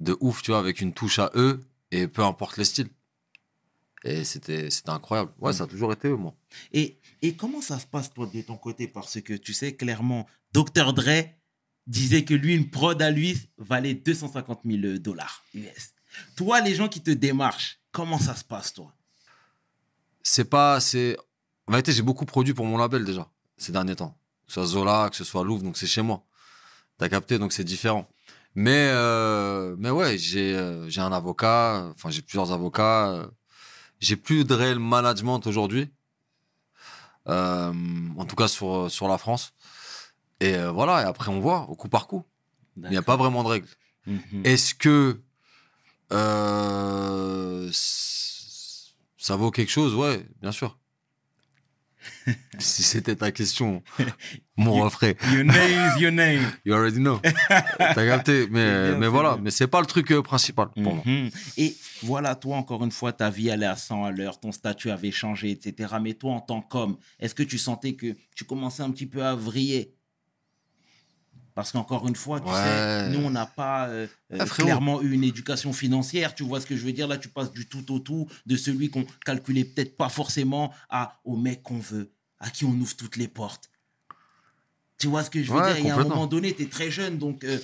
de 0.00 0.16
ouf, 0.20 0.42
tu 0.42 0.50
vois, 0.50 0.60
avec 0.60 0.80
une 0.80 0.92
touche 0.92 1.18
à 1.18 1.30
eux 1.34 1.60
et 1.90 2.06
peu 2.06 2.22
importe 2.22 2.58
les 2.58 2.64
styles. 2.64 2.88
Et 4.04 4.24
c'était 4.24 4.68
c'était 4.68 4.90
incroyable. 4.90 5.32
Ouais, 5.38 5.52
ça 5.52 5.64
a 5.64 5.66
toujours 5.66 5.92
été 5.92 6.08
eux, 6.08 6.16
moi. 6.16 6.34
Et, 6.72 6.98
et 7.22 7.34
comment 7.34 7.60
ça 7.60 7.78
se 7.78 7.86
passe, 7.86 8.12
toi, 8.12 8.28
de 8.32 8.42
ton 8.42 8.56
côté? 8.56 8.88
Parce 8.88 9.20
que 9.20 9.34
tu 9.34 9.54
sais, 9.54 9.74
clairement, 9.74 10.26
Dr. 10.52 10.92
Dre 10.92 11.24
disait 11.86 12.24
que 12.24 12.34
lui, 12.34 12.54
une 12.54 12.68
prod 12.68 13.00
à 13.00 13.10
lui, 13.10 13.38
valait 13.58 13.94
250 13.94 14.60
000 14.64 14.98
dollars 14.98 15.44
US. 15.54 15.94
Toi, 16.36 16.60
les 16.60 16.74
gens 16.74 16.88
qui 16.88 17.00
te 17.00 17.10
démarchent, 17.10 17.81
comment 17.92 18.18
ça 18.18 18.34
se 18.34 18.44
passe, 18.44 18.72
toi? 18.74 18.92
C'est 20.22 20.44
pas. 20.44 20.80
c'est 20.80 21.16
En 21.66 21.72
vérité, 21.72 21.92
j'ai 21.92 22.02
beaucoup 22.02 22.24
produit 22.26 22.54
pour 22.54 22.66
mon 22.66 22.76
label 22.78 23.04
déjà, 23.04 23.28
ces 23.56 23.72
derniers 23.72 23.96
temps. 23.96 24.16
Que 24.46 24.52
ce 24.52 24.54
soit 24.54 24.66
Zola, 24.66 25.08
que 25.10 25.16
ce 25.16 25.24
soit 25.24 25.44
Louvre, 25.44 25.62
donc 25.62 25.76
c'est 25.76 25.86
chez 25.86 26.02
moi. 26.02 26.24
T'as 26.98 27.08
capté, 27.08 27.38
donc 27.38 27.52
c'est 27.52 27.64
différent. 27.64 28.08
Mais, 28.54 28.88
euh, 28.90 29.74
mais 29.78 29.90
ouais, 29.90 30.18
j'ai 30.18 30.54
euh, 30.54 30.88
j'ai 30.90 31.00
un 31.00 31.12
avocat, 31.12 31.86
enfin, 31.94 32.10
j'ai 32.10 32.22
plusieurs 32.22 32.52
avocats. 32.52 33.08
euh, 33.12 33.26
J'ai 34.00 34.16
plus 34.16 34.44
de 34.44 34.54
réel 34.54 34.78
management 34.78 35.46
aujourd'hui. 35.46 35.90
Euh, 37.28 37.72
en 38.18 38.24
tout 38.26 38.34
cas, 38.36 38.48
sur, 38.48 38.90
sur 38.90 39.06
la 39.08 39.16
France. 39.16 39.52
Et 40.40 40.54
euh, 40.56 40.70
voilà, 40.72 41.02
et 41.02 41.04
après, 41.04 41.30
on 41.30 41.40
voit 41.40 41.62
au 41.70 41.76
coup 41.76 41.88
par 41.88 42.06
coup. 42.08 42.24
Il 42.76 42.88
n'y 42.90 42.96
a 42.96 43.02
pas 43.02 43.16
vraiment 43.16 43.42
de 43.44 43.48
règles. 43.48 43.68
Mhm. 44.06 44.42
Est-ce 44.44 44.74
que 44.74 45.20
euh, 46.12 47.51
ça 49.22 49.36
vaut 49.36 49.52
quelque 49.52 49.70
chose 49.70 49.94
Ouais, 49.94 50.26
bien 50.40 50.50
sûr. 50.50 50.76
si 52.58 52.82
c'était 52.82 53.14
ta 53.14 53.30
question, 53.30 53.80
mon 54.56 54.82
refrain, 54.82 55.12
Your 55.32 55.44
name 55.44 55.92
is 55.96 56.00
your 56.02 56.10
name. 56.10 56.42
you 56.64 56.74
already 56.74 56.98
know. 56.98 57.20
T'as 57.78 57.94
capté, 57.94 58.48
mais, 58.50 58.96
mais 58.96 59.06
voilà, 59.06 59.38
mais 59.40 59.52
c'est 59.52 59.68
pas 59.68 59.80
le 59.80 59.86
truc 59.86 60.10
euh, 60.10 60.22
principal 60.22 60.70
pour 60.70 60.82
moi. 60.82 61.02
Mhm. 61.04 61.30
Et 61.56 61.76
voilà, 62.02 62.34
toi, 62.34 62.56
encore 62.56 62.82
une 62.82 62.90
fois, 62.90 63.12
ta 63.12 63.30
vie 63.30 63.48
allait 63.48 63.66
à 63.66 63.76
100 63.76 64.04
à 64.04 64.10
l'heure, 64.10 64.40
ton 64.40 64.50
statut 64.50 64.90
avait 64.90 65.12
changé, 65.12 65.52
etc. 65.52 65.94
Mais 66.02 66.14
toi, 66.14 66.32
en 66.32 66.40
tant 66.40 66.60
qu'homme, 66.60 66.96
est-ce 67.20 67.36
que 67.36 67.44
tu 67.44 67.58
sentais 67.58 67.92
que 67.92 68.16
tu 68.34 68.44
commençais 68.44 68.82
un 68.82 68.90
petit 68.90 69.06
peu 69.06 69.24
à 69.24 69.36
vriller 69.36 69.94
parce 71.54 71.72
qu'encore 71.72 72.08
une 72.08 72.16
fois, 72.16 72.40
tu 72.40 72.48
sais, 72.48 73.10
nous, 73.10 73.20
on 73.26 73.30
n'a 73.30 73.44
pas 73.44 73.88
euh, 73.88 74.06
clairement 74.46 75.02
eu 75.02 75.12
une 75.12 75.24
éducation 75.24 75.72
financière. 75.72 76.34
Tu 76.34 76.44
vois 76.44 76.60
ce 76.60 76.66
que 76.66 76.76
je 76.76 76.84
veux 76.84 76.92
dire 76.92 77.06
Là, 77.06 77.18
tu 77.18 77.28
passes 77.28 77.52
du 77.52 77.68
tout 77.68 77.92
au 77.92 77.98
tout, 77.98 78.26
de 78.46 78.56
celui 78.56 78.88
qu'on 78.90 79.04
calculait 79.24 79.64
peut-être 79.64 79.96
pas 79.96 80.08
forcément 80.08 80.72
à 80.88 81.20
au 81.24 81.36
mec 81.36 81.62
qu'on 81.62 81.78
veut, 81.78 82.10
à 82.40 82.48
qui 82.48 82.64
on 82.64 82.70
ouvre 82.70 82.96
toutes 82.96 83.16
les 83.16 83.28
portes. 83.28 83.70
Tu 84.96 85.08
vois 85.08 85.24
ce 85.24 85.30
que 85.30 85.42
je 85.42 85.52
veux 85.52 85.60
dire 85.60 85.78
Il 85.78 85.86
y 85.86 85.90
a 85.90 85.96
un 85.96 86.04
moment 86.04 86.26
donné, 86.26 86.54
tu 86.54 86.62
es 86.62 86.66
très 86.66 86.90
jeune, 86.90 87.18
donc... 87.18 87.44
Euh, 87.44 87.58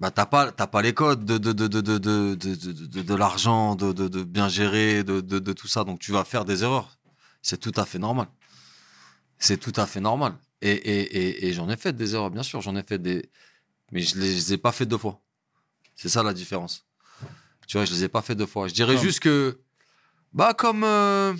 bah, 0.00 0.12
t'as 0.12 0.26
pas, 0.26 0.52
as 0.56 0.66
pas 0.68 0.80
les 0.80 0.94
codes 0.94 1.24
de, 1.24 1.36
de, 1.38 1.52
de, 1.52 1.66
de, 1.66 2.34
de, 2.36 3.02
de, 3.02 3.14
l'argent, 3.14 3.74
de, 3.74 3.92
de, 3.92 4.22
bien 4.22 4.48
gérer, 4.48 5.02
de, 5.02 5.20
de 5.20 5.52
tout 5.52 5.66
ça. 5.66 5.82
Donc, 5.82 5.98
tu 5.98 6.12
vas 6.12 6.24
faire 6.24 6.44
des 6.44 6.62
erreurs. 6.62 6.96
C'est 7.42 7.58
tout 7.58 7.72
à 7.74 7.84
fait 7.84 7.98
normal. 7.98 8.28
C'est 9.38 9.58
tout 9.58 9.72
à 9.74 9.86
fait 9.86 10.00
normal. 10.00 10.34
Et, 10.60 10.70
et, 10.72 11.00
et, 11.00 11.46
et 11.48 11.52
j'en 11.52 11.68
ai 11.70 11.76
fait 11.76 11.92
des 11.92 12.14
erreurs, 12.14 12.30
bien 12.30 12.42
sûr. 12.42 12.60
J'en 12.60 12.74
ai 12.76 12.82
fait 12.82 12.98
des. 12.98 13.30
Mais 13.92 14.00
je 14.02 14.18
les, 14.18 14.28
je 14.32 14.34
les 14.36 14.52
ai 14.54 14.58
pas 14.58 14.72
fait 14.72 14.86
deux 14.86 14.98
fois. 14.98 15.20
C'est 15.94 16.08
ça 16.08 16.22
la 16.22 16.32
différence. 16.34 16.86
Tu 17.66 17.76
vois, 17.76 17.84
je 17.84 17.92
les 17.92 18.04
ai 18.04 18.08
pas 18.08 18.22
fait 18.22 18.34
deux 18.34 18.46
fois. 18.46 18.68
Je 18.68 18.74
dirais 18.74 18.96
juste 18.98 19.20
que. 19.20 19.60
Bah, 20.32 20.54
comme. 20.54 20.84
euh, 20.84 21.34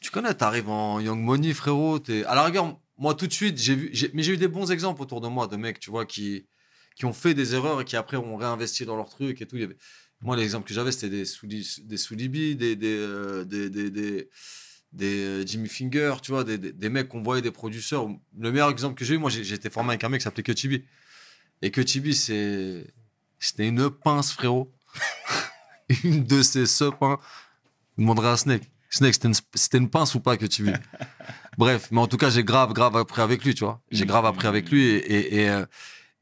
Tu 0.00 0.10
connais, 0.10 0.34
t'arrives 0.34 0.68
en 0.68 1.00
Young 1.00 1.20
Money, 1.20 1.52
frérot. 1.54 1.98
t'es- 2.00 2.24
À 2.24 2.34
la 2.34 2.44
rigueur, 2.44 2.78
moi, 2.98 3.14
tout 3.14 3.26
de 3.26 3.32
suite, 3.32 3.58
j'ai 3.58 3.74
vu. 3.74 3.92
Mais 4.14 4.22
j'ai 4.22 4.32
eu 4.32 4.36
des 4.36 4.48
bons 4.48 4.70
exemples 4.70 5.02
autour 5.02 5.20
de 5.20 5.28
moi 5.28 5.46
de 5.46 5.56
mecs, 5.56 5.78
tu 5.80 5.90
vois, 5.90 6.06
qui 6.06 6.46
qui 6.94 7.06
ont 7.06 7.14
fait 7.14 7.32
des 7.32 7.54
erreurs 7.54 7.80
et 7.80 7.84
qui 7.86 7.96
après 7.96 8.18
ont 8.18 8.36
réinvesti 8.36 8.84
dans 8.84 8.96
leur 8.96 9.08
truc 9.08 9.40
et 9.40 9.46
tout. 9.46 9.56
Il 9.56 9.62
y 9.62 9.64
avait... 9.64 9.78
Moi, 10.20 10.36
l'exemple 10.36 10.68
que 10.68 10.74
j'avais, 10.74 10.92
c'était 10.92 11.08
des 11.08 11.24
Souli- 11.24 11.80
des 11.86 11.96
Soulibi, 11.96 12.54
des, 12.54 12.76
des, 12.76 12.94
euh, 12.98 13.44
des, 13.44 13.70
des, 13.70 13.90
des, 13.90 14.28
des, 14.92 15.24
euh, 15.24 15.46
Jimmy 15.46 15.68
Finger, 15.68 16.14
tu 16.22 16.32
vois, 16.32 16.44
des, 16.44 16.58
des, 16.58 16.72
des 16.72 16.88
mecs 16.88 17.08
qu'on 17.08 17.22
voyait, 17.22 17.42
des 17.42 17.50
producteurs. 17.50 18.08
Le 18.38 18.52
meilleur 18.52 18.70
exemple 18.70 18.94
que 18.94 19.04
j'ai 19.04 19.14
eu, 19.14 19.18
moi, 19.18 19.30
été 19.32 19.70
formé 19.70 19.90
avec 19.90 20.04
un 20.04 20.08
mec 20.08 20.20
qui 20.20 20.24
s'appelait 20.24 20.42
Kutibi. 20.42 20.84
Et 21.62 21.70
Kutibi, 21.70 22.14
c'est... 22.14 22.86
c'était 23.38 23.68
une 23.68 23.90
pince, 23.90 24.32
frérot. 24.32 24.72
une 26.04 26.24
de 26.24 26.42
ces 26.42 26.66
sepins. 26.66 27.18
Je 27.96 28.02
demanderai 28.02 28.28
à 28.28 28.36
Snake. 28.36 28.70
Snake, 28.90 29.14
c'était 29.14 29.28
une, 29.28 29.84
une 29.84 29.90
pince 29.90 30.14
ou 30.14 30.20
pas, 30.20 30.36
Kutibi 30.36 30.72
Bref, 31.58 31.88
mais 31.90 32.00
en 32.00 32.06
tout 32.06 32.16
cas, 32.16 32.30
j'ai 32.30 32.44
grave, 32.44 32.72
grave 32.72 32.96
appris 32.96 33.22
avec 33.22 33.44
lui, 33.44 33.54
tu 33.54 33.64
vois. 33.64 33.82
J'ai 33.90 34.06
grave 34.06 34.26
appris 34.26 34.46
avec 34.46 34.70
lui 34.70 34.84
et, 34.84 34.96
et, 34.96 35.42
et, 35.42 35.50
euh, 35.50 35.64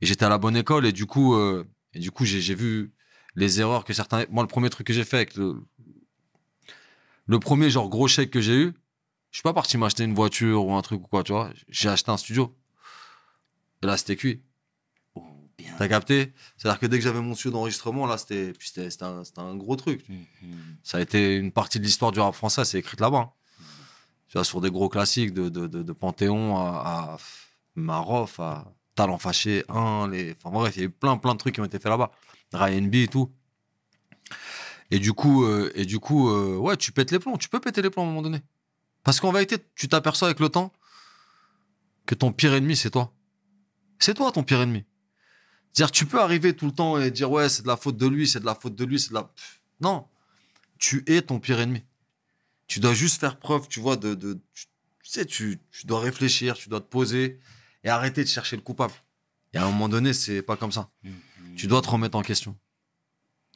et 0.00 0.06
j'étais 0.06 0.24
à 0.24 0.28
la 0.28 0.38
bonne 0.38 0.56
école 0.56 0.86
et 0.86 0.92
du 0.92 1.06
coup, 1.06 1.34
euh, 1.34 1.64
et 1.94 1.98
du 1.98 2.10
coup, 2.10 2.24
j'ai 2.24 2.40
j'ai 2.40 2.54
vu 2.54 2.92
les 3.36 3.60
erreurs 3.60 3.84
que 3.84 3.92
certains. 3.92 4.24
Moi, 4.30 4.42
le 4.42 4.48
premier 4.48 4.70
truc 4.70 4.86
que 4.86 4.92
j'ai 4.92 5.04
fait 5.04 5.16
avec 5.16 5.34
le, 5.36 5.62
le 7.30 7.38
premier 7.38 7.70
genre 7.70 7.88
gros 7.88 8.08
chèque 8.08 8.32
que 8.32 8.40
j'ai 8.40 8.56
eu, 8.56 8.74
je 9.30 9.36
suis 9.36 9.42
pas 9.44 9.52
parti 9.52 9.78
m'acheter 9.78 10.02
une 10.02 10.14
voiture 10.14 10.66
ou 10.66 10.74
un 10.74 10.82
truc 10.82 11.00
ou 11.04 11.06
quoi, 11.06 11.22
tu 11.22 11.30
vois. 11.30 11.50
J'ai 11.68 11.88
acheté 11.88 12.10
un 12.10 12.16
studio. 12.16 12.56
Et 13.82 13.86
là, 13.86 13.96
c'était 13.96 14.16
cuit. 14.16 14.42
oh. 15.14 15.22
T'as 15.78 15.86
capté? 15.86 16.32
C'est-à-dire 16.56 16.80
que 16.80 16.86
dès 16.86 16.98
que 16.98 17.04
j'avais 17.04 17.20
mon 17.20 17.36
studio 17.36 17.52
d'enregistrement, 17.52 18.06
là, 18.06 18.18
c'était 18.18 18.52
un, 19.02 19.22
un 19.36 19.54
gros 19.54 19.76
truc. 19.76 20.08
Mhm. 20.08 20.26
Ça 20.82 20.98
a 20.98 21.00
été 21.00 21.36
une 21.36 21.52
partie 21.52 21.78
de 21.78 21.84
l'histoire 21.84 22.10
du 22.10 22.18
rap 22.18 22.34
français, 22.34 22.64
c'est 22.64 22.80
écrite 22.80 22.98
là-bas. 22.98 23.32
Tu 24.26 24.36
vois, 24.36 24.44
sur 24.44 24.60
des 24.60 24.72
gros 24.72 24.88
classiques 24.88 25.32
de, 25.32 25.48
de, 25.48 25.68
de, 25.68 25.84
de 25.84 25.92
Panthéon 25.92 26.56
à, 26.56 26.82
à 26.84 27.16
Marof, 27.76 28.40
à 28.40 28.72
Talent 28.96 29.18
Fâché 29.18 29.62
1, 29.68 30.08
les... 30.08 30.32
enfin 30.32 30.50
bref, 30.50 30.76
il 30.76 30.80
y 30.80 30.82
a 30.82 30.86
eu 30.86 30.90
plein, 30.90 31.16
plein 31.16 31.34
de 31.34 31.38
trucs 31.38 31.54
qui 31.54 31.60
ont 31.60 31.64
été 31.64 31.78
faits 31.78 31.90
là-bas. 31.90 32.10
Ryan 32.52 32.82
B 32.82 32.94
et 32.96 33.08
tout. 33.08 33.30
Et 34.90 34.98
du 34.98 35.12
coup, 35.12 35.44
euh, 35.44 35.70
et 35.74 35.84
du 35.84 35.98
coup 35.98 36.28
euh, 36.30 36.56
ouais, 36.56 36.76
tu 36.76 36.92
pètes 36.92 37.10
les 37.12 37.18
plombs, 37.18 37.36
tu 37.36 37.48
peux 37.48 37.60
péter 37.60 37.82
les 37.82 37.90
plombs 37.90 38.02
à 38.02 38.06
un 38.06 38.08
moment 38.08 38.22
donné. 38.22 38.42
Parce 39.04 39.20
qu'en 39.20 39.32
vérité, 39.32 39.56
tu 39.74 39.88
t'aperçois 39.88 40.28
avec 40.28 40.40
le 40.40 40.48
temps 40.48 40.72
que 42.06 42.14
ton 42.14 42.32
pire 42.32 42.54
ennemi, 42.54 42.76
c'est 42.76 42.90
toi. 42.90 43.12
C'est 43.98 44.14
toi 44.14 44.32
ton 44.32 44.42
pire 44.42 44.60
ennemi. 44.60 44.84
C'est-à-dire, 45.72 45.92
tu 45.92 46.06
peux 46.06 46.20
arriver 46.20 46.54
tout 46.54 46.66
le 46.66 46.72
temps 46.72 46.98
et 47.00 47.10
dire, 47.10 47.30
ouais, 47.30 47.48
c'est 47.48 47.62
de 47.62 47.68
la 47.68 47.76
faute 47.76 47.96
de 47.96 48.06
lui, 48.06 48.26
c'est 48.26 48.40
de 48.40 48.44
la 48.44 48.54
faute 48.54 48.74
de 48.74 48.84
lui, 48.84 48.98
c'est 48.98 49.10
de 49.10 49.14
la. 49.14 49.32
Non. 49.80 50.06
Tu 50.78 51.04
es 51.06 51.22
ton 51.22 51.38
pire 51.38 51.60
ennemi. 51.60 51.84
Tu 52.66 52.80
dois 52.80 52.94
juste 52.94 53.20
faire 53.20 53.38
preuve, 53.38 53.68
tu 53.68 53.80
vois, 53.80 53.96
de. 53.96 54.14
de 54.14 54.40
tu, 54.52 54.66
tu 55.02 55.10
sais, 55.10 55.24
tu, 55.24 55.60
tu 55.70 55.86
dois 55.86 56.00
réfléchir, 56.00 56.56
tu 56.56 56.68
dois 56.68 56.80
te 56.80 56.88
poser 56.88 57.38
et 57.84 57.88
arrêter 57.88 58.24
de 58.24 58.28
chercher 58.28 58.56
le 58.56 58.62
coupable. 58.62 58.94
Et 59.52 59.58
à 59.58 59.64
un 59.64 59.70
moment 59.70 59.88
donné, 59.88 60.12
c'est 60.12 60.42
pas 60.42 60.56
comme 60.56 60.72
ça. 60.72 60.90
Mhm. 61.02 61.12
Tu 61.56 61.66
dois 61.66 61.80
te 61.82 61.88
remettre 61.88 62.16
en 62.16 62.22
question. 62.22 62.56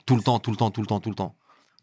Tout 0.07 0.17
le 0.17 0.23
temps, 0.23 0.39
tout 0.39 0.51
le 0.51 0.57
temps, 0.57 0.71
tout 0.71 0.81
le 0.81 0.87
temps, 0.87 1.01
tout 1.01 1.11
le 1.11 1.15
temps. 1.17 1.37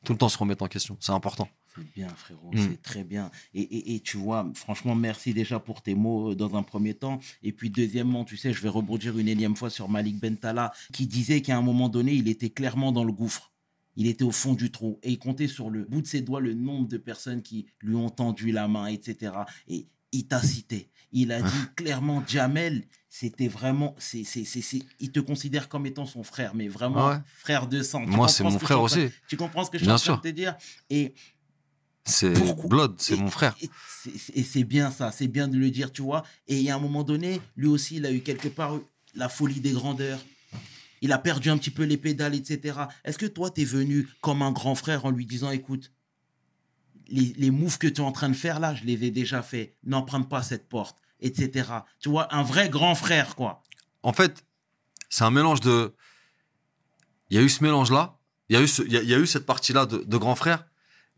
Tout 0.03 0.13
le 0.13 0.17
temps 0.17 0.29
se 0.29 0.37
remettre 0.37 0.63
en 0.63 0.67
question. 0.67 0.97
C'est 0.99 1.11
important. 1.11 1.47
C'est 1.75 1.89
bien, 1.93 2.09
frérot, 2.09 2.51
Mm. 2.51 2.57
c'est 2.57 2.81
très 2.81 3.03
bien. 3.03 3.31
Et, 3.53 3.61
et, 3.61 3.95
et 3.95 3.99
tu 4.01 4.17
vois, 4.17 4.49
franchement, 4.55 4.93
merci 4.95 5.33
déjà 5.33 5.59
pour 5.59 5.81
tes 5.81 5.95
mots 5.95 6.31
euh, 6.31 6.35
dans 6.35 6.55
un 6.55 6.63
premier 6.63 6.93
temps. 6.95 7.19
Et 7.43 7.51
puis, 7.53 7.69
deuxièmement, 7.69 8.25
tu 8.25 8.35
sais, 8.35 8.51
je 8.51 8.61
vais 8.61 8.67
rebondir 8.69 9.17
une 9.17 9.27
énième 9.29 9.55
fois 9.55 9.69
sur 9.69 9.87
Malik 9.87 10.19
Bentala, 10.19 10.73
qui 10.91 11.07
disait 11.07 11.41
qu'à 11.41 11.57
un 11.57 11.61
moment 11.61 11.87
donné, 11.87 12.13
il 12.13 12.27
était 12.27 12.49
clairement 12.49 12.91
dans 12.91 13.03
le 13.05 13.13
gouffre. 13.13 13.51
Il 13.95 14.07
était 14.07 14.23
au 14.23 14.31
fond 14.31 14.53
du 14.53 14.71
trou. 14.71 14.99
Et 15.03 15.11
il 15.11 15.19
comptait 15.19 15.47
sur 15.47 15.69
le 15.69 15.83
bout 15.85 16.01
de 16.01 16.07
ses 16.07 16.21
doigts 16.21 16.41
le 16.41 16.53
nombre 16.53 16.87
de 16.87 16.97
personnes 16.97 17.41
qui 17.41 17.67
lui 17.81 17.95
ont 17.95 18.09
tendu 18.09 18.51
la 18.51 18.67
main, 18.67 18.87
etc. 18.87 19.33
Et 19.67 19.87
il 20.11 20.27
t'a 20.27 20.41
cité. 20.41 20.89
Il 21.13 21.31
a 21.31 21.41
dit 21.41 21.65
clairement, 21.75 22.23
Jamel, 22.27 22.83
c'était 23.09 23.47
vraiment. 23.49 23.95
c'est 23.99 24.23
c'est 24.23 24.45
c'est 24.45 24.61
c'est- 24.61 24.83
il 24.99 25.11
te 25.11 25.19
considère 25.19 25.67
comme 25.67 25.85
étant 25.85 26.05
son 26.05 26.23
frère, 26.23 26.55
mais 26.55 26.67
vraiment 26.69 27.09
Ouais. 27.09 27.17
frère 27.37 27.67
de 27.67 27.83
sang. 27.83 28.05
Tu 28.05 28.11
Moi, 28.11 28.27
c'est 28.29 28.43
mon 28.43 28.51
ce 28.51 28.57
frère 28.59 28.81
aussi. 28.81 29.09
Tu 29.27 29.35
comprends 29.37 29.63
ce 29.65 29.69
que 29.71 29.77
je 29.77 29.83
suis 29.83 29.91
en 29.91 29.97
train 29.97 30.15
de 30.17 30.21
te 30.21 30.27
dire? 30.29 30.55
Et 30.89 31.13
C'est 32.03 32.33
Blood, 32.67 32.95
c'est 32.97 33.15
mon 33.15 33.29
frère. 33.29 33.55
Et 34.33 34.43
c'est- 34.43 34.63
bien 34.63 34.89
ça, 34.89 35.11
c'est 35.11 35.27
bien 35.27 35.47
de 35.47 35.55
le 35.57 35.69
dire, 35.69 35.91
tu 35.91 36.01
vois. 36.01 36.23
Et 36.47 36.57
il 36.57 36.63
y 36.63 36.69
a 36.71 36.75
un 36.75 36.79
moment 36.79 37.03
donné, 37.03 37.39
lui 37.55 37.67
aussi, 37.67 37.97
il 37.97 38.05
a 38.07 38.11
eu 38.11 38.21
quelque 38.21 38.47
part 38.47 38.79
la 39.13 39.29
folie 39.29 39.59
des 39.59 39.71
grandeurs. 39.73 40.19
Il 41.01 41.11
a 41.11 41.19
perdu 41.19 41.49
un 41.49 41.57
petit 41.57 41.69
peu 41.71 41.83
les 41.83 41.97
pédales, 41.97 42.33
etc. 42.35 42.87
Est-ce 43.03 43.17
que 43.19 43.25
toi, 43.27 43.51
tu 43.51 43.61
es 43.61 43.65
venu 43.65 44.07
comme 44.21 44.41
un 44.41 44.51
grand 44.51 44.73
frère 44.75 45.05
en 45.05 45.11
lui 45.11 45.25
disant, 45.27 45.51
écoute, 45.51 45.91
les, 47.11 47.33
les 47.37 47.51
moves 47.51 47.77
que 47.77 47.87
tu 47.87 48.01
es 48.01 48.03
en 48.03 48.11
train 48.11 48.29
de 48.29 48.35
faire 48.35 48.59
là, 48.59 48.73
je 48.75 48.83
les 48.85 49.03
ai 49.03 49.11
déjà 49.11 49.41
fait. 49.41 49.77
N'emprunte 49.83 50.29
pas 50.29 50.41
cette 50.43 50.67
porte, 50.69 50.97
etc. 51.19 51.69
Tu 51.99 52.09
vois, 52.09 52.33
un 52.33 52.43
vrai 52.43 52.69
grand 52.69 52.95
frère, 52.95 53.35
quoi. 53.35 53.61
En 54.03 54.13
fait, 54.13 54.45
c'est 55.09 55.23
un 55.23 55.31
mélange 55.31 55.59
de. 55.61 55.93
Il 57.29 57.37
y 57.37 57.39
a 57.39 57.43
eu 57.43 57.49
ce 57.49 57.63
mélange-là, 57.63 58.17
il 58.49 58.55
y, 58.55 58.59
a 58.59 58.61
eu 58.61 58.67
ce- 58.67 58.81
y, 58.83 59.13
a- 59.13 59.17
eu 59.19 59.27
cette 59.27 59.45
partie-là 59.45 59.85
de, 59.85 59.99
de 59.99 60.17
grand 60.17 60.35
frère, 60.35 60.65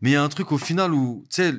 mais 0.01 0.11
il 0.11 0.13
y 0.13 0.15
a 0.15 0.23
un 0.23 0.29
truc 0.29 0.51
au 0.51 0.57
final 0.57 0.93
où, 0.93 1.23
tu 1.29 1.35
sais, 1.41 1.53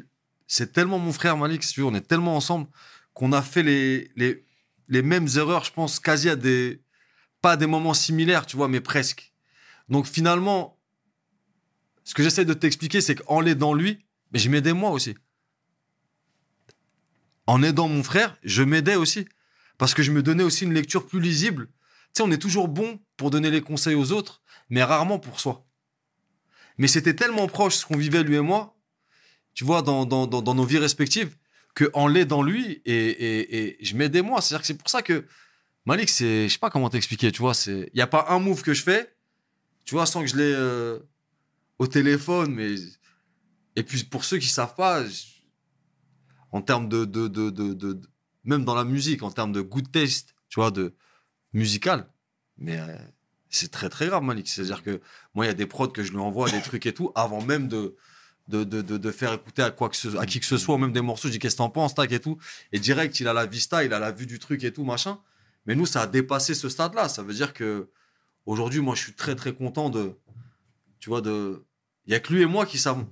c'est 0.46 0.72
tellement 0.72 0.98
mon 0.98 1.12
frère 1.12 1.36
Malik, 1.36 1.64
si 1.64 1.80
on 1.82 1.94
est 1.94 2.02
tellement 2.06 2.36
ensemble 2.36 2.68
qu'on 3.14 3.32
a 3.32 3.42
fait 3.42 3.62
les, 3.62 4.10
les, 4.16 4.44
les 4.88 5.02
mêmes 5.02 5.26
erreurs, 5.36 5.64
je 5.64 5.72
pense, 5.72 5.98
quasi 5.98 6.28
à 6.28 6.36
des. 6.36 6.82
Pas 7.40 7.52
à 7.52 7.56
des 7.56 7.66
moments 7.66 7.94
similaires, 7.94 8.46
tu 8.46 8.56
vois, 8.56 8.68
mais 8.68 8.80
presque. 8.80 9.32
Donc 9.88 10.06
finalement, 10.06 10.78
ce 12.04 12.14
que 12.14 12.22
j'essaie 12.22 12.44
de 12.44 12.54
t'expliquer, 12.54 13.00
c'est 13.00 13.14
qu'en 13.16 13.40
l'aidant 13.40 13.74
lui, 13.74 14.04
mais 14.34 14.40
je 14.40 14.50
m'aidais 14.50 14.72
moi 14.72 14.90
aussi. 14.90 15.14
En 17.46 17.62
aidant 17.62 17.88
mon 17.88 18.02
frère, 18.02 18.36
je 18.42 18.64
m'aidais 18.64 18.96
aussi. 18.96 19.26
Parce 19.78 19.94
que 19.94 20.02
je 20.02 20.10
me 20.10 20.24
donnais 20.24 20.42
aussi 20.42 20.64
une 20.64 20.74
lecture 20.74 21.06
plus 21.06 21.20
lisible. 21.20 21.68
Tu 21.68 21.72
sais, 22.14 22.22
on 22.22 22.30
est 22.32 22.38
toujours 22.38 22.66
bon 22.66 23.00
pour 23.16 23.30
donner 23.30 23.50
les 23.50 23.60
conseils 23.60 23.94
aux 23.94 24.10
autres, 24.10 24.42
mais 24.70 24.82
rarement 24.82 25.20
pour 25.20 25.38
soi. 25.38 25.64
Mais 26.78 26.88
c'était 26.88 27.14
tellement 27.14 27.46
proche 27.46 27.76
ce 27.76 27.86
qu'on 27.86 27.96
vivait, 27.96 28.24
lui 28.24 28.34
et 28.34 28.40
moi, 28.40 28.76
tu 29.54 29.62
vois, 29.62 29.82
dans, 29.82 30.04
dans, 30.04 30.26
dans, 30.26 30.54
nos 30.54 30.64
vies 30.64 30.78
respectives, 30.78 31.36
qu'en 31.76 32.08
l'aidant 32.08 32.42
lui, 32.42 32.82
et, 32.84 33.76
et, 33.78 33.84
je 33.84 33.94
m'aidais 33.94 34.22
moi. 34.22 34.40
C'est-à-dire 34.40 34.62
que 34.62 34.66
c'est 34.66 34.78
pour 34.78 34.90
ça 34.90 35.02
que 35.02 35.26
Malik, 35.86 36.08
c'est, 36.08 36.48
je 36.48 36.52
sais 36.52 36.58
pas 36.58 36.70
comment 36.70 36.90
t'expliquer, 36.90 37.30
tu 37.30 37.40
vois, 37.40 37.52
il 37.66 37.90
n'y 37.94 38.00
a 38.00 38.08
pas 38.08 38.26
un 38.30 38.40
move 38.40 38.62
que 38.62 38.74
je 38.74 38.82
fais, 38.82 39.14
Tu 39.84 39.94
vois, 39.94 40.06
sans 40.06 40.22
que 40.22 40.26
je 40.26 40.36
l'ai 40.36 40.52
euh, 40.52 40.98
au 41.78 41.86
téléphone, 41.86 42.52
mais. 42.52 42.74
Et 43.76 43.82
puis 43.82 44.04
pour 44.04 44.24
ceux 44.24 44.38
qui 44.38 44.48
savent 44.48 44.74
pas, 44.74 45.02
en 46.52 46.62
termes 46.62 46.88
de, 46.88 47.04
de, 47.04 47.26
de, 47.28 47.50
de, 47.50 48.00
Même 48.44 48.64
dans 48.64 48.74
la 48.74 48.84
musique, 48.84 49.22
en 49.22 49.30
termes 49.30 49.52
de 49.52 49.60
good 49.60 49.90
taste, 49.90 50.34
tu 50.48 50.60
vois, 50.60 50.70
de 50.70 50.94
musical. 51.52 52.08
Mais 52.58 52.78
euh, 52.78 52.96
c'est 53.50 53.70
très 53.70 53.88
très 53.88 54.06
grave, 54.06 54.22
Malik. 54.22 54.48
C'est-à-dire 54.48 54.82
que 54.82 55.00
moi, 55.34 55.44
il 55.44 55.48
y 55.48 55.50
a 55.50 55.54
des 55.54 55.66
prods 55.66 55.88
que 55.88 56.04
je 56.04 56.12
lui 56.12 56.18
envoie, 56.18 56.50
des 56.50 56.62
trucs 56.62 56.86
et 56.86 56.94
tout, 56.94 57.12
avant 57.14 57.42
même 57.42 57.68
de. 57.68 57.96
De, 58.46 58.62
de, 58.62 58.82
de, 58.82 58.98
de 58.98 59.10
faire 59.10 59.32
écouter 59.32 59.62
à, 59.62 59.70
quoi 59.70 59.88
que 59.88 59.96
ce, 59.96 60.18
à 60.18 60.26
qui 60.26 60.38
que 60.38 60.44
ce 60.44 60.58
soit, 60.58 60.74
ou 60.74 60.78
même 60.78 60.92
des 60.92 61.00
morceaux, 61.00 61.28
je 61.28 61.32
dis 61.32 61.38
qu'est-ce 61.38 61.54
que 61.54 61.62
t'en 61.62 61.70
penses, 61.70 61.94
tac 61.94 62.12
et 62.12 62.20
tout. 62.20 62.36
Et 62.72 62.78
direct, 62.78 63.18
il 63.18 63.26
a 63.26 63.32
la 63.32 63.46
vista, 63.46 63.82
il 63.84 63.94
a 63.94 63.98
la 63.98 64.12
vue 64.12 64.26
du 64.26 64.38
truc 64.38 64.62
et 64.64 64.70
tout, 64.70 64.84
machin. 64.84 65.18
Mais 65.64 65.74
nous, 65.74 65.86
ça 65.86 66.02
a 66.02 66.06
dépassé 66.06 66.52
ce 66.54 66.68
stade-là. 66.68 67.08
Ça 67.08 67.22
veut 67.22 67.32
dire 67.32 67.54
que 67.54 67.88
aujourd'hui, 68.44 68.80
moi, 68.80 68.94
je 68.94 69.02
suis 69.02 69.14
très, 69.14 69.34
très 69.34 69.54
content 69.54 69.88
de. 69.88 70.12
Tu 71.00 71.08
vois, 71.08 71.22
de. 71.22 71.64
Il 72.04 72.12
y 72.12 72.14
a 72.14 72.20
que 72.20 72.34
lui 72.34 72.42
et 72.42 72.46
moi 72.46 72.66
qui 72.66 72.76
savons. 72.76 73.08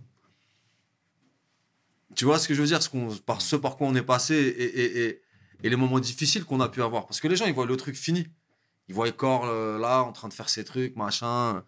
Tu 2.14 2.24
vois 2.24 2.38
ce 2.38 2.46
que 2.48 2.54
je 2.54 2.60
veux 2.60 2.66
dire 2.66 2.82
ce, 2.82 2.88
qu'on, 2.88 3.08
par, 3.26 3.40
ce 3.40 3.56
par 3.56 3.76
quoi 3.76 3.86
on 3.88 3.94
est 3.94 4.02
passé 4.02 4.34
et, 4.34 4.62
et, 4.62 5.04
et, 5.06 5.22
et 5.62 5.68
les 5.70 5.76
moments 5.76 5.98
difficiles 6.00 6.44
qu'on 6.44 6.60
a 6.60 6.68
pu 6.68 6.82
avoir. 6.82 7.06
Parce 7.06 7.20
que 7.20 7.28
les 7.28 7.36
gens, 7.36 7.46
ils 7.46 7.54
voient 7.54 7.66
le 7.66 7.76
truc 7.76 7.96
fini. 7.96 8.26
Ils 8.88 8.94
voient 8.94 9.10
Cor 9.12 9.44
euh, 9.46 9.78
là, 9.78 10.02
en 10.02 10.12
train 10.12 10.28
de 10.28 10.34
faire 10.34 10.48
ses 10.48 10.64
trucs, 10.64 10.96
machin, 10.96 11.62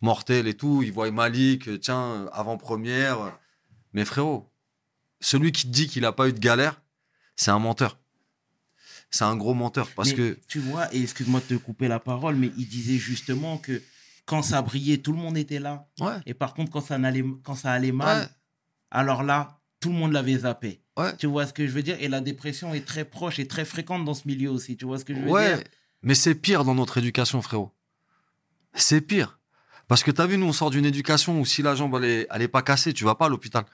mortel 0.00 0.46
et 0.48 0.54
tout. 0.54 0.82
Ils 0.82 0.92
voient 0.92 1.10
Malik, 1.10 1.68
euh, 1.68 1.78
tiens, 1.78 2.26
avant-première. 2.32 3.38
Mais 3.92 4.04
frérot, 4.04 4.50
celui 5.20 5.52
qui 5.52 5.62
te 5.62 5.68
dit 5.72 5.88
qu'il 5.88 6.02
n'a 6.02 6.12
pas 6.12 6.28
eu 6.28 6.32
de 6.32 6.38
galère, 6.38 6.82
c'est 7.36 7.50
un 7.50 7.58
menteur. 7.58 7.98
C'est 9.10 9.24
un 9.24 9.36
gros 9.36 9.54
menteur. 9.54 9.88
Parce 9.94 10.10
Mais 10.10 10.14
que. 10.16 10.38
Tu 10.48 10.58
vois, 10.58 10.92
et 10.94 11.00
excuse-moi 11.00 11.40
de 11.40 11.56
te 11.56 11.62
couper 11.62 11.88
la 11.88 12.00
parole, 12.00 12.34
mais 12.34 12.50
il 12.58 12.68
disait 12.68 12.98
justement 12.98 13.56
que 13.58 13.80
quand 14.26 14.42
ça 14.42 14.60
brillait, 14.60 14.98
tout 14.98 15.12
le 15.12 15.18
monde 15.18 15.38
était 15.38 15.60
là. 15.60 15.88
Ouais. 16.00 16.16
Et 16.26 16.34
par 16.34 16.52
contre, 16.52 16.72
quand 16.72 16.80
ça, 16.80 16.98
n'allait, 16.98 17.24
quand 17.44 17.54
ça 17.54 17.70
allait 17.72 17.92
mal, 17.92 18.22
Ouais. 18.22 18.28
alors 18.90 19.22
là, 19.22 19.55
tout 19.80 19.90
le 19.90 19.94
monde 19.94 20.12
l'avait 20.12 20.38
zappé. 20.38 20.80
Ouais. 20.96 21.16
Tu 21.16 21.26
vois 21.26 21.46
ce 21.46 21.52
que 21.52 21.66
je 21.66 21.72
veux 21.72 21.82
dire? 21.82 21.96
Et 22.00 22.08
la 22.08 22.20
dépression 22.20 22.72
est 22.74 22.86
très 22.86 23.04
proche 23.04 23.38
et 23.38 23.46
très 23.46 23.64
fréquente 23.64 24.04
dans 24.04 24.14
ce 24.14 24.26
milieu 24.26 24.50
aussi. 24.50 24.76
Tu 24.76 24.84
vois 24.86 24.98
ce 24.98 25.04
que 25.04 25.14
je 25.14 25.20
veux 25.20 25.30
Ouais, 25.30 25.56
dire? 25.56 25.64
Mais 26.02 26.14
c'est 26.14 26.34
pire 26.34 26.64
dans 26.64 26.74
notre 26.74 26.98
éducation, 26.98 27.42
frérot. 27.42 27.72
C'est 28.74 29.00
pire. 29.00 29.38
Parce 29.88 30.02
que 30.02 30.10
t'as 30.10 30.26
vu, 30.26 30.36
nous, 30.38 30.46
on 30.46 30.52
sort 30.52 30.70
d'une 30.70 30.84
éducation 30.84 31.40
où 31.40 31.44
si 31.44 31.62
la 31.62 31.74
jambe, 31.74 31.94
elle 31.96 32.04
est, 32.04 32.26
elle 32.30 32.42
est 32.42 32.48
pas 32.48 32.62
cassée, 32.62 32.92
tu 32.92 33.04
vas 33.04 33.14
pas 33.14 33.26
à 33.26 33.28
l'hôpital. 33.28 33.64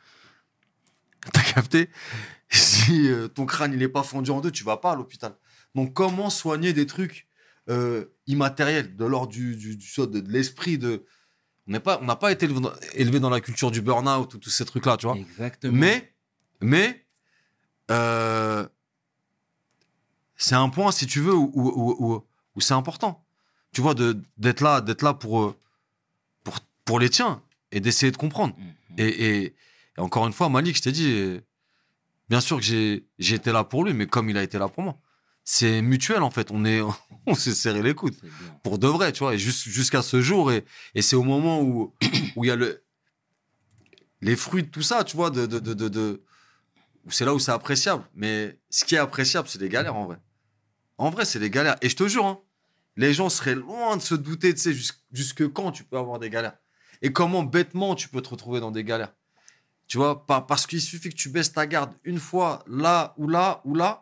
T'as 1.32 1.42
capté? 1.42 1.88
Si 2.50 3.08
euh, 3.08 3.28
ton 3.28 3.46
crâne, 3.46 3.72
il 3.72 3.82
est 3.82 3.88
pas 3.88 4.02
fondu 4.02 4.30
en 4.30 4.40
deux, 4.40 4.50
tu 4.50 4.64
vas 4.64 4.76
pas 4.76 4.92
à 4.92 4.96
l'hôpital. 4.96 5.34
Donc, 5.74 5.94
comment 5.94 6.30
soigner 6.30 6.72
des 6.72 6.84
trucs 6.86 7.28
euh, 7.70 8.06
immatériels, 8.26 8.96
de 8.96 9.04
l'ordre 9.04 9.32
du, 9.32 9.56
du, 9.56 9.76
du- 9.76 9.86
de, 9.98 10.20
de 10.20 10.32
l'esprit 10.32 10.78
de... 10.78 11.04
On 11.68 11.72
n'a 11.72 12.16
pas 12.16 12.32
été 12.32 12.46
élevé 12.94 13.20
dans, 13.20 13.30
la 13.30 13.40
culture 13.40 13.70
du 13.70 13.80
burn-out 13.82 14.34
ou 14.34 14.38
tous 14.38 14.50
ces 14.50 14.64
trucs-là, 14.64 14.96
tu 14.96 15.06
vois. 15.06 15.16
Exactement. 15.16 15.72
Mais, 15.78 16.12
mais, 16.60 17.04
euh, 17.90 18.66
c'est 20.36 20.56
un 20.56 20.68
point, 20.68 20.90
si 20.92 21.06
tu 21.06 21.20
veux, 21.20 21.34
où, 21.34 21.50
où, 21.54 22.24
où- 22.56 22.60
c'est 22.60 22.74
important. 22.74 23.24
Tu 23.72 23.80
vois, 23.80 23.94
de- 23.94 24.20
d'être 24.38 24.60
là, 24.60 24.80
d'être 24.80 25.02
là 25.02 25.14
pour, 25.14 25.40
euh, 25.42 25.56
pour, 26.44 26.58
pour 26.84 26.98
les 26.98 27.08
tiens 27.10 27.42
et 27.70 27.80
d'essayer 27.80 28.10
de 28.12 28.16
comprendre. 28.16 28.54
Mhm. 28.58 28.74
Et, 28.98 29.08
et- 29.08 29.44
et 29.96 30.00
encore 30.00 30.26
une 30.26 30.32
fois, 30.32 30.48
Malik, 30.48 30.76
je 30.76 30.82
t'ai 30.82 30.92
dit, 30.92 31.10
euh, 31.12 31.40
bien 32.28 32.40
sûr 32.40 32.56
que 32.56 32.62
j'ai 32.62 33.06
j'ai 33.18 33.36
été 33.36 33.52
là 33.52 33.62
pour 33.64 33.84
lui, 33.84 33.94
mais 33.94 34.06
comme 34.06 34.28
il 34.28 34.36
a 34.36 34.42
été 34.42 34.58
là 34.58 34.68
pour 34.68 34.82
moi. 34.82 34.98
C'est 35.44 35.82
mutuel, 35.82 36.22
en 36.22 36.30
fait. 36.30 36.50
On 36.50 36.64
est, 36.64 36.80
on 37.26 37.34
s'est 37.34 37.54
serré 37.54 37.82
les 37.82 37.94
coudes 37.94 38.14
pour 38.62 38.78
de 38.78 38.86
vrai, 38.86 39.12
tu 39.12 39.20
vois, 39.20 39.34
et 39.34 39.38
jus- 39.38 39.70
jusqu'à 39.70 40.02
ce 40.02 40.20
jour, 40.22 40.52
et, 40.52 40.64
et 40.94 41.02
c'est 41.02 41.16
au 41.16 41.22
moment 41.24 41.60
où 41.62 41.94
où 42.36 42.44
il 42.44 42.48
y 42.48 42.50
a 42.50 42.56
le, 42.56 42.82
les 44.20 44.36
fruits 44.36 44.62
de 44.62 44.68
tout 44.68 44.82
ça, 44.82 45.04
tu 45.04 45.16
vois, 45.16 45.30
de, 45.30 45.46
de, 45.46 45.58
de, 45.88 46.22
c'est 47.08 47.24
là 47.24 47.34
où 47.34 47.38
c'est 47.38 47.50
appréciable. 47.52 48.04
Mais 48.14 48.58
ce 48.70 48.84
qui 48.84 48.94
est 48.94 48.98
appréciable, 48.98 49.48
c'est 49.48 49.60
les 49.60 49.68
galères, 49.68 49.96
en 49.96 50.06
vrai. 50.06 50.18
En 50.98 51.10
vrai, 51.10 51.24
c'est 51.24 51.38
les 51.40 51.50
galères. 51.50 51.76
Et 51.82 51.88
je 51.88 51.96
te 51.96 52.06
jure, 52.06 52.24
hein, 52.26 52.38
les 52.96 53.12
gens 53.12 53.28
seraient 53.28 53.56
loin 53.56 53.96
de 53.96 54.02
se 54.02 54.14
douter, 54.14 54.54
tu 54.54 54.60
sais, 54.60 54.72
jusqu'- 54.72 55.00
jusque 55.12 55.48
quand 55.52 55.72
tu 55.72 55.82
peux 55.82 55.96
avoir 55.98 56.18
des 56.20 56.30
galères. 56.30 56.56
Et 57.00 57.12
comment 57.12 57.42
bêtement 57.42 57.96
tu 57.96 58.08
peux 58.08 58.22
te 58.22 58.28
retrouver 58.28 58.60
dans 58.60 58.70
des 58.70 58.84
galères. 58.84 59.12
Tu 59.88 59.96
vois, 59.98 60.24
par- 60.24 60.46
parce 60.46 60.66
qu'il 60.68 60.80
suffit 60.80 61.10
que 61.10 61.16
tu 61.16 61.28
baisses 61.28 61.52
ta 61.52 61.66
garde 61.66 61.92
une 62.04 62.20
fois 62.20 62.62
là 62.68 63.14
ou 63.16 63.26
là 63.28 63.60
ou 63.64 63.74
là. 63.74 64.01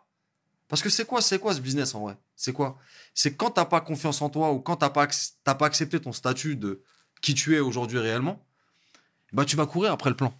Parce 0.71 0.81
que 0.81 0.89
c'est 0.89 1.03
quoi, 1.03 1.21
c'est 1.21 1.37
quoi 1.37 1.53
ce 1.53 1.59
business 1.59 1.93
en 1.95 1.99
vrai? 1.99 2.17
C'est 2.33 2.53
quoi? 2.53 2.79
C'est 3.13 3.35
quand 3.35 3.51
t'as 3.51 3.65
pas 3.65 3.81
confiance 3.81 4.21
en 4.21 4.29
toi 4.29 4.53
ou 4.53 4.61
quand 4.61 4.77
t'as 4.77 4.89
pas, 4.89 5.05
pas 5.43 5.65
accepté 5.65 5.99
ton 5.99 6.13
statut 6.13 6.55
de 6.55 6.81
qui 7.21 7.33
tu 7.33 7.57
es 7.57 7.59
aujourd'hui 7.59 7.99
réellement, 7.99 8.41
bah 9.33 9.43
tu 9.43 9.57
vas 9.57 9.65
courir 9.65 9.91
après 9.91 10.09
le 10.09 10.15
plan. 10.15 10.33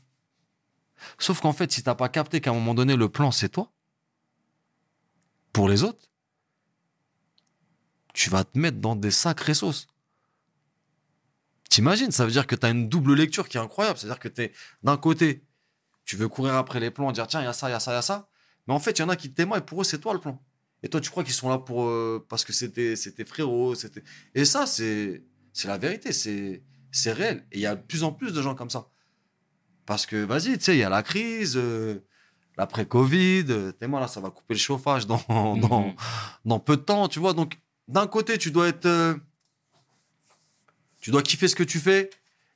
Sauf 1.20 1.42
qu'en 1.42 1.52
fait, 1.52 1.70
si 1.74 1.84
t'as 1.84 1.96
pas 1.96 2.08
capté 2.08 2.40
qu'à 2.40 2.52
un 2.52 2.54
moment 2.54 2.74
donné, 2.74 2.96
le 2.96 3.10
plan, 3.10 3.30
c'est 3.32 3.50
toi, 3.50 3.74
pour 5.52 5.68
les 5.68 5.84
autres, 5.84 6.10
tu 8.14 8.30
vas 8.30 8.46
te 8.46 8.58
mettre 8.58 8.78
dans 8.78 8.96
des 8.96 9.12
sacrées 9.12 9.54
sauces. 9.54 9.88
T'imagines, 11.70 12.12
ça 12.12 12.24
veut 12.24 12.32
dire 12.32 12.48
que 12.48 12.56
tu 12.56 12.66
as 12.66 12.70
une 12.70 12.88
double 12.88 13.16
lecture 13.16 13.50
qui 13.50 13.58
est 13.58 13.62
incroyable. 13.62 14.00
C'est-à-dire 14.00 14.20
que 14.20 14.30
tu 14.30 14.44
es 14.44 14.54
d'un 14.82 14.96
côté, 14.96 15.44
tu 16.06 16.16
veux 16.16 16.30
courir 16.30 16.56
après 16.56 16.80
les 16.80 16.90
plans, 16.90 17.12
dire 17.12 17.28
tiens, 17.28 17.42
il 17.42 17.46
y 17.46 17.48
a 17.48 17.54
ça, 17.54 17.68
il 17.68 17.74
y 17.74 17.76
a 17.76 17.82
ça, 17.82 17.92
il 17.92 17.96
y 17.96 17.98
a 17.98 18.02
ça. 18.02 18.30
Mais 18.68 18.74
en 18.74 18.80
fait, 18.80 18.98
il 19.00 19.02
y 19.02 19.04
en 19.06 19.10
a 19.10 19.16
qui 19.16 19.32
t'aiment 19.34 19.54
et 19.58 19.62
pour 19.62 19.82
eux, 19.82 19.84
c'est 19.84 20.00
toi 20.00 20.14
le 20.14 20.20
plan. 20.20 20.42
Et 20.84 20.90
toi, 20.90 21.00
tu 21.02 21.10
crois 21.10 21.24
qu'ils 21.24 21.34
sont 21.34 21.50
là 21.50 21.58
pour 21.60 21.86
euh, 21.86 22.26
parce 22.30 22.44
que 22.44 22.54
c'était 22.54 22.96
c'était 22.96 23.26
frérot, 23.26 23.76
c'était 23.76 24.04
et 24.34 24.46
ça 24.46 24.66
c'est 24.66 25.24
c'est 25.54 25.68
la 25.68 25.78
vérité, 25.78 26.12
c'est 26.12 26.64
c'est 26.92 27.12
réel. 27.14 27.46
Et 27.52 27.58
il 27.58 27.62
y 27.62 27.66
a 27.68 27.76
de 27.76 27.82
plus 27.82 28.04
en 28.04 28.12
plus 28.12 28.34
de 28.34 28.42
gens 28.42 28.56
comme 28.56 28.70
ça. 28.70 28.88
Parce 29.86 30.06
que 30.06 30.16
vas-y, 30.24 30.58
tu 30.58 30.64
sais, 30.66 30.76
il 30.76 30.80
y 30.80 30.84
a 30.84 30.90
la 30.90 31.04
crise, 31.04 31.54
euh, 31.58 32.00
l'après-Covid, 32.58 33.46
euh, 33.50 33.72
t'es 33.74 33.88
moi 33.88 34.00
là, 34.00 34.08
ça 34.08 34.22
va 34.22 34.30
couper 34.30 34.54
le 34.56 34.60
chauffage 34.60 35.06
dans, 35.08 35.22
dans, 35.58 35.88
Mhm. 35.88 35.96
dans 36.46 36.60
peu 36.60 36.78
de 36.78 36.82
temps, 36.82 37.08
tu 37.08 37.20
vois. 37.20 37.34
Donc, 37.34 37.58
d'un 37.88 38.08
côté, 38.08 38.38
tu 38.38 38.52
dois 38.52 38.68
être. 38.70 38.86
euh, 38.86 39.16
tu 41.00 41.12
dois 41.12 41.24
kiffer 41.24 41.48
ce 41.48 41.56
que 41.56 41.64
tu 41.64 41.80
fais, 41.80 42.10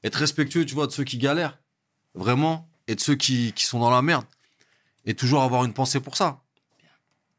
être 0.04 0.16
respectueux, 0.16 0.66
tu 0.66 0.76
vois, 0.76 0.88
de 0.88 0.92
ceux 0.92 1.04
qui 1.04 1.18
galèrent, 1.18 1.60
vraiment, 2.14 2.70
et 2.88 2.96
de 2.96 3.00
ceux 3.02 3.16
qui, 3.16 3.54
qui 3.54 3.66
sont 3.66 3.80
dans 3.80 3.90
la 3.90 4.02
merde. 4.02 4.26
Et 5.06 5.14
toujours 5.14 5.42
avoir 5.44 5.64
une 5.66 5.74
pensée 5.74 6.00
pour 6.00 6.16
ça. 6.18 6.42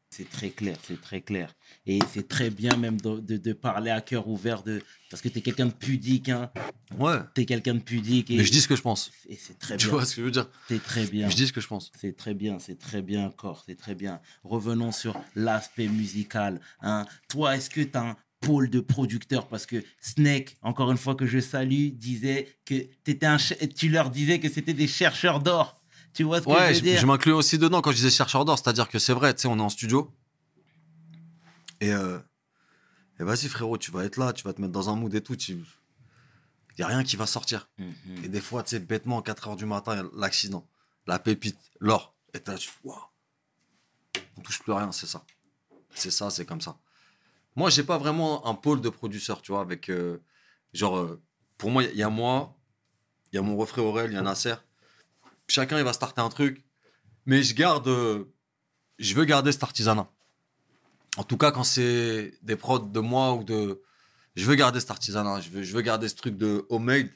C'est 0.09 0.29
très 0.29 0.49
clair, 0.51 0.77
c'est 0.87 0.99
très 1.01 1.19
clair. 1.21 1.53
Et 1.85 1.99
c'est 2.13 2.27
très 2.29 2.49
bien 2.49 2.75
même 2.77 2.99
de, 2.99 3.19
de- 3.19 3.35
de 3.37 3.53
parler 3.53 3.91
à 3.91 3.99
cœur 3.99 4.27
ouvert 4.29 4.63
de 4.63 4.81
parce 5.11 5.21
que 5.21 5.27
tu 5.27 5.39
es 5.39 5.41
quelqu'un 5.41 5.65
de 5.67 5.73
pudique, 5.73 6.29
hein. 6.29 6.49
Ouais. 6.97 7.17
Tu 7.35 7.41
es 7.41 7.45
quelqu'un 7.45 7.75
de 7.75 7.79
pudique. 7.81 8.31
Et, 8.31 8.37
Mais 8.37 8.45
je 8.45 8.51
dis 8.51 8.61
ce 8.61 8.69
que 8.69 8.75
je 8.77 8.81
pense. 8.81 9.11
et 9.27 9.35
c'est 9.35 9.59
très 9.59 9.75
Tu 9.75 9.87
bien. 9.87 9.95
vois 9.95 10.05
ce 10.05 10.15
que 10.15 10.21
je 10.21 10.25
veux 10.25 10.31
dire? 10.31 10.49
C'est 10.69 10.81
très 10.81 11.05
bien. 11.05 11.29
Je 11.29 11.35
dis 11.35 11.45
ce 11.47 11.51
que 11.53 11.59
je 11.59 11.67
pense. 11.67 11.91
C'est 11.99 12.15
très 12.15 12.33
bien, 12.33 12.57
c'est 12.59 12.79
très 12.79 13.01
bien, 13.01 13.29
Cor, 13.31 13.63
c'est 13.65 13.75
très 13.75 13.95
bien. 13.95 14.21
Revenons 14.45 14.93
sur 14.93 15.19
l'aspect 15.35 15.87
musical. 15.89 16.61
Hein. 16.81 17.05
Toi, 17.27 17.57
est-ce 17.57 17.69
que 17.69 17.81
tu 17.81 17.97
as 17.97 18.03
un 18.03 18.15
pôle 18.39 18.69
de 18.69 18.79
producteurs 18.79 19.47
Parce 19.49 19.65
que 19.65 19.83
Snake, 19.99 20.55
encore 20.61 20.89
une 20.89 20.97
fois 20.97 21.15
que 21.15 21.25
je 21.27 21.39
salue, 21.39 21.89
disait 21.91 22.47
que 22.65 22.75
t'étais 23.03 23.25
un 23.25 23.37
tu 23.75 23.89
leur 23.89 24.09
disais 24.09 24.39
que 24.39 24.49
c'était 24.49 24.73
des 24.73 24.87
chercheurs 24.87 25.41
d'or. 25.41 25.81
Tu 26.17 26.23
vois 26.23 26.39
ce 26.41 26.45
que 26.45 26.49
Ouais, 26.49 26.69
je 26.69 26.79
je, 26.79 26.83
veux 26.83 26.89
dire 26.89 26.99
je 26.99 27.05
m'inclus 27.05 27.31
aussi 27.31 27.59
dedans 27.59 27.79
quand 27.79 27.91
je 27.91 27.97
disais 27.97 28.09
chercheur 28.09 28.43
d'or, 28.43 28.57
c'est-à-dire 28.57 28.89
que 28.89 28.97
c'est 28.97 29.13
vrai, 29.13 29.35
tu 29.35 29.41
sais, 29.43 29.47
on 29.47 29.59
est 29.59 29.61
en 29.61 29.69
studio. 29.69 30.11
Et, 31.79 31.93
euh, 31.93 32.17
et 33.19 33.23
vas-y, 33.23 33.47
frérot, 33.47 33.77
tu 33.77 33.91
vas 33.91 34.03
être 34.03 34.17
là, 34.17 34.33
tu 34.33 34.43
vas 34.43 34.51
te 34.51 34.59
mettre 34.59 34.73
dans 34.73 34.89
un 34.89 34.95
mood 34.95 35.13
et 35.13 35.21
tout. 35.21 35.35
Il 35.35 35.63
n'y 36.79 36.83
a 36.83 36.87
rien 36.87 37.03
qui 37.03 37.17
va 37.17 37.27
sortir. 37.27 37.69
Mhm. 37.77 38.23
Et 38.23 38.29
des 38.29 38.41
fois, 38.41 38.63
tu 38.63 38.71
sais, 38.71 38.79
bêtement, 38.79 39.19
à 39.19 39.21
4 39.21 39.47
h 39.47 39.57
du 39.57 39.67
matin, 39.67 40.09
l'accident, 40.15 40.67
la 41.05 41.19
pépite, 41.19 41.59
l'or. 41.79 42.15
Et 42.33 42.39
t'es 42.39 42.51
là, 42.51 42.57
tu 42.57 42.71
waouh, 42.83 42.97
on 44.37 44.41
touche 44.41 44.63
plus 44.63 44.73
à 44.73 44.77
rien, 44.79 44.91
c'est 44.91 45.05
ça. 45.05 45.23
C'est 45.93 46.09
ça, 46.09 46.31
c'est 46.31 46.45
comme 46.45 46.61
ça. 46.61 46.79
Moi, 47.55 47.69
j'ai 47.69 47.83
pas 47.83 47.99
vraiment 47.99 48.43
un 48.47 48.55
pôle 48.55 48.81
de 48.81 48.89
producteurs, 48.89 49.43
tu 49.43 49.51
vois, 49.51 49.61
avec. 49.61 49.87
euh, 49.89 50.17
genre, 50.73 50.97
euh, 50.97 51.21
pour 51.59 51.69
moi, 51.69 51.83
il 51.83 51.95
y 51.95 52.01
a 52.01 52.09
moi, 52.09 52.57
il 53.31 53.35
y 53.35 53.37
a 53.37 53.43
mon 53.43 53.55
refrain 53.55 53.83
Aurel, 53.83 54.09
il 54.09 54.15
y 54.15 54.17
a 54.17 54.23
Nasser. 54.23 54.55
Chacun, 55.49 55.77
il 55.77 55.83
va 55.83 55.93
starter 55.93 56.21
un 56.21 56.29
truc. 56.29 56.63
Mais 57.25 57.43
je 57.43 57.53
garde. 57.53 57.87
euh, 57.87 58.25
je 58.99 59.13
veux 59.15 59.25
garder 59.25 59.51
cet 59.51 59.63
artisanat. 59.63 60.07
En 61.17 61.23
tout 61.23 61.37
cas, 61.37 61.51
quand 61.51 61.63
c'est 61.63 62.33
des 62.41 62.55
prods 62.55 62.79
de 62.79 62.99
moi 62.99 63.33
ou 63.33 63.43
de. 63.43 63.81
Je 64.35 64.45
veux 64.45 64.55
garder 64.55 64.79
cet 64.79 64.91
artisanat. 64.91 65.41
Je 65.41 65.49
veux, 65.49 65.63
je 65.63 65.73
veux 65.73 65.81
garder 65.81 66.07
ce 66.09 66.15
truc 66.15 66.37
de 66.37 66.65
homemade 66.69 67.09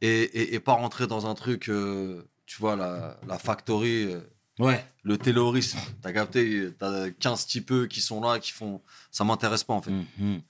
et, 0.00 0.08
et, 0.22 0.54
et 0.54 0.60
pas 0.60 0.72
rentrer 0.72 1.06
dans 1.06 1.26
un 1.26 1.34
truc, 1.34 1.68
euh, 1.68 2.22
tu 2.46 2.58
vois, 2.58 2.74
la, 2.76 3.18
la 3.26 3.38
factory, 3.38 4.12
euh, 4.12 4.20
Ouais. 4.58 4.84
le 5.02 5.18
taylorisme. 5.18 5.78
T'as 6.02 6.12
capté, 6.12 6.70
t'as 6.78 7.10
15 7.10 7.46
typeux 7.46 7.86
qui 7.86 8.00
sont 8.00 8.20
là, 8.20 8.38
qui 8.40 8.50
font. 8.52 8.82
Ça 9.10 9.24
m'intéresse 9.24 9.62
pas, 9.62 9.74
en 9.74 9.82
fait. 9.82 9.90
Mhm. 9.90 10.40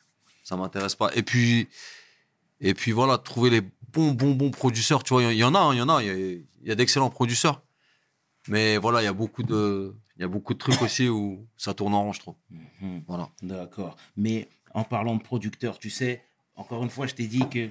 Ça 0.44 0.56
m'intéresse 0.56 0.94
pas. 0.94 1.10
Et 1.14 1.22
puis, 1.22 1.68
et 2.60 2.72
puis 2.74 2.92
voilà, 2.92 3.18
trouver 3.18 3.50
les 3.50 3.62
bons, 3.92 4.12
bons, 4.12 4.34
bons 4.34 4.50
producteurs. 4.50 5.02
Tu 5.02 5.12
vois, 5.12 5.22
il 5.22 5.38
y, 5.38 5.44
en 5.44 5.54
a, 5.54 5.58
hein, 5.58 5.74
il 5.74 5.78
y 5.78 5.82
en 5.82 5.88
a. 5.88 6.02
Il 6.02 6.46
y 6.62 6.70
a, 6.70 6.74
d'excellents 6.74 7.10
producteurs. 7.10 7.62
Mais 8.48 8.78
voilà, 8.78 9.02
il 9.02 9.04
y 9.04 9.08
a 9.08 9.12
beaucoup 9.12 9.42
de, 9.42 9.94
il 10.16 10.22
y 10.22 10.24
a 10.24 10.28
beaucoup 10.28 10.54
de 10.54 10.58
trucs 10.58 10.80
aussi 10.80 11.08
où 11.08 11.46
ça 11.56 11.74
tourne 11.74 11.94
en 11.94 12.02
rond, 12.02 12.12
je 12.12 12.20
trouve. 12.20 12.34
Mhm. 12.50 13.02
Voilà. 13.06 13.28
D'accord. 13.42 13.96
Mais 14.16 14.48
en 14.74 14.84
parlant 14.84 15.16
de 15.16 15.22
producteurs, 15.22 15.78
tu 15.78 15.90
sais, 15.90 16.22
encore 16.54 16.82
une 16.82 16.90
fois, 16.90 17.06
je 17.06 17.14
t'ai 17.14 17.26
dit 17.26 17.48
que 17.48 17.68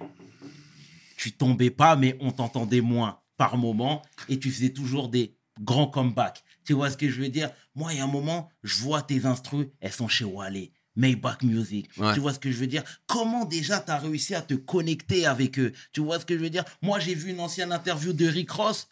tu 1.17 1.31
tombais 1.31 1.71
pas, 1.71 1.95
mais 1.95 2.15
on 2.21 2.31
t'entendait 2.31 2.81
moins 2.81 3.19
par 3.37 3.57
moment 3.57 4.01
et 4.29 4.39
tu 4.39 4.51
faisais 4.51 4.71
toujours 4.71 5.09
des 5.09 5.35
grands 5.59 5.87
comebacks. 5.87 6.43
Tu 6.63 6.73
vois 6.73 6.89
ce 6.91 6.97
que 6.97 7.09
je 7.09 7.21
veux 7.21 7.29
dire? 7.29 7.49
Moi, 7.75 7.93
il 7.93 7.97
y 7.97 8.01
a 8.01 8.03
un 8.03 8.07
moment, 8.07 8.49
je 8.63 8.81
vois 8.83 9.01
tes 9.01 9.25
instrus, 9.25 9.67
elles 9.81 9.91
sont 9.91 10.07
chez 10.07 10.25
Wale. 10.25 10.69
Maybach 10.97 11.41
Music. 11.43 11.89
Ouais. 11.97 12.13
Tu 12.13 12.19
vois 12.19 12.33
ce 12.33 12.39
que 12.39 12.51
je 12.51 12.57
veux 12.57 12.67
dire? 12.67 12.83
Comment 13.05 13.45
déjà 13.45 13.79
tu 13.79 13.91
as 13.91 13.97
réussi 13.99 14.35
à 14.35 14.41
te 14.41 14.55
connecter 14.55 15.25
avec 15.25 15.57
eux? 15.59 15.71
Tu 15.93 16.01
vois 16.01 16.19
ce 16.19 16.25
que 16.25 16.35
je 16.37 16.41
veux 16.43 16.49
dire? 16.49 16.65
Moi, 16.81 16.99
j'ai 16.99 17.15
vu 17.15 17.29
une 17.31 17.39
ancienne 17.39 17.71
interview 17.71 18.11
de 18.11 18.27
Rick 18.27 18.51
Ross. 18.51 18.89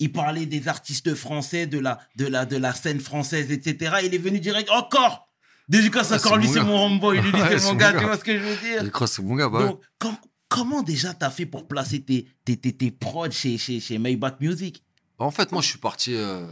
Il 0.00 0.12
parlait 0.12 0.46
des 0.46 0.68
artistes 0.68 1.14
français, 1.14 1.66
de 1.66 1.78
la, 1.78 1.98
de 2.16 2.26
la, 2.26 2.46
de 2.46 2.56
la 2.56 2.72
scène 2.72 3.00
française, 3.00 3.50
etc. 3.50 3.96
Il 4.04 4.14
est 4.14 4.18
venu 4.18 4.38
direct, 4.40 4.70
encore 4.70 5.28
Dédicace 5.68 6.12
Ah, 6.12 6.16
encore, 6.16 6.34
c'est 6.34 6.38
lui, 6.40 6.48
c'est 6.48 6.62
mon 6.62 6.86
homeboy. 6.86 7.20
Lui, 7.20 7.30
lui, 7.32 7.40
Ouais, 7.42 7.58
c'est 7.58 7.64
mon 7.66 7.74
gars. 7.74 7.92
gars. 7.92 7.98
Tu 7.98 8.04
vois 8.06 8.16
ce 8.16 8.24
que 8.24 8.38
je 8.38 8.42
veux 8.42 8.56
dire? 8.56 8.90
Crois 8.92 9.06
que 9.06 9.12
c'est 9.12 9.22
mon 9.22 9.34
gars, 9.34 9.48
bah 9.50 9.58
ouais. 9.58 9.66
Donc, 9.66 9.80
com- 9.98 10.16
comment 10.48 10.82
déjà 10.82 11.12
t'as 11.12 11.28
fait 11.30 11.44
pour 11.46 11.68
placer 11.68 12.00
tes, 12.00 12.26
tes, 12.44 12.56
tes, 12.56 12.72
tes 12.72 12.90
prods 12.90 13.30
chez, 13.30 13.58
chez, 13.58 13.78
chez 13.80 13.98
Maybach 13.98 14.40
Music? 14.40 14.82
En 15.18 15.30
fait, 15.30 15.52
moi, 15.52 15.60
je 15.60 15.66
suis 15.68 15.78
parti, 15.78 16.14
euh, 16.14 16.46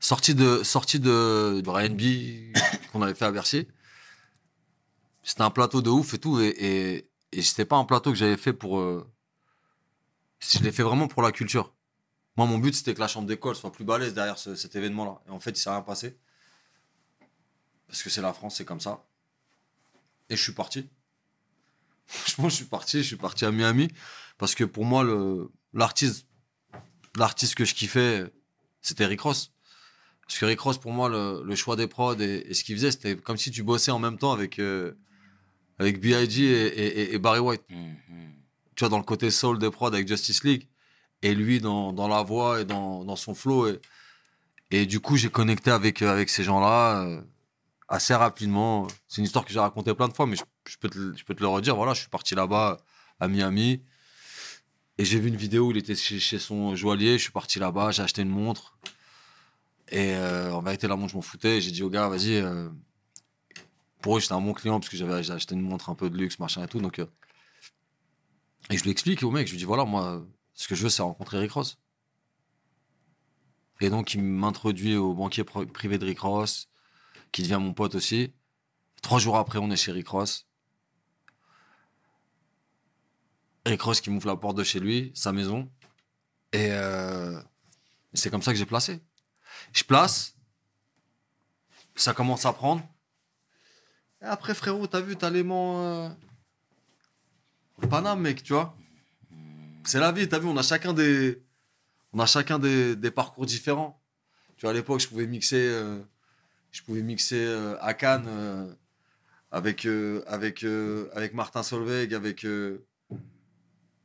sorti 0.00 0.34
de, 0.34 0.62
sorti 0.64 0.98
de, 0.98 1.60
de 1.60 1.68
R&B 1.70 2.54
qu'on 2.92 3.02
avait 3.02 3.14
fait 3.14 3.26
à 3.26 3.30
Bercy. 3.30 3.68
C'était 5.26 5.42
un 5.42 5.50
plateau 5.50 5.82
de 5.82 5.90
ouf 5.90 6.14
et 6.14 6.18
tout, 6.18 6.40
et, 6.40 6.46
et, 6.50 7.10
et 7.32 7.42
c'était 7.42 7.64
pas 7.64 7.76
un 7.76 7.84
plateau 7.84 8.12
que 8.12 8.16
j'avais 8.16 8.36
fait 8.36 8.52
pour. 8.52 8.78
euh, 8.78 9.04
je 10.38 10.60
l'ai 10.60 10.70
fait 10.70 10.84
vraiment 10.84 11.08
pour 11.08 11.20
la 11.20 11.32
culture. 11.32 11.74
Moi, 12.36 12.46
mon 12.46 12.58
but, 12.58 12.74
c'était 12.76 12.94
que 12.94 13.00
la 13.00 13.08
chambre 13.08 13.26
d'école 13.26 13.56
soit 13.56 13.72
plus 13.72 13.84
balèze 13.84 14.14
derrière 14.14 14.38
ce- 14.38 14.54
cet 14.54 14.76
événement-là. 14.76 15.20
Et 15.26 15.30
en 15.30 15.40
fait, 15.40 15.50
il 15.50 15.56
s'est 15.56 15.68
rien 15.70 15.82
passé. 15.82 16.16
Parce 17.88 18.04
que 18.04 18.10
c'est 18.10 18.22
la 18.22 18.32
France, 18.32 18.54
c'est 18.56 18.64
comme 18.64 18.78
ça. 18.78 19.04
Et 20.28 20.36
je 20.36 20.42
suis 20.42 20.52
parti. 20.52 20.88
Franchement, 22.06 22.48
je 22.48 22.54
suis 22.54 22.64
parti. 22.66 22.98
Je 22.98 23.06
suis 23.08 23.16
parti 23.16 23.44
à 23.46 23.50
Miami. 23.50 23.88
Parce 24.38 24.54
que 24.54 24.62
pour 24.62 24.84
moi, 24.84 25.02
l'artiste 25.72 26.28
que 27.56 27.64
je 27.64 27.74
kiffais, 27.74 28.32
c'était 28.80 29.06
Rick 29.06 29.22
Ross. 29.22 29.52
Parce 30.28 30.38
que 30.38 30.44
Rick 30.44 30.60
Ross, 30.60 30.78
pour 30.78 30.92
moi, 30.92 31.08
le, 31.08 31.54
choix 31.56 31.74
des 31.74 31.88
prods 31.88 32.20
et, 32.20 32.44
et 32.48 32.54
ce 32.54 32.62
qu'il 32.62 32.76
faisait, 32.76 32.92
c'était 32.92 33.16
comme 33.16 33.38
si 33.38 33.50
tu 33.50 33.64
bossais 33.64 33.90
en 33.90 33.98
même 33.98 34.18
temps 34.18 34.32
avec, 34.32 34.60
euh, 34.60 34.96
avec 35.78 36.00
B.I.G. 36.00 36.42
Et, 36.44 36.66
et- 36.66 37.14
et 37.14 37.18
Barry 37.18 37.40
White. 37.40 37.62
Tu 38.74 38.80
vois, 38.84 38.88
dans 38.88 38.98
le 38.98 39.04
côté 39.04 39.30
soul 39.30 39.58
des 39.58 39.70
prods 39.70 39.86
avec 39.88 40.06
Justice 40.08 40.44
League. 40.44 40.68
Et 41.22 41.34
lui, 41.34 41.60
dans, 41.60 41.92
dans 41.92 42.08
la 42.08 42.22
voix 42.22 42.60
et 42.60 42.64
dans, 42.64 43.04
dans 43.04 43.16
son 43.16 43.34
flow. 43.34 43.68
Et, 43.68 43.80
et 44.70 44.86
du 44.86 45.00
coup, 45.00 45.16
j'ai 45.16 45.30
connecté 45.30 45.70
avec, 45.70 46.02
euh, 46.02 46.10
avec 46.12 46.28
ces 46.28 46.44
gens-là 46.44 47.02
euh, 47.06 47.20
assez 47.88 48.14
rapidement. 48.14 48.86
C'est 49.08 49.18
une 49.18 49.24
histoire 49.24 49.44
que 49.44 49.52
j'ai 49.52 49.58
racontée 49.60 49.94
plein 49.94 50.08
de 50.08 50.12
fois, 50.12 50.26
mais 50.26 50.36
je, 50.36 50.42
je 50.68 50.76
peux 50.76 50.88
te, 50.90 50.98
le- 50.98 51.14
je 51.16 51.24
peux 51.24 51.34
te 51.34 51.40
le 51.40 51.48
redire. 51.48 51.74
Voilà, 51.76 51.94
je 51.94 52.00
suis 52.00 52.10
parti 52.10 52.34
là-bas 52.34 52.78
à 53.20 53.28
Miami. 53.28 53.82
Et 54.98 55.04
j'ai 55.04 55.18
vu 55.20 55.28
une 55.28 55.36
vidéo 55.36 55.66
où 55.68 55.70
il 55.72 55.76
était 55.78 55.94
chez, 55.94 56.18
chez 56.18 56.38
son 56.38 56.74
joaillier. 56.74 57.18
Je 57.18 57.22
suis 57.24 57.32
parti 57.32 57.58
là-bas, 57.58 57.90
j'ai 57.92 58.02
acheté 58.02 58.22
une 58.22 58.28
montre. 58.30 58.78
Et 59.90 60.14
euh, 60.14 60.52
en 60.52 60.62
vérité, 60.62 60.88
la 60.88 60.96
montre, 60.96 61.12
je 61.12 61.16
m'en 61.16 61.22
foutais. 61.22 61.60
J'ai 61.60 61.70
dit 61.70 61.82
au 61.82 61.90
gars, 61.90 62.08
vas-y. 62.08 62.36
euh, 62.36 62.68
pour 64.06 64.18
eux, 64.18 64.20
j'étais 64.20 64.34
un 64.34 64.40
bon 64.40 64.52
client 64.52 64.78
parce 64.78 64.88
que 64.88 64.96
j'avais 64.96 65.32
acheté 65.32 65.56
une 65.56 65.62
montre 65.62 65.90
un 65.90 65.96
peu 65.96 66.08
de 66.08 66.16
luxe, 66.16 66.38
machin 66.38 66.62
et 66.62 66.68
tout. 66.68 66.78
Donc, 66.78 67.00
euh, 67.00 67.06
et 68.70 68.78
je 68.78 68.84
lui 68.84 68.92
explique 68.92 69.24
au 69.24 69.32
mec, 69.32 69.48
je 69.48 69.52
lui 69.52 69.58
dis, 69.58 69.64
voilà, 69.64 69.84
moi, 69.84 70.24
ce 70.54 70.68
que 70.68 70.76
je 70.76 70.84
veux, 70.84 70.90
c'est 70.90 71.02
rencontrer 71.02 71.40
Rick 71.40 71.50
Ross. 71.50 71.76
Et 73.80 73.90
donc, 73.90 74.14
il 74.14 74.22
m'introduit 74.22 74.94
au 74.94 75.12
banquier 75.12 75.42
privé 75.42 75.98
de 75.98 76.06
Rick 76.06 76.20
Ross, 76.20 76.68
qui 77.32 77.42
devient 77.42 77.58
mon 77.60 77.74
pote 77.74 77.96
aussi. 77.96 78.32
Trois 79.02 79.18
jours 79.18 79.38
après, 79.38 79.58
on 79.58 79.72
est 79.72 79.76
chez 79.76 79.90
Rick 79.90 80.06
Ross. 80.06 80.46
Rick 83.66 83.82
Ross 83.82 84.00
qui 84.00 84.10
m'ouvre 84.10 84.28
la 84.28 84.36
porte 84.36 84.56
de 84.56 84.62
chez 84.62 84.78
lui, 84.78 85.10
sa 85.16 85.32
maison. 85.32 85.68
Et 86.52 86.68
euh, 86.70 87.42
c'est 88.14 88.30
comme 88.30 88.42
ça 88.42 88.52
que 88.52 88.58
j'ai 88.58 88.66
placé. 88.66 89.00
Je 89.72 89.82
place. 89.82 90.36
Ça 91.96 92.14
commence 92.14 92.46
à 92.46 92.52
prendre. 92.52 92.88
Après, 94.20 94.54
frérot, 94.54 94.86
t'as 94.86 95.00
vu, 95.00 95.16
t'as 95.16 95.30
l'aimant. 95.30 95.82
Euh... 95.84 96.08
Paname, 97.90 98.20
mec, 98.20 98.42
tu 98.42 98.54
vois. 98.54 98.76
C'est 99.84 100.00
la 100.00 100.10
vie, 100.10 100.28
t'as 100.28 100.38
vu, 100.38 100.48
on 100.48 100.56
a 100.56 100.62
chacun 100.62 100.92
des. 100.92 101.42
On 102.12 102.18
a 102.18 102.26
chacun 102.26 102.58
des, 102.58 103.10
parcours 103.10 103.46
différents. 103.46 104.02
Tu 104.56 104.62
vois, 104.62 104.70
à 104.70 104.74
l'époque, 104.74 105.00
je 105.00 105.08
pouvais 105.08 105.26
mixer. 105.26 105.68
euh, 105.68 106.00
je 106.72 106.82
pouvais 106.82 107.02
mixer 107.02 107.44
euh, 107.44 107.76
à 107.80 107.94
Cannes 107.94 108.26
euh, 108.26 108.74
avec, 109.50 109.84
Martin 111.34 111.62
Solveig, 111.62 112.14
avec. 112.14 112.46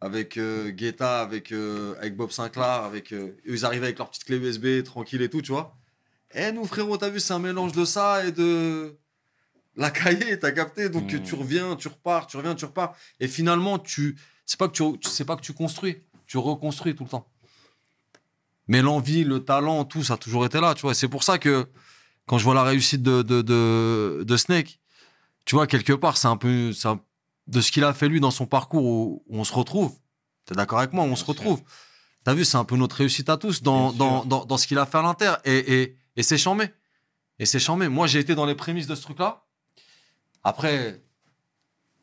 avec 0.02 0.38
Guetta, 0.38 1.22
avec, 1.22 1.54
Bob 2.16 2.32
Sinclair, 2.32 2.84
avec, 2.84 3.14
ils 3.46 3.66
arrivaient 3.66 3.88
avec 3.88 3.98
leur 3.98 4.10
petite 4.10 4.26
clé 4.26 4.38
USB, 4.38 4.84
tranquille 4.84 5.22
et 5.22 5.30
tout, 5.30 5.42
tu 5.42 5.52
vois. 5.52 5.78
Et 6.34 6.52
nous, 6.52 6.66
frérot, 6.66 6.98
t'as 6.98 7.10
vu, 7.10 7.20
c'est 7.20 7.34
un 7.34 7.40
mélange 7.40 7.72
de 7.72 7.86
ça 7.86 8.26
et 8.26 8.32
de 8.32 8.98
la 9.76 9.89
cahier, 9.91 10.38
t'as 10.39 10.52
capté. 10.52 10.89
Donc 10.89 11.11
Mhm. 11.11 11.23
tu 11.23 11.35
reviens, 11.35 11.76
tu 11.76 11.88
repars, 11.88 12.27
tu 12.27 12.38
reviens, 12.38 12.56
tu 12.56 12.65
repars. 12.65 12.93
Et 13.19 13.27
finalement, 13.27 13.80
tu, 13.80 14.18
c'est 14.45 14.57
pas 14.60 14.68
que 14.68 14.73
tu, 14.73 14.84
tu- 14.99 15.10
c'est 15.10 15.26
pas 15.26 15.35
que 15.35 15.41
tu 15.41 15.53
construis, 15.53 15.98
tu 16.27 16.38
reconstruis 16.38 16.95
tout 16.95 17.03
le 17.03 17.10
temps. 17.10 17.27
Mais 18.68 18.81
l'envie, 18.81 19.23
le 19.23 19.43
talent, 19.43 19.84
tout, 19.85 20.03
ça 20.03 20.14
a 20.14 20.18
toujours 20.18 20.45
été 20.45 20.60
là, 20.61 20.73
tu 20.76 20.81
vois. 20.81 20.93
C'est 20.93 21.07
pour 21.07 21.23
ça 21.23 21.38
que 21.38 21.68
quand 22.26 22.38
je 22.38 22.43
vois 22.43 22.53
la 22.53 22.64
réussite 22.64 23.02
de, 23.02 23.22
de, 23.22 23.41
de, 23.41 24.23
de 24.26 24.38
Snake, 24.38 24.80
tu 25.45 25.56
vois, 25.56 25.68
quelque 25.68 25.93
part, 25.93 26.18
c'est 26.18 26.27
un 26.27 26.38
peu 26.38 26.72
un- 26.85 26.99
de 27.48 27.61
ce 27.61 27.72
qu'il 27.72 27.84
a 27.84 27.93
fait 27.93 28.07
lui 28.07 28.19
dans 28.19 28.31
son 28.31 28.45
parcours 28.45 28.85
où, 28.85 29.23
où 29.27 29.39
on 29.39 29.43
se 29.43 29.53
retrouve. 29.53 29.93
T'es 30.45 30.56
d'accord 30.56 30.80
avec 30.80 30.93
moi? 30.93 31.03
On 31.03 31.15
se 31.15 31.19
sûr. 31.26 31.30
retrouve. 31.30 31.61
T'as 32.23 32.34
vu, 32.34 32.45
c'est 32.45 32.57
un 32.57 32.64
peu 32.64 32.77
notre 32.77 32.98
réussite 32.98 33.30
à 33.30 33.38
tous 33.38 33.64
dans, 33.64 33.91
dans, 33.91 34.23
dans 34.45 34.57
ce 34.57 34.68
qu'il 34.68 34.77
a 34.77 34.85
fait 34.85 34.99
à 34.99 35.02
l'inter. 35.02 35.34
Et, 35.43 35.81
et, 35.81 35.98
et 36.15 36.23
c'est 36.23 36.38
chambé. 36.38 36.69
Et 37.39 37.45
c'est 37.48 37.60
chambé. 37.60 37.88
Moi, 37.88 38.06
j'ai 38.07 38.19
été 38.19 38.35
dans 38.35 38.45
les 38.45 38.53
prémices 38.56 38.85
de 38.88 38.93
ce 38.95 39.02
truc-là. 39.02 39.43
Après, 40.43 41.01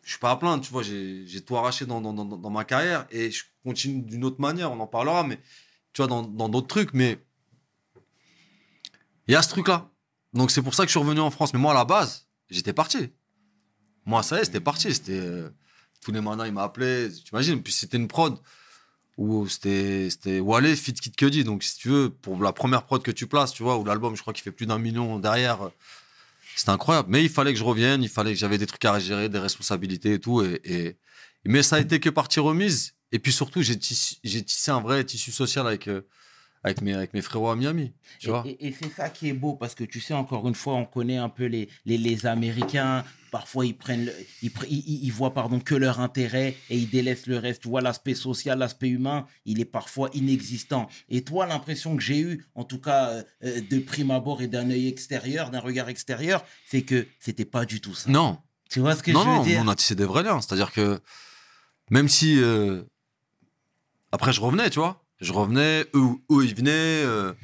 je 0.02 0.10
suis 0.10 0.18
pas 0.18 0.30
à 0.30 0.36
plaindre, 0.36 0.64
tu 0.64 0.70
vois, 0.70 0.82
j'ai 0.82 1.44
tout 1.44 1.56
arraché 1.56 1.86
dans, 1.86 2.50
ma 2.50 2.64
carrière 2.64 3.06
et 3.10 3.30
je 3.30 3.44
continue 3.62 4.02
d'une 4.02 4.24
autre 4.24 4.40
manière, 4.40 4.72
on 4.72 4.80
en 4.80 4.86
parlera, 4.86 5.24
mais 5.24 5.38
tu 5.92 6.02
vois, 6.02 6.06
dans 6.06 6.48
d'autres 6.48 6.68
trucs, 6.68 6.94
mais 6.94 7.18
il 9.28 9.32
y 9.32 9.36
a 9.36 9.42
ce 9.42 9.50
truc-là. 9.50 9.90
Donc 10.32 10.50
c'est 10.50 10.62
pour 10.62 10.74
ça 10.74 10.82
que 10.82 10.88
je 10.88 10.92
suis 10.92 11.00
revenu 11.00 11.20
en 11.20 11.30
France. 11.30 11.52
Mais 11.52 11.60
moi, 11.60 11.72
à 11.72 11.74
la 11.74 11.84
base, 11.84 12.26
j'étais 12.50 12.72
parti. 12.72 13.10
Moi, 14.04 14.22
ça 14.22 14.38
y 14.38 14.40
est, 14.40 14.44
c'était 14.46 14.60
parti. 14.60 14.92
C'était 14.92 15.12
euh, 15.12 15.50
tous 16.00 16.12
les 16.12 16.20
manas, 16.20 16.46
ils 16.46 16.52
m'appelaient. 16.52 17.10
Tu 17.10 17.30
imagines 17.32 17.62
Puis 17.62 17.72
c'était 17.72 17.98
une 17.98 18.08
prod 18.08 18.38
où 19.18 19.46
c'était 19.48 20.40
Wale, 20.40 20.76
Fit 20.76 20.94
Kid 20.94 21.14
Cudi. 21.14 21.44
Donc 21.44 21.62
si 21.62 21.76
tu 21.76 21.88
veux, 21.88 22.10
pour 22.10 22.42
la 22.42 22.52
première 22.52 22.84
prod 22.84 23.02
que 23.02 23.10
tu 23.10 23.26
places, 23.26 23.52
tu 23.52 23.62
vois, 23.62 23.76
où 23.78 23.84
l'album, 23.84 24.16
je 24.16 24.22
crois 24.22 24.32
qu'il 24.32 24.42
fait 24.42 24.52
plus 24.52 24.66
d'un 24.66 24.78
million 24.78 25.18
derrière. 25.18 25.70
C'était 26.58 26.70
incroyable. 26.70 27.08
Mais 27.10 27.22
il 27.22 27.28
fallait 27.30 27.52
que 27.52 27.58
je 27.58 27.64
revienne. 27.64 28.02
Il 28.02 28.08
fallait 28.08 28.32
que 28.32 28.38
j'avais 28.38 28.58
des 28.58 28.66
trucs 28.66 28.84
à 28.84 28.98
gérer, 28.98 29.28
des 29.28 29.38
responsabilités 29.38 30.14
et 30.14 30.18
tout. 30.20 30.42
Et, 30.42 30.60
et- 30.64 30.98
mais 31.44 31.62
ça 31.62 31.76
a 31.76 31.80
été 31.80 32.00
que 32.00 32.10
partie 32.10 32.40
remise. 32.40 32.94
Et 33.12 33.20
puis 33.20 33.32
surtout, 33.32 33.62
j'ai 33.62 33.78
tissé, 33.78 34.16
tissé 34.22 34.70
un 34.72 34.80
vrai 34.80 35.04
tissu 35.04 35.30
social 35.32 35.66
avec, 35.68 35.86
euh, 35.88 36.02
avec, 36.64 36.82
mes, 36.82 36.94
avec 36.94 37.14
mes 37.14 37.22
frérots 37.22 37.50
à 37.50 37.56
Miami. 37.56 37.92
Tu 38.18 38.26
Et, 38.26 38.30
vois 38.30 38.42
et- 38.46 38.66
et 38.68 38.72
c'est 38.72 38.90
ça 38.90 39.08
qui 39.08 39.28
est 39.28 39.32
beau 39.32 39.54
parce 39.54 39.74
que 39.74 39.84
tu 39.84 40.00
sais, 40.00 40.14
encore 40.14 40.46
une 40.48 40.54
fois, 40.54 40.74
on 40.74 40.84
connaît 40.84 41.16
un 41.16 41.28
peu 41.28 41.44
les, 41.46 41.68
les, 41.86 41.98
les 41.98 42.26
Américains. 42.26 43.04
Parfois, 43.30 43.66
ils 43.66 43.76
prennent, 43.76 44.06
le- 44.06 44.14
ils, 44.42 44.50
ils, 44.70 45.04
ils- 45.04 45.12
voient 45.12 45.34
pardon 45.34 45.60
que 45.60 45.74
leur 45.74 46.00
intérêt 46.00 46.56
et 46.70 46.78
ils 46.78 46.88
délaissent 46.88 47.26
le 47.26 47.36
reste. 47.38 47.62
Tu 47.62 47.68
vois, 47.68 47.80
l'aspect 47.82 48.14
social, 48.14 48.58
l'aspect 48.58 48.88
humain, 48.88 49.26
il 49.44 49.60
est 49.60 49.66
parfois 49.66 50.08
inexistant. 50.14 50.88
Et 51.10 51.22
toi, 51.24 51.46
l'impression 51.46 51.94
que 51.94 52.02
j'ai 52.02 52.18
eue, 52.20 52.46
en 52.54 52.64
tout 52.64 52.80
cas 52.80 53.10
euh, 53.10 53.22
euh, 53.44 53.60
de 53.70 53.78
prime 53.80 54.10
abord 54.10 54.40
et 54.40 54.48
d'un 54.48 54.70
œil 54.70 54.88
extérieur, 54.88 55.50
d'un 55.50 55.60
regard 55.60 55.88
extérieur, 55.90 56.42
c'est 56.66 56.82
que 56.82 57.06
c'était 57.20 57.44
pas 57.44 57.66
du 57.66 57.80
tout 57.82 57.94
ça. 57.94 58.10
Non, 58.10 58.38
Tu 58.70 58.80
vois 58.80 58.94
ce 58.96 59.02
que 59.02 59.12
non, 59.12 59.22
je 59.22 59.28
veux 59.28 59.34
non, 59.36 59.42
dire? 59.42 59.60
on 59.62 59.68
a 59.68 59.74
tissé 59.74 59.94
des 59.94 60.06
vrais 60.06 60.22
liens. 60.22 60.40
C'est-à-dire 60.40 60.72
que 60.72 60.98
même 61.90 62.08
si. 62.08 62.38
euh, 62.40 62.82
Après, 64.10 64.32
je 64.32 64.40
revenais, 64.40 64.70
tu 64.70 64.78
vois. 64.78 65.04
Je 65.20 65.32
revenais, 65.32 65.84
eux, 65.94 66.08
eux 66.30 66.44
ils 66.44 66.54
venaient, 66.54 66.70
euh, 67.04 67.32
que 67.32 67.38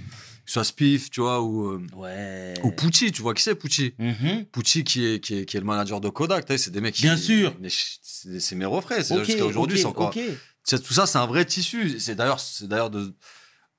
ce 0.46 0.52
soit 0.54 0.64
Spiff, 0.64 1.10
tu 1.10 1.20
vois, 1.20 1.40
ou, 1.42 1.66
euh, 1.70 1.86
Ouais. 1.94 2.54
ou 2.62 2.70
Pucci, 2.70 3.10
tu 3.10 3.20
vois 3.22 3.34
qui 3.34 3.42
c'est, 3.42 3.54
Pucci? 3.56 3.94
Mhm. 3.98 4.44
Pucci 4.46 4.84
qui 4.84 5.04
est, 5.04 5.20
qui, 5.20 5.38
est, 5.38 5.44
qui 5.44 5.56
est 5.56 5.60
le 5.60 5.66
manager 5.66 6.00
de 6.00 6.08
Kodak, 6.08 6.44
c'est 6.56 6.70
des 6.70 6.80
mecs 6.80 6.94
qui- 6.94 7.02
Bien 7.02 7.16
sûr. 7.16 7.56
mais 7.60 7.68
C'est 7.70 8.54
mes 8.56 8.64
refrains, 8.64 9.02
c'est 9.02 9.24
jusqu'à 9.24 9.44
aujourd'hui, 9.44 9.76
ok, 9.76 9.80
c'est 9.80 9.86
encore. 9.86 10.14
Tout 10.14 10.94
ça, 10.94 11.06
c'est 11.06 11.18
un 11.18 11.26
vrai 11.26 11.44
tissu. 11.44 11.98
C'est 12.00 12.14
d'ailleurs, 12.14 12.40
c'est 12.40 12.66
d'ailleurs 12.68 12.90
de. 12.90 13.14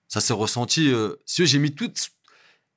Ça 0.07 0.21
s'est 0.21 0.33
ressenti. 0.33 0.89
euh, 0.89 1.15
Si 1.25 1.45
j'ai 1.47 1.57
mis 1.57 1.73
toute. 1.73 2.09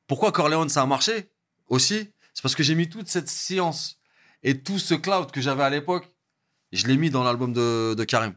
Pourquoi 0.06 0.32
Corleone 0.32 0.68
ça 0.70 0.80
a 0.82 0.86
marché 0.86 1.30
aussi? 1.66 2.08
C'est 2.32 2.42
parce 2.42 2.54
que 2.54 2.62
j'ai 2.62 2.74
mis 2.74 2.88
toute 2.88 3.08
cette 3.08 3.28
science 3.28 3.98
et 4.42 4.62
tout 4.62 4.78
ce 4.78 4.94
cloud 4.94 5.30
que 5.30 5.40
j'avais 5.42 5.62
à 5.62 5.68
l'époque, 5.68 6.10
je 6.72 6.86
l'ai 6.86 6.96
mis 6.96 7.10
dans 7.10 7.22
l'album 7.22 7.52
de, 7.52 7.94
de 7.94 8.04
Karim. 8.04 8.34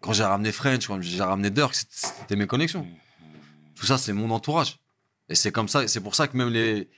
Quand 0.00 0.12
j'ai 0.12 0.24
ramené 0.24 0.52
French, 0.52 0.86
quand 0.86 1.00
j'ai 1.00 1.22
ramené 1.22 1.50
Dirk, 1.50 1.74
c'était- 1.74 2.36
mes 2.36 2.46
connexions. 2.46 2.86
Tout 3.74 3.86
ça, 3.86 3.98
c'est 3.98 4.12
mon 4.12 4.30
entourage. 4.30 4.78
Et 5.28 5.34
c'est 5.34 5.52
comme 5.52 5.68
ça, 5.68 5.86
c'est 5.88 6.00
pour 6.00 6.14
ça 6.14 6.26
que 6.28 6.36
même 6.36 6.48
les, 6.50 6.88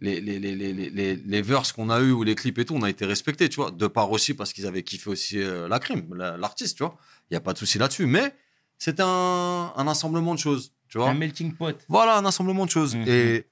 les, 0.00 0.20
les, 0.20 0.38
les, 0.38 0.54
les, 0.54 1.16
les, 1.16 1.42
verses 1.42 1.72
qu'on 1.72 1.90
a 1.90 2.00
eu 2.00 2.10
ou 2.12 2.22
les 2.22 2.34
clips 2.34 2.58
et 2.58 2.64
tout, 2.64 2.74
on 2.74 2.82
a 2.82 2.90
été 2.90 3.06
respectés, 3.06 3.48
tu 3.48 3.56
vois. 3.56 3.70
De 3.70 3.86
part 3.86 4.10
aussi 4.10 4.34
parce 4.34 4.52
qu'ils 4.52 4.66
avaient 4.66 4.82
kiffé 4.82 5.10
aussi 5.10 5.38
euh, 5.38 5.68
la 5.68 5.78
crime, 5.78 6.14
la- 6.14 6.36
l'artiste, 6.36 6.76
tu 6.76 6.82
vois. 6.84 6.96
Il 7.30 7.34
n'y 7.34 7.36
a 7.36 7.40
pas 7.40 7.52
de 7.52 7.58
souci 7.58 7.78
là-dessus. 7.78 8.06
Mais 8.06 8.34
c'était 8.78 9.02
un, 9.04 9.72
un 9.76 9.88
assemblement 9.88 10.34
de 10.34 10.38
choses, 10.40 10.72
tu 10.88 10.98
vois. 10.98 11.10
Un 11.10 11.14
melting 11.14 11.54
pot. 11.54 11.76
Voilà, 11.88 12.18
un 12.18 12.24
assemblement 12.24 12.64
de 12.66 12.70
choses. 12.70 12.94
Mhm. 12.96 13.04
Et, 13.06 13.46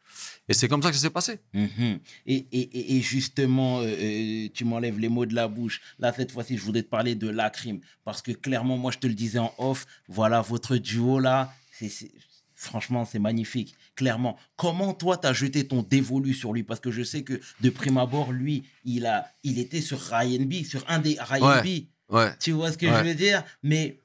et 0.49 0.55
c'est 0.55 0.69
comme 0.69 0.83
ça 0.83 0.91
que 0.91 0.97
ça 0.97 1.03
s'est 1.03 1.11
passé. 1.11 1.39
Mhm. 1.53 1.99
Et, 2.27 2.47
et- 2.53 2.97
et- 2.97 3.01
justement, 3.03 3.81
euh, 3.81 3.85
euh, 3.87 4.49
tu 4.55 4.65
m'enlèves 4.65 4.99
les 4.99 5.09
mots 5.09 5.27
de 5.27 5.35
la 5.35 5.49
bouche. 5.49 5.81
Là, 5.99 6.13
cette 6.17 6.33
fois-ci, 6.33 6.57
je 6.57 6.63
voudrais 6.63 6.83
te 6.83 6.89
parler 6.89 7.15
de 7.15 7.29
la 7.29 7.51
crime. 7.51 7.81
Parce 8.05 8.23
que 8.23 8.33
clairement, 8.33 8.77
moi, 8.79 8.91
je 8.93 8.99
te 8.99 9.07
le 9.07 9.15
disais 9.15 9.39
en 9.39 9.53
off, 9.59 9.87
voilà, 10.09 10.41
votre 10.41 10.77
duo 10.77 11.19
là, 11.21 11.53
c'est, 11.73 11.89
c'est- 11.89 12.11
franchement, 12.55 13.05
c'est 13.05 13.19
magnifique. 13.19 13.75
Clairement. 13.95 14.37
Comment 14.57 14.95
toi, 14.95 15.17
tu 15.17 15.27
as 15.27 15.33
jeté 15.33 15.67
ton 15.67 15.83
dévolu 15.83 16.35
sur 16.35 16.53
lui? 16.53 16.63
Parce 16.65 16.81
que 16.81 16.91
je 16.91 17.03
sais 17.03 17.23
que 17.23 17.41
de 17.61 17.71
prime 17.71 17.99
abord, 17.99 18.33
lui, 18.33 18.65
il, 18.85 19.07
a, 19.07 19.31
il 19.45 19.59
était 19.59 19.81
sur 19.81 20.01
Ryan 20.01 20.43
B, 20.45 20.65
sur 20.65 20.85
un 20.89 20.99
des 20.99 21.17
Ryan 21.21 21.63
B. 21.63 21.85
Ouais. 22.13 22.31
Tu 22.41 22.53
vois 22.53 22.73
ce 22.73 22.79
que 22.79 22.87
Ouais. 22.87 22.99
je 22.99 23.05
veux 23.05 23.15
dire? 23.15 23.45
Mais 23.63 23.99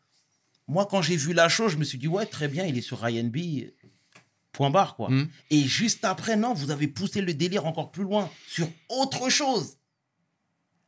moi, 0.67 0.87
quand 0.89 1.01
j'ai 1.01 1.15
vu 1.15 1.33
la 1.33 1.47
chose, 1.49 1.71
je 1.73 1.77
me 1.77 1.83
suis 1.83 1.97
dit, 1.97 2.07
ouais, 2.07 2.25
très 2.25 2.47
bien, 2.47 2.65
il 2.65 2.77
est 2.77 2.81
sur 2.81 2.99
Ryan 3.01 3.23
B. 3.25 3.37
Point 4.53 4.69
barre, 4.69 4.95
quoi. 4.95 5.09
Mhm. 5.09 5.29
Et 5.49 5.63
juste 5.63 6.05
après, 6.05 6.35
non, 6.37 6.53
vous 6.53 6.71
avez 6.71 6.87
poussé 6.87 7.21
le 7.21 7.33
délire 7.33 7.65
encore 7.65 7.91
plus 7.91 8.03
loin 8.03 8.29
sur 8.47 8.67
autre 8.89 9.29
chose. 9.29 9.77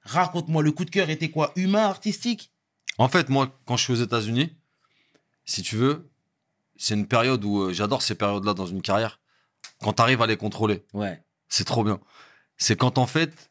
Raconte-moi, 0.03 0.61
le 0.63 0.71
coup 0.71 0.85
de 0.85 0.91
cœur 0.91 1.09
était 1.09 1.29
quoi? 1.31 1.51
Humain, 1.55 1.83
artistique? 1.85 2.51
En 2.97 3.09
fait, 3.09 3.27
moi, 3.29 3.59
quand 3.65 3.75
je 3.75 3.83
suis 3.83 3.93
aux 3.93 4.03
États-Unis, 4.03 4.53
si 5.45 5.63
tu 5.63 5.75
veux, 5.75 6.09
c'est 6.77 6.93
une 6.93 7.07
période 7.07 7.43
où 7.43 7.59
euh, 7.63 7.73
j'adore 7.73 8.01
ces 8.03 8.15
périodes-là 8.15 8.53
dans 8.53 8.67
une 8.67 8.81
carrière. 8.81 9.19
Quand 9.81 9.93
tu 9.93 10.01
arrives 10.01 10.21
à 10.21 10.27
les 10.27 10.37
contrôler, 10.37 10.85
Ouais. 10.93 11.21
c'est 11.49 11.65
trop 11.65 11.83
bien. 11.83 11.99
C'est 12.57 12.75
quand 12.77 12.97
en 12.99 13.07
fait, 13.07 13.49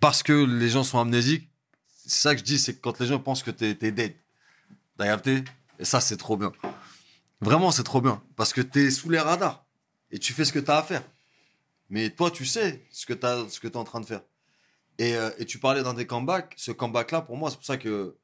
parce 0.00 0.22
que 0.22 0.32
les 0.44 0.68
gens 0.68 0.84
sont 0.84 0.98
amnésiques, 0.98 1.48
c'est 2.06 2.20
ça 2.20 2.34
que 2.34 2.40
je 2.40 2.44
dis, 2.44 2.58
c'est 2.58 2.74
que 2.74 2.80
quand 2.80 3.00
les 3.00 3.06
gens 3.06 3.18
pensent 3.18 3.42
que 3.42 3.50
t'es 3.50 3.70
es 3.80 3.90
dead. 3.90 4.14
T'as 4.98 5.06
capté? 5.06 5.44
Et 5.78 5.84
ça, 5.84 6.00
c'est 6.00 6.16
trop 6.16 6.36
bien. 6.36 6.52
Vraiment, 7.40 7.70
c'est 7.70 7.84
trop 7.84 8.00
bien. 8.00 8.22
Parce 8.36 8.52
que 8.52 8.60
t'es 8.60 8.90
sous 8.90 9.10
les 9.10 9.18
radars. 9.18 9.64
Et 10.10 10.18
tu 10.18 10.32
fais 10.32 10.44
ce 10.44 10.52
que 10.52 10.58
t'as 10.58 10.78
à 10.78 10.82
faire. 10.82 11.02
Mais 11.90 12.10
toi, 12.10 12.30
tu 12.30 12.44
sais 12.44 12.84
ce 12.90 13.06
que 13.06 13.12
que 13.12 13.68
t'es 13.68 13.76
en 13.76 13.84
train 13.84 14.00
de 14.00 14.06
faire. 14.06 14.22
Et, 14.98 15.14
euh, 15.16 15.30
et 15.38 15.46
tu 15.46 15.58
parlais 15.58 15.82
d'un 15.82 15.94
des 15.94 16.06
comebacks. 16.06 16.54
Ce 16.56 16.72
comeback-là, 16.72 17.22
pour 17.22 17.36
moi, 17.36 17.50
c'est 17.50 17.56
pour 17.56 17.64
ça 17.66 17.76
que. 17.76 18.16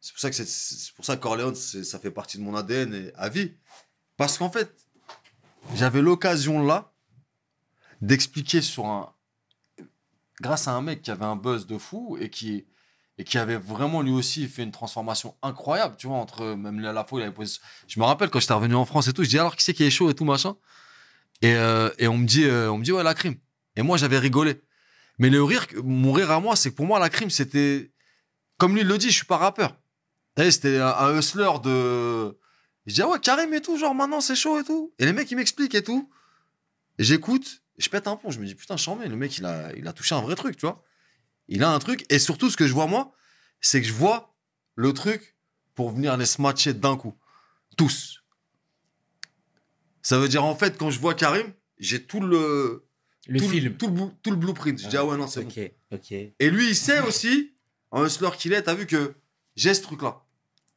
C'est 0.00 0.12
pour 0.12 0.20
ça 0.20 0.30
que 0.30 0.36
c'est- 0.36 0.92
pour 0.94 1.04
ça 1.04 1.16
que 1.16 1.54
ça 1.84 1.98
fait 1.98 2.10
partie 2.10 2.38
de 2.38 2.42
mon 2.42 2.54
ADN 2.54 2.94
et 2.94 3.12
à 3.14 3.28
vie. 3.28 3.52
Parce 4.16 4.36
qu'en 4.38 4.50
fait, 4.50 4.74
j'avais 5.74 6.02
l'occasion 6.02 6.62
là 6.62 6.92
d'expliquer 8.02 8.60
sur 8.60 8.86
un. 8.86 9.12
Grâce 10.40 10.68
à 10.68 10.72
un 10.72 10.82
mec 10.82 11.02
qui 11.02 11.10
avait 11.10 11.24
un 11.24 11.36
buzz 11.36 11.66
de 11.66 11.78
fou 11.78 12.16
et 12.20 12.28
qui, 12.28 12.66
et 13.18 13.24
qui 13.24 13.38
avait 13.38 13.56
vraiment 13.56 14.02
lui 14.02 14.10
aussi 14.10 14.48
fait 14.48 14.62
une 14.62 14.72
transformation 14.72 15.36
incroyable, 15.42 15.96
tu 15.96 16.08
vois, 16.08 16.16
entre 16.16 16.54
même 16.54 16.84
à 16.84 16.92
la 16.92 17.04
fois, 17.04 17.20
il 17.20 17.22
avait 17.22 17.32
posé. 17.32 17.58
Je 17.86 18.00
me 18.00 18.04
rappelle 18.04 18.28
quand 18.28 18.40
j'étais 18.40 18.54
revenu 18.54 18.74
en 18.74 18.84
France 18.84 19.06
et 19.08 19.12
tout, 19.12 19.22
je 19.22 19.28
dis 19.28 19.38
alors 19.38 19.54
qui 19.54 19.62
c'est 19.62 19.74
qui 19.74 19.84
est 19.84 19.90
chaud 19.90 20.10
et 20.10 20.14
tout 20.14 20.24
machin. 20.24 20.56
Et, 21.42 21.54
euh, 21.54 21.90
et 21.98 22.08
on 22.08 22.18
me 22.18 22.26
dit, 22.26 22.44
euh, 22.44 22.70
on 22.70 22.78
me 22.78 22.84
dit 22.84 22.92
ouais 22.92 23.02
la 23.02 23.14
crime. 23.14 23.36
Et 23.76 23.82
moi 23.82 23.96
j'avais 23.96 24.18
rigolé. 24.18 24.62
Mais 25.18 25.30
le 25.30 25.42
rire, 25.44 25.66
mon 25.84 26.12
rire 26.12 26.32
à 26.32 26.40
moi, 26.40 26.56
c'est 26.56 26.70
que 26.70 26.74
pour 26.74 26.86
moi 26.86 26.98
la 26.98 27.08
crime 27.08 27.30
c'était, 27.30 27.92
comme 28.58 28.74
lui 28.74 28.82
le 28.82 28.98
dit, 28.98 29.10
je 29.10 29.16
suis 29.16 29.26
pas 29.26 29.36
rappeur. 29.36 29.76
C'était 30.36 30.78
un, 30.80 31.16
hustler 31.16 31.50
de. 31.62 32.36
Je 32.86 32.94
dis 32.94 33.02
ah 33.02 33.08
ouais 33.08 33.20
Karim 33.20 33.54
et 33.54 33.60
tout, 33.60 33.78
genre 33.78 33.94
maintenant 33.94 34.20
c'est 34.20 34.34
chaud 34.34 34.58
et 34.58 34.64
tout. 34.64 34.92
Et 34.98 35.06
les 35.06 35.12
mecs 35.12 35.30
ils 35.30 35.36
m'expliquent 35.36 35.76
et 35.76 35.84
tout. 35.84 36.10
J'écoute, 36.98 37.62
je 37.78 37.88
pète 37.88 38.08
un 38.08 38.16
pont, 38.16 38.30
je 38.30 38.40
me 38.40 38.46
dis 38.46 38.54
putain 38.56 38.76
chambé, 38.76 39.06
le 39.06 39.16
mec 39.16 39.38
il 39.38 39.46
a, 39.46 39.72
il 39.76 39.86
a 39.86 39.92
touché 39.92 40.16
un 40.16 40.20
vrai 40.20 40.34
truc, 40.34 40.56
tu 40.56 40.66
vois. 40.66 40.82
Il 41.48 41.62
a 41.62 41.70
un 41.70 41.78
truc, 41.78 42.04
et 42.10 42.18
surtout 42.18 42.50
ce 42.50 42.56
que 42.56 42.66
je 42.66 42.72
vois 42.72 42.86
moi, 42.86 43.12
c'est 43.60 43.80
que 43.80 43.86
je 43.86 43.92
vois 43.92 44.34
le 44.76 44.92
truc 44.92 45.36
pour 45.74 45.90
venir 45.90 46.16
les 46.16 46.26
smatcher 46.26 46.72
d'un 46.74 46.96
coup. 46.96 47.14
Tous. 47.76 48.22
Ça 50.02 50.18
veut 50.18 50.28
dire 50.28 50.44
en 50.44 50.54
fait 50.54 50.76
quand 50.78 50.90
je 50.90 50.98
vois 51.00 51.14
Karim, 51.14 51.52
j'ai 51.78 52.04
tout 52.04 52.20
le, 52.20 52.86
Le 53.26 53.40
tout, 53.40 53.48
film. 53.48 53.76
tout 53.76 53.88
le, 53.88 54.10
tout 54.22 54.30
le 54.30 54.36
blueprint. 54.36 54.80
Je 54.80 54.88
dis 54.88 54.96
ah 54.96 55.04
ouais 55.04 55.16
non 55.16 55.26
c'est 55.26 55.42
bon. 55.44 55.50
Et 56.38 56.50
lui, 56.50 56.68
il 56.68 56.76
sait 56.76 57.00
aussi, 57.00 57.54
en 57.90 58.04
hustler 58.04 58.30
qu'il 58.38 58.52
est, 58.52 58.62
t'as 58.62 58.74
vu 58.74 58.86
que 58.86 59.14
j'ai 59.56 59.74
ce 59.74 59.82
truc-là. 59.82 60.22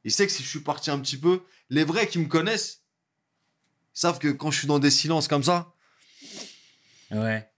Il 0.04 0.12
sait 0.12 0.26
que 0.26 0.32
si 0.32 0.44
je 0.44 0.48
suis 0.48 0.62
parti 0.62 0.90
un 0.92 1.00
petit 1.00 1.18
peu, 1.18 1.44
les 1.70 1.84
vrais 1.84 2.08
qui 2.08 2.20
me 2.20 2.28
connaissent, 2.28 2.84
ils 3.96 4.00
savent 4.00 4.20
que 4.20 4.30
quand 4.30 4.52
je 4.52 4.60
suis 4.60 4.68
dans 4.68 4.80
des 4.80 4.92
silences 4.92 5.28
comme 5.28 5.44
ça, 5.44 5.74
Ouais. 7.10 7.50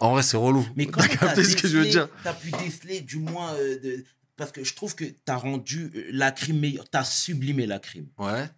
En 0.00 0.12
vrai, 0.12 0.22
c'est 0.22 0.36
relou. 0.36 0.66
Mais 0.76 0.86
comment 0.86 1.06
t'as 1.20 1.34
ce 1.36 1.54
que 1.56 1.68
je 1.68 1.76
veux 1.78 1.84
décelé- 1.84 1.90
dire 1.90 2.08
T'as 2.24 2.32
pu 2.34 2.50
déceler 2.50 3.00
du 3.02 3.18
moins 3.18 3.52
euh, 3.54 3.78
de... 3.80 4.04
Parce 4.36 4.50
que 4.50 4.64
je 4.64 4.74
trouve 4.74 4.94
que 4.94 5.04
t'as 5.24 5.36
rendu 5.36 5.90
euh, 5.94 6.06
la 6.10 6.32
crime 6.32 6.58
meilleure. 6.58 6.88
T'as 6.88 7.04
sublimé 7.04 7.66
la 7.66 7.78
crime. 7.78 8.06
Ouais. 8.18 8.48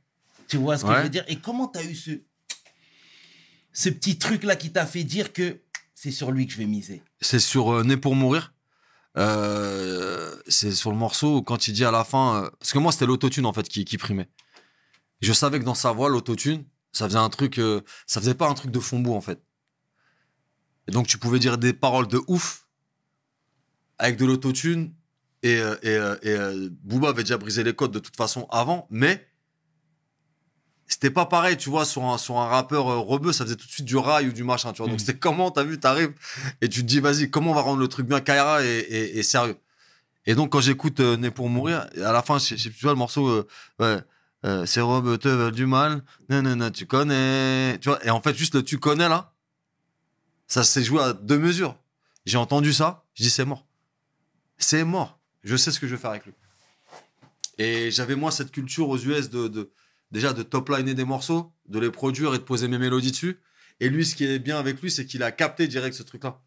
Tu 0.48 0.56
vois 0.56 0.78
ce 0.78 0.84
que 0.84 0.88
Ouais. 0.90 0.98
je 0.98 1.02
veux 1.02 1.08
dire? 1.10 1.24
Et 1.28 1.36
comment 1.36 1.66
t'as 1.68 1.82
eu 1.82 1.94
ce... 1.94 2.10
Ce 3.72 3.88
petit 3.88 4.18
truc-là 4.18 4.54
qui 4.56 4.70
t'a 4.70 4.86
fait 4.86 5.02
dire 5.04 5.32
que 5.32 5.60
c'est 5.94 6.12
sur 6.12 6.30
lui 6.30 6.46
que 6.46 6.52
je 6.52 6.58
vais 6.58 6.66
miser? 6.66 7.02
C'est 7.20 7.40
sur 7.40 7.72
euh, 7.74 7.82
Né 7.84 7.96
pour 7.96 8.14
mourir. 8.14 8.54
Euh, 9.16 10.34
c'est 10.48 10.72
sur 10.72 10.90
le 10.90 10.96
morceau 10.96 11.42
quand 11.42 11.68
il 11.68 11.72
dit 11.74 11.84
à 11.84 11.90
la 11.90 12.04
fin. 12.04 12.50
parce 12.58 12.72
que 12.72 12.78
moi, 12.78 12.92
c'était 12.92 13.06
l'autotune 13.06 13.46
en 13.46 13.52
fait 13.52 13.68
qui, 13.68 13.84
qui 13.84 13.98
primait. 13.98 14.28
Je 15.20 15.32
savais 15.32 15.58
que 15.58 15.64
dans 15.64 15.74
sa 15.74 15.92
voix, 15.92 16.08
l'autotune, 16.08 16.64
ça 16.92 17.06
faisait 17.08 17.18
un 17.18 17.28
truc. 17.30 17.60
ça 18.06 18.20
faisait 18.20 18.34
pas 18.34 18.48
un 18.48 18.54
truc 18.54 18.70
de 18.70 18.80
fond 18.80 19.04
en 19.14 19.20
fait. 19.20 19.40
Et 20.88 20.92
donc, 20.92 21.06
tu 21.06 21.18
pouvais 21.18 21.38
dire 21.38 21.58
des 21.58 21.72
paroles 21.72 22.08
de 22.08 22.20
ouf 22.28 22.66
avec 23.98 24.16
de 24.16 24.26
l'autotune. 24.26 24.92
Et, 25.42 25.58
euh, 25.58 25.74
et, 25.82 25.88
euh, 25.90 26.16
et, 26.22 26.30
euh, 26.30 26.68
Booba 26.82 27.10
avait 27.10 27.22
déjà 27.22 27.36
brisé 27.36 27.62
les 27.62 27.74
codes 27.74 27.90
de 27.92 27.98
toute 27.98 28.16
façon 28.16 28.46
avant, 28.50 28.86
mais 28.90 29.26
c'était 30.86 31.10
pas 31.10 31.26
pareil, 31.26 31.56
tu 31.56 31.68
vois, 31.70 31.84
sur 31.84 32.04
un, 32.04 32.16
sur 32.18 32.38
un 32.38 32.46
rappeur 32.46 32.88
euh, 32.88 32.98
rebeu, 32.98 33.32
ça 33.32 33.44
faisait 33.44 33.56
tout 33.56 33.66
de 33.66 33.70
suite 33.70 33.84
du 33.86 33.96
rail 33.96 34.28
ou 34.28 34.32
du 34.32 34.42
machin, 34.44 34.72
tu 34.72 34.78
vois. 34.78 34.86
Donc, 34.86 35.00
Mhm. 35.00 35.06
c'était 35.06 35.18
comment, 35.18 35.50
t'as 35.50 35.64
vu, 35.64 35.78
t'arrives 35.78 36.12
et 36.62 36.68
tu 36.68 36.80
te 36.80 36.86
dis, 36.86 37.00
vas-y, 37.00 37.28
comment 37.30 37.50
on 37.50 37.54
va 37.54 37.60
rendre 37.62 37.80
le 37.80 37.88
truc 37.88 38.06
bien 38.06 38.20
Kaira 38.20 38.64
et, 38.64 38.66
et- 38.78 39.18
et 39.18 39.22
sérieux. 39.22 39.56
Et 40.26 40.34
donc, 40.34 40.50
quand 40.52 40.60
j'écoute 40.60 41.00
euh, 41.00 41.16
Né 41.18 41.30
pour 41.30 41.50
mourir, 41.50 41.86
à 42.02 42.12
la 42.12 42.22
fin, 42.22 42.38
je 42.38 42.54
tu 42.54 42.70
vois, 42.82 42.92
le 42.92 42.98
morceau, 42.98 43.28
euh, 43.28 43.46
ouais, 43.80 43.98
euh, 44.46 44.64
ces 44.64 44.80
robes 44.80 45.18
te 45.18 45.28
veulent 45.28 45.52
du 45.52 45.66
mal, 45.66 46.02
nanana, 46.30 46.70
tu 46.70 46.86
connais. 46.86 47.78
Tu 47.80 47.90
vois, 47.90 48.02
et 48.06 48.08
en 48.10 48.22
fait, 48.22 48.34
juste 48.34 48.54
le 48.54 48.62
tu 48.62 48.78
connais 48.78 49.08
là, 49.10 49.33
ça 50.46 50.64
s'est 50.64 50.82
joué 50.84 51.02
à 51.02 51.12
deux 51.12 51.38
mesures. 51.38 51.76
J'ai 52.26 52.38
entendu 52.38 52.72
ça, 52.72 53.04
je 53.14 53.22
dis, 53.22 53.30
c'est 53.30 53.44
mort. 53.44 53.66
C'est 54.58 54.84
mort. 54.84 55.18
Je 55.42 55.56
sais 55.56 55.70
ce 55.70 55.78
que 55.80 55.86
je 55.86 55.94
vais 55.94 56.00
faire 56.00 56.10
avec 56.10 56.24
lui. 56.26 56.32
Et 57.58 57.90
j'avais, 57.90 58.16
moi, 58.16 58.30
cette 58.30 58.50
culture 58.50 58.88
aux 58.88 58.98
US 58.98 59.30
de, 59.30 59.48
de 59.48 59.70
déjà 60.10 60.32
de 60.32 60.42
top 60.42 60.70
liner 60.70 60.94
des 60.94 61.04
morceaux, 61.04 61.52
de 61.68 61.78
les 61.78 61.90
produire 61.90 62.34
et 62.34 62.38
de 62.38 62.42
poser 62.42 62.68
mes 62.68 62.78
mélodies 62.78 63.10
dessus. 63.10 63.38
Et 63.80 63.88
lui, 63.88 64.06
ce 64.06 64.14
qui 64.14 64.24
est 64.24 64.38
bien 64.38 64.58
avec 64.58 64.80
lui, 64.80 64.90
c'est 64.90 65.04
qu'il 65.06 65.22
a 65.22 65.32
capté 65.32 65.66
direct 65.68 65.94
ce 65.96 66.02
truc-là. 66.02 66.40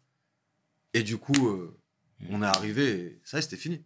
Et 0.94 1.02
du 1.02 1.16
coup, 1.18 1.48
euh, 1.48 1.78
on 2.30 2.42
est 2.42 2.46
arrivé, 2.46 2.88
et 2.90 3.20
ça 3.24 3.40
c'était 3.40 3.56
fini. 3.56 3.82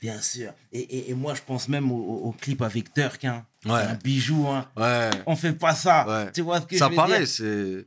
Bien 0.00 0.20
sûr. 0.20 0.52
Et, 0.72 0.80
et- 0.80 1.10
et 1.10 1.14
moi, 1.14 1.34
je 1.34 1.42
pense 1.42 1.68
même 1.68 1.90
au, 1.90 2.32
clip 2.32 2.62
avec 2.62 2.92
Turk. 2.94 3.24
Hein. 3.24 3.44
Ouais. 3.64 3.72
C'est 3.82 3.88
un 3.90 3.94
bijou. 3.94 4.46
Hein. 4.46 4.68
Ouais. 4.76 5.10
On 5.26 5.34
fait 5.34 5.52
pas 5.52 5.74
ça. 5.74 6.06
Ouais. 6.06 6.32
Tu 6.32 6.42
vois 6.42 6.60
ce 6.60 6.66
que 6.66 6.76
Ça 6.76 6.88
je 6.92 7.00
veux 7.00 7.06
dire 7.18 7.26
c'est. 7.26 7.86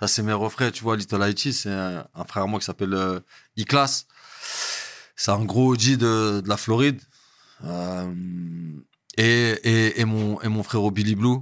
Ça, 0.00 0.08
c'est 0.08 0.22
mes 0.22 0.32
refrains, 0.32 0.70
tu 0.70 0.82
vois. 0.82 0.96
Little 0.96 1.22
Haiti, 1.22 1.52
c'est 1.52 1.70
un, 1.70 2.06
un 2.14 2.24
frère 2.24 2.44
à 2.44 2.46
moi 2.46 2.58
qui 2.58 2.66
s'appelle 2.66 2.94
euh, 2.94 3.20
E-Class. 3.58 4.06
C'est 5.16 5.30
un 5.30 5.44
gros 5.44 5.72
OG 5.72 5.96
de, 5.96 6.40
de 6.40 6.48
la 6.48 6.56
Floride. 6.56 7.00
Euh, 7.64 8.12
et, 9.16 9.52
et, 9.62 10.00
et, 10.00 10.04
mon, 10.04 10.40
et 10.42 10.48
mon 10.48 10.62
frère 10.64 10.90
Billy 10.90 11.14
Blue, 11.14 11.38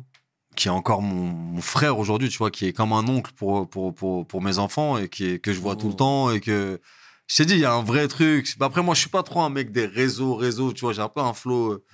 qui 0.54 0.68
est 0.68 0.70
encore 0.70 1.00
mon, 1.00 1.24
mon 1.32 1.62
frère 1.62 1.98
aujourd'hui, 1.98 2.28
tu 2.28 2.36
vois, 2.36 2.50
qui 2.50 2.66
est 2.66 2.72
comme 2.74 2.92
un 2.92 3.08
oncle 3.08 3.32
pour, 3.34 3.68
pour, 3.68 3.94
pour, 3.94 4.26
pour 4.26 4.42
mes 4.42 4.58
enfants 4.58 4.98
et 4.98 5.08
qui 5.08 5.24
est, 5.26 5.38
que 5.38 5.52
je 5.54 5.60
vois 5.60 5.74
tout 5.76 5.86
le 5.88 5.94
Oh. 5.94 5.96
temps 5.96 6.30
et 6.30 6.40
que. 6.40 6.80
Je 7.28 7.36
t'ai 7.38 7.46
dit, 7.46 7.54
il 7.54 7.60
y 7.60 7.64
a 7.64 7.72
un 7.72 7.82
vrai 7.82 8.08
truc. 8.08 8.54
Après, 8.60 8.82
moi, 8.82 8.94
je 8.94 9.00
suis 9.00 9.08
pas 9.08 9.22
trop 9.22 9.40
un 9.40 9.48
mec 9.48 9.72
des 9.72 9.86
réseaux, 9.86 10.34
réseaux, 10.34 10.74
tu 10.74 10.82
vois. 10.82 10.92
J'ai 10.92 11.00
un 11.00 11.08
peu 11.08 11.20
un 11.20 11.32
flow 11.32 11.72
euh, 11.72 11.84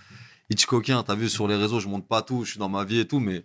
Hitchcockien. 0.51 1.05
T'as 1.05 1.15
vu, 1.15 1.29
sur 1.29 1.47
les 1.47 1.55
réseaux, 1.55 1.79
je 1.79 1.87
monte 1.87 2.09
pas 2.09 2.23
tout, 2.23 2.45
je 2.45 2.51
suis 2.51 2.59
dans 2.59 2.69
ma 2.69 2.83
vie 2.85 2.99
et 2.99 3.07
tout, 3.07 3.21
mais 3.21 3.45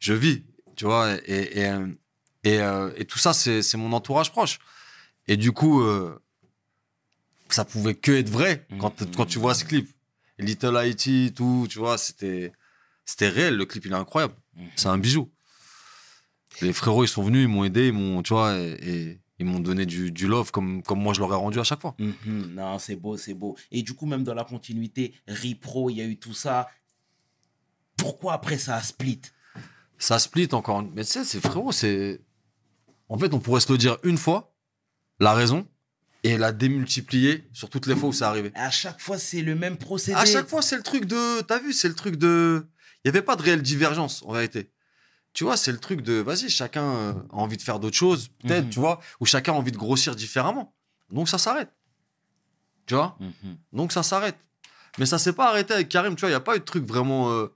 je 0.00 0.14
vis, 0.14 0.42
tu 0.74 0.86
vois. 0.86 1.14
Et, 1.26 1.60
et, 1.60 1.70
et, 2.44 2.58
euh, 2.60 2.90
et 2.96 3.04
tout 3.04 3.18
ça, 3.18 3.32
c'est 3.32 3.74
mon 3.76 3.92
entourage 3.92 4.30
proche. 4.32 4.58
Et 5.26 5.36
du 5.36 5.52
coup, 5.52 5.82
euh, 5.82 6.18
ça 7.48 7.64
pouvait 7.64 7.94
que 7.94 8.12
être 8.12 8.28
vrai 8.30 8.66
quand, 8.78 9.00
Mhm. 9.00 9.14
quand 9.16 9.26
tu 9.26 9.38
vois 9.38 9.54
ce 9.54 9.64
clip. 9.64 9.88
Little 10.38 10.76
Haiti, 10.76 11.32
tout, 11.34 11.66
tu 11.68 11.78
vois, 11.78 11.98
c'était 11.98 12.52
réel. 13.20 13.56
Le 13.56 13.66
clip, 13.66 13.84
il 13.86 13.92
est 13.92 13.96
incroyable. 13.96 14.34
C'est 14.76 14.86
un 14.88 14.98
bijou. 14.98 15.30
Les 16.62 16.72
frérots, 16.72 17.04
ils 17.04 17.08
sont 17.08 17.22
venus, 17.22 17.42
ils 17.44 17.48
m'ont 17.48 17.64
aidé, 17.64 17.88
ils 17.88 17.92
m'ont, 17.92 18.22
tu 18.22 18.32
vois, 18.34 18.56
et, 18.58 18.72
et 18.82 19.20
ils 19.38 19.46
m'ont 19.46 19.60
donné 19.60 19.86
du, 19.86 20.10
du 20.10 20.26
love 20.26 20.50
comme, 20.50 20.82
comme 20.82 21.00
moi 21.00 21.14
je 21.14 21.20
leur 21.20 21.32
ai 21.32 21.36
rendu 21.36 21.58
à 21.60 21.64
chaque 21.64 21.80
fois. 21.80 21.94
Mhm. 21.98 22.54
Non, 22.54 22.78
c'est 22.78 22.96
beau, 22.96 23.16
c'est 23.16 23.34
beau. 23.34 23.56
Et 23.70 23.82
du 23.82 23.94
coup, 23.94 24.06
même 24.06 24.24
dans 24.24 24.34
la 24.34 24.44
continuité, 24.44 25.14
Ripro, 25.28 25.90
il 25.90 25.96
y 25.96 26.00
a 26.00 26.04
eu 26.04 26.16
tout 26.18 26.34
ça. 26.34 26.68
Pourquoi 27.96 28.34
après 28.34 28.58
ça 28.58 28.76
a 28.76 28.82
split? 28.82 29.20
Ça 29.98 30.18
split 30.18 30.48
encore. 30.52 30.82
Mais 30.94 31.04
tu 31.04 31.10
sais, 31.12 31.24
c'est 31.24 31.40
frérot, 31.40 31.72
c'est. 31.72 32.20
En 33.08 33.18
fait, 33.18 33.32
on 33.34 33.40
pourrait 33.40 33.60
se 33.60 33.70
le 33.72 33.78
dire 33.78 33.96
une 34.02 34.18
fois, 34.18 34.54
la 35.20 35.32
raison, 35.34 35.66
et 36.24 36.36
la 36.36 36.52
démultiplier 36.52 37.48
sur 37.52 37.70
toutes 37.70 37.86
les 37.86 37.94
fois 37.94 38.08
où 38.08 38.12
c'est 38.12 38.24
arrivé. 38.24 38.50
À 38.54 38.70
chaque 38.70 39.00
fois, 39.00 39.18
c'est 39.18 39.40
le 39.40 39.54
même 39.54 39.76
procédé. 39.76 40.16
À 40.18 40.24
chaque 40.24 40.48
fois, 40.48 40.62
c'est 40.62 40.76
le 40.76 40.82
truc 40.82 41.04
de. 41.04 41.40
T'as 41.42 41.58
vu, 41.60 41.72
c'est 41.72 41.88
le 41.88 41.94
truc 41.94 42.16
de. 42.16 42.66
Il 43.04 43.08
n'y 43.08 43.16
avait 43.16 43.22
pas 43.22 43.36
de 43.36 43.42
réelle 43.42 43.62
divergence, 43.62 44.22
en 44.24 44.30
réalité. 44.30 44.72
Tu 45.32 45.44
vois, 45.44 45.56
c'est 45.56 45.70
le 45.70 45.78
truc 45.78 46.02
de. 46.02 46.14
Vas-y, 46.14 46.50
chacun 46.50 46.82
euh, 46.84 47.12
a 47.32 47.36
envie 47.36 47.56
de 47.56 47.62
faire 47.62 47.78
d'autres 47.78 47.96
choses, 47.96 48.28
peut-être, 48.42 48.64
Mhm. 48.64 48.70
tu 48.70 48.80
vois, 48.80 49.00
ou 49.20 49.26
chacun 49.26 49.52
a 49.52 49.56
envie 49.56 49.70
de 49.72 49.76
grossir 49.76 50.16
différemment. 50.16 50.74
Donc, 51.10 51.28
ça 51.28 51.38
s'arrête. 51.38 51.70
Tu 52.86 52.94
vois? 52.94 53.16
Mhm. 53.20 53.56
Donc, 53.72 53.92
ça 53.92 54.02
s'arrête. 54.02 54.36
Mais 54.98 55.06
ça 55.06 55.18
s'est 55.18 55.32
pas 55.32 55.48
arrêté 55.50 55.72
avec 55.74 55.88
Karim, 55.88 56.16
tu 56.16 56.20
vois, 56.20 56.30
il 56.30 56.32
n'y 56.32 56.36
a 56.36 56.40
pas 56.40 56.56
eu 56.56 56.58
de 56.58 56.64
truc 56.64 56.84
vraiment 56.84 57.30
euh, 57.30 57.46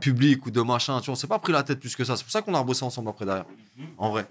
public 0.00 0.44
ou 0.44 0.50
de 0.50 0.60
machin, 0.60 1.00
tu 1.00 1.06
vois, 1.06 1.12
on 1.12 1.16
s'est 1.16 1.26
pas 1.26 1.38
pris 1.38 1.52
la 1.54 1.62
tête 1.62 1.80
plus 1.80 1.96
que 1.96 2.04
ça. 2.04 2.16
C'est 2.16 2.24
pour 2.24 2.32
ça 2.32 2.42
qu'on 2.42 2.52
a 2.54 2.58
rebossé 2.58 2.84
ensemble 2.84 3.08
après 3.08 3.24
derrière, 3.24 3.46
en 3.96 4.10
vrai. 4.10 4.28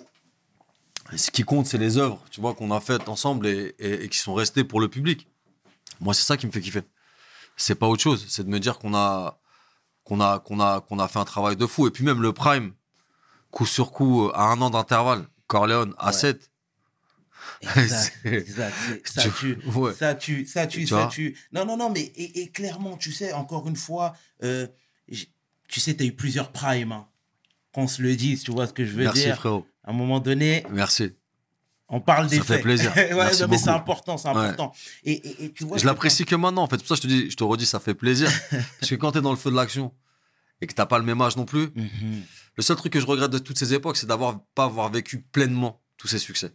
Ce 1.15 1.29
qui 1.31 1.43
compte, 1.43 1.67
c'est 1.67 1.77
les 1.77 1.97
œuvres, 1.97 2.23
tu 2.31 2.41
vois, 2.41 2.53
qu'on 2.55 2.71
a 2.71 2.79
faites 2.81 3.07
ensemble 3.09 3.47
et, 3.47 3.75
et- 3.79 4.05
et 4.05 4.09
qui 4.09 4.17
sont 4.17 4.33
restées 4.33 4.63
pour 4.63 4.79
le 4.79 4.87
public. 4.89 5.27
Moi, 5.99 6.13
c'est 6.13 6.23
ça 6.23 6.35
qui 6.37 6.47
me 6.47 6.51
fait 6.51 6.61
kiffer. 6.61 6.81
C'est 7.57 7.75
pas 7.75 7.87
autre 7.87 8.01
chose. 8.03 8.25
C'est 8.27 8.43
de 8.43 8.49
me 8.49 8.59
dire 8.59 8.79
qu'on 8.79 8.93
a, 8.95 9.39
qu'on 10.03 10.19
a, 10.19 10.39
qu'on 10.39 10.59
a, 10.59 10.81
qu'on 10.81 10.99
a 10.99 11.07
fait 11.07 11.19
un 11.19 11.25
travail 11.25 11.55
de 11.55 11.65
fou. 11.67 11.87
Et 11.87 11.91
puis 11.91 12.03
même 12.03 12.21
le 12.21 12.33
prime, 12.33 12.73
coup 13.51 13.65
sur 13.65 13.91
coup, 13.91 14.29
à 14.33 14.45
un 14.51 14.59
an 14.61 14.69
d'intervalle, 14.71 15.27
Corleone 15.47 15.93
à 15.97 16.07
Ouais. 16.07 16.13
7. 16.13 16.51
Exact, 17.61 18.19
exact. 18.25 18.75
Ça 19.05 19.21
Tu- 19.23 19.31
tue. 19.31 19.59
ouais. 19.75 19.93
Ça 19.93 20.15
tue, 20.15 20.45
ça 20.45 20.67
tue, 20.67 20.81
Tu 20.81 20.87
ça 20.87 20.95
vois? 20.95 21.07
tue. 21.07 21.37
Non, 21.53 21.65
non, 21.65 21.77
non, 21.77 21.89
mais 21.89 22.01
et, 22.01 22.41
et 22.41 22.49
clairement, 22.49 22.97
tu 22.97 23.11
sais, 23.13 23.31
encore 23.33 23.67
une 23.69 23.75
fois, 23.75 24.13
euh, 24.43 24.67
tu 25.67 25.79
sais, 25.79 25.95
tu 25.95 26.03
as 26.03 26.07
eu 26.07 26.13
plusieurs 26.15 26.51
primes. 26.51 26.91
hein. 26.91 27.07
Qu'on 27.71 27.87
se 27.87 28.01
le 28.01 28.15
dise, 28.15 28.43
tu 28.43 28.51
vois 28.51 28.67
ce 28.67 28.73
que 28.73 28.85
je 28.85 28.91
veux 28.93 29.03
Merci 29.03 29.23
dire? 29.23 29.35
frérot. 29.37 29.65
À 29.85 29.91
un 29.91 29.93
moment 29.93 30.19
donné, 30.19 30.65
Merci. 30.71 31.13
on 31.89 32.01
parle 32.01 32.27
des 32.27 32.37
Ça 32.37 32.43
fait 32.43 32.59
plaisir. 32.59 32.91
ouais, 32.95 33.13
Merci 33.13 33.41
non, 33.43 33.47
mais 33.49 33.57
c'est 33.57 33.69
important, 33.69 34.17
c'est 34.17 34.27
Ouais. 34.29 34.35
important. 34.37 34.73
Et, 35.03 35.11
et- 35.13 35.45
et 35.45 35.51
tu 35.53 35.63
vois, 35.63 35.77
Je 35.77 35.85
l'apprécie 35.85 36.25
que 36.25 36.35
maintenant, 36.35 36.63
en 36.63 36.67
fait. 36.67 36.77
C'est 36.77 36.87
pour 36.87 36.97
ça 36.97 37.01
que 37.01 37.07
je 37.07 37.15
te 37.15 37.21
dis, 37.23 37.29
je 37.29 37.35
te 37.35 37.43
redis, 37.43 37.65
ça 37.65 37.79
fait 37.79 37.93
plaisir. 37.93 38.29
Parce 38.79 38.89
que 38.89 38.95
quand 38.95 39.11
t'es 39.11 39.21
dans 39.21 39.31
le 39.31 39.37
feu 39.37 39.51
de 39.51 39.55
l'action 39.55 39.93
et 40.61 40.67
que 40.67 40.73
t'as 40.73 40.85
pas 40.87 40.97
le 40.97 41.05
même 41.05 41.21
âge 41.21 41.37
non 41.37 41.45
plus, 41.45 41.67
Mhm. 41.75 42.23
le 42.55 42.63
seul 42.63 42.75
truc 42.77 42.93
que 42.93 42.99
je 42.99 43.05
regrette 43.05 43.31
de 43.31 43.37
toutes 43.37 43.59
ces 43.59 43.73
époques, 43.73 43.97
c'est 43.97 44.07
d'avoir 44.07 44.39
pas 44.55 44.65
avoir 44.65 44.91
vécu 44.91 45.21
pleinement 45.21 45.81
tous 45.97 46.07
ces 46.07 46.19
succès. 46.19 46.51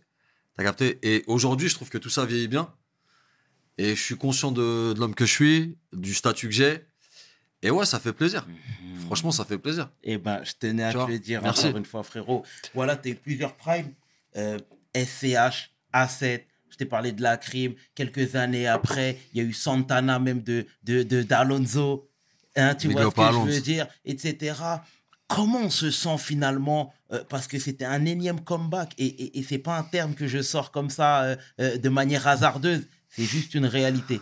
T'as 0.57 0.65
capté? 0.65 0.99
Et 1.03 1.23
aujourd'hui, 1.29 1.69
je 1.69 1.75
trouve 1.77 1.89
que 1.89 1.99
tout 1.99 2.11
ça 2.11 2.25
vieillit 2.27 2.49
bien. 2.49 2.73
Et 3.79 3.95
je 3.95 4.03
suis 4.03 4.17
conscient 4.17 4.51
de, 4.53 4.93
de 4.93 4.99
l'homme 5.01 5.15
que 5.15 5.25
je 5.25 5.33
suis, 5.33 5.79
du 5.93 6.13
statut 6.15 6.49
que 6.49 6.55
j'ai. 6.55 6.85
Et 7.63 7.71
ouais, 7.71 7.85
ça 7.87 7.99
fait 8.01 8.13
plaisir. 8.13 8.47
Mhm. 8.49 9.01
Franchement, 9.07 9.31
ça 9.33 9.45
fait 9.45 9.59
plaisir. 9.59 9.91
Eh 10.03 10.19
ben, 10.19 10.41
je 10.45 10.53
tenais 10.59 10.85
à 10.85 10.89
Tu 10.89 10.95
te 10.95 10.99
vois, 11.03 11.11
le 11.11 11.19
dire 11.19 11.43
merci. 11.43 11.67
encore 11.67 11.79
une 11.79 11.85
fois, 11.85 12.03
frérot. 12.03 12.45
Voilà, 12.75 12.97
tu 12.97 13.09
as 13.09 13.13
eu 13.13 13.15
plusieurs 13.17 13.55
primes. 13.57 13.93
Euh, 14.37 14.59
SCH, 14.95 15.71
A7, 15.93 16.43
je 16.71 16.77
t'ai 16.77 16.85
parlé 16.87 17.13
de 17.13 17.23
la 17.23 17.37
crime. 17.37 17.75
Quelques 17.95 18.37
années 18.37 18.67
après, 18.67 19.19
il 19.35 19.43
y 19.43 19.45
a 19.45 19.49
eu 19.49 19.53
Santana, 19.53 20.19
même 20.19 20.43
de, 20.43 20.67
de, 20.85 21.03
de- 21.03 21.23
d'Alonso. 21.23 22.09
Hein, 22.57 22.75
tu 22.75 22.89
vois 22.89 23.03
ce 23.03 23.09
que 23.15 23.23
je 23.51 23.55
veux 23.57 23.61
dire, 23.61 23.87
etc. 24.05 24.55
Comment 25.29 25.61
on 25.63 25.71
se 25.71 25.91
sent 25.91 26.19
finalement 26.19 26.93
euh, 27.13 27.23
Parce 27.29 27.47
que 27.47 27.59
c'était 27.61 27.85
un 27.85 28.05
énième 28.05 28.41
comeback. 28.43 28.93
Et, 28.99 29.07
et, 29.07 29.39
et 29.39 29.43
c'est 29.45 29.59
pas 29.59 29.77
un 29.79 29.85
terme 29.85 30.15
que 30.15 30.27
je 30.27 30.43
sors 30.43 30.73
comme 30.73 30.91
ça 30.91 31.23
euh, 31.23 31.37
euh, 31.61 31.77
de 31.79 31.89
manière 31.89 32.27
hasardeuse. 32.27 32.83
C'est 33.09 33.25
juste 33.25 33.55
une 33.55 33.67
réalité. 33.67 34.21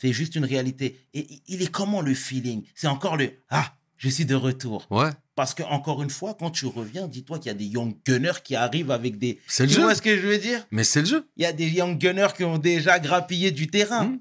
C'est 0.00 0.12
juste 0.12 0.34
une 0.36 0.44
réalité. 0.44 0.98
Et 1.14 1.26
il 1.48 1.62
est 1.62 1.70
comment 1.70 2.00
le 2.00 2.14
feeling? 2.14 2.64
C'est 2.74 2.86
encore 2.86 3.16
le 3.16 3.32
Ah, 3.50 3.74
je 3.96 4.08
suis 4.08 4.24
de 4.24 4.34
retour. 4.34 4.86
Ouais, 4.90 5.10
Parce 5.34 5.54
que, 5.54 5.62
encore 5.64 6.02
une 6.02 6.10
fois, 6.10 6.36
quand 6.38 6.50
tu 6.50 6.66
reviens, 6.66 7.06
dis-toi 7.08 7.38
qu'il 7.38 7.46
y 7.48 7.50
a 7.50 7.54
des 7.54 7.64
young 7.66 7.94
gunners 8.06 8.40
qui 8.44 8.54
arrivent 8.56 8.90
avec 8.92 9.18
des. 9.18 9.40
c'est 9.46 9.64
le 9.64 9.68
Tu 9.70 9.74
jeu. 9.76 9.82
vois 9.82 9.94
ce 9.94 10.02
que 10.02 10.16
je 10.16 10.26
veux 10.26 10.38
dire? 10.38 10.66
Mais 10.70 10.84
c'est 10.84 11.00
le 11.00 11.06
jeu. 11.06 11.28
Il 11.36 11.42
y 11.42 11.46
a 11.46 11.52
des 11.52 11.68
young 11.68 11.98
gunners 11.98 12.28
qui 12.36 12.44
ont 12.44 12.58
déjà 12.58 12.98
grappillé 12.98 13.50
du 13.50 13.66
terrain. 13.68 14.04
Mhm. 14.04 14.20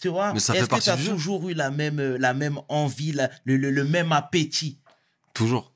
Tu 0.00 0.08
vois? 0.08 0.34
Mais 0.34 0.40
ça 0.40 0.52
fait 0.52 0.60
Est-ce 0.60 0.68
que 0.68 0.80
tu 0.82 0.90
as 0.90 0.96
jeu. 0.98 1.10
toujours 1.12 1.48
eu 1.48 1.54
la 1.54 1.70
même, 1.70 1.98
euh, 2.00 2.18
la 2.18 2.34
même 2.34 2.58
envie, 2.68 3.12
la- 3.12 3.30
le, 3.46 3.56
le- 3.56 3.70
le 3.70 3.84
même 3.84 4.12
appétit? 4.12 4.78
Toujours. 5.32 5.72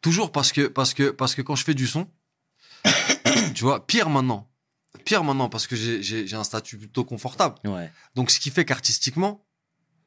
Toujours 0.00 0.30
parce 0.30 0.52
que, 0.52 0.68
parce 0.68 0.94
que, 0.94 1.10
parce 1.10 1.34
que 1.34 1.42
quand 1.42 1.56
je 1.56 1.64
fais 1.64 1.74
du 1.74 1.86
son, 1.88 2.06
tu 3.54 3.64
vois, 3.64 3.86
pire 3.86 4.08
maintenant. 4.08 4.48
Pire 5.04 5.24
maintenant 5.24 5.48
parce 5.48 5.66
que 5.66 5.76
j'ai- 5.76 6.34
un 6.34 6.44
statut 6.44 6.78
plutôt 6.78 7.04
confortable. 7.04 7.56
Ouais. 7.64 7.90
Donc, 8.14 8.30
ce 8.30 8.38
qui 8.40 8.50
fait 8.50 8.64
qu'artistiquement, 8.64 9.44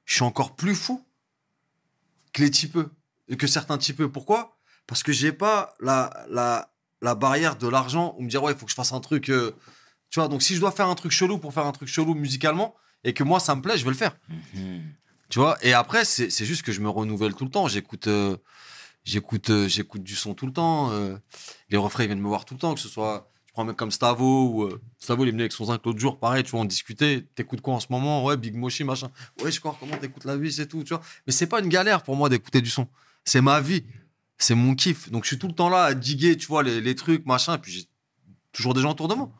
je 0.06 0.14
suis 0.16 0.24
encore 0.24 0.56
plus 0.56 0.76
fou 0.76 1.04
que 2.34 2.42
les 2.44 2.52
typeux, 2.52 2.90
que 3.38 3.48
certains 3.48 3.78
typeux. 3.78 4.10
Pourquoi? 4.12 4.58
Parce 4.88 5.04
que 5.04 5.12
j'ai 5.12 5.32
pas 5.34 5.74
la, 5.82 6.26
la, 6.30 6.74
la 7.02 7.16
barrière 7.16 7.58
de 7.58 7.68
l'argent 7.68 8.16
où 8.18 8.24
me 8.24 8.30
dire, 8.30 8.42
ouais, 8.44 8.54
il 8.54 8.58
faut 8.58 8.66
que 8.66 8.72
je 8.72 8.76
fasse 8.76 8.94
un 8.94 9.00
truc. 9.02 9.30
euh, 9.30 9.52
tu 10.10 10.20
vois, 10.20 10.30
donc 10.30 10.42
si 10.42 10.56
je 10.56 10.60
dois 10.62 10.72
faire 10.72 10.88
un 10.88 10.96
truc 10.96 11.12
chelou 11.12 11.38
pour 11.38 11.54
faire 11.54 11.66
un 11.66 11.72
truc 11.74 11.90
chelou 11.90 12.14
musicalement 12.14 12.76
et 13.04 13.14
que 13.14 13.24
moi, 13.24 13.40
ça 13.42 13.56
me 13.56 13.62
plaît, 13.62 13.78
je 13.78 13.84
vais 13.84 13.92
le 13.92 13.98
faire. 13.98 14.16
Mhm. 14.54 14.94
Tu 15.30 15.40
vois, 15.40 15.58
et 15.62 15.74
après, 15.74 16.06
c'est 16.06 16.30
c'est 16.30 16.46
juste 16.46 16.62
que 16.62 16.72
je 16.72 16.80
me 16.80 16.88
renouvelle 16.90 17.34
tout 17.34 17.44
le 17.44 17.52
temps. 17.52 17.68
J'écoute 17.68 18.08
euh, 18.08 18.38
j'écoute 19.04 19.50
euh, 19.50 19.68
j'écoute 19.68 20.02
du 20.02 20.16
son 20.16 20.34
tout 20.34 20.46
le 20.46 20.54
temps. 20.54 20.92
euh, 20.92 21.18
les 21.70 21.76
refrains, 21.78 22.06
ils 22.06 22.08
viennent 22.08 22.22
me 22.22 22.28
voir 22.30 22.46
tout 22.46 22.54
le 22.54 22.60
temps, 22.62 22.74
que 22.74 22.80
ce 22.80 22.88
soit. 22.88 23.30
Prends 23.58 23.64
un 23.64 23.70
mec 23.70 23.76
comme 23.76 23.90
Stavo 23.90 24.50
ou. 24.52 24.64
euh, 24.66 24.80
Stavo, 25.00 25.26
il 25.26 25.30
est 25.30 25.32
venu 25.32 25.42
avec 25.42 25.52
son 25.52 25.66
zinc 25.66 25.84
l'autre 25.84 25.98
jour, 25.98 26.20
pareil, 26.20 26.44
tu 26.44 26.52
vois, 26.52 26.60
on 26.60 26.66
discutait. 26.66 27.26
T'écoutes 27.34 27.62
quoi 27.62 27.74
en 27.74 27.80
ce 27.80 27.88
moment? 27.90 28.24
Ouais, 28.24 28.38
Big 28.38 28.54
Moshi, 28.56 28.84
machin. 28.84 29.10
Ouais, 29.42 29.52
je 29.52 29.60
crois, 29.60 29.76
comment 29.80 29.98
t'écoutes 29.98 30.26
la 30.26 30.38
vie, 30.38 30.54
c'est 30.54 30.68
tout, 30.68 30.84
tu 30.84 30.94
vois. 30.94 31.02
Mais 31.26 31.34
c'est 31.34 31.48
pas 31.48 31.60
une 31.60 31.68
galère 31.68 32.04
pour 32.04 32.16
moi 32.16 32.30
d'écouter 32.30 32.62
du 32.62 32.70
son. 32.70 32.88
C'est 33.26 33.42
ma 33.42 33.60
vie. 33.60 33.84
C'est 34.38 34.54
mon 34.54 34.76
kiff. 34.76 35.10
Donc 35.10 35.24
je 35.24 35.30
suis 35.30 35.40
tout 35.40 35.48
le 35.48 35.56
temps 35.56 35.70
là 35.70 35.86
à 35.86 35.96
diguer, 35.96 36.38
tu 36.38 36.46
vois, 36.46 36.62
les, 36.62 36.82
les 36.82 36.94
trucs, 36.94 37.26
machin. 37.26 37.56
Et 37.56 37.58
puis 37.58 37.72
j'ai 37.72 37.86
toujours 38.52 38.76
des 38.76 38.82
gens 38.82 38.92
autour 38.92 39.08
de 39.08 39.16
moi. 39.16 39.32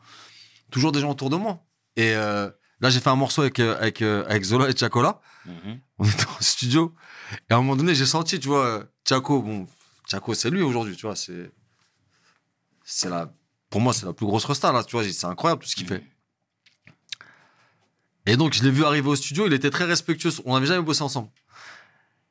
Toujours 0.72 0.90
des 0.90 0.98
gens 0.98 1.12
autour 1.12 1.30
de 1.30 1.36
moi. 1.36 1.64
Et 1.94 2.16
euh, 2.16 2.50
là, 2.80 2.90
j'ai 2.90 2.98
fait 2.98 3.10
un 3.10 3.14
morceau 3.14 3.42
avec, 3.42 3.60
euh, 3.60 3.76
avec, 3.78 4.02
euh, 4.02 4.24
avec 4.26 4.42
Zola 4.42 4.68
et 4.68 4.76
Chacola. 4.76 5.20
Mhm. 5.46 5.78
On 6.00 6.04
était 6.04 6.26
en 6.26 6.40
studio. 6.40 6.92
Et 7.48 7.52
à 7.54 7.56
un 7.58 7.58
moment 7.58 7.76
donné, 7.76 7.94
j'ai 7.94 8.04
senti, 8.04 8.40
tu 8.40 8.48
vois, 8.48 8.82
Chaco, 9.08 9.42
bon, 9.42 9.68
Chaco, 10.10 10.34
c'est 10.34 10.50
lui 10.50 10.62
aujourd'hui, 10.62 10.96
tu 10.96 11.06
vois, 11.06 11.14
c'est. 11.14 11.52
C'est 12.82 13.08
la. 13.10 13.32
Pour 13.70 13.80
moi, 13.80 13.92
c'est 13.92 14.06
la 14.06 14.12
plus 14.12 14.26
grosse 14.26 14.44
resta, 14.44 14.72
là, 14.72 14.82
tu 14.82 14.96
vois, 14.96 15.04
c'est 15.04 15.26
incroyable 15.26 15.62
tout 15.62 15.68
ce 15.68 15.76
qu'il 15.76 15.86
fait. 15.86 16.02
Et 18.26 18.36
donc, 18.36 18.52
je 18.52 18.62
l'ai 18.62 18.70
vu 18.70 18.84
arriver 18.84 19.08
au 19.08 19.16
studio, 19.16 19.46
il 19.46 19.52
était 19.52 19.70
très 19.70 19.84
respectueux. 19.84 20.30
On 20.44 20.54
n'avait 20.54 20.66
jamais 20.66 20.82
bossé 20.82 21.02
ensemble. 21.02 21.30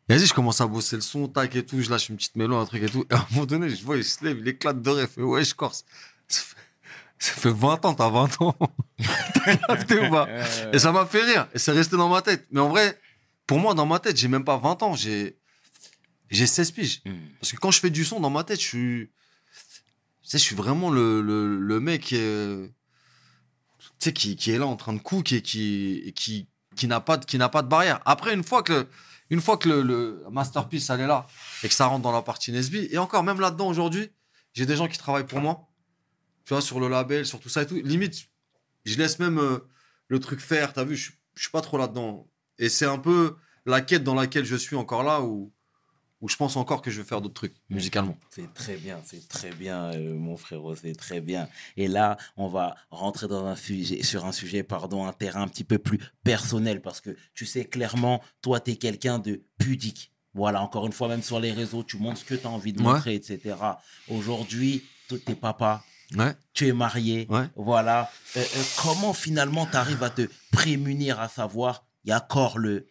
Et 0.09 0.15
vas-y, 0.15 0.27
je 0.27 0.34
commence 0.34 0.61
à 0.61 0.68
bosser 0.68 0.95
le 0.95 1.01
son, 1.01 1.27
tac 1.27 1.55
et 1.55 1.65
tout, 1.65 1.81
je 1.81 1.89
lâche 1.89 2.09
une 2.09 2.15
petite 2.15 2.35
mélo, 2.35 2.55
un 2.55 2.65
truc 2.65 2.84
et 2.84 2.89
tout. 2.89 3.05
Et 3.09 3.14
à 3.14 3.18
un 3.18 3.26
moment 3.31 3.45
donné, 3.45 3.69
je 3.69 3.84
vois, 3.84 3.97
il 3.97 4.03
se 4.03 4.23
lève, 4.23 4.38
il 4.39 4.47
éclate 4.47 4.81
de 4.81 4.89
rêve. 4.89 5.09
Il 5.11 5.14
fait, 5.15 5.22
ouais, 5.22 5.43
je 5.43 5.53
corse. 5.53 5.85
Ça 6.27 6.41
fait, 6.41 6.55
ça 7.19 7.31
fait 7.34 7.51
20 7.51 7.85
ans, 7.85 7.93
t'as 7.93 8.09
20 8.09 8.41
ans. 8.41 8.55
T'as 9.34 10.07
ou 10.07 10.11
pas? 10.11 10.27
Et 10.72 10.80
ça 10.80 10.91
m'a 10.91 11.05
fait 11.05 11.23
rire. 11.23 11.47
Et 11.53 11.59
c'est 11.59 11.72
resté 11.72 11.97
dans 11.97 12.09
ma 12.09 12.22
tête. 12.22 12.47
Mais 12.51 12.59
en 12.59 12.69
vrai, 12.69 12.99
pour 13.45 13.59
moi, 13.59 13.73
dans 13.73 13.85
ma 13.85 13.99
tête, 13.99 14.18
j'ai 14.18 14.27
même 14.27 14.43
pas 14.43 14.57
20 14.57 14.84
ans. 14.84 14.95
J'ai, 14.95 15.38
j'ai 16.30 16.47
16 16.47 16.72
piges. 16.72 17.01
mhm. 17.05 17.30
Parce 17.39 17.51
que 17.51 17.57
quand 17.57 17.72
je 17.72 17.80
fais 17.80 17.89
du 17.89 18.05
son 18.05 18.19
dans 18.19 18.30
ma 18.30 18.43
tête, 18.43 18.61
je 18.61 18.68
suis, 18.68 19.11
sais, 20.32 20.38
je 20.38 20.44
suis 20.44 20.56
vraiment 20.56 20.90
le, 20.90 21.22
le, 21.22 21.60
le 21.60 21.80
mec 21.80 22.04
qui 22.04 22.16
est, 22.16 22.74
tu 23.80 23.88
sais, 23.99 24.14
qui, 24.14 24.36
qui 24.36 24.52
est 24.52 24.58
là 24.58 24.68
en 24.68 24.76
train 24.76 24.94
de 24.94 24.99
cook 24.99 25.26
qui, 25.26 26.14
qui, 26.16 26.48
qui 26.76 26.88
n'a 26.88 26.99
pas 26.99 27.18
de, 27.18 27.48
pas 27.48 27.62
de 27.62 27.68
barrière. 27.68 28.02
Après, 28.06 28.34
une 28.34 28.44
fois 28.44 28.64
que 28.64 28.88
une 29.30 29.41
fois 29.41 29.58
que 29.58 29.70
le, 29.70 30.24
masterpiece, 30.32 30.90
est 30.90 30.98
là 31.06 31.28
et 31.64 31.68
que 31.68 31.74
ça 31.74 31.88
rentre 31.88 32.04
dans 32.04 32.12
la 32.12 32.22
partie 32.22 32.52
Nesby, 32.52 32.88
et 32.91 32.98
encore, 32.98 33.24
même 33.24 33.40
là-dedans 33.40 33.68
aujourd'hui, 33.68 34.10
j'ai 34.54 34.66
des 34.66 34.76
gens 34.76 34.88
qui 34.88 34.98
travaillent 34.98 35.28
pour 35.28 35.41
moi. 35.41 35.68
Tu 36.45 36.54
vois, 36.54 36.62
sur 36.62 36.80
le 36.80 36.88
label, 36.88 37.26
sur 37.26 37.40
tout 37.40 37.49
ça 37.49 37.64
et 37.64 37.68
tout. 37.68 37.76
Limite, 37.76 38.30
je 38.86 38.98
laisse 38.98 39.20
même 39.20 39.38
euh, 39.38 39.60
le 40.08 40.20
truc 40.20 40.40
faire. 40.40 40.72
T'as 40.72 40.86
vu, 40.86 40.95
je, 40.95 41.12
je 41.36 41.41
suis 41.41 41.52
pas 41.52 41.62
trop 41.62 41.78
là-dedans. 41.78 42.30
Et 42.58 42.70
c'est 42.70 42.86
un 42.86 42.98
peu 42.98 43.36
la 43.66 43.82
quête 43.82 44.04
dans 44.04 44.16
laquelle 44.16 44.45
je 44.45 44.56
suis 44.56 44.78
encore 44.78 45.04
là 45.04 45.22
où, 45.22 45.54
où 46.22 46.27
je 46.30 46.35
pense 46.35 46.56
encore 46.56 46.81
que 46.81 46.89
je 46.89 47.02
vais 47.02 47.07
faire 47.07 47.22
d'autres 47.22 47.35
trucs 47.35 47.56
musicalement. 47.69 48.18
C'est 48.31 48.52
très 48.53 48.76
bien, 48.77 48.99
c'est 49.06 49.27
très 49.27 49.52
bien, 49.52 49.91
euh, 49.94 50.15
mon 50.15 50.35
frérot, 50.38 50.76
c'est 50.76 50.95
très 50.95 51.22
bien. 51.22 51.48
Et 51.76 51.88
là, 51.88 52.18
on 52.38 52.48
va 52.48 52.76
rentrer 52.89 53.27
dans 53.27 53.45
un 53.45 53.56
sujet, 53.56 54.02
sur 54.03 54.26
un 54.26 54.31
sujet, 54.31 54.64
pardon, 54.64 55.06
un 55.06 55.14
terrain 55.14 55.41
un 55.44 55.48
petit 55.48 55.64
peu 55.64 55.77
plus 55.77 55.99
personnel, 56.23 56.81
parce 56.81 57.02
que 57.02 57.15
tu 57.35 57.45
sais 57.45 57.65
clairement, 57.65 58.22
toi, 58.41 58.60
tu 58.60 58.72
es 58.72 58.76
quelqu'un 58.77 59.19
de 59.19 59.44
pudique. 59.57 60.11
Voilà, 60.34 60.61
encore 60.61 60.85
une 60.85 60.94
fois, 60.94 61.07
même 61.07 61.23
sur 61.23 61.39
les 61.39 61.52
réseaux, 61.52 61.84
tu 61.84 61.98
montres 61.98 62.19
ce 62.19 62.26
que 62.26 62.35
tu 62.35 62.45
as 62.45 62.49
envie 62.49 62.73
de 62.73 62.80
Ouais. 62.81 62.94
montrer, 62.94 63.15
etc. 63.15 63.56
Aujourd'hui, 64.10 64.84
tu 65.10 65.15
es 65.27 65.35
papa, 65.35 65.84
Ouais. 66.15 66.35
tu 66.53 66.68
es 66.68 66.73
marié, 66.73 67.27
Ouais. 67.30 67.45
voilà. 67.56 68.10
Euh, 68.35 68.41
euh, 68.41 68.64
comment 68.81 69.14
finalement 69.14 69.65
tu 69.65 69.76
arrives 69.76 70.03
à 70.03 70.10
te 70.10 70.27
prémunir 70.52 71.19
à 71.19 71.27
savoir, 71.27 71.85
il 72.06 72.10
y 72.10 72.14
a 72.14 72.18
encore 72.23 72.57
le, 72.60 72.88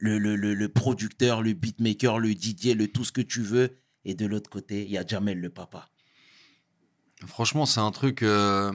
le, 0.00 0.18
le, 0.18 0.34
le, 0.36 0.68
producteur, 0.68 1.42
le 1.42 1.52
beatmaker, 1.52 2.18
le 2.18 2.32
DJ, 2.34 2.74
le 2.74 2.88
tout 2.88 3.04
ce 3.04 3.12
que 3.12 3.20
tu 3.20 3.42
veux, 3.42 3.78
et 4.04 4.14
de 4.14 4.26
l'autre 4.26 4.50
côté, 4.50 4.82
il 4.84 4.90
y 4.90 4.98
a 4.98 5.06
Jamel 5.06 5.38
le 5.40 5.50
papa. 5.50 5.88
Franchement, 7.26 7.66
c'est 7.66 7.80
un 7.80 7.90
truc. 7.90 8.22
euh, 8.22 8.72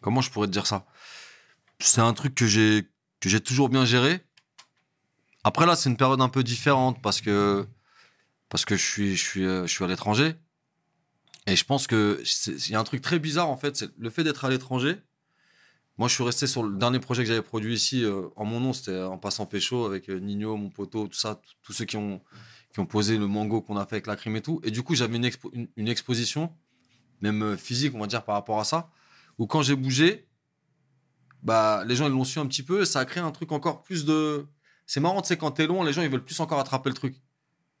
Comment 0.00 0.20
je 0.20 0.30
pourrais 0.30 0.48
te 0.48 0.52
dire 0.52 0.66
ça? 0.66 0.86
C'est 1.78 2.00
un 2.00 2.12
truc 2.14 2.34
que 2.34 2.46
j'ai 2.46 3.40
toujours 3.40 3.68
bien 3.68 3.84
géré. 3.84 4.20
Après 5.44 5.66
là, 5.66 5.76
c'est 5.76 5.90
une 5.90 5.96
période 5.96 6.20
un 6.20 6.28
peu 6.28 6.42
différente 6.42 7.02
parce 7.02 7.20
que 7.20 7.66
parce 8.48 8.64
que 8.64 8.76
je 8.76 8.84
suis 8.84 9.16
je 9.16 9.22
suis 9.22 9.44
euh, 9.44 9.66
je 9.66 9.72
suis 9.72 9.84
à 9.84 9.88
l'étranger 9.88 10.34
Et 11.46 11.56
je 11.56 11.64
pense 11.64 11.86
que 11.86 12.20
c'est- 12.24 12.68
il 12.68 12.72
y 12.72 12.74
a 12.76 12.80
un 12.80 12.84
truc 12.84 13.02
très 13.02 13.18
bizarre 13.18 13.48
en 13.48 13.56
fait, 13.56 13.76
c'est 13.76 13.90
le 13.98 14.10
fait 14.10 14.22
d'être 14.24 14.44
à 14.44 14.50
l'étranger. 14.50 14.96
Moi, 15.98 16.08
je 16.08 16.14
suis 16.14 16.24
resté 16.24 16.46
sur 16.46 16.62
le 16.62 16.76
dernier 16.76 16.98
projet 17.00 17.22
que 17.22 17.28
j'avais 17.28 17.42
produit 17.42 17.74
ici 17.74 18.02
euh, 18.02 18.28
en 18.36 18.44
mon 18.44 18.60
nom, 18.60 18.72
c'était 18.72 19.02
en 19.02 19.18
passant 19.18 19.46
pécho 19.46 19.84
avec 19.84 20.08
euh, 20.08 20.18
Nino, 20.18 20.56
mon 20.56 20.70
poteau, 20.70 21.06
tout 21.06 21.18
ça, 21.18 21.40
tous 21.62 21.72
ceux 21.72 21.84
qui 21.84 21.96
ont, 21.96 22.22
qui 22.72 22.80
ont 22.80 22.86
posé 22.86 23.18
le 23.18 23.26
mango 23.26 23.60
qu'on 23.60 23.76
a 23.76 23.84
fait 23.84 23.96
avec 23.96 24.06
la 24.06 24.16
crime 24.16 24.36
et 24.36 24.40
tout. 24.40 24.60
Et 24.64 24.70
du 24.70 24.82
coup, 24.82 24.94
j'avais 24.94 25.16
une, 25.16 25.26
expo- 25.26 25.50
une, 25.52 25.68
une 25.76 25.88
exposition, 25.88 26.50
même 27.20 27.42
euh, 27.42 27.56
physique, 27.56 27.94
on 27.94 28.00
va 28.00 28.06
dire, 28.06 28.24
par 28.24 28.36
rapport 28.36 28.58
à 28.58 28.64
ça, 28.64 28.90
où 29.38 29.46
quand 29.46 29.60
j'ai 29.62 29.76
bougé, 29.76 30.26
bah, 31.42 31.84
les 31.86 31.94
gens 31.94 32.06
ils 32.06 32.12
l'ont 32.12 32.24
su 32.24 32.38
un 32.38 32.46
petit 32.46 32.62
peu, 32.62 32.84
ça 32.84 33.00
a 33.00 33.04
créé 33.04 33.22
un 33.22 33.30
truc 33.30 33.52
encore 33.52 33.82
plus 33.82 34.04
de. 34.04 34.46
C'est 34.86 35.00
marrant, 35.00 35.20
tu 35.20 35.28
sais, 35.28 35.36
quand 35.36 35.50
t'es 35.50 35.66
loin, 35.66 35.84
les 35.84 35.92
gens 35.92 36.02
ils 36.02 36.08
veulent 36.10 36.24
plus 36.24 36.40
encore 36.40 36.58
attraper 36.58 36.88
le 36.88 36.94
truc. 36.94 37.20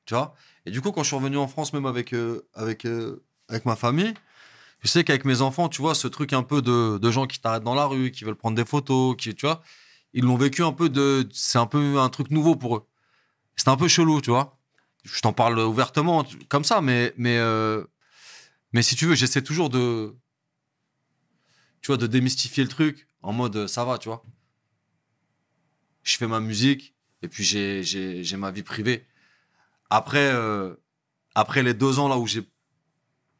Tu 0.04 0.14
vois? 0.14 0.34
Et 0.66 0.70
du 0.70 0.80
coup, 0.80 0.92
quand 0.92 1.02
je 1.02 1.08
suis 1.08 1.16
revenu 1.16 1.38
en 1.38 1.48
France, 1.48 1.72
même 1.72 1.86
avec, 1.86 2.14
avec, 2.54 2.86
avec 3.48 3.64
ma 3.64 3.76
famille, 3.76 4.14
je 4.82 4.88
sais 4.88 5.04
qu'avec 5.04 5.24
mes 5.24 5.40
enfants, 5.42 5.68
tu 5.68 5.80
vois, 5.80 5.94
ce 5.94 6.08
truc 6.08 6.32
un 6.32 6.42
peu 6.42 6.60
de, 6.60 6.98
de 6.98 7.10
gens 7.10 7.26
qui 7.26 7.40
t'arrêtent 7.40 7.62
dans 7.62 7.74
la 7.74 7.86
rue, 7.86 8.10
qui 8.10 8.24
veulent 8.24 8.36
prendre 8.36 8.56
des 8.56 8.64
photos, 8.64 9.16
qui, 9.16 9.34
tu 9.34 9.46
vois, 9.46 9.62
ils 10.12 10.24
l'ont 10.24 10.36
vécu 10.36 10.62
un 10.64 10.72
peu 10.72 10.88
de. 10.88 11.28
C'est 11.32 11.58
un 11.58 11.66
peu 11.66 11.98
un 12.00 12.08
truc 12.08 12.30
nouveau 12.30 12.56
pour 12.56 12.76
eux. 12.76 12.88
C'était 13.56 13.70
un 13.70 13.76
peu 13.76 13.88
chelou, 13.88 14.20
tu 14.20 14.30
vois. 14.30 14.58
Je 15.04 15.20
t'en 15.20 15.32
parle 15.32 15.58
ouvertement, 15.60 16.24
comme 16.48 16.64
ça, 16.64 16.80
mais, 16.80 17.12
mais, 17.16 17.38
euh, 17.38 17.84
mais 18.72 18.82
si 18.82 18.96
tu 18.96 19.06
veux, 19.06 19.14
j'essaie 19.14 19.42
toujours 19.42 19.70
de. 19.70 20.16
Tu 21.80 21.88
vois, 21.88 21.96
de 21.96 22.06
démystifier 22.06 22.62
le 22.62 22.68
truc 22.68 23.08
en 23.22 23.32
mode 23.32 23.56
euh, 23.56 23.66
ça 23.66 23.84
va, 23.84 23.98
tu 23.98 24.08
vois. 24.08 24.24
Je 26.02 26.16
fais 26.16 26.26
ma 26.26 26.40
musique 26.40 26.94
et 27.22 27.28
puis 27.28 27.44
j'ai 27.44 28.36
ma 28.36 28.50
vie 28.50 28.62
privée. 28.62 29.06
Après, 29.90 30.32
euh, 30.32 30.74
après 31.34 31.62
les 31.62 31.74
deux 31.74 31.98
ans 31.98 32.08
là 32.08 32.18
où 32.18 32.26
j'ai 32.26 32.40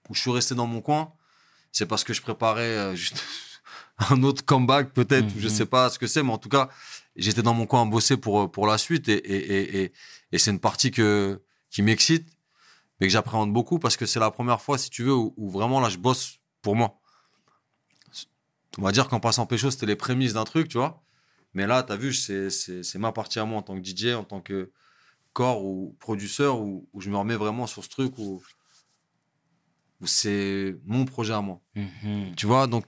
où 0.09 0.15
je 0.15 0.21
suis 0.21 0.31
resté 0.31 0.55
dans 0.55 0.67
mon 0.67 0.81
coin, 0.81 1.13
c'est 1.73 1.87
parce 1.87 2.05
que 2.05 2.13
je 2.13 2.23
préparais 2.23 2.63
euh, 2.77 2.95
juste 2.95 3.23
un 4.11 4.23
autre 4.23 4.45
comeback 4.45 4.93
peut-être, 4.93 5.35
ou 5.35 5.41
je 5.41 5.49
Mhm. 5.49 5.55
sais 5.55 5.67
pas 5.67 5.91
ce 5.91 5.99
que 5.99 6.07
c'est, 6.07 6.23
mais 6.23 6.33
en 6.33 6.39
tout 6.39 6.49
cas, 6.49 6.69
j'étais 7.17 7.43
dans 7.43 7.55
mon 7.55 7.67
coin 7.67 7.83
à 7.83 7.85
bosser 7.85 8.17
pour, 8.17 8.43
euh, 8.43 8.49
pour 8.49 8.67
la 8.67 8.79
suite 8.79 9.09
et, 9.09 9.15
et, 9.15 9.37
et, 9.37 9.83
et, 9.85 9.93
et 10.33 10.39
c'est 10.39 10.51
une 10.51 10.61
partie 10.61 10.91
que, 10.91 11.43
qui 11.71 11.83
m'excite, 11.83 12.29
mais 13.01 13.07
que 13.09 13.13
j'appréhende 13.13 13.53
beaucoup 13.53 13.79
parce 13.79 13.97
que 13.97 14.07
c'est 14.07 14.21
la 14.21 14.31
première 14.31 14.61
fois, 14.61 14.79
si 14.79 14.91
tu 14.91 15.03
veux, 15.05 15.15
où, 15.15 15.35
où 15.37 15.51
vraiment 15.51 15.81
là, 15.81 15.89
je 15.89 15.99
bosse 15.99 16.39
pour 16.63 16.77
moi. 16.77 16.99
On 18.79 18.83
va 18.83 18.93
dire 18.93 19.09
qu'en 19.09 19.21
passant 19.21 19.45
pécho, 19.47 19.71
c'était 19.71 19.87
les 19.87 19.97
prémices 19.97 20.33
d'un 20.33 20.45
truc, 20.45 20.69
tu 20.69 20.79
vois. 20.79 21.03
Mais 21.55 21.67
là, 21.67 21.83
tu 21.83 21.93
as 21.93 21.97
vu, 21.97 22.15
c'est 22.15 22.49
c'est- 22.49 22.83
c'est 22.83 22.99
ma 22.99 23.13
partie 23.13 23.39
à 23.39 23.45
moi 23.45 23.59
en 23.59 23.63
tant 23.63 23.75
que 23.75 23.83
DJ, 23.85 24.15
en 24.15 24.25
tant 24.25 24.41
que 24.41 24.71
corps 25.35 25.63
ou 25.65 25.95
producteur, 26.01 26.59
où, 26.61 26.89
où 26.95 27.01
je 27.03 27.11
me 27.11 27.17
remets 27.19 27.37
vraiment 27.37 27.67
sur 27.67 27.85
ce 27.85 27.91
truc 27.91 28.17
où, 28.19 28.43
où 30.03 30.07
c'est 30.07 30.77
mon 30.85 31.05
projet 31.05 31.33
à 31.33 31.41
moi. 31.41 31.61
Mhm. 31.77 32.35
Tu 32.37 32.47
vois, 32.47 32.67
donc 32.67 32.85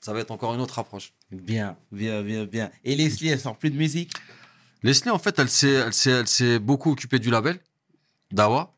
ça 0.00 0.12
va 0.12 0.20
être 0.20 0.30
encore 0.30 0.54
une 0.54 0.60
autre 0.60 0.78
approche. 0.78 1.12
Bien, 1.30 1.76
bien, 1.90 2.22
bien, 2.22 2.44
bien. 2.46 2.70
Et 2.84 2.94
Leslie, 2.94 3.28
elle 3.28 3.40
sort 3.40 3.58
plus 3.58 3.70
de 3.70 3.76
musique? 3.76 4.12
Leslie, 4.82 5.10
en 5.10 5.18
fait, 5.18 5.38
elle 5.38 5.48
s'est, 5.48 5.70
elle 5.72 5.92
s'est, 5.92 6.10
elle 6.10 6.28
s'est 6.28 6.58
beaucoup 6.58 6.90
occupée 6.92 7.18
du 7.18 7.30
label, 7.30 7.60
Dawa. 8.30 8.74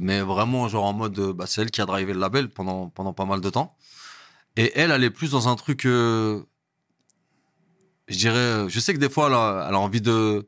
Mais 0.00 0.20
vraiment, 0.20 0.68
genre 0.68 0.84
en 0.84 0.92
mode, 0.92 1.18
bah, 1.32 1.46
c'est 1.46 1.62
elle 1.62 1.70
qui 1.70 1.80
a 1.80 1.86
drivé 1.86 2.12
le 2.12 2.18
label 2.20 2.48
pendant, 2.48 2.88
pendant 2.88 3.12
pas 3.12 3.24
mal 3.26 3.40
de 3.40 3.50
temps. 3.50 3.76
Et 4.56 4.72
elle, 4.74 4.90
elle 4.90 5.04
est 5.04 5.10
plus 5.10 5.30
dans 5.30 5.48
un 5.48 5.56
truc, 5.56 5.86
euh, 5.86 6.42
je 8.08 8.18
dirais, 8.18 8.36
euh, 8.36 8.68
je 8.68 8.80
sais 8.80 8.92
que 8.94 8.98
des 8.98 9.08
fois, 9.10 9.26
elle 9.28 9.34
a, 9.34 9.66
elle 9.68 9.74
a 9.74 9.78
envie 9.78 10.00
de, 10.00 10.46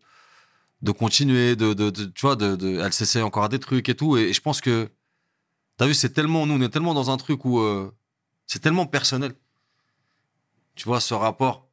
de 0.82 0.92
continuer, 0.92 1.56
de, 1.56 1.72
de, 1.74 1.90
de- 1.90 2.04
tu 2.06 2.20
vois, 2.22 2.36
de, 2.36 2.56
de- 2.56 2.80
elle 2.80 2.92
s'essaie 2.92 3.22
encore 3.22 3.44
à 3.44 3.48
des 3.48 3.58
trucs 3.58 3.88
et 3.88 3.94
tout. 3.94 4.16
Et, 4.16 4.32
je 4.32 4.40
pense 4.40 4.60
que, 4.60 4.88
t'as 5.76 5.86
vu, 5.86 5.94
c'est 5.94 6.10
tellement, 6.10 6.46
nous, 6.46 6.54
on 6.54 6.60
est 6.60 6.68
tellement 6.68 6.94
dans 6.94 7.10
un 7.10 7.16
truc 7.16 7.44
où 7.44 7.58
euh, 7.60 7.90
c'est 8.46 8.58
tellement 8.60 8.86
personnel. 8.86 9.34
Tu 10.74 10.84
vois, 10.84 11.00
ce 11.00 11.14
rapport 11.14 11.68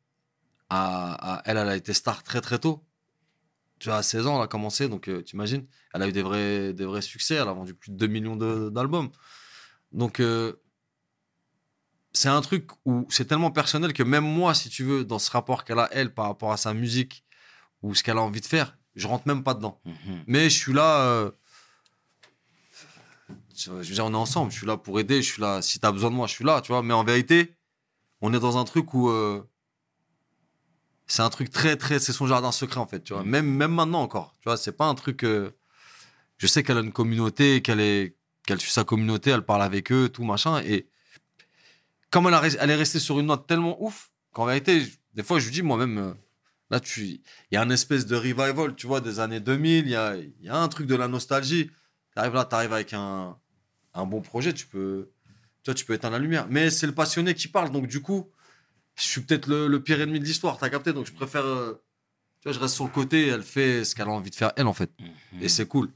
à, 0.70 1.38
à- 1.38 1.42
elle, 1.46 1.58
elle 1.58 1.68
a 1.70 1.76
été 1.76 1.94
star 1.94 2.24
très 2.24 2.42
très 2.42 2.60
tôt. 2.60 2.84
Tu 3.80 3.90
vois, 3.90 3.98
à 3.98 4.04
16 4.04 4.28
ans, 4.28 4.38
elle 4.38 4.44
a 4.44 4.48
commencé, 4.48 4.88
donc 4.90 5.08
euh, 5.08 5.22
t'imagines, 5.24 5.66
elle 5.94 6.04
a 6.04 6.08
eu 6.08 6.12
des 6.12 6.22
vrais, 6.22 6.72
des 6.74 6.86
vrais 6.86 7.02
succès, 7.02 7.36
elle 7.36 7.48
a 7.48 7.54
vendu 7.54 7.74
plus 7.74 7.92
de 7.92 7.98
2 7.98 8.08
millions 8.08 8.36
d'albums. 8.36 9.10
Donc, 9.92 10.20
euh, 10.20 10.54
c'est 12.14 12.30
un 12.30 12.42
truc 12.42 12.70
où 12.86 13.08
c'est 13.10 13.26
tellement 13.26 13.52
personnel 13.52 13.94
que 13.94 14.04
même 14.04 14.24
moi, 14.26 14.54
si 14.54 14.70
tu 14.70 14.84
veux, 14.84 15.04
dans 15.06 15.18
ce 15.20 15.32
rapport 15.32 15.64
qu'elle 15.64 15.80
a, 15.80 15.90
elle, 15.92 16.14
par 16.14 16.26
rapport 16.26 16.52
à 16.52 16.58
sa 16.58 16.74
musique 16.74 17.24
ou 17.82 17.96
ce 17.96 18.04
qu'elle 18.04 18.18
a 18.18 18.22
envie 18.22 18.42
de 18.42 18.46
faire, 18.46 18.78
je 18.96 19.08
rentre 19.08 19.28
même 19.28 19.44
pas 19.44 19.54
dedans. 19.54 19.82
Mhm. 19.86 20.24
Mais 20.28 20.50
je 20.50 20.58
suis 20.58 20.74
là. 20.74 21.32
Je 23.66 23.72
veux 23.72 23.84
dire, 23.84 24.06
on 24.06 24.14
est 24.14 24.16
ensemble. 24.16 24.52
Je 24.52 24.58
suis 24.58 24.68
là 24.68 24.78
pour 24.78 25.00
aider. 25.00 25.22
Je 25.22 25.32
suis 25.32 25.42
là. 25.42 25.62
Si 25.62 25.80
t'as 25.80 25.92
besoin 25.92 26.10
de 26.12 26.16
moi, 26.16 26.28
je 26.28 26.34
suis 26.34 26.46
là. 26.46 26.62
Tu 26.62 26.72
vois. 26.72 26.84
Mais 26.84 26.94
en 26.94 27.04
vérité, 27.04 27.56
on 28.22 28.34
est 28.34 28.40
dans 28.40 28.58
un 28.58 28.64
truc 28.66 28.94
où 28.94 29.10
euh, 29.10 29.42
c'est 31.08 31.22
un 31.22 31.30
truc 31.30 31.50
très, 31.50 31.76
très. 31.76 32.00
C'est 32.00 32.14
son 32.14 32.28
jardin 32.28 32.52
secret 32.52 32.80
en 32.80 32.88
fait. 32.88 33.04
Tu 33.04 33.14
vois. 33.14 33.24
Mhm. 33.24 33.30
Même, 33.30 33.46
même 33.46 33.72
maintenant 33.74 34.02
encore. 34.02 34.34
Tu 34.42 34.46
vois. 34.50 34.58
C'est 34.58 34.72
pas 34.72 34.86
un 34.86 34.96
truc. 34.96 35.24
euh, 35.24 35.52
je 36.38 36.48
sais 36.48 36.64
qu'elle 36.64 36.78
a 36.78 36.82
une 36.82 36.92
communauté, 36.94 37.62
qu'elle 37.62 37.80
est, 37.80 38.16
qu'elle 38.48 38.60
suit 38.60 38.72
sa 38.72 38.84
communauté, 38.84 39.30
elle 39.30 39.44
parle 39.44 39.62
avec 39.62 39.92
eux, 39.92 40.10
tout 40.10 40.24
machin. 40.24 40.60
Et 40.64 40.88
comme 42.10 42.28
elle, 42.28 42.34
a 42.34 42.42
elle 42.60 42.70
est 42.72 42.76
restée 42.76 43.00
sur 43.00 43.20
une 43.20 43.28
note 43.28 43.46
tellement 43.48 43.82
ouf 43.84 44.12
qu'en 44.34 44.46
vérité, 44.46 44.84
des 45.14 45.24
fois, 45.24 45.40
je 45.40 45.46
lui 45.46 45.52
dis 45.54 45.62
moi-même. 45.62 45.98
euh, 45.98 46.14
Là, 46.72 46.80
tu, 46.80 47.04
il 47.06 47.22
y 47.52 47.58
a 47.58 47.62
un 47.62 47.70
espèce 47.70 48.06
de 48.06 48.16
revival, 48.16 48.76
tu 48.76 48.88
vois, 48.88 49.02
des 49.02 49.20
années 49.20 49.42
2000. 49.42 49.86
Il 49.86 49.92
y 49.92 49.96
a, 49.96 50.16
y 50.16 50.48
a 50.50 50.56
un 50.58 50.68
truc 50.70 50.88
de 50.88 50.96
la 50.96 51.10
nostalgie. 51.10 51.70
T'arrives 52.16 52.34
là, 52.34 52.46
t'arrives 52.46 52.72
avec 52.72 52.94
un, 52.94 53.38
un 53.94 54.06
bon 54.06 54.22
projet, 54.22 54.54
tu 54.54 54.66
peux, 54.66 55.10
tu 55.64 55.72
vois, 55.72 55.76
tu 55.76 55.86
peux 55.86 55.94
éteindre 55.94 56.14
la 56.14 56.20
lumière. 56.20 56.48
Mais 56.50 56.70
c'est 56.70 56.88
le 56.88 56.94
passionné 56.94 57.34
qui 57.34 57.48
parle, 57.48 57.72
donc 57.72 57.88
du 57.88 58.02
coup, 58.02 58.30
je 58.96 59.04
suis 59.04 59.22
peut-être 59.22 59.48
le, 59.48 59.68
le 59.68 59.82
pire 59.82 60.02
ennemi 60.02 60.20
de 60.20 60.26
l'histoire. 60.26 60.58
T'as 60.58 60.70
capté 60.70 60.94
Donc 60.94 61.06
je 61.06 61.14
préfère, 61.14 61.46
euh, 61.46 61.84
tu 62.42 62.48
vois, 62.48 62.54
je 62.54 62.60
reste 62.60 62.76
sur 62.76 62.86
le 62.86 62.92
côté. 62.92 63.28
Elle 63.28 63.44
fait 63.44 63.84
ce 63.84 63.96
qu'elle 63.96 64.08
a 64.08 64.12
envie 64.12 64.30
de 64.30 64.36
faire 64.36 64.52
elle, 64.56 64.68
en 64.68 64.74
fait. 64.74 64.92
Mhm. 65.00 65.44
Et 65.44 65.50
c'est 65.50 65.66
cool. 65.66 65.90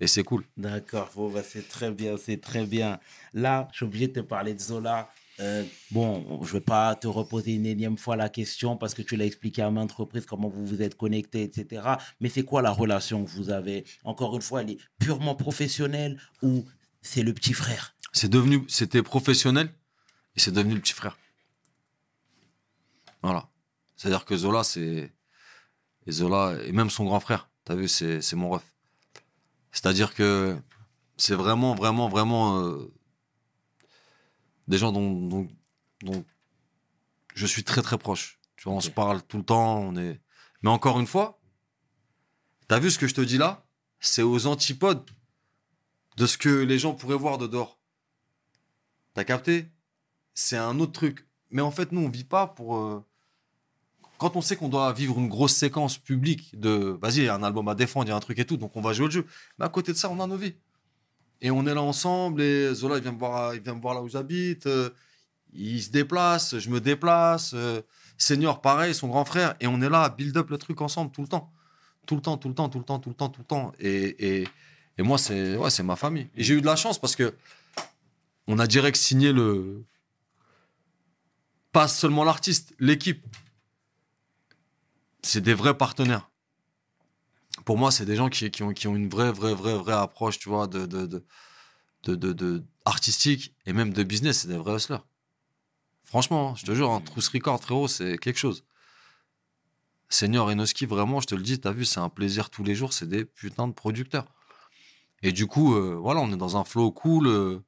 Et 0.00 0.06
c'est 0.06 0.22
cool. 0.22 0.44
D'accord, 0.56 1.10
bon, 1.14 1.28
bah, 1.28 1.42
c'est 1.42 1.66
très 1.66 1.90
bien, 1.90 2.16
c'est 2.16 2.40
très 2.40 2.66
bien. 2.66 3.00
Là, 3.34 3.68
je 3.72 3.78
suis 3.78 3.84
obligé 3.84 4.08
de 4.08 4.12
te 4.12 4.20
parler 4.20 4.54
de 4.54 4.60
Zola. 4.60 5.10
Euh, 5.40 5.64
bon, 5.90 6.40
je 6.42 6.48
ne 6.48 6.52
vais 6.58 6.64
pas 6.64 6.94
te 6.96 7.06
reposer 7.06 7.54
une 7.54 7.66
énième 7.66 7.96
fois 7.96 8.16
la 8.16 8.28
question 8.28 8.76
parce 8.76 8.94
que 8.94 9.02
tu 9.02 9.16
l'as 9.16 9.24
expliqué 9.24 9.62
à 9.62 9.70
maintes 9.70 9.92
reprises 9.92 10.26
comment 10.26 10.48
vous 10.48 10.66
vous 10.66 10.82
êtes 10.82 10.96
connectés, 10.96 11.42
etc. 11.42 11.82
Mais 12.20 12.28
c'est 12.28 12.42
quoi 12.42 12.60
la 12.62 12.70
relation 12.70 13.24
que 13.24 13.30
vous 13.30 13.50
avez? 13.50 13.84
Encore 14.04 14.34
une 14.34 14.42
fois, 14.42 14.62
elle 14.62 14.70
est 14.70 14.78
purement 14.98 15.34
professionnelle 15.36 16.20
ou 16.42 16.64
c'est 17.08 17.22
le 17.22 17.32
petit 17.32 17.54
frère 17.54 17.96
C'est 18.12 18.28
devenu, 18.28 18.64
c'était 18.68 19.02
professionnel 19.02 19.72
et 20.36 20.40
c'est 20.40 20.52
devenu 20.52 20.74
le 20.74 20.80
petit 20.80 20.92
frère. 20.92 21.16
Voilà. 23.22 23.48
C'est-à-dire 23.96 24.24
que 24.26 24.36
Zola, 24.36 24.62
c'est. 24.62 25.12
Et 26.06 26.12
Zola, 26.12 26.56
et 26.64 26.72
même 26.72 26.90
son 26.90 27.04
grand 27.06 27.20
frère, 27.20 27.50
t'as 27.64 27.74
vu, 27.74 27.88
c'est 27.88 28.20
c'est 28.20 28.36
mon 28.36 28.50
ref. 28.50 28.62
C'est-à-dire 29.72 30.14
que 30.14 30.56
c'est 31.16 31.34
vraiment, 31.34 31.74
vraiment, 31.74 32.08
vraiment 32.08 32.60
euh, 32.60 32.92
des 34.68 34.78
gens 34.78 34.92
dont, 34.92 35.10
dont, 35.28 35.48
dont 36.02 36.24
je 37.34 37.46
suis 37.46 37.64
très, 37.64 37.82
très 37.82 37.98
proche. 37.98 38.38
Tu 38.56 38.64
vois, 38.64 38.74
on 38.74 38.80
se 38.80 38.90
parle 38.90 39.22
tout 39.22 39.38
le 39.38 39.44
temps, 39.44 39.78
on 39.78 39.96
est. 39.96 40.20
Mais 40.62 40.70
encore 40.70 41.00
une 41.00 41.06
fois, 41.06 41.40
t'as 42.68 42.78
vu 42.78 42.90
ce 42.90 42.98
que 42.98 43.08
je 43.08 43.14
te 43.14 43.22
dis 43.22 43.38
là? 43.38 43.66
C'est 43.98 44.22
aux 44.22 44.46
antipodes 44.46 45.04
de 46.18 46.26
ce 46.26 46.36
que 46.36 46.48
les 46.48 46.78
gens 46.78 46.94
pourraient 46.94 47.16
voir 47.16 47.38
de 47.38 47.46
dehors. 47.46 47.78
T'as 49.14 49.24
capté? 49.24 49.68
C'est 50.34 50.56
un 50.56 50.78
autre 50.80 50.92
truc. 50.92 51.26
Mais 51.50 51.62
en 51.62 51.70
fait, 51.70 51.92
nous, 51.92 52.02
on 52.02 52.08
vit 52.08 52.24
pas 52.24 52.46
pour. 52.46 52.76
euh, 52.76 53.04
Quand 54.18 54.36
on 54.36 54.40
sait 54.42 54.56
qu'on 54.56 54.68
doit 54.68 54.92
vivre 54.92 55.18
une 55.18 55.28
grosse 55.28 55.54
séquence 55.54 55.96
publique 55.96 56.58
de. 56.58 56.98
Vas-y, 57.00 57.18
il 57.18 57.24
y 57.24 57.28
a 57.28 57.34
un 57.34 57.42
album 57.42 57.68
à 57.68 57.74
défendre, 57.74 58.06
il 58.06 58.10
y 58.10 58.12
a 58.12 58.16
un 58.16 58.20
truc 58.20 58.38
et 58.38 58.44
tout, 58.44 58.56
donc 58.56 58.76
on 58.76 58.80
va 58.80 58.92
jouer 58.92 59.06
le 59.06 59.12
jeu. 59.12 59.26
Mais 59.58 59.64
à 59.64 59.68
côté 59.68 59.92
de 59.92 59.96
ça, 59.96 60.10
on 60.10 60.20
a 60.20 60.26
nos 60.26 60.36
vies. 60.36 60.54
Et 61.40 61.50
on 61.52 61.66
est 61.66 61.74
là 61.74 61.82
ensemble, 61.82 62.42
et 62.42 62.74
Zola, 62.74 62.96
il 62.96 63.02
vient 63.02 63.12
me 63.12 63.18
voir, 63.18 63.54
il 63.54 63.60
vient 63.60 63.74
me 63.74 63.80
voir 63.80 63.94
là 63.94 64.02
où 64.02 64.08
j'habite. 64.08 64.66
euh, 64.66 64.90
il 65.52 65.82
se 65.82 65.90
déplace, 65.90 66.58
je 66.58 66.68
me 66.68 66.80
déplace. 66.80 67.52
euh, 67.54 67.80
Senior, 68.18 68.60
pareil, 68.60 68.92
son 68.94 69.06
grand 69.08 69.24
frère. 69.24 69.54
Et 69.60 69.66
on 69.68 69.80
est 69.80 69.88
là 69.88 70.02
à 70.02 70.08
build 70.10 70.36
up 70.36 70.50
le 70.50 70.58
truc 70.58 70.80
ensemble 70.80 71.12
tout 71.12 71.22
le 71.22 71.28
temps. 71.28 71.52
Tout 72.06 72.16
le 72.16 72.22
temps, 72.22 72.36
tout 72.38 72.48
le 72.48 72.54
temps, 72.54 72.68
tout 72.68 72.78
le 72.78 72.84
temps, 72.84 72.98
tout 72.98 73.10
le 73.10 73.14
temps, 73.14 73.28
tout 73.28 73.40
le 73.40 73.46
temps. 73.46 73.72
Et, 73.78 74.40
et, 74.42 74.48
et 74.98 75.02
moi, 75.02 75.16
c'est 75.16 75.56
ouais, 75.56 75.82
ma 75.84 75.96
famille. 75.96 76.28
Et 76.34 76.42
j'ai 76.42 76.54
eu 76.54 76.60
de 76.60 76.66
la 76.66 76.76
chance 76.76 76.98
parce 76.98 77.14
que 77.14 77.34
on 78.48 78.58
a 78.58 78.66
direct 78.66 78.96
signé 78.96 79.32
le. 79.32 79.84
Pas 81.72 81.86
seulement 81.86 82.24
l'artiste, 82.24 82.74
l'équipe. 82.80 83.24
C'est 85.22 85.40
des 85.40 85.54
vrais 85.54 85.76
partenaires. 85.76 86.30
Pour 87.64 87.78
moi, 87.78 87.90
c'est 87.92 88.06
des 88.06 88.16
gens 88.16 88.28
qui, 88.28 88.50
qui, 88.50 88.62
ont, 88.62 88.72
qui 88.72 88.88
ont 88.88 88.96
une 88.96 89.08
vraie, 89.08 89.30
vraie, 89.30 89.54
vraie, 89.54 89.76
vraie 89.76 89.92
approche, 89.92 90.38
tu 90.38 90.48
vois, 90.48 90.66
de, 90.66 90.86
de, 90.86 91.06
de, 92.04 92.14
de, 92.14 92.64
artistique 92.84 93.54
et 93.66 93.72
même 93.72 93.92
de 93.92 94.02
business. 94.02 94.40
C'est 94.40 94.48
des 94.48 94.56
vrais 94.56 94.76
hustlers. 94.76 95.04
Franchement, 96.02 96.50
hein, 96.50 96.54
je 96.56 96.64
te 96.64 96.74
jure, 96.74 96.90
un 96.90 97.00
Trousse 97.00 97.28
Record, 97.28 97.60
frérot, 97.60 97.86
c'est 97.86 98.16
quelque 98.16 98.38
chose. 98.38 98.64
Senior 100.08 100.50
Enoski, 100.50 100.86
vraiment, 100.86 101.20
je 101.20 101.26
te 101.26 101.34
le 101.34 101.42
dis, 101.42 101.60
t'as 101.60 101.72
vu, 101.72 101.84
c'est 101.84 102.00
un 102.00 102.08
plaisir 102.08 102.48
tous 102.48 102.64
les 102.64 102.74
jours, 102.74 102.94
c'est 102.94 103.08
des 103.08 103.26
putains 103.26 103.68
de 103.68 103.74
producteurs. 103.74 104.24
Et 105.22 105.32
du 105.32 105.46
coup, 105.46 105.74
euh, 105.74 105.94
voilà, 105.96 106.20
on 106.20 106.32
est 106.32 106.36
dans 106.36 106.56
un 106.56 106.64
flow 106.64 106.90
cool. 106.92 107.26
euh, 107.26 107.58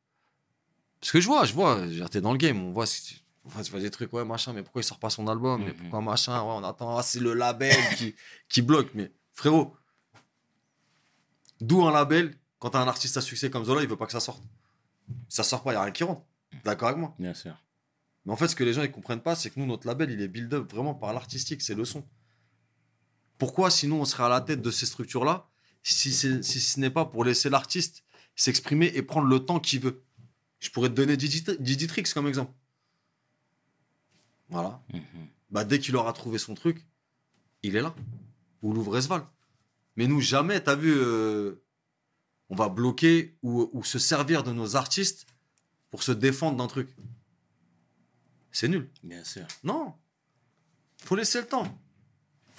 Parce 1.00 1.12
que 1.12 1.20
je 1.20 1.26
vois, 1.26 1.44
je 1.44 1.54
vois, 1.54 1.84
été 1.86 2.20
dans 2.20 2.32
le 2.32 2.38
game, 2.38 2.62
on 2.62 2.72
voit, 2.72 2.84
on 3.44 3.48
voit, 3.48 3.80
des 3.80 3.90
trucs, 3.90 4.12
ouais, 4.12 4.24
machin, 4.24 4.52
mais 4.52 4.62
pourquoi 4.62 4.82
il 4.82 4.84
sort 4.84 4.98
pas 4.98 5.10
son 5.10 5.26
album, 5.28 5.62
mais 5.64 5.70
Mhm. 5.72 5.76
pourquoi 5.76 6.00
machin, 6.02 6.40
ouais, 6.42 6.52
on 6.52 6.62
attend, 6.64 6.96
ah, 6.96 7.02
c'est 7.02 7.20
le 7.20 7.32
label 7.34 7.74
qui, 7.96 8.14
qui 8.48 8.62
bloque, 8.62 8.90
mais 8.94 9.10
frérot, 9.32 9.74
d'où 11.60 11.82
un 11.86 11.90
label, 11.92 12.36
quand 12.58 12.70
t'as 12.70 12.80
un 12.82 12.88
artiste 12.88 13.16
à 13.16 13.20
succès 13.22 13.50
comme 13.50 13.64
Zola, 13.64 13.82
il 13.82 13.88
veut 13.88 13.96
pas 13.96 14.06
que 14.06 14.12
ça 14.12 14.20
sorte. 14.20 14.42
Si 15.28 15.36
ça 15.36 15.42
sort 15.42 15.62
pas, 15.62 15.72
il 15.72 15.74
y 15.74 15.78
a 15.78 15.82
rien 15.82 15.92
qui 15.92 16.04
rentre. 16.04 16.22
D'accord 16.64 16.88
avec 16.88 17.00
moi? 17.00 17.14
Bien 17.18 17.34
sûr. 17.34 17.54
Mais 18.26 18.32
en 18.32 18.36
fait, 18.36 18.48
ce 18.48 18.54
que 18.54 18.64
les 18.64 18.72
gens 18.74 18.82
ils 18.82 18.92
comprennent 18.92 19.22
pas, 19.22 19.34
c'est 19.34 19.50
que 19.50 19.58
nous, 19.58 19.66
notre 19.66 19.86
label, 19.86 20.10
il 20.10 20.20
est 20.20 20.28
build-up 20.28 20.70
vraiment 20.70 20.94
par 20.94 21.12
l'artistique, 21.14 21.62
c'est 21.62 21.74
le 21.74 21.84
son. 21.84 22.04
Pourquoi, 23.38 23.70
sinon, 23.70 24.02
on 24.02 24.04
serait 24.04 24.24
à 24.24 24.28
la 24.28 24.42
tête 24.42 24.60
de 24.60 24.70
ces 24.70 24.84
structures-là, 24.86 25.48
si, 25.82 26.12
c'est- 26.12 26.42
si 26.42 26.60
ce 26.60 26.78
n'est 26.80 26.90
pas 26.90 27.04
pour 27.04 27.24
laisser 27.24 27.50
l'artiste 27.50 28.04
s'exprimer 28.36 28.86
et 28.94 29.02
prendre 29.02 29.26
le 29.28 29.38
temps 29.44 29.60
qu'il 29.60 29.80
veut 29.80 30.02
Je 30.60 30.70
pourrais 30.70 30.90
te 30.90 30.94
donner 30.94 31.16
Didi 31.16 31.42
Diditrix 31.58 32.02
comme 32.14 32.26
exemple. 32.28 32.52
Voilà. 34.48 34.82
Mhm. 34.92 35.02
Bah, 35.50 35.64
dès 35.64 35.78
qu'il 35.78 35.96
aura 35.96 36.12
trouvé 36.12 36.38
son 36.38 36.54
truc, 36.54 36.86
il 37.62 37.76
est 37.76 37.80
là. 37.82 37.94
Ou 38.62 38.72
l'Ouvresval. 38.74 39.26
Mais 39.96 40.06
nous, 40.06 40.20
jamais, 40.20 40.60
t'as 40.62 40.76
vu, 40.76 40.92
euh, 40.94 41.62
on 42.50 42.56
va 42.56 42.68
bloquer 42.68 43.36
ou, 43.42 43.70
ou 43.72 43.82
se 43.84 43.98
servir 43.98 44.42
de 44.42 44.52
nos 44.52 44.76
artistes 44.76 45.26
pour 45.90 46.02
se 46.02 46.12
défendre 46.12 46.56
d'un 46.58 46.66
truc. 46.66 46.88
C'est 48.52 48.68
nul. 48.68 48.90
Bien 49.02 49.24
sûr. 49.24 49.46
Non. 49.64 49.94
Faut 50.98 51.16
laisser 51.16 51.40
le 51.40 51.46
temps. 51.46 51.78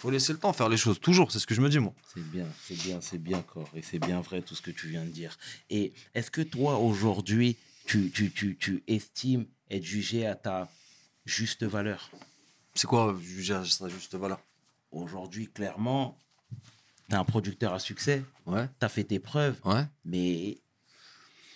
Faut 0.02 0.10
laisser 0.10 0.34
le 0.34 0.40
temps 0.40 0.52
faire 0.52 0.68
les 0.68 0.78
choses. 0.78 0.99
Toujours, 0.99 1.32
c'est 1.32 1.38
ce 1.38 1.45
que 1.45 1.53
je 1.53 1.61
me 1.61 1.69
dis, 1.69 1.78
moi. 1.78 1.94
C'est 2.11 2.23
bien, 2.32 2.48
c'est 2.64 2.76
bien, 2.76 2.99
c'est 3.02 3.19
bien, 3.19 3.44
Cor. 3.44 3.69
Et 3.76 3.84
c'est 3.84 3.99
bien 3.99 4.19
vrai 4.22 4.41
tout 4.41 4.56
ce 4.56 4.61
que 4.64 4.72
tu 4.72 4.88
viens 4.88 5.06
de 5.06 5.11
dire. 5.11 5.38
Et 5.69 5.94
est-ce 6.15 6.32
que 6.32 6.41
toi, 6.41 6.80
aujourd'hui, 6.80 7.56
tu, 7.86 8.10
tu, 8.10 8.32
tu, 8.32 8.57
tu 8.57 8.84
estimes 8.88 9.45
être 9.69 9.84
jugé 9.84 10.26
à 10.26 10.34
ta 10.34 10.72
juste 11.26 11.61
valeur? 11.64 12.10
C'est 12.73 12.88
quoi 12.88 13.15
juger 13.22 13.53
à 13.53 13.64
sa 13.64 13.90
juste 13.90 14.15
valeur? 14.15 14.40
Aujourd'hui, 14.91 15.48
clairement, 15.52 16.18
tu 17.07 17.14
es 17.14 17.18
un 17.19 17.23
producteur 17.23 17.72
à 17.72 17.78
succès, 17.78 18.23
Ouais, 18.48 18.68
tu 18.80 18.86
as 18.86 18.90
fait 18.90 19.03
tes 19.03 19.19
preuves, 19.19 19.60
ouais. 19.65 19.86
mais 20.03 20.57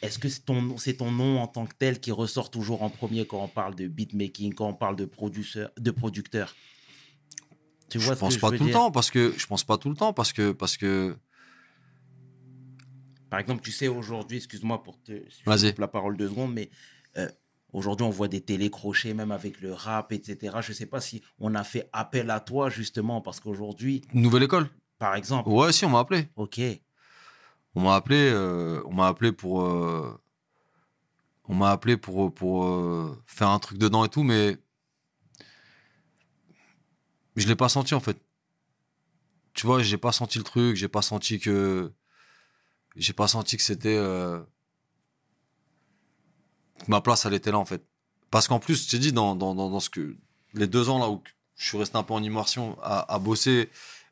est-ce 0.03 0.19
que 0.19 0.29
c'est 0.29 0.41
ton, 0.45 0.77
c'est 0.77 0.97
ton 0.97 1.11
nom 1.11 1.39
en 1.41 1.47
tant 1.47 1.65
que 1.65 1.73
tel 1.73 1.99
qui 1.99 2.11
ressort 2.11 2.51
toujours 2.51 2.83
en 2.83 2.91
premier 2.91 3.25
quand 3.25 3.43
on 3.43 3.47
parle 3.47 3.73
de 3.73 3.87
beatmaking, 3.87 4.53
quand 4.53 4.67
on 4.67 4.75
parle 4.75 4.95
de, 4.97 5.05
producteur, 5.05 5.71
de 5.79 5.89
producteur? 5.89 6.55
Tu 7.89 7.99
je 7.99 8.05
vois 8.05 8.15
pense 8.15 8.37
pas 8.37 8.51
je 8.51 8.57
tout 8.57 8.63
le 8.63 8.71
temps 8.71 8.91
parce 8.91 9.11
que 9.11 9.33
je 9.37 9.45
pense 9.45 9.63
pas 9.63 9.77
tout 9.77 9.89
le 9.89 9.95
temps 9.95 10.13
parce 10.13 10.33
que 10.33 10.51
parce 10.51 10.77
que 10.77 11.15
Par 13.29 13.39
exemple, 13.39 13.61
tu 13.61 13.71
sais, 13.71 13.87
aujourd'hui, 13.87 14.37
excuse-moi 14.37 14.81
pour 14.83 15.01
te 15.01 15.11
je 15.29 15.81
la 15.81 15.87
parole 15.87 16.17
deux 16.17 16.29
secondes, 16.29 16.53
mais 16.53 16.69
euh, 17.17 17.29
aujourd'hui, 17.73 18.05
on 18.05 18.09
voit 18.09 18.27
des 18.27 18.41
télécrochets, 18.41 19.13
même 19.13 19.31
avec 19.31 19.61
le 19.61 19.73
rap, 19.73 20.11
etc. 20.11 20.57
Je 20.61 20.71
ne 20.71 20.75
sais 20.75 20.85
pas 20.85 21.01
si 21.01 21.21
on 21.39 21.53
a 21.55 21.63
fait 21.63 21.89
appel 21.93 22.29
à 22.31 22.39
toi, 22.39 22.69
justement, 22.69 23.21
parce 23.21 23.39
qu'aujourd'hui, 23.39 24.01
nouvelle 24.13 24.43
école. 24.43 24.69
par 24.97 25.15
exemple, 25.15 25.49
Ouais, 25.49 25.71
si 25.71 25.85
on 25.85 25.89
m'a 25.89 25.99
appelé. 25.99 26.27
ok, 26.35 26.59
On 27.75 27.81
m'a 27.81 27.95
appelé, 27.95 28.29
euh, 28.31 28.81
on 28.85 28.93
m'a 28.93 29.07
appelé 29.07 29.31
pour, 29.31 29.61
euh, 29.63 30.17
on 31.47 31.55
m'a 31.55 31.71
appelé 31.71 31.97
pour 31.97 32.33
pour 32.33 32.65
euh, 32.65 33.21
faire 33.27 33.49
un 33.49 33.59
truc 33.59 33.77
dedans 33.77 34.05
et 34.05 34.09
tout, 34.09 34.23
mais 34.23 34.57
je 37.35 37.47
l'ai 37.47 37.55
pas 37.55 37.69
senti 37.69 37.93
en 37.93 37.99
fait. 37.99 38.17
Tu 39.53 39.65
vois, 39.67 39.81
j'ai 39.81 39.97
pas 39.97 40.11
senti 40.11 40.37
le 40.37 40.43
truc, 40.43 40.75
j'ai 40.75 40.87
pas 40.89 41.01
senti 41.01 41.39
que, 41.39 41.91
j'ai 42.95 43.13
pas 43.13 43.27
senti 43.27 43.55
que 43.57 43.63
c'était 43.63 43.95
euh, 43.95 44.41
ma 46.87 47.01
place 47.01 47.25
elle 47.25 47.33
était 47.33 47.51
là 47.51 47.59
en 47.59 47.65
fait. 47.65 47.83
Parce 48.31 48.47
qu'en 48.47 48.59
plus, 48.59 48.85
je 48.85 48.89
t'ai 48.91 48.99
dit 48.99 49.13
dans, 49.13 49.35
dans, 49.35 49.55
dans, 49.55 49.69
dans 49.69 49.79
ce 49.79 49.89
que 49.89 50.17
les 50.53 50.67
deux 50.67 50.89
ans 50.89 50.99
là 50.99 51.09
où 51.09 51.21
je 51.55 51.67
suis 51.67 51.77
resté 51.77 51.97
un 51.97 52.03
peu 52.03 52.13
en 52.13 52.21
immersion 52.23 52.77
à, 52.81 53.13
à 53.13 53.19
bosser 53.19 53.69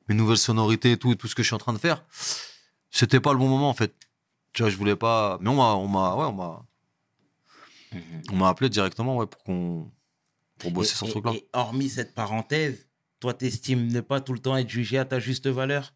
mes 0.08 0.16
nouvelles 0.16 0.38
sonorités 0.38 0.92
et 0.94 0.98
tout, 0.98 1.12
et 1.12 1.16
tout 1.18 1.28
ce 1.28 1.36
que 1.36 1.44
je 1.44 1.48
suis 1.48 1.56
en 1.56 1.60
train 1.60 1.74
de 1.74 1.78
faire, 1.78 2.06
c'était 2.90 3.20
pas 3.20 3.34
le 3.34 3.40
bon 3.40 3.50
moment 3.50 3.70
en 3.70 3.74
fait. 3.74 3.94
Tu 4.54 4.62
vois, 4.62 4.70
je 4.70 4.78
voulais 4.78 4.96
pas. 4.96 5.38
Mais 5.42 5.50
on 5.50 5.56
m'a, 5.56 5.74
on 5.76 5.88
m'a, 5.88 6.16
ouais, 6.16 6.26
on 6.26 6.34
m'a, 6.34 6.66
Mhm. 7.92 8.22
on 8.32 8.36
m'a 8.38 8.50
appelé 8.50 8.70
directement 8.72 9.18
ouais 9.18 9.28
pour 9.28 9.44
qu'on, 9.44 9.92
pour 10.58 10.72
bosser 10.72 10.94
Et- 10.94 10.96
sur 10.96 11.06
ce 11.08 11.12
truc-là. 11.12 11.34
Et 11.34 11.48
hormis 11.54 11.90
cette 11.90 12.16
parenthèse, 12.16 12.88
toi, 13.24 13.34
t'estimes 13.34 13.88
ne 13.88 14.02
pas 14.02 14.20
tout 14.20 14.34
le 14.34 14.40
temps 14.40 14.58
être 14.58 14.68
jugé 14.68 14.98
à 14.98 15.06
ta 15.06 15.18
juste 15.18 15.48
valeur? 15.48 15.94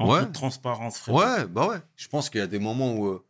En 0.00 0.08
Ouais. 0.08 0.24
toute 0.24 0.32
transparence, 0.32 0.98
frère. 0.98 1.14
Ouais, 1.14 1.46
bah 1.46 1.68
ouais. 1.68 1.80
Je 1.94 2.08
pense 2.08 2.28
qu'il 2.28 2.40
y 2.40 2.42
a 2.42 2.48
des 2.48 2.58
moments 2.58 2.94
où, 2.94 3.06
euh, 3.06 3.24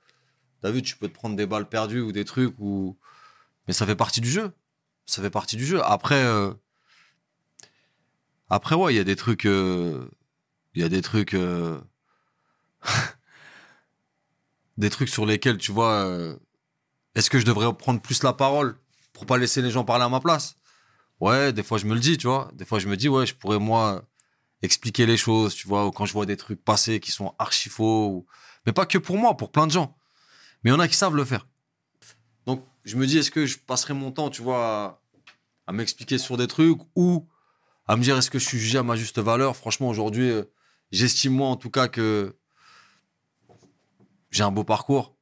t'as 0.63 0.71
vu, 0.71 0.81
tu 0.81 0.97
peux 0.97 1.07
te 1.07 1.13
prendre 1.13 1.37
des 1.37 1.45
balles 1.45 1.69
perdues 1.69 2.01
ou 2.01 2.13
des 2.13 2.25
trucs 2.25 2.55
où, 2.59 2.97
mais 3.69 3.75
ça 3.75 3.85
fait 3.85 3.95
partie 3.95 4.23
du 4.23 4.31
jeu. 4.31 4.53
Ça 5.05 5.21
fait 5.21 5.29
partie 5.29 5.57
du 5.57 5.67
jeu. 5.67 5.83
Après, 5.85 6.25
euh, 6.25 6.55
après 8.49 8.75
ouais, 8.75 8.95
il 8.95 8.97
y 8.97 9.01
a 9.01 9.05
des 9.05 9.17
trucs, 9.17 9.45
euh, 9.45 10.09
il 10.75 10.81
y 10.81 10.85
a 10.85 10.89
des 10.89 11.03
trucs, 11.03 11.37
des 14.79 14.89
trucs 14.89 15.11
sur 15.11 15.27
lesquels 15.27 15.59
tu 15.59 15.73
vois. 15.73 16.39
Est-ce 17.15 17.29
que 17.29 17.39
je 17.39 17.45
devrais 17.45 17.71
prendre 17.75 18.01
plus 18.01 18.23
la 18.23 18.33
parole 18.33 18.79
pour 19.13 19.27
pas 19.27 19.37
laisser 19.37 19.61
les 19.61 19.71
gens 19.71 19.85
parler 19.85 20.05
à 20.05 20.09
ma 20.09 20.21
place? 20.21 20.57
Ouais, 21.21 21.53
des 21.53 21.63
fois 21.63 21.79
je 21.79 21.87
me 21.87 21.95
le 21.95 22.01
dis, 22.01 22.17
tu 22.17 22.27
vois. 22.27 22.51
Des 22.55 22.65
fois 22.65 22.79
je 22.79 22.89
me 22.89 22.97
dis 22.97 23.09
ouais, 23.09 23.27
je 23.27 23.35
pourrais 23.35 23.59
moi 23.59 24.05
expliquer 24.63 25.07
les 25.07 25.17
choses, 25.17 25.55
tu 25.55 25.69
vois, 25.69 25.87
ou 25.87 25.91
quand 25.91 26.07
je 26.07 26.13
vois 26.13 26.27
des 26.27 26.37
trucs 26.37 26.63
passer 26.63 27.01
qui 27.01 27.13
sont 27.13 27.35
archi 27.39 27.69
faux, 27.69 28.27
mais 28.67 28.73
pas 28.73 28.87
que 28.87 28.99
pour 28.99 29.17
moi, 29.17 29.37
pour 29.37 29.51
plein 29.51 29.67
de 29.67 29.73
gens. 29.73 29.97
Mais 30.63 30.71
il 30.71 30.75
y 30.75 30.77
en 30.77 30.81
a 30.81 30.89
qui 30.89 30.97
savent 30.97 31.17
le 31.17 31.25
faire. 31.25 31.47
Donc, 32.47 32.65
je 32.85 32.97
me 32.97 33.07
dis, 33.07 33.19
est-ce 33.19 33.31
que 33.31 33.47
je 33.47 33.59
passerai 33.59 33.95
mon 33.95 34.13
temps, 34.13 34.31
tu 34.31 34.43
vois, 34.43 35.03
à, 35.67 35.73
m'expliquer 35.73 36.19
sur 36.19 36.37
des 36.37 36.47
trucs 36.47 36.81
ou 36.95 37.29
à 37.87 37.97
me 37.97 38.03
dire, 38.03 38.17
est-ce 38.19 38.31
que 38.31 38.39
je 38.39 38.47
suis 38.47 38.59
jugé 38.59 38.79
à 38.79 38.83
ma 38.83 38.97
juste 38.97 39.19
valeur? 39.19 39.57
Franchement, 39.57 39.89
aujourd'hui, 39.89 40.31
euh, 40.31 40.45
j'estime 40.91 41.33
moi 41.33 41.49
en 41.49 41.57
tout 41.57 41.71
cas 41.71 41.89
que 41.89 42.37
j'ai 44.31 44.43
un 44.43 44.53
beau 44.53 44.65
parcours, 44.65 45.17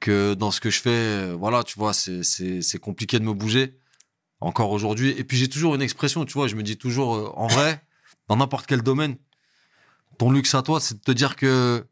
que 0.00 0.34
dans 0.34 0.50
ce 0.50 0.60
que 0.60 0.70
je 0.70 0.80
fais, 0.80 0.90
euh, 0.90 1.36
voilà, 1.38 1.64
tu 1.64 1.78
vois, 1.78 1.92
c'est 1.92 2.78
compliqué 2.80 3.18
de 3.18 3.24
me 3.24 3.34
bouger 3.34 3.78
encore 4.46 4.70
aujourd'hui. 4.70 5.10
Et 5.18 5.24
puis 5.24 5.36
j'ai 5.36 5.48
toujours 5.48 5.74
une 5.74 5.82
expression, 5.82 6.24
tu 6.24 6.34
vois, 6.34 6.46
je 6.46 6.54
me 6.54 6.62
dis 6.62 6.78
toujours, 6.78 7.16
euh, 7.16 7.32
en 7.34 7.48
vrai, 7.48 7.82
dans 8.28 8.36
n'importe 8.36 8.66
quel 8.66 8.82
domaine, 8.82 9.16
ton 10.18 10.30
luxe 10.30 10.54
à 10.54 10.62
toi, 10.62 10.80
c'est 10.80 10.94
de 10.94 11.00
te 11.00 11.12
dire 11.12 11.36
que 11.36 11.84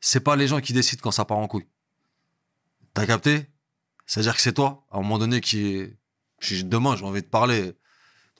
c'est 0.00 0.20
pas 0.20 0.36
les 0.36 0.48
gens 0.48 0.60
qui 0.60 0.72
décident 0.72 1.00
quand 1.02 1.10
ça 1.10 1.24
part 1.24 1.38
en 1.38 1.46
couille. 1.46 1.66
T'as 2.94 3.06
capté? 3.06 3.46
C'est-à-dire 4.06 4.34
que 4.34 4.40
c'est 4.40 4.54
toi, 4.54 4.86
à 4.90 4.96
un 4.96 5.02
moment 5.02 5.18
donné, 5.18 5.40
qui 5.40 5.90
Demain, 6.62 6.96
j'ai 6.96 7.04
envie 7.04 7.20
de 7.20 7.26
parler, 7.26 7.62
de 7.62 7.76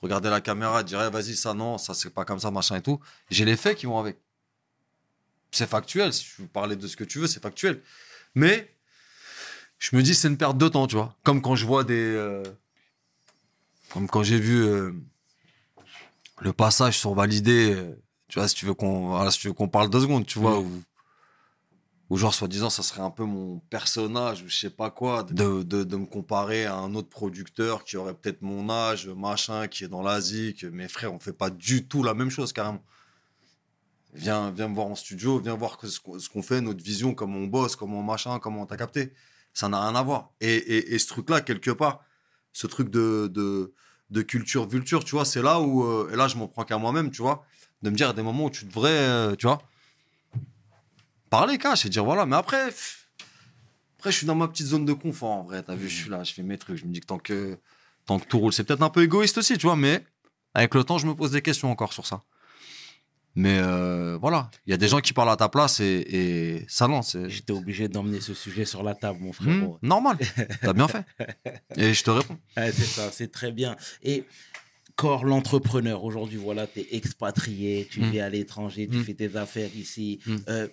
regarder 0.01 0.29
la 0.29 0.39
caméra, 0.39 0.83
de 0.83 0.87
dire, 0.87 1.03
Eh, 1.05 1.09
vas-y, 1.09 1.35
ça 1.35 1.53
non, 1.53 1.77
ça 1.77 1.93
c'est 1.93 2.09
pas 2.09 2.23
comme 2.23 2.39
ça, 2.39 2.49
machin 2.49 2.77
et 2.77 2.81
tout. 2.81 2.99
J'ai 3.29 3.43
les 3.45 3.57
faits 3.57 3.77
qui 3.77 3.85
vont 3.85 3.99
avec. 3.99 4.17
C'est 5.51 5.67
factuel, 5.67 6.13
si 6.13 6.23
tu 6.23 6.41
veux 6.43 6.47
parler 6.47 6.75
de 6.75 6.87
ce 6.87 6.95
que 6.95 7.03
tu 7.03 7.19
veux, 7.19 7.27
c'est 7.27 7.41
factuel. 7.41 7.81
Mais 8.35 8.73
je 9.79 9.95
me 9.95 10.01
dis, 10.01 10.15
c'est 10.15 10.29
une 10.29 10.37
perte 10.37 10.57
de 10.57 10.67
temps, 10.69 10.87
tu 10.87 10.95
vois. 10.95 11.15
Comme 11.23 11.41
quand 11.41 11.55
je 11.55 11.65
vois 11.65 11.83
des... 11.83 11.93
euh, 11.93 12.43
Comme 13.93 14.07
quand 14.07 14.23
j'ai 14.23 14.39
vu 14.39 14.63
euh, 14.63 14.91
le 16.39 16.53
passage 16.53 16.97
sur 16.97 17.13
validé, 17.13 17.73
euh, 17.73 17.95
tu 18.27 18.39
vois, 18.39 18.47
si 18.47 18.55
tu 18.55 18.65
veux 18.65 18.73
qu'on 18.73 19.07
voilà, 19.07 19.31
si 19.31 19.39
tu 19.39 19.47
veux 19.47 19.53
qu'on 19.53 19.67
parle 19.67 19.89
deux 19.89 20.01
secondes, 20.01 20.25
tu 20.25 20.39
vois, 20.39 20.59
Mm. 20.61 20.65
où, 20.65 20.83
où 22.11 22.17
genre, 22.17 22.33
soi-disant, 22.33 22.69
ça 22.69 22.81
serait 22.83 23.01
un 23.01 23.11
peu 23.11 23.23
mon 23.23 23.59
personnage, 23.69 24.41
ou 24.43 24.47
je 24.49 24.55
sais 24.55 24.69
pas 24.71 24.89
quoi, 24.89 25.23
de, 25.23 25.63
de, 25.63 25.83
de 25.83 25.95
me 25.95 26.05
comparer 26.05 26.65
à 26.65 26.75
un 26.75 26.95
autre 26.95 27.09
producteur 27.09 27.83
qui 27.83 27.97
aurait 27.97 28.13
peut-être 28.15 28.41
mon 28.41 28.69
âge, 28.69 29.07
machin, 29.07 29.67
qui 29.67 29.83
est 29.83 29.87
dans 29.87 30.01
l'Asie, 30.01 30.55
que 30.55 30.65
mes 30.67 30.87
frères, 30.87 31.13
on 31.13 31.19
fait 31.19 31.33
pas 31.33 31.49
du 31.51 31.87
tout 31.87 32.01
la 32.03 32.13
même 32.15 32.29
chose, 32.31 32.51
carrément. 32.53 32.83
Viens, 34.15 34.49
viens 34.49 34.67
me 34.67 34.73
voir 34.73 34.87
en 34.87 34.95
studio, 34.95 35.39
viens 35.39 35.53
voir 35.55 35.77
que 35.77 35.87
ce 35.87 35.99
qu'on 35.99 36.41
fait, 36.41 36.61
notre 36.61 36.83
vision, 36.83 37.13
comment 37.13 37.37
on 37.37 37.45
bosse, 37.47 37.75
comment 37.75 38.01
machin, 38.01 38.39
comment 38.39 38.65
t'as 38.65 38.77
capté. 38.77 39.13
Ça 39.53 39.69
n'a 39.69 39.79
rien 39.87 39.95
à 39.95 40.01
voir. 40.01 40.31
Et, 40.41 40.55
et, 40.55 40.95
et 40.95 40.99
ce 40.99 41.07
truc-là, 41.07 41.41
quelque 41.41 41.69
part, 41.69 42.01
ce 42.53 42.67
truc 42.67 42.89
de, 42.89 43.29
de, 43.33 43.73
de 44.09 44.21
culture 44.21 44.67
vulture, 44.67 45.03
tu 45.03 45.11
vois, 45.11 45.25
c'est 45.25 45.41
là 45.41 45.59
où, 45.59 45.83
euh, 45.83 46.09
et 46.11 46.15
là, 46.15 46.27
je 46.27 46.35
m'en 46.35 46.47
prends 46.47 46.63
qu'à 46.63 46.77
moi-même, 46.77 47.11
tu 47.11 47.21
vois, 47.21 47.45
de 47.81 47.89
me 47.89 47.95
dire 47.95 48.09
à 48.09 48.13
des 48.13 48.21
moments 48.21 48.45
où 48.45 48.49
tu 48.49 48.65
devrais, 48.65 48.89
euh, 48.89 49.35
tu 49.35 49.47
vois, 49.47 49.59
parler 51.29 51.57
cash 51.57 51.85
et 51.85 51.89
dire 51.89 52.03
voilà, 52.03 52.25
mais 52.25 52.35
après, 52.35 52.67
pff, 52.67 53.07
après, 53.97 54.11
je 54.11 54.17
suis 54.17 54.27
dans 54.27 54.35
ma 54.35 54.47
petite 54.47 54.67
zone 54.67 54.85
de 54.85 54.93
confort, 54.93 55.31
en 55.31 55.43
vrai, 55.43 55.61
t'as 55.61 55.75
vu, 55.75 55.89
je 55.89 55.95
suis 55.95 56.09
là, 56.09 56.23
je 56.23 56.33
fais 56.33 56.43
mes 56.43 56.57
trucs, 56.57 56.77
je 56.77 56.85
me 56.85 56.91
dis 56.91 57.01
que 57.01 57.05
tant 57.05 57.19
que, 57.19 57.57
tant 58.05 58.19
que 58.19 58.25
tout 58.25 58.39
roule, 58.39 58.53
c'est 58.53 58.63
peut-être 58.63 58.81
un 58.81 58.89
peu 58.89 59.03
égoïste 59.03 59.37
aussi, 59.37 59.57
tu 59.57 59.67
vois, 59.67 59.75
mais 59.75 60.03
avec 60.53 60.73
le 60.73 60.83
temps, 60.83 60.97
je 60.97 61.05
me 61.05 61.13
pose 61.13 61.31
des 61.31 61.41
questions 61.41 61.69
encore 61.69 61.93
sur 61.93 62.05
ça. 62.05 62.21
Mais 63.35 63.59
euh, 63.59 64.17
voilà, 64.19 64.49
il 64.65 64.71
y 64.71 64.73
a 64.73 64.77
des 64.77 64.87
gens 64.87 64.99
qui 64.99 65.13
parlent 65.13 65.29
à 65.29 65.37
ta 65.37 65.47
place 65.49 65.79
et, 65.79 66.05
et 66.09 66.65
ça, 66.67 66.87
c'est 67.03 67.29
J'étais 67.29 67.53
obligé 67.53 67.87
d'emmener 67.87 68.19
ce 68.21 68.33
sujet 68.33 68.65
sur 68.65 68.83
la 68.83 68.95
table, 68.95 69.19
mon 69.21 69.29
Hmm, 69.29 69.33
frérot. 69.33 69.79
normal. 69.81 70.17
T'as 70.61 70.73
bien 70.73 70.87
fait. 70.87 71.05
Et 71.77 71.93
je 71.93 72.03
te 72.03 72.09
réponds. 72.09 72.37
C'est 72.57 72.71
ça, 72.73 73.11
c'est 73.11 73.31
très 73.31 73.51
bien. 73.51 73.75
Et 74.03 74.25
Cor, 74.95 75.23
l'entrepreneur, 75.23 76.03
aujourd'hui, 76.03 76.37
voilà, 76.37 76.67
tu 76.67 76.79
es 76.81 76.87
expatrié, 76.91 77.87
tu 77.89 78.01
Mm. 78.01 78.09
vis 78.11 78.19
à 78.19 78.29
l'étranger, 78.29 78.87
tu 78.91 78.97
Mm. 78.97 79.03
fais 79.05 79.13
tes 79.13 79.35
affaires 79.37 79.73
ici. 79.75 80.19
Mm. 80.25 80.35
Euh, 80.49 80.67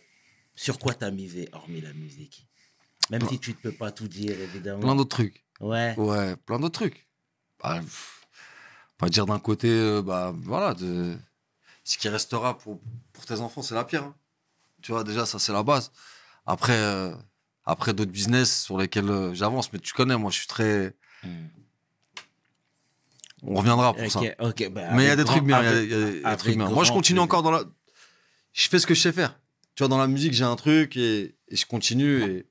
Sur 0.58 0.78
quoi 0.78 0.94
t'as 0.94 1.10
misé, 1.10 1.48
hormis 1.52 1.82
la 1.82 1.92
musique? 1.92 2.46
Même 3.10 3.20
Plein- 3.20 3.28
si 3.28 3.38
tu 3.38 3.50
ne 3.50 3.56
peux 3.56 3.70
pas 3.72 3.92
tout 3.92 4.08
dire, 4.08 4.34
évidemment. 4.40 4.80
Plein 4.80 4.96
d'autres 4.96 5.10
trucs. 5.16 5.44
Ouais. 5.60 5.94
Ouais, 5.98 6.34
plein 6.46 6.58
d'autres 6.58 6.80
trucs. 6.80 7.06
Bah, 7.62 7.78
pff, 7.80 8.26
va 9.00 9.08
dire 9.10 9.26
d'un 9.26 9.38
côté, 9.38 9.68
euh, 9.68 10.00
bah 10.02 10.34
voilà, 10.34 10.72
de... 10.74 11.14
ce 11.88 11.98
qui 11.98 12.08
restera 12.08 12.58
pour, 12.58 12.80
pour 13.12 13.24
tes 13.24 13.40
enfants, 13.40 13.62
c'est 13.62 13.74
la 13.76 13.84
pierre. 13.84 14.04
hein. 14.04 14.14
Tu 14.82 14.92
vois, 14.92 15.04
déjà, 15.04 15.24
ça, 15.24 15.38
c'est 15.38 15.52
la 15.52 15.62
base. 15.62 15.92
Après, 16.44 16.76
euh, 16.76 17.14
après 17.64 17.94
d'autres 17.94 18.10
business 18.10 18.62
sur 18.64 18.76
lesquels 18.76 19.08
euh, 19.08 19.32
j'avance, 19.34 19.72
mais 19.72 19.78
tu 19.78 19.92
connais, 19.94 20.16
moi, 20.16 20.30
je 20.30 20.38
suis 20.38 20.46
très. 20.48 20.94
On 23.42 23.54
reviendra 23.54 23.94
pour 23.94 24.10
ça. 24.10 24.20
Ok, 24.20 24.34
ok. 24.40 24.68
bah, 24.70 24.90
Mais 24.94 25.04
il 25.04 25.06
y 25.06 25.10
a 25.10 25.16
des 25.16 25.24
grand- 25.24 25.32
trucs 25.34 25.44
bien. 25.44 25.60
il 25.62 25.64
y 25.64 25.68
a- 25.68 25.70
avec- 25.70 25.90
y 25.90 25.94
a 26.24 26.30
des 26.32 26.36
trucs 26.36 26.56
bien. 26.56 26.68
Moi, 26.70 26.84
je 26.84 26.92
continue 26.92 27.20
encore 27.20 27.42
dans 27.42 27.50
la. 27.50 27.62
Je 28.52 28.68
fais 28.68 28.78
ce 28.78 28.86
que 28.86 28.94
je 28.94 29.00
sais 29.02 29.12
faire. 29.12 29.38
Tu 29.74 29.82
vois, 29.82 29.88
dans 29.88 29.98
la 29.98 30.06
musique, 30.06 30.32
j'ai 30.32 30.44
un 30.44 30.56
truc 30.56 30.96
et, 30.96 31.36
et 31.48 31.56
je 31.56 31.66
continue. 31.66 32.22
Et, 32.24 32.46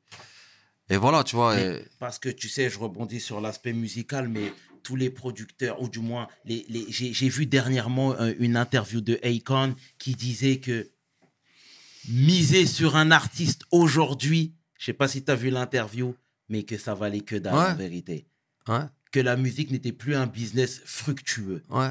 et 0.93 0.97
voilà, 0.97 1.23
tu 1.23 1.35
vois. 1.35 1.59
Et- 1.59 1.85
Parce 1.99 2.19
que 2.19 2.29
tu 2.29 2.47
sais, 2.49 2.69
je 2.69 2.77
rebondis 2.79 3.19
sur 3.19 3.41
l'aspect 3.41 3.73
musical, 3.73 4.27
mais 4.29 4.53
tous 4.85 4.95
les 4.95 5.09
producteurs, 5.09 5.81
ou 5.81 5.89
du 5.89 5.99
moins, 5.99 6.27
les, 6.45 6.63
les, 6.69 6.85
j'ai, 6.89 7.27
vu 7.29 7.47
dernièrement 7.47 8.13
euh, 8.13 8.33
une 8.37 8.55
interview 8.55 9.01
de 9.01 9.19
Akon 9.23 9.75
qui 9.97 10.13
disait 10.13 10.59
que 10.59 10.91
miser 12.07 12.67
sur 12.67 12.95
un 12.95 13.09
artiste 13.09 13.63
aujourd'hui, 13.71 14.53
je 14.77 14.85
sais 14.85 14.93
pas 14.93 15.07
si 15.07 15.23
tu 15.23 15.31
as 15.31 15.35
vu 15.35 15.49
l'interview, 15.49 16.15
mais 16.49 16.61
que 16.63 16.77
ça 16.77 16.93
valait 16.93 17.21
que 17.21 17.35
dalle 17.35 17.55
Ouais. 17.55 17.71
en 17.71 17.75
vérité. 17.75 18.27
Ouais. 18.67 18.85
Que 19.11 19.19
la 19.19 19.35
musique 19.35 19.71
n'était 19.71 19.91
plus 19.91 20.15
un 20.15 20.27
business 20.27 20.81
fructueux. 20.85 21.63
Ouais. 21.69 21.89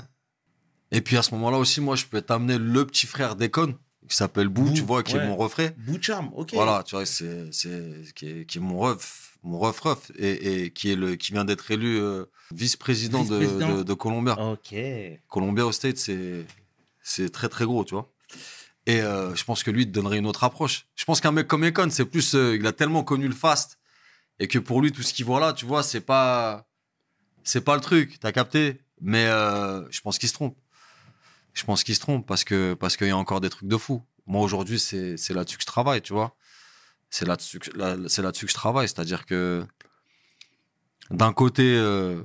Et 0.93 1.01
puis 1.01 1.17
à 1.17 1.23
ce 1.23 1.33
moment-là 1.35 1.59
aussi, 1.59 1.81
moi, 1.81 1.97
je 1.97 2.07
peux 2.07 2.23
t'amener 2.23 2.59
le 2.59 2.87
petit 2.87 3.07
frère 3.07 3.35
d'Econ, 3.35 3.77
qui 4.09 4.17
s'appelle 4.17 4.49
Bou, 4.49 4.71
tu 4.75 4.83
vois, 4.83 5.03
qui 5.03 5.15
ouais. 5.15 5.23
est 5.25 5.27
mon 5.27 5.37
refrain. 5.37 5.71
Charme, 6.01 6.31
ok. 6.35 6.53
Voilà, 6.55 6.83
tu 6.83 6.95
vois, 6.95 7.07
c'est, 7.07 7.53
c'est, 7.53 8.03
qui 8.15 8.29
est, 8.29 8.47
qui 8.47 8.59
est 8.59 8.61
mon 8.61 8.79
ref, 8.79 9.39
mon 9.43 9.59
ref 9.59 9.81
ref, 9.81 10.11
et, 10.19 10.65
et 10.65 10.71
qui 10.73 10.91
est 10.93 10.97
le, 10.97 11.17
qui 11.17 11.33
vient 11.33 11.45
d'être 11.45 11.71
élu 11.71 11.99
euh, 11.99 12.27
vice-président, 12.53 13.25
de- 13.25 13.39
Vice-président. 13.39 13.79
De, 13.79 13.83
de, 13.83 13.95
Columbia. 13.95 14.39
Ok. 14.39 14.75
Columbia 15.29 15.65
au 15.67 15.73
State, 15.73 15.97
c'est, 15.97 16.45
c'est 17.03 17.31
très 17.31 17.49
très 17.49 17.65
gros, 17.65 17.85
tu 17.85 17.95
vois. 17.95 18.13
Et 18.87 19.01
euh, 19.01 19.35
je 19.35 19.45
pense 19.45 19.63
que 19.63 19.71
lui, 19.71 19.83
il 19.83 19.87
te 19.87 19.93
donnerait 19.93 20.19
une 20.19 20.27
autre 20.27 20.45
approche. 20.45 20.87
Je 20.95 21.05
pense 21.07 21.21
qu'un 21.23 21.33
mec 21.33 21.47
comme 21.47 21.65
Econ, 21.65 21.89
c'est 21.91 22.05
plus, 22.05 22.35
euh, 22.35 22.57
il 22.57 22.67
a 22.67 22.73
tellement 22.73 23.05
connu 23.05 23.27
le 23.29 23.35
fast, 23.35 23.79
et 24.39 24.49
que 24.49 24.59
pour 24.59 24.83
lui, 24.83 24.93
tout 24.93 25.03
ce 25.03 25.15
qu'il 25.15 25.25
voit 25.25 25.41
là, 25.41 25.53
tu 25.55 25.65
vois, 25.65 25.83
c'est 25.83 26.03
pas, 26.03 26.69
c'est 27.43 27.63
pas 27.63 27.75
le 27.75 27.81
truc, 27.81 28.19
t'as 28.21 28.33
capté? 28.33 28.81
Mais 29.01 29.27
je 29.27 30.01
pense 30.01 30.19
qu'il 30.19 30.29
se 30.29 30.35
trompe. 30.35 30.57
Je 31.55 31.65
pense 31.65 31.85
qu'il 31.85 31.95
se 31.95 32.01
trompe 32.01 32.27
parce 32.27 32.45
que 32.45 32.75
parce 32.75 32.97
qu'il 32.97 33.07
y 33.09 33.11
a 33.11 33.17
encore 33.17 33.41
des 33.41 33.51
trucs 33.51 33.69
de 33.69 33.77
fou. 33.77 34.03
Moi 34.27 34.43
aujourd'hui, 34.43 34.79
c'est 34.79 35.17
c'est 35.17 35.35
là-dessus 35.35 35.57
que 35.57 35.63
je 35.63 35.67
travaille, 35.67 36.03
tu 36.03 36.13
vois. 36.13 36.37
C'est 37.11 37.27
là-dessus 37.27 37.61
là, 37.75 37.97
c'est 38.09 38.23
là-dessus 38.23 38.47
que 38.47 38.51
je 38.51 38.57
travaille, 38.57 38.89
c'est-à-dire 38.89 39.25
que 39.27 39.65
d'un 41.11 41.33
côté, 41.33 41.63
euh, 41.77 42.23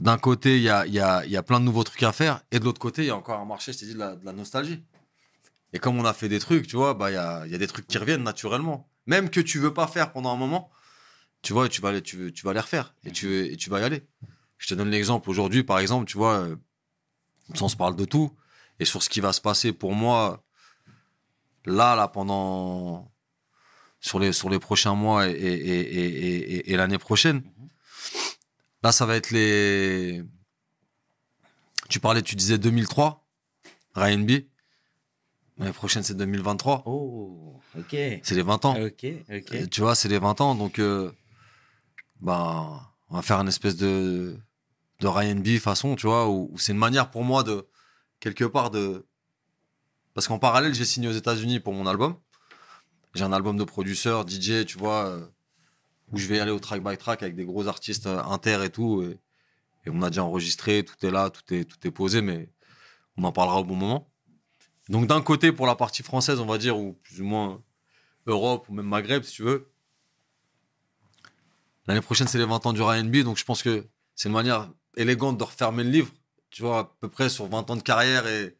d'un 0.00 0.18
côté, 0.18 0.56
il 0.56 0.62
y 0.62 0.68
a, 0.68 0.86
il 0.86 0.92
y, 0.94 1.00
a, 1.00 1.24
il 1.24 1.30
y 1.30 1.36
a 1.36 1.42
plein 1.42 1.60
de 1.60 1.64
nouveaux 1.64 1.84
trucs 1.84 2.02
à 2.02 2.12
faire, 2.12 2.42
et 2.50 2.58
de 2.58 2.64
l'autre 2.64 2.80
côté, 2.80 3.02
il 3.02 3.08
y 3.08 3.10
a 3.10 3.16
encore 3.16 3.38
un 3.38 3.44
marché, 3.44 3.72
je 3.72 3.78
t'ai 3.78 3.86
dit, 3.86 3.94
de 3.94 3.98
la, 3.98 4.16
de 4.16 4.24
la 4.24 4.32
nostalgie. 4.32 4.82
Et 5.72 5.78
comme 5.78 5.98
on 5.98 6.04
a 6.04 6.12
fait 6.14 6.28
des 6.28 6.40
trucs, 6.40 6.66
tu 6.66 6.76
vois, 6.76 6.94
bah 6.94 7.10
il 7.10 7.14
y 7.14 7.16
a, 7.16 7.44
il 7.46 7.52
y 7.52 7.54
a 7.54 7.58
des 7.58 7.66
trucs 7.66 7.86
qui 7.86 7.98
reviennent 7.98 8.22
naturellement, 8.24 8.90
même 9.06 9.30
que 9.30 9.40
tu 9.40 9.58
veux 9.58 9.72
pas 9.72 9.86
faire 9.86 10.12
pendant 10.12 10.32
un 10.32 10.36
moment. 10.36 10.70
Tu 11.42 11.52
vois, 11.52 11.68
tu 11.68 11.80
vas, 11.80 11.92
les- 11.92 12.02
tu, 12.02 12.32
tu 12.32 12.44
vas 12.44 12.52
les 12.54 12.60
refaire 12.60 12.94
et 13.04 13.12
tu, 13.12 13.46
et 13.46 13.56
tu 13.56 13.70
vas 13.70 13.80
y 13.80 13.84
aller. 13.84 14.02
Je 14.60 14.68
te 14.68 14.74
donne 14.74 14.90
l'exemple 14.90 15.30
aujourd'hui, 15.30 15.64
par 15.64 15.78
exemple, 15.78 16.04
tu 16.04 16.18
vois, 16.18 16.40
euh, 16.40 16.56
on 17.60 17.68
se 17.68 17.76
parle 17.76 17.96
de 17.96 18.04
tout. 18.04 18.30
Et 18.78 18.84
sur 18.84 19.02
ce 19.02 19.08
qui 19.08 19.20
va 19.20 19.32
se 19.32 19.40
passer 19.40 19.72
pour 19.72 19.94
moi, 19.94 20.44
là, 21.64 21.96
là, 21.96 22.06
pendant. 22.06 23.10
Sur 24.02 24.18
les, 24.18 24.32
sur 24.32 24.48
les 24.48 24.58
prochains 24.58 24.94
mois 24.94 25.28
et, 25.28 25.32
et, 25.32 25.80
et, 25.80 26.72
et, 26.72 26.76
l'année 26.78 26.96
prochaine, 26.96 27.42
là, 28.82 28.92
ça 28.92 29.04
va 29.04 29.16
être 29.16 29.30
les. 29.30 30.22
Tu 31.90 32.00
parlais, 32.00 32.22
tu 32.22 32.34
disais 32.34 32.56
2003, 32.56 33.26
Ryan 33.94 34.20
B. 34.20 34.30
L'année 35.58 35.72
prochaine, 35.72 36.02
c'est 36.02 36.16
2023. 36.16 36.84
Oh, 36.86 37.60
ok. 37.78 37.90
C'est 37.90 38.34
les 38.34 38.42
20 38.42 38.64
ans. 38.64 38.82
Ok, 38.82 39.06
ok. 39.30 39.68
Tu 39.70 39.80
vois, 39.82 39.94
c'est 39.94 40.08
les 40.08 40.18
20 40.18 40.40
ans, 40.40 40.54
donc 40.54 40.78
euh, 40.78 41.12
ben, 42.20 42.80
on 43.10 43.16
va 43.16 43.22
faire 43.22 43.38
une 43.38 43.48
espèce 43.48 43.76
de, 43.76 44.38
de 45.00 45.06
Ryan 45.06 45.36
B 45.36 45.58
façon, 45.58 45.96
tu 45.96 46.06
vois, 46.06 46.28
où, 46.28 46.56
c'est 46.58 46.72
une 46.72 46.78
manière 46.78 47.10
pour 47.10 47.24
moi 47.24 47.42
de, 47.42 47.66
quelque 48.20 48.44
part, 48.44 48.70
de. 48.70 49.06
Parce 50.14 50.28
qu'en 50.28 50.38
parallèle, 50.38 50.74
j'ai 50.74 50.84
signé 50.84 51.08
aux 51.08 51.12
États-Unis 51.12 51.60
pour 51.60 51.72
mon 51.72 51.86
album. 51.86 52.16
J'ai 53.14 53.24
un 53.24 53.32
album 53.32 53.56
de 53.56 53.64
producteur, 53.64 54.28
DJ, 54.28 54.64
tu 54.66 54.78
vois, 54.78 55.06
euh, 55.06 55.26
où 56.12 56.18
je 56.18 56.26
vais 56.28 56.38
aller 56.38 56.50
au 56.50 56.60
track 56.60 56.82
by 56.82 56.96
track 56.96 57.22
avec 57.22 57.34
des 57.34 57.44
gros 57.44 57.66
artistes 57.66 58.06
euh, 58.06 58.22
inter 58.24 58.62
et 58.64 58.70
tout. 58.70 59.02
Et, 59.02 59.18
on 59.86 60.02
a 60.02 60.10
déjà 60.10 60.22
enregistré, 60.22 60.84
tout 60.84 60.94
est 61.04 61.10
là, 61.10 61.30
tout 61.30 61.54
est, 61.54 61.64
tout 61.64 61.84
est 61.86 61.90
posé, 61.90 62.20
mais 62.20 62.50
on 63.16 63.24
en 63.24 63.32
parlera 63.32 63.60
au 63.60 63.64
bon 63.64 63.76
moment. 63.76 64.10
Donc 64.88 65.06
d'un 65.06 65.22
côté, 65.22 65.52
pour 65.52 65.66
la 65.66 65.74
partie 65.74 66.02
française, 66.02 66.38
on 66.38 66.46
va 66.46 66.58
dire, 66.58 66.78
ou 66.78 66.92
plus 66.92 67.20
ou 67.20 67.24
moins 67.24 67.62
Europe 68.26 68.68
ou 68.68 68.74
même 68.74 68.86
Maghreb, 68.86 69.22
si 69.22 69.32
tu 69.32 69.42
veux. 69.42 69.72
L'année 71.86 72.02
prochaine, 72.02 72.28
c'est 72.28 72.38
les 72.38 72.44
20 72.44 72.66
ans 72.66 72.72
du 72.72 72.82
R&B, 72.82 73.18
donc 73.24 73.38
je 73.38 73.44
pense 73.44 73.62
que 73.62 73.86
c'est 74.14 74.28
une 74.28 74.34
manière 74.34 74.70
élégante 74.96 75.38
de 75.38 75.44
refermer 75.44 75.84
le 75.84 75.90
livre, 75.90 76.12
tu 76.50 76.62
vois, 76.62 76.78
à 76.80 76.84
peu 77.00 77.08
près 77.08 77.28
sur 77.28 77.46
20 77.46 77.70
ans 77.70 77.76
de 77.76 77.82
carrière 77.82 78.26
et 78.26 78.56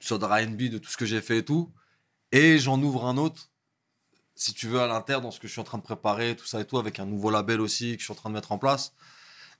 sur 0.00 0.18
de 0.18 0.24
R&B, 0.24 0.62
de 0.70 0.78
tout 0.78 0.90
ce 0.90 0.96
que 0.96 1.06
j'ai 1.06 1.20
fait 1.20 1.38
et 1.38 1.44
tout. 1.44 1.72
Et 2.32 2.58
j'en 2.58 2.80
ouvre 2.82 3.04
un 3.06 3.16
autre, 3.18 3.50
si 4.34 4.52
tu 4.54 4.66
veux, 4.68 4.80
à 4.80 4.86
l'inter, 4.86 5.20
dans 5.22 5.30
ce 5.30 5.38
que 5.40 5.46
je 5.46 5.52
suis 5.52 5.60
en 5.60 5.64
train 5.64 5.78
de 5.78 5.82
préparer, 5.82 6.36
tout 6.36 6.46
ça 6.46 6.60
et 6.60 6.64
tout, 6.64 6.78
avec 6.78 6.98
un 6.98 7.06
nouveau 7.06 7.30
label 7.30 7.60
aussi 7.60 7.92
que 7.94 8.00
je 8.00 8.04
suis 8.04 8.12
en 8.12 8.16
train 8.16 8.30
de 8.30 8.34
mettre 8.34 8.52
en 8.52 8.58
place. 8.58 8.92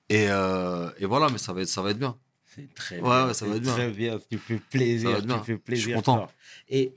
Et, 0.08 0.26
euh, 0.30 0.90
et 0.98 1.06
voilà, 1.06 1.28
mais 1.30 1.38
ça 1.38 1.52
va 1.52 1.62
être, 1.62 1.68
ça 1.68 1.82
va 1.82 1.90
être 1.90 1.98
bien. 1.98 2.18
C'est 2.54 2.72
très 2.74 2.96
Ouais, 2.96 3.02
bien. 3.02 3.26
ouais, 3.28 3.34
ça 3.34 3.46
va 3.46 3.56
être 3.56 3.62
bien. 3.62 3.72
Très 3.74 3.90
bien. 3.90 4.18
Tu 4.30 4.38
fais 4.38 4.58
plaisir. 4.58 5.20
Tu 5.20 5.26
bien. 5.26 5.38
fais 5.42 5.52
Je 5.52 5.56
suis 5.56 5.58
plaisir. 5.58 5.96
content. 5.96 6.28
Et 6.68 6.94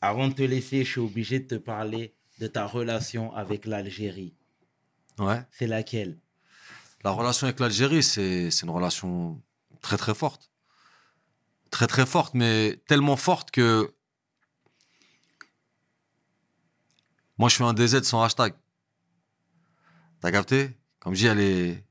avant 0.00 0.28
de 0.28 0.34
te 0.34 0.42
laisser, 0.42 0.84
je 0.84 0.90
suis 0.90 1.00
obligé 1.00 1.40
de 1.40 1.46
te 1.46 1.54
parler 1.54 2.14
de 2.40 2.46
ta 2.46 2.66
relation 2.66 3.34
avec 3.34 3.64
l'Algérie. 3.66 4.34
Ouais. 5.18 5.42
C'est 5.50 5.66
laquelle? 5.66 6.18
La 7.04 7.10
relation 7.12 7.46
avec 7.46 7.60
l'Algérie, 7.60 8.02
c'est 8.02 8.48
une 8.62 8.70
relation 8.70 9.40
très 9.80 9.96
très 9.96 10.14
forte. 10.14 10.50
Très 11.70 11.86
très 11.86 12.06
forte, 12.06 12.34
mais 12.34 12.80
tellement 12.86 13.16
forte 13.16 13.50
que. 13.50 13.94
Moi, 17.36 17.48
je 17.48 17.54
suis 17.54 17.64
un 17.64 17.72
DZ 17.74 18.02
sans 18.02 18.22
hashtag. 18.22 18.54
T'as 20.20 20.32
capté? 20.32 20.76
Comme 20.98 21.14
je 21.14 21.18
dis, 21.18 21.24
il 21.24 21.28
y 21.28 21.30
a 21.30 21.34
les. 21.34 21.84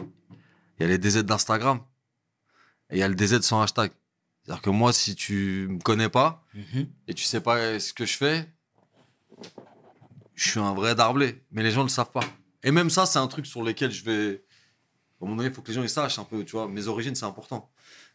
Il 0.00 0.80
y 0.80 0.84
a 0.84 0.88
les 0.88 0.98
DZ 0.98 1.22
d'Instagram. 1.24 1.80
Et 2.90 2.96
il 2.96 2.98
y 2.98 3.02
a 3.02 3.08
le 3.08 3.14
DZ 3.14 3.40
sans 3.40 3.62
hashtag. 3.62 3.92
C'est-à-dire 4.42 4.60
que 4.62 4.70
moi, 4.70 4.92
si 4.92 5.14
tu 5.14 5.66
me 5.70 5.78
connais 5.78 6.10
pas 6.10 6.44
Mhm. 6.52 6.86
et 7.08 7.14
tu 7.14 7.24
sais 7.24 7.40
pas 7.40 7.80
ce 7.80 7.94
que 7.94 8.04
je 8.04 8.16
fais, 8.18 8.52
je 10.34 10.50
suis 10.50 10.60
un 10.60 10.74
vrai 10.74 10.94
darblé. 10.94 11.42
Mais 11.50 11.62
les 11.62 11.70
gens 11.70 11.80
ne 11.80 11.84
le 11.86 11.90
savent 11.90 12.10
pas. 12.12 12.24
Et 12.64 12.70
même 12.70 12.90
ça, 12.90 13.06
c'est 13.06 13.18
un 13.18 13.26
truc 13.28 13.46
sur 13.46 13.62
lequel 13.62 13.92
je 13.92 14.02
vais. 14.04 14.42
À 15.20 15.26
moment 15.26 15.36
donné, 15.36 15.48
il 15.50 15.54
faut 15.54 15.62
que 15.62 15.68
les 15.68 15.74
gens 15.74 15.82
ils 15.82 15.88
sachent 15.88 16.18
un 16.18 16.24
peu, 16.24 16.44
tu 16.44 16.52
vois. 16.52 16.66
Mes 16.66 16.88
origines, 16.88 17.14
c'est 17.14 17.24
important. 17.24 17.70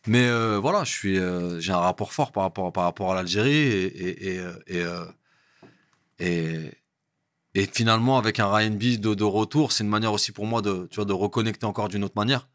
Mais 0.08 0.28
euh, 0.28 0.60
voilà, 0.60 0.84
je 0.84 0.92
suis, 0.92 1.18
euh, 1.18 1.60
j'ai 1.60 1.72
un 1.72 1.78
rapport 1.78 2.14
fort 2.14 2.32
par 2.32 2.44
rapport, 2.44 2.72
par 2.74 2.84
rapport 2.84 3.12
à 3.12 3.16
l'Algérie 3.16 3.52
et 3.52 4.36
et 4.36 4.42
et, 4.68 4.82
euh, 4.82 5.06
et, 7.54 7.66
finalement 7.74 8.18
avec 8.18 8.40
un 8.40 8.48
R&B 8.48 9.00
de, 9.00 9.24
retour, 9.24 9.72
c'est 9.72 9.84
une 9.84 9.90
manière 9.90 10.14
aussi 10.14 10.32
pour 10.32 10.46
moi 10.46 10.62
de, 10.62 10.88
tu 10.92 10.96
vois, 10.96 11.06
de 11.06 11.14
reconnecter 11.14 11.66
encore 11.66 11.90
d'une 11.90 12.04
autre 12.04 12.16
manière. 12.16 12.48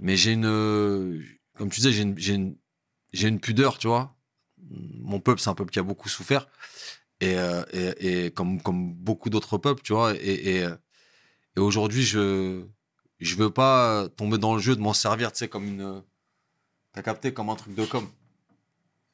Mais 0.00 0.16
j'ai 0.16 0.32
une, 0.32 1.24
comme 1.56 1.70
tu 1.70 1.80
disais, 1.80 1.92
j'ai 1.92 2.34
une, 2.34 2.56
une 3.12 3.40
pudeur, 3.40 3.78
tu 3.78 3.88
vois. 3.88 4.16
Mon 5.00 5.20
peuple, 5.20 5.40
c'est 5.40 5.50
un 5.50 5.54
peuple 5.54 5.72
qui 5.72 5.78
a 5.78 5.82
beaucoup 5.82 6.08
souffert 6.08 6.46
et 7.20 7.36
euh, 7.36 7.62
et, 7.72 8.24
et 8.26 8.30
comme 8.30 8.60
comme 8.62 8.92
beaucoup 8.94 9.30
d'autres 9.30 9.58
peuples, 9.58 9.82
tu 9.82 9.92
vois. 9.92 10.14
Et 10.16 10.56
et, 10.56 10.64
euh, 10.64 10.74
et 11.56 11.60
aujourd'hui, 11.60 12.02
je 12.04 12.64
je 13.18 13.34
veux 13.36 13.50
pas 13.50 14.08
tomber 14.16 14.38
dans 14.38 14.54
le 14.54 14.60
jeu 14.60 14.74
de 14.76 14.80
m'en 14.80 14.94
servir, 14.94 15.32
tu 15.32 15.38
sais, 15.38 15.48
comme 15.48 15.64
une. 15.66 16.02
T'as 16.92 17.02
capté 17.02 17.32
comme 17.32 17.50
un 17.50 17.56
truc 17.56 17.74
de 17.74 17.84
com. 17.84 18.08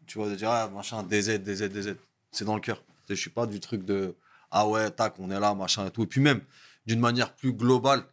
Tu 0.07 0.19
vois, 0.19 0.29
de 0.31 0.37
dire, 0.37 0.51
ah, 0.51 0.69
machin, 0.69 1.03
DZ, 1.03 1.39
DZ, 1.43 1.69
DZ. 1.69 1.97
C'est 2.31 2.45
dans 2.45 2.55
le 2.55 2.61
cœur. 2.61 2.83
Je 3.09 3.15
suis 3.15 3.31
pas 3.31 3.47
du 3.47 3.59
truc 3.61 3.85
de, 3.85 4.15
ah 4.51 4.67
ouais, 4.69 4.91
tac, 4.91 5.15
on 5.19 5.31
est 5.31 5.41
là, 5.41 5.55
machin 5.55 5.87
et 5.87 5.91
tout. 5.91 6.05
Et 6.05 6.07
puis 6.07 6.21
même, 6.21 6.41
d'une 6.87 7.01
manière 7.01 7.35
plus 7.35 7.53
globale, 7.53 8.05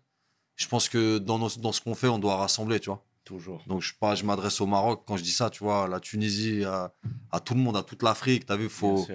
je 0.56 0.68
pense 0.68 0.90
que 0.90 1.18
dans, 1.20 1.38
nos- 1.40 1.50
dans 1.50 1.72
ce 1.72 1.82
qu'on 1.82 1.94
fait, 1.96 2.08
on 2.08 2.20
doit 2.20 2.36
rassembler, 2.38 2.80
tu 2.80 2.90
vois. 2.90 3.06
Toujours. 3.24 3.64
Donc, 3.68 3.82
je, 3.82 3.94
pas, 3.94 4.16
je 4.16 4.26
m'adresse 4.26 4.60
au 4.60 4.66
Maroc 4.66 5.04
quand 5.06 5.18
je 5.18 5.24
dis 5.24 5.32
ça, 5.32 5.50
tu 5.50 5.64
vois, 5.64 5.86
à 5.86 5.88
la 5.88 6.00
Tunisie, 6.00 6.64
à, 6.66 6.94
à 7.32 7.40
tout 7.40 7.54
le 7.54 7.60
monde, 7.62 7.78
à 7.78 7.84
toute 7.84 8.04
l'Afrique. 8.04 8.46
T'as 8.48 8.58
vu, 8.58 8.70
faut. 8.70 9.06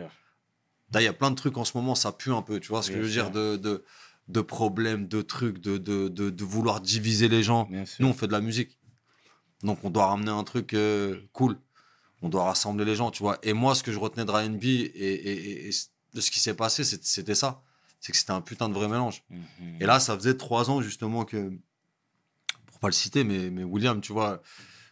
Là, 0.93 1.01
il 1.03 1.05
y 1.05 1.09
a 1.09 1.13
plein 1.13 1.31
de 1.31 1.37
trucs 1.37 1.57
en 1.59 1.65
ce 1.65 1.77
moment, 1.77 1.95
ça 1.95 2.13
pue 2.13 2.33
un 2.33 2.43
peu, 2.43 2.61
tu 2.61 2.69
vois 2.69 2.83
ce 2.83 2.91
que 2.91 2.97
je 2.97 3.03
veux 3.03 3.11
dire, 3.11 3.31
de, 3.31 3.57
de, 3.57 3.85
de 4.29 4.41
problèmes, 4.41 5.07
de 5.07 5.21
trucs, 5.23 5.59
de, 5.59 5.77
de, 5.77 6.09
de, 6.09 6.45
vouloir 6.45 6.81
diviser 6.81 7.29
les 7.29 7.43
gens. 7.43 7.65
Bien. 7.71 7.85
Nous, 7.99 8.09
on 8.09 8.15
fait 8.15 8.27
de 8.27 8.33
la 8.33 8.41
musique. 8.41 8.79
Donc, 9.63 9.81
on 9.85 9.91
doit 9.91 10.07
ramener 10.07 10.31
un 10.31 10.45
truc 10.45 10.73
euh, 10.75 11.21
cool. 11.33 11.59
on 12.23 12.29
doit 12.29 12.45
rassembler 12.45 12.85
les 12.85 12.95
gens, 12.97 13.11
tu 13.11 13.23
vois. 13.23 13.39
Et 13.43 13.53
moi, 13.53 13.75
ce 13.75 13.83
que 13.83 13.93
je 13.93 13.99
retenais 13.99 14.25
de 14.25 14.31
Ryan 14.31 14.51
B 14.51 14.65
et, 14.65 14.87
et- 14.95 15.69
et 15.69 15.71
de 16.15 16.21
ce 16.21 16.31
qui 16.31 16.41
s'est 16.41 16.55
passé, 16.55 16.85
c'était 16.85 17.35
ça. 17.35 17.63
C'est 18.01 18.13
que 18.13 18.19
c'était 18.19 18.33
un 18.33 18.41
putain 18.41 18.69
de 18.69 18.75
vrai 18.75 18.89
mélange. 18.89 19.25
Mhm. 19.31 19.39
Et 19.81 19.87
là, 19.87 20.01
ça 20.01 20.15
faisait 20.17 20.37
trois 20.37 20.71
ans 20.71 20.81
justement 20.81 21.25
que, 21.25 21.51
pour 22.67 22.79
pas 22.81 22.89
le 22.89 22.93
citer, 22.93 23.25
mais, 23.25 23.51
mais 23.51 23.65
William, 23.65 24.01
tu 24.01 24.13
vois, 24.13 24.41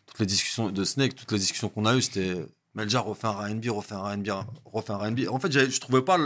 toutes 0.07 0.19
les 0.21 0.27
discussions 0.27 0.71
de 0.71 0.85
Snake, 0.85 1.15
toutes 1.15 1.33
les 1.33 1.39
discussions 1.39 1.69
qu'on 1.69 1.85
a 1.87 1.95
eues, 1.97 2.03
c'était 2.03 2.47
Melja 2.77 3.01
refait 3.01 3.27
un 3.27 3.33
R&B, 3.33 3.67
refait 3.71 3.95
un 3.95 4.03
R&B, 4.03 4.29
refait 4.65 4.93
un 4.93 4.99
R&B. 4.99 5.21
En 5.29 5.41
fait, 5.41 5.51
je 5.51 5.81
trouvais 5.81 6.03
pas 6.03 6.19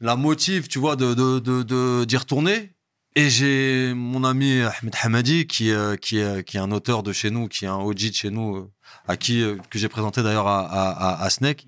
la 0.00 0.16
motive, 0.16 0.66
tu 0.66 0.78
vois, 0.80 0.96
de 0.96 1.14
de- 1.14 1.62
de- 1.62 2.04
d'y 2.06 2.16
retourner. 2.16 2.74
Et 3.16 3.28
j'ai 3.28 3.92
mon 3.94 4.24
ami 4.24 4.60
Ahmed 4.62 4.94
Hamadi, 5.02 5.46
qui, 5.46 5.72
euh, 5.72 5.96
qui, 5.96 6.20
qui 6.46 6.56
est 6.56 6.60
un 6.60 6.70
auteur 6.72 7.02
de 7.02 7.12
chez 7.12 7.30
nous, 7.30 7.48
qui 7.48 7.64
est 7.64 7.68
un 7.68 7.76
OG 7.78 8.08
de 8.08 8.14
chez 8.14 8.30
nous, 8.30 8.56
euh, 8.56 8.70
à 9.08 9.16
qui 9.16 9.42
euh, 9.42 9.56
que 9.68 9.78
j'ai 9.78 9.88
présenté 9.88 10.22
d'ailleurs 10.22 10.46
à, 10.46 10.60
à, 10.60 10.90
à- 10.90 11.22
à 11.24 11.30
Snake, 11.30 11.66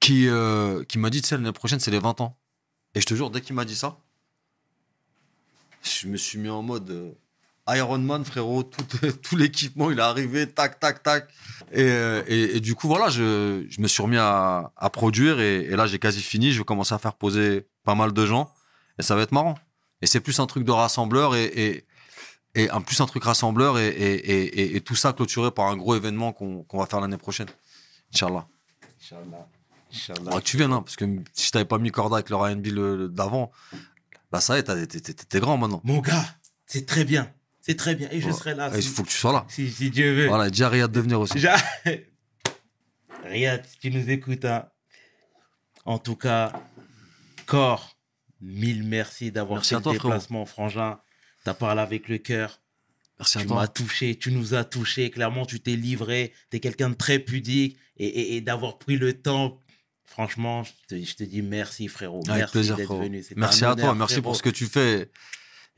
qui, 0.00 0.28
qui 0.88 0.98
m'a 0.98 1.10
dit, 1.10 1.20
tu 1.22 1.28
sais, 1.28 1.36
l'année 1.36 1.52
prochaine, 1.52 1.80
c'est 1.80 1.90
les 1.90 1.98
20 1.98 2.20
ans. 2.20 2.38
Et 2.94 3.00
je 3.00 3.06
te 3.06 3.14
jure, 3.14 3.30
dès 3.30 3.40
qu'il 3.40 3.54
m'a 3.54 3.64
dit 3.64 3.76
ça, 3.76 3.98
je 5.82 6.06
me 6.08 6.16
suis 6.16 6.38
mis 6.38 6.48
en 6.48 6.62
mode 6.62 7.14
Iron 7.68 7.98
Man, 7.98 8.24
frérot. 8.24 8.62
Tout, 8.64 8.84
tout 9.22 9.36
l'équipement, 9.36 9.90
il 9.90 9.98
est 9.98 10.02
arrivé, 10.02 10.46
tac, 10.48 10.78
tac, 10.80 11.02
tac. 11.02 11.28
Et, 11.72 11.82
euh, 11.82 12.22
et, 12.28 12.56
et 12.56 12.60
du 12.60 12.74
coup, 12.74 12.86
voilà, 12.88 13.08
je, 13.08 13.66
je 13.68 13.80
me 13.80 13.88
suis 13.88 14.02
remis 14.02 14.16
à, 14.18 14.72
à 14.76 14.90
produire. 14.90 15.40
Et, 15.40 15.56
et 15.64 15.76
là, 15.76 15.86
j'ai 15.86 15.98
quasi 15.98 16.22
fini. 16.22 16.52
Je 16.52 16.58
vais 16.58 16.64
commencer 16.64 16.94
à 16.94 16.98
faire 16.98 17.14
poser 17.14 17.66
pas 17.84 17.94
mal 17.94 18.12
de 18.12 18.26
gens. 18.26 18.52
Et 18.98 19.02
ça 19.02 19.14
va 19.16 19.22
être 19.22 19.32
marrant. 19.32 19.56
Et 20.02 20.06
c'est 20.06 20.20
plus 20.20 20.38
un 20.40 20.46
truc 20.46 20.64
de 20.64 20.70
rassembleur 20.72 21.34
et, 21.34 21.84
un 22.70 22.80
plus 22.80 23.00
un 23.02 23.06
truc 23.06 23.24
rassembleur 23.24 23.78
et, 23.78 23.88
et, 23.88 24.14
et, 24.14 24.60
et- 24.60 24.76
et 24.76 24.80
tout 24.80 24.94
ça 24.94 25.12
clôturé 25.12 25.50
par 25.50 25.66
un 25.66 25.76
gros 25.76 25.94
événement 25.94 26.32
qu'on 26.32 26.64
va 26.72 26.86
faire 26.86 27.00
l'année 27.00 27.18
prochaine. 27.18 27.48
Inch'Allah. 28.14 28.46
Inch'Allah. 29.02 29.46
Inch'Allah. 29.92 30.20
Faudra 30.24 30.40
que 30.40 30.44
tu 30.46 30.56
viennes, 30.56 30.72
hein, 30.72 30.82
parce 30.82 30.96
que 30.96 31.04
si 31.34 31.46
je 31.46 31.50
t'avais 31.52 31.64
pas 31.66 31.76
mis 31.78 31.90
Corda 31.90 32.16
avec 32.16 32.30
le 32.30 32.36
R&B 32.36 33.10
d'avant, 33.12 33.50
là 34.32 34.40
ça 34.40 34.56
y 34.56 34.60
est, 34.60 35.28
t'es 35.28 35.40
grand 35.40 35.58
maintenant. 35.58 35.80
Mon 35.84 35.98
gars, 36.00 36.24
c'est 36.66 36.86
très 36.86 37.04
bien. 37.04 37.30
C'est 37.66 37.74
très 37.74 37.96
bien. 37.96 38.08
Et 38.12 38.20
je 38.20 38.30
serai 38.30 38.54
là. 38.54 38.70
Et 38.72 38.76
Il 38.78 38.82
si, 38.82 38.88
faut 38.90 39.02
que 39.02 39.08
tu 39.08 39.16
sois 39.16 39.32
là. 39.32 39.44
si, 39.48 39.68
si 39.70 39.90
Dieu 39.90 40.12
veut. 40.14 40.28
Voilà, 40.28 40.50
dis 40.50 40.62
à 40.62 40.68
Riyad 40.68 40.90
de 40.92 41.00
venir 41.00 41.18
aussi. 41.20 41.34
Riyad, 43.24 43.64
si 43.66 43.78
tu 43.78 43.90
nous 43.90 44.08
écoutes, 44.08 44.44
hein. 44.44 44.68
en 45.84 45.98
tout 45.98 46.14
cas, 46.16 46.52
Corps, 47.46 47.96
mille 48.40 48.84
merci 48.84 49.32
d'avoir 49.32 49.64
fait 49.64 49.74
le 49.76 49.80
toi, 49.82 49.94
frérot. 49.94 50.08
déplacement, 50.10 50.46
Frangin. 50.46 51.00
T'as 51.44 51.54
parlé 51.54 51.80
avec 51.80 52.08
le 52.08 52.18
cœur. 52.18 52.60
Merci 53.18 53.38
à 53.38 53.40
Tu 53.42 53.48
m'as 53.48 53.66
touché, 53.68 54.16
tu 54.16 54.30
nous 54.30 54.54
as 54.54 54.64
touché. 54.64 55.10
Clairement, 55.10 55.46
tu 55.46 55.58
t'es 55.60 55.74
livré. 55.76 56.32
Tu 56.50 56.58
es 56.58 56.60
quelqu'un 56.60 56.90
de 56.90 56.94
très 56.94 57.18
pudique. 57.18 57.78
Et, 57.96 58.06
et- 58.06 58.36
et 58.36 58.40
d'avoir 58.42 58.78
pris 58.78 58.96
le 58.96 59.14
temps, 59.14 59.58
franchement, 60.04 60.62
je 60.64 60.72
te, 60.86 61.02
je 61.04 61.14
te 61.16 61.24
dis 61.24 61.40
merci, 61.42 61.88
frérot. 61.88 62.20
Avec 62.28 62.40
merci 62.40 62.52
plaisir, 62.52 62.76
d'être 62.76 62.94
venu. 62.96 63.24
Merci 63.36 63.64
à 63.64 63.74
toi, 63.74 63.94
merci 63.94 64.20
pour 64.20 64.36
ce 64.36 64.42
que 64.42 64.50
tu 64.50 64.66
fais. 64.66 65.10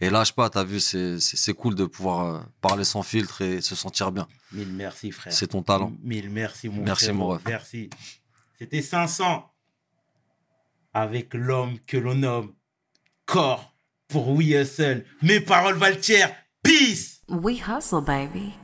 Et 0.01 0.11
lâche 0.11 0.33
pas, 0.33 0.49
t'as 0.49 0.63
vu, 0.65 0.79
c'est 0.79 1.55
cool 1.55 1.75
de 1.75 1.85
pouvoir 1.85 2.25
euh, 2.27 2.41
parler 2.61 2.85
sans 2.85 3.03
filtre 3.03 3.43
et 3.43 3.61
se 3.61 3.75
sentir 3.75 4.13
bien. 4.13 4.29
Mille 4.53 4.73
merci, 4.73 5.11
frère. 5.11 5.33
C'est 5.33 5.49
ton 5.49 5.63
talent. 5.63 5.93
Mille 6.03 6.31
merci, 6.31 6.69
mon 6.69 6.85
Merci, 6.85 7.11
mon 7.13 7.29
ref. 7.29 7.43
Merci. 7.47 7.91
C'était 8.59 8.83
500 8.83 9.51
avec 10.95 11.35
l'homme 11.35 11.79
que 11.87 11.97
l'on 11.97 12.15
nomme 12.15 12.55
corps 13.27 13.75
pour 14.07 14.29
We 14.31 14.49
Hustle. 14.49 15.05
Mes 15.23 15.41
paroles 15.41 15.77
valent 15.77 16.01
cher. 16.01 16.35
Peace. 16.63 17.21
We 17.29 17.61
hustle, 17.61 18.01
baby. 18.01 18.55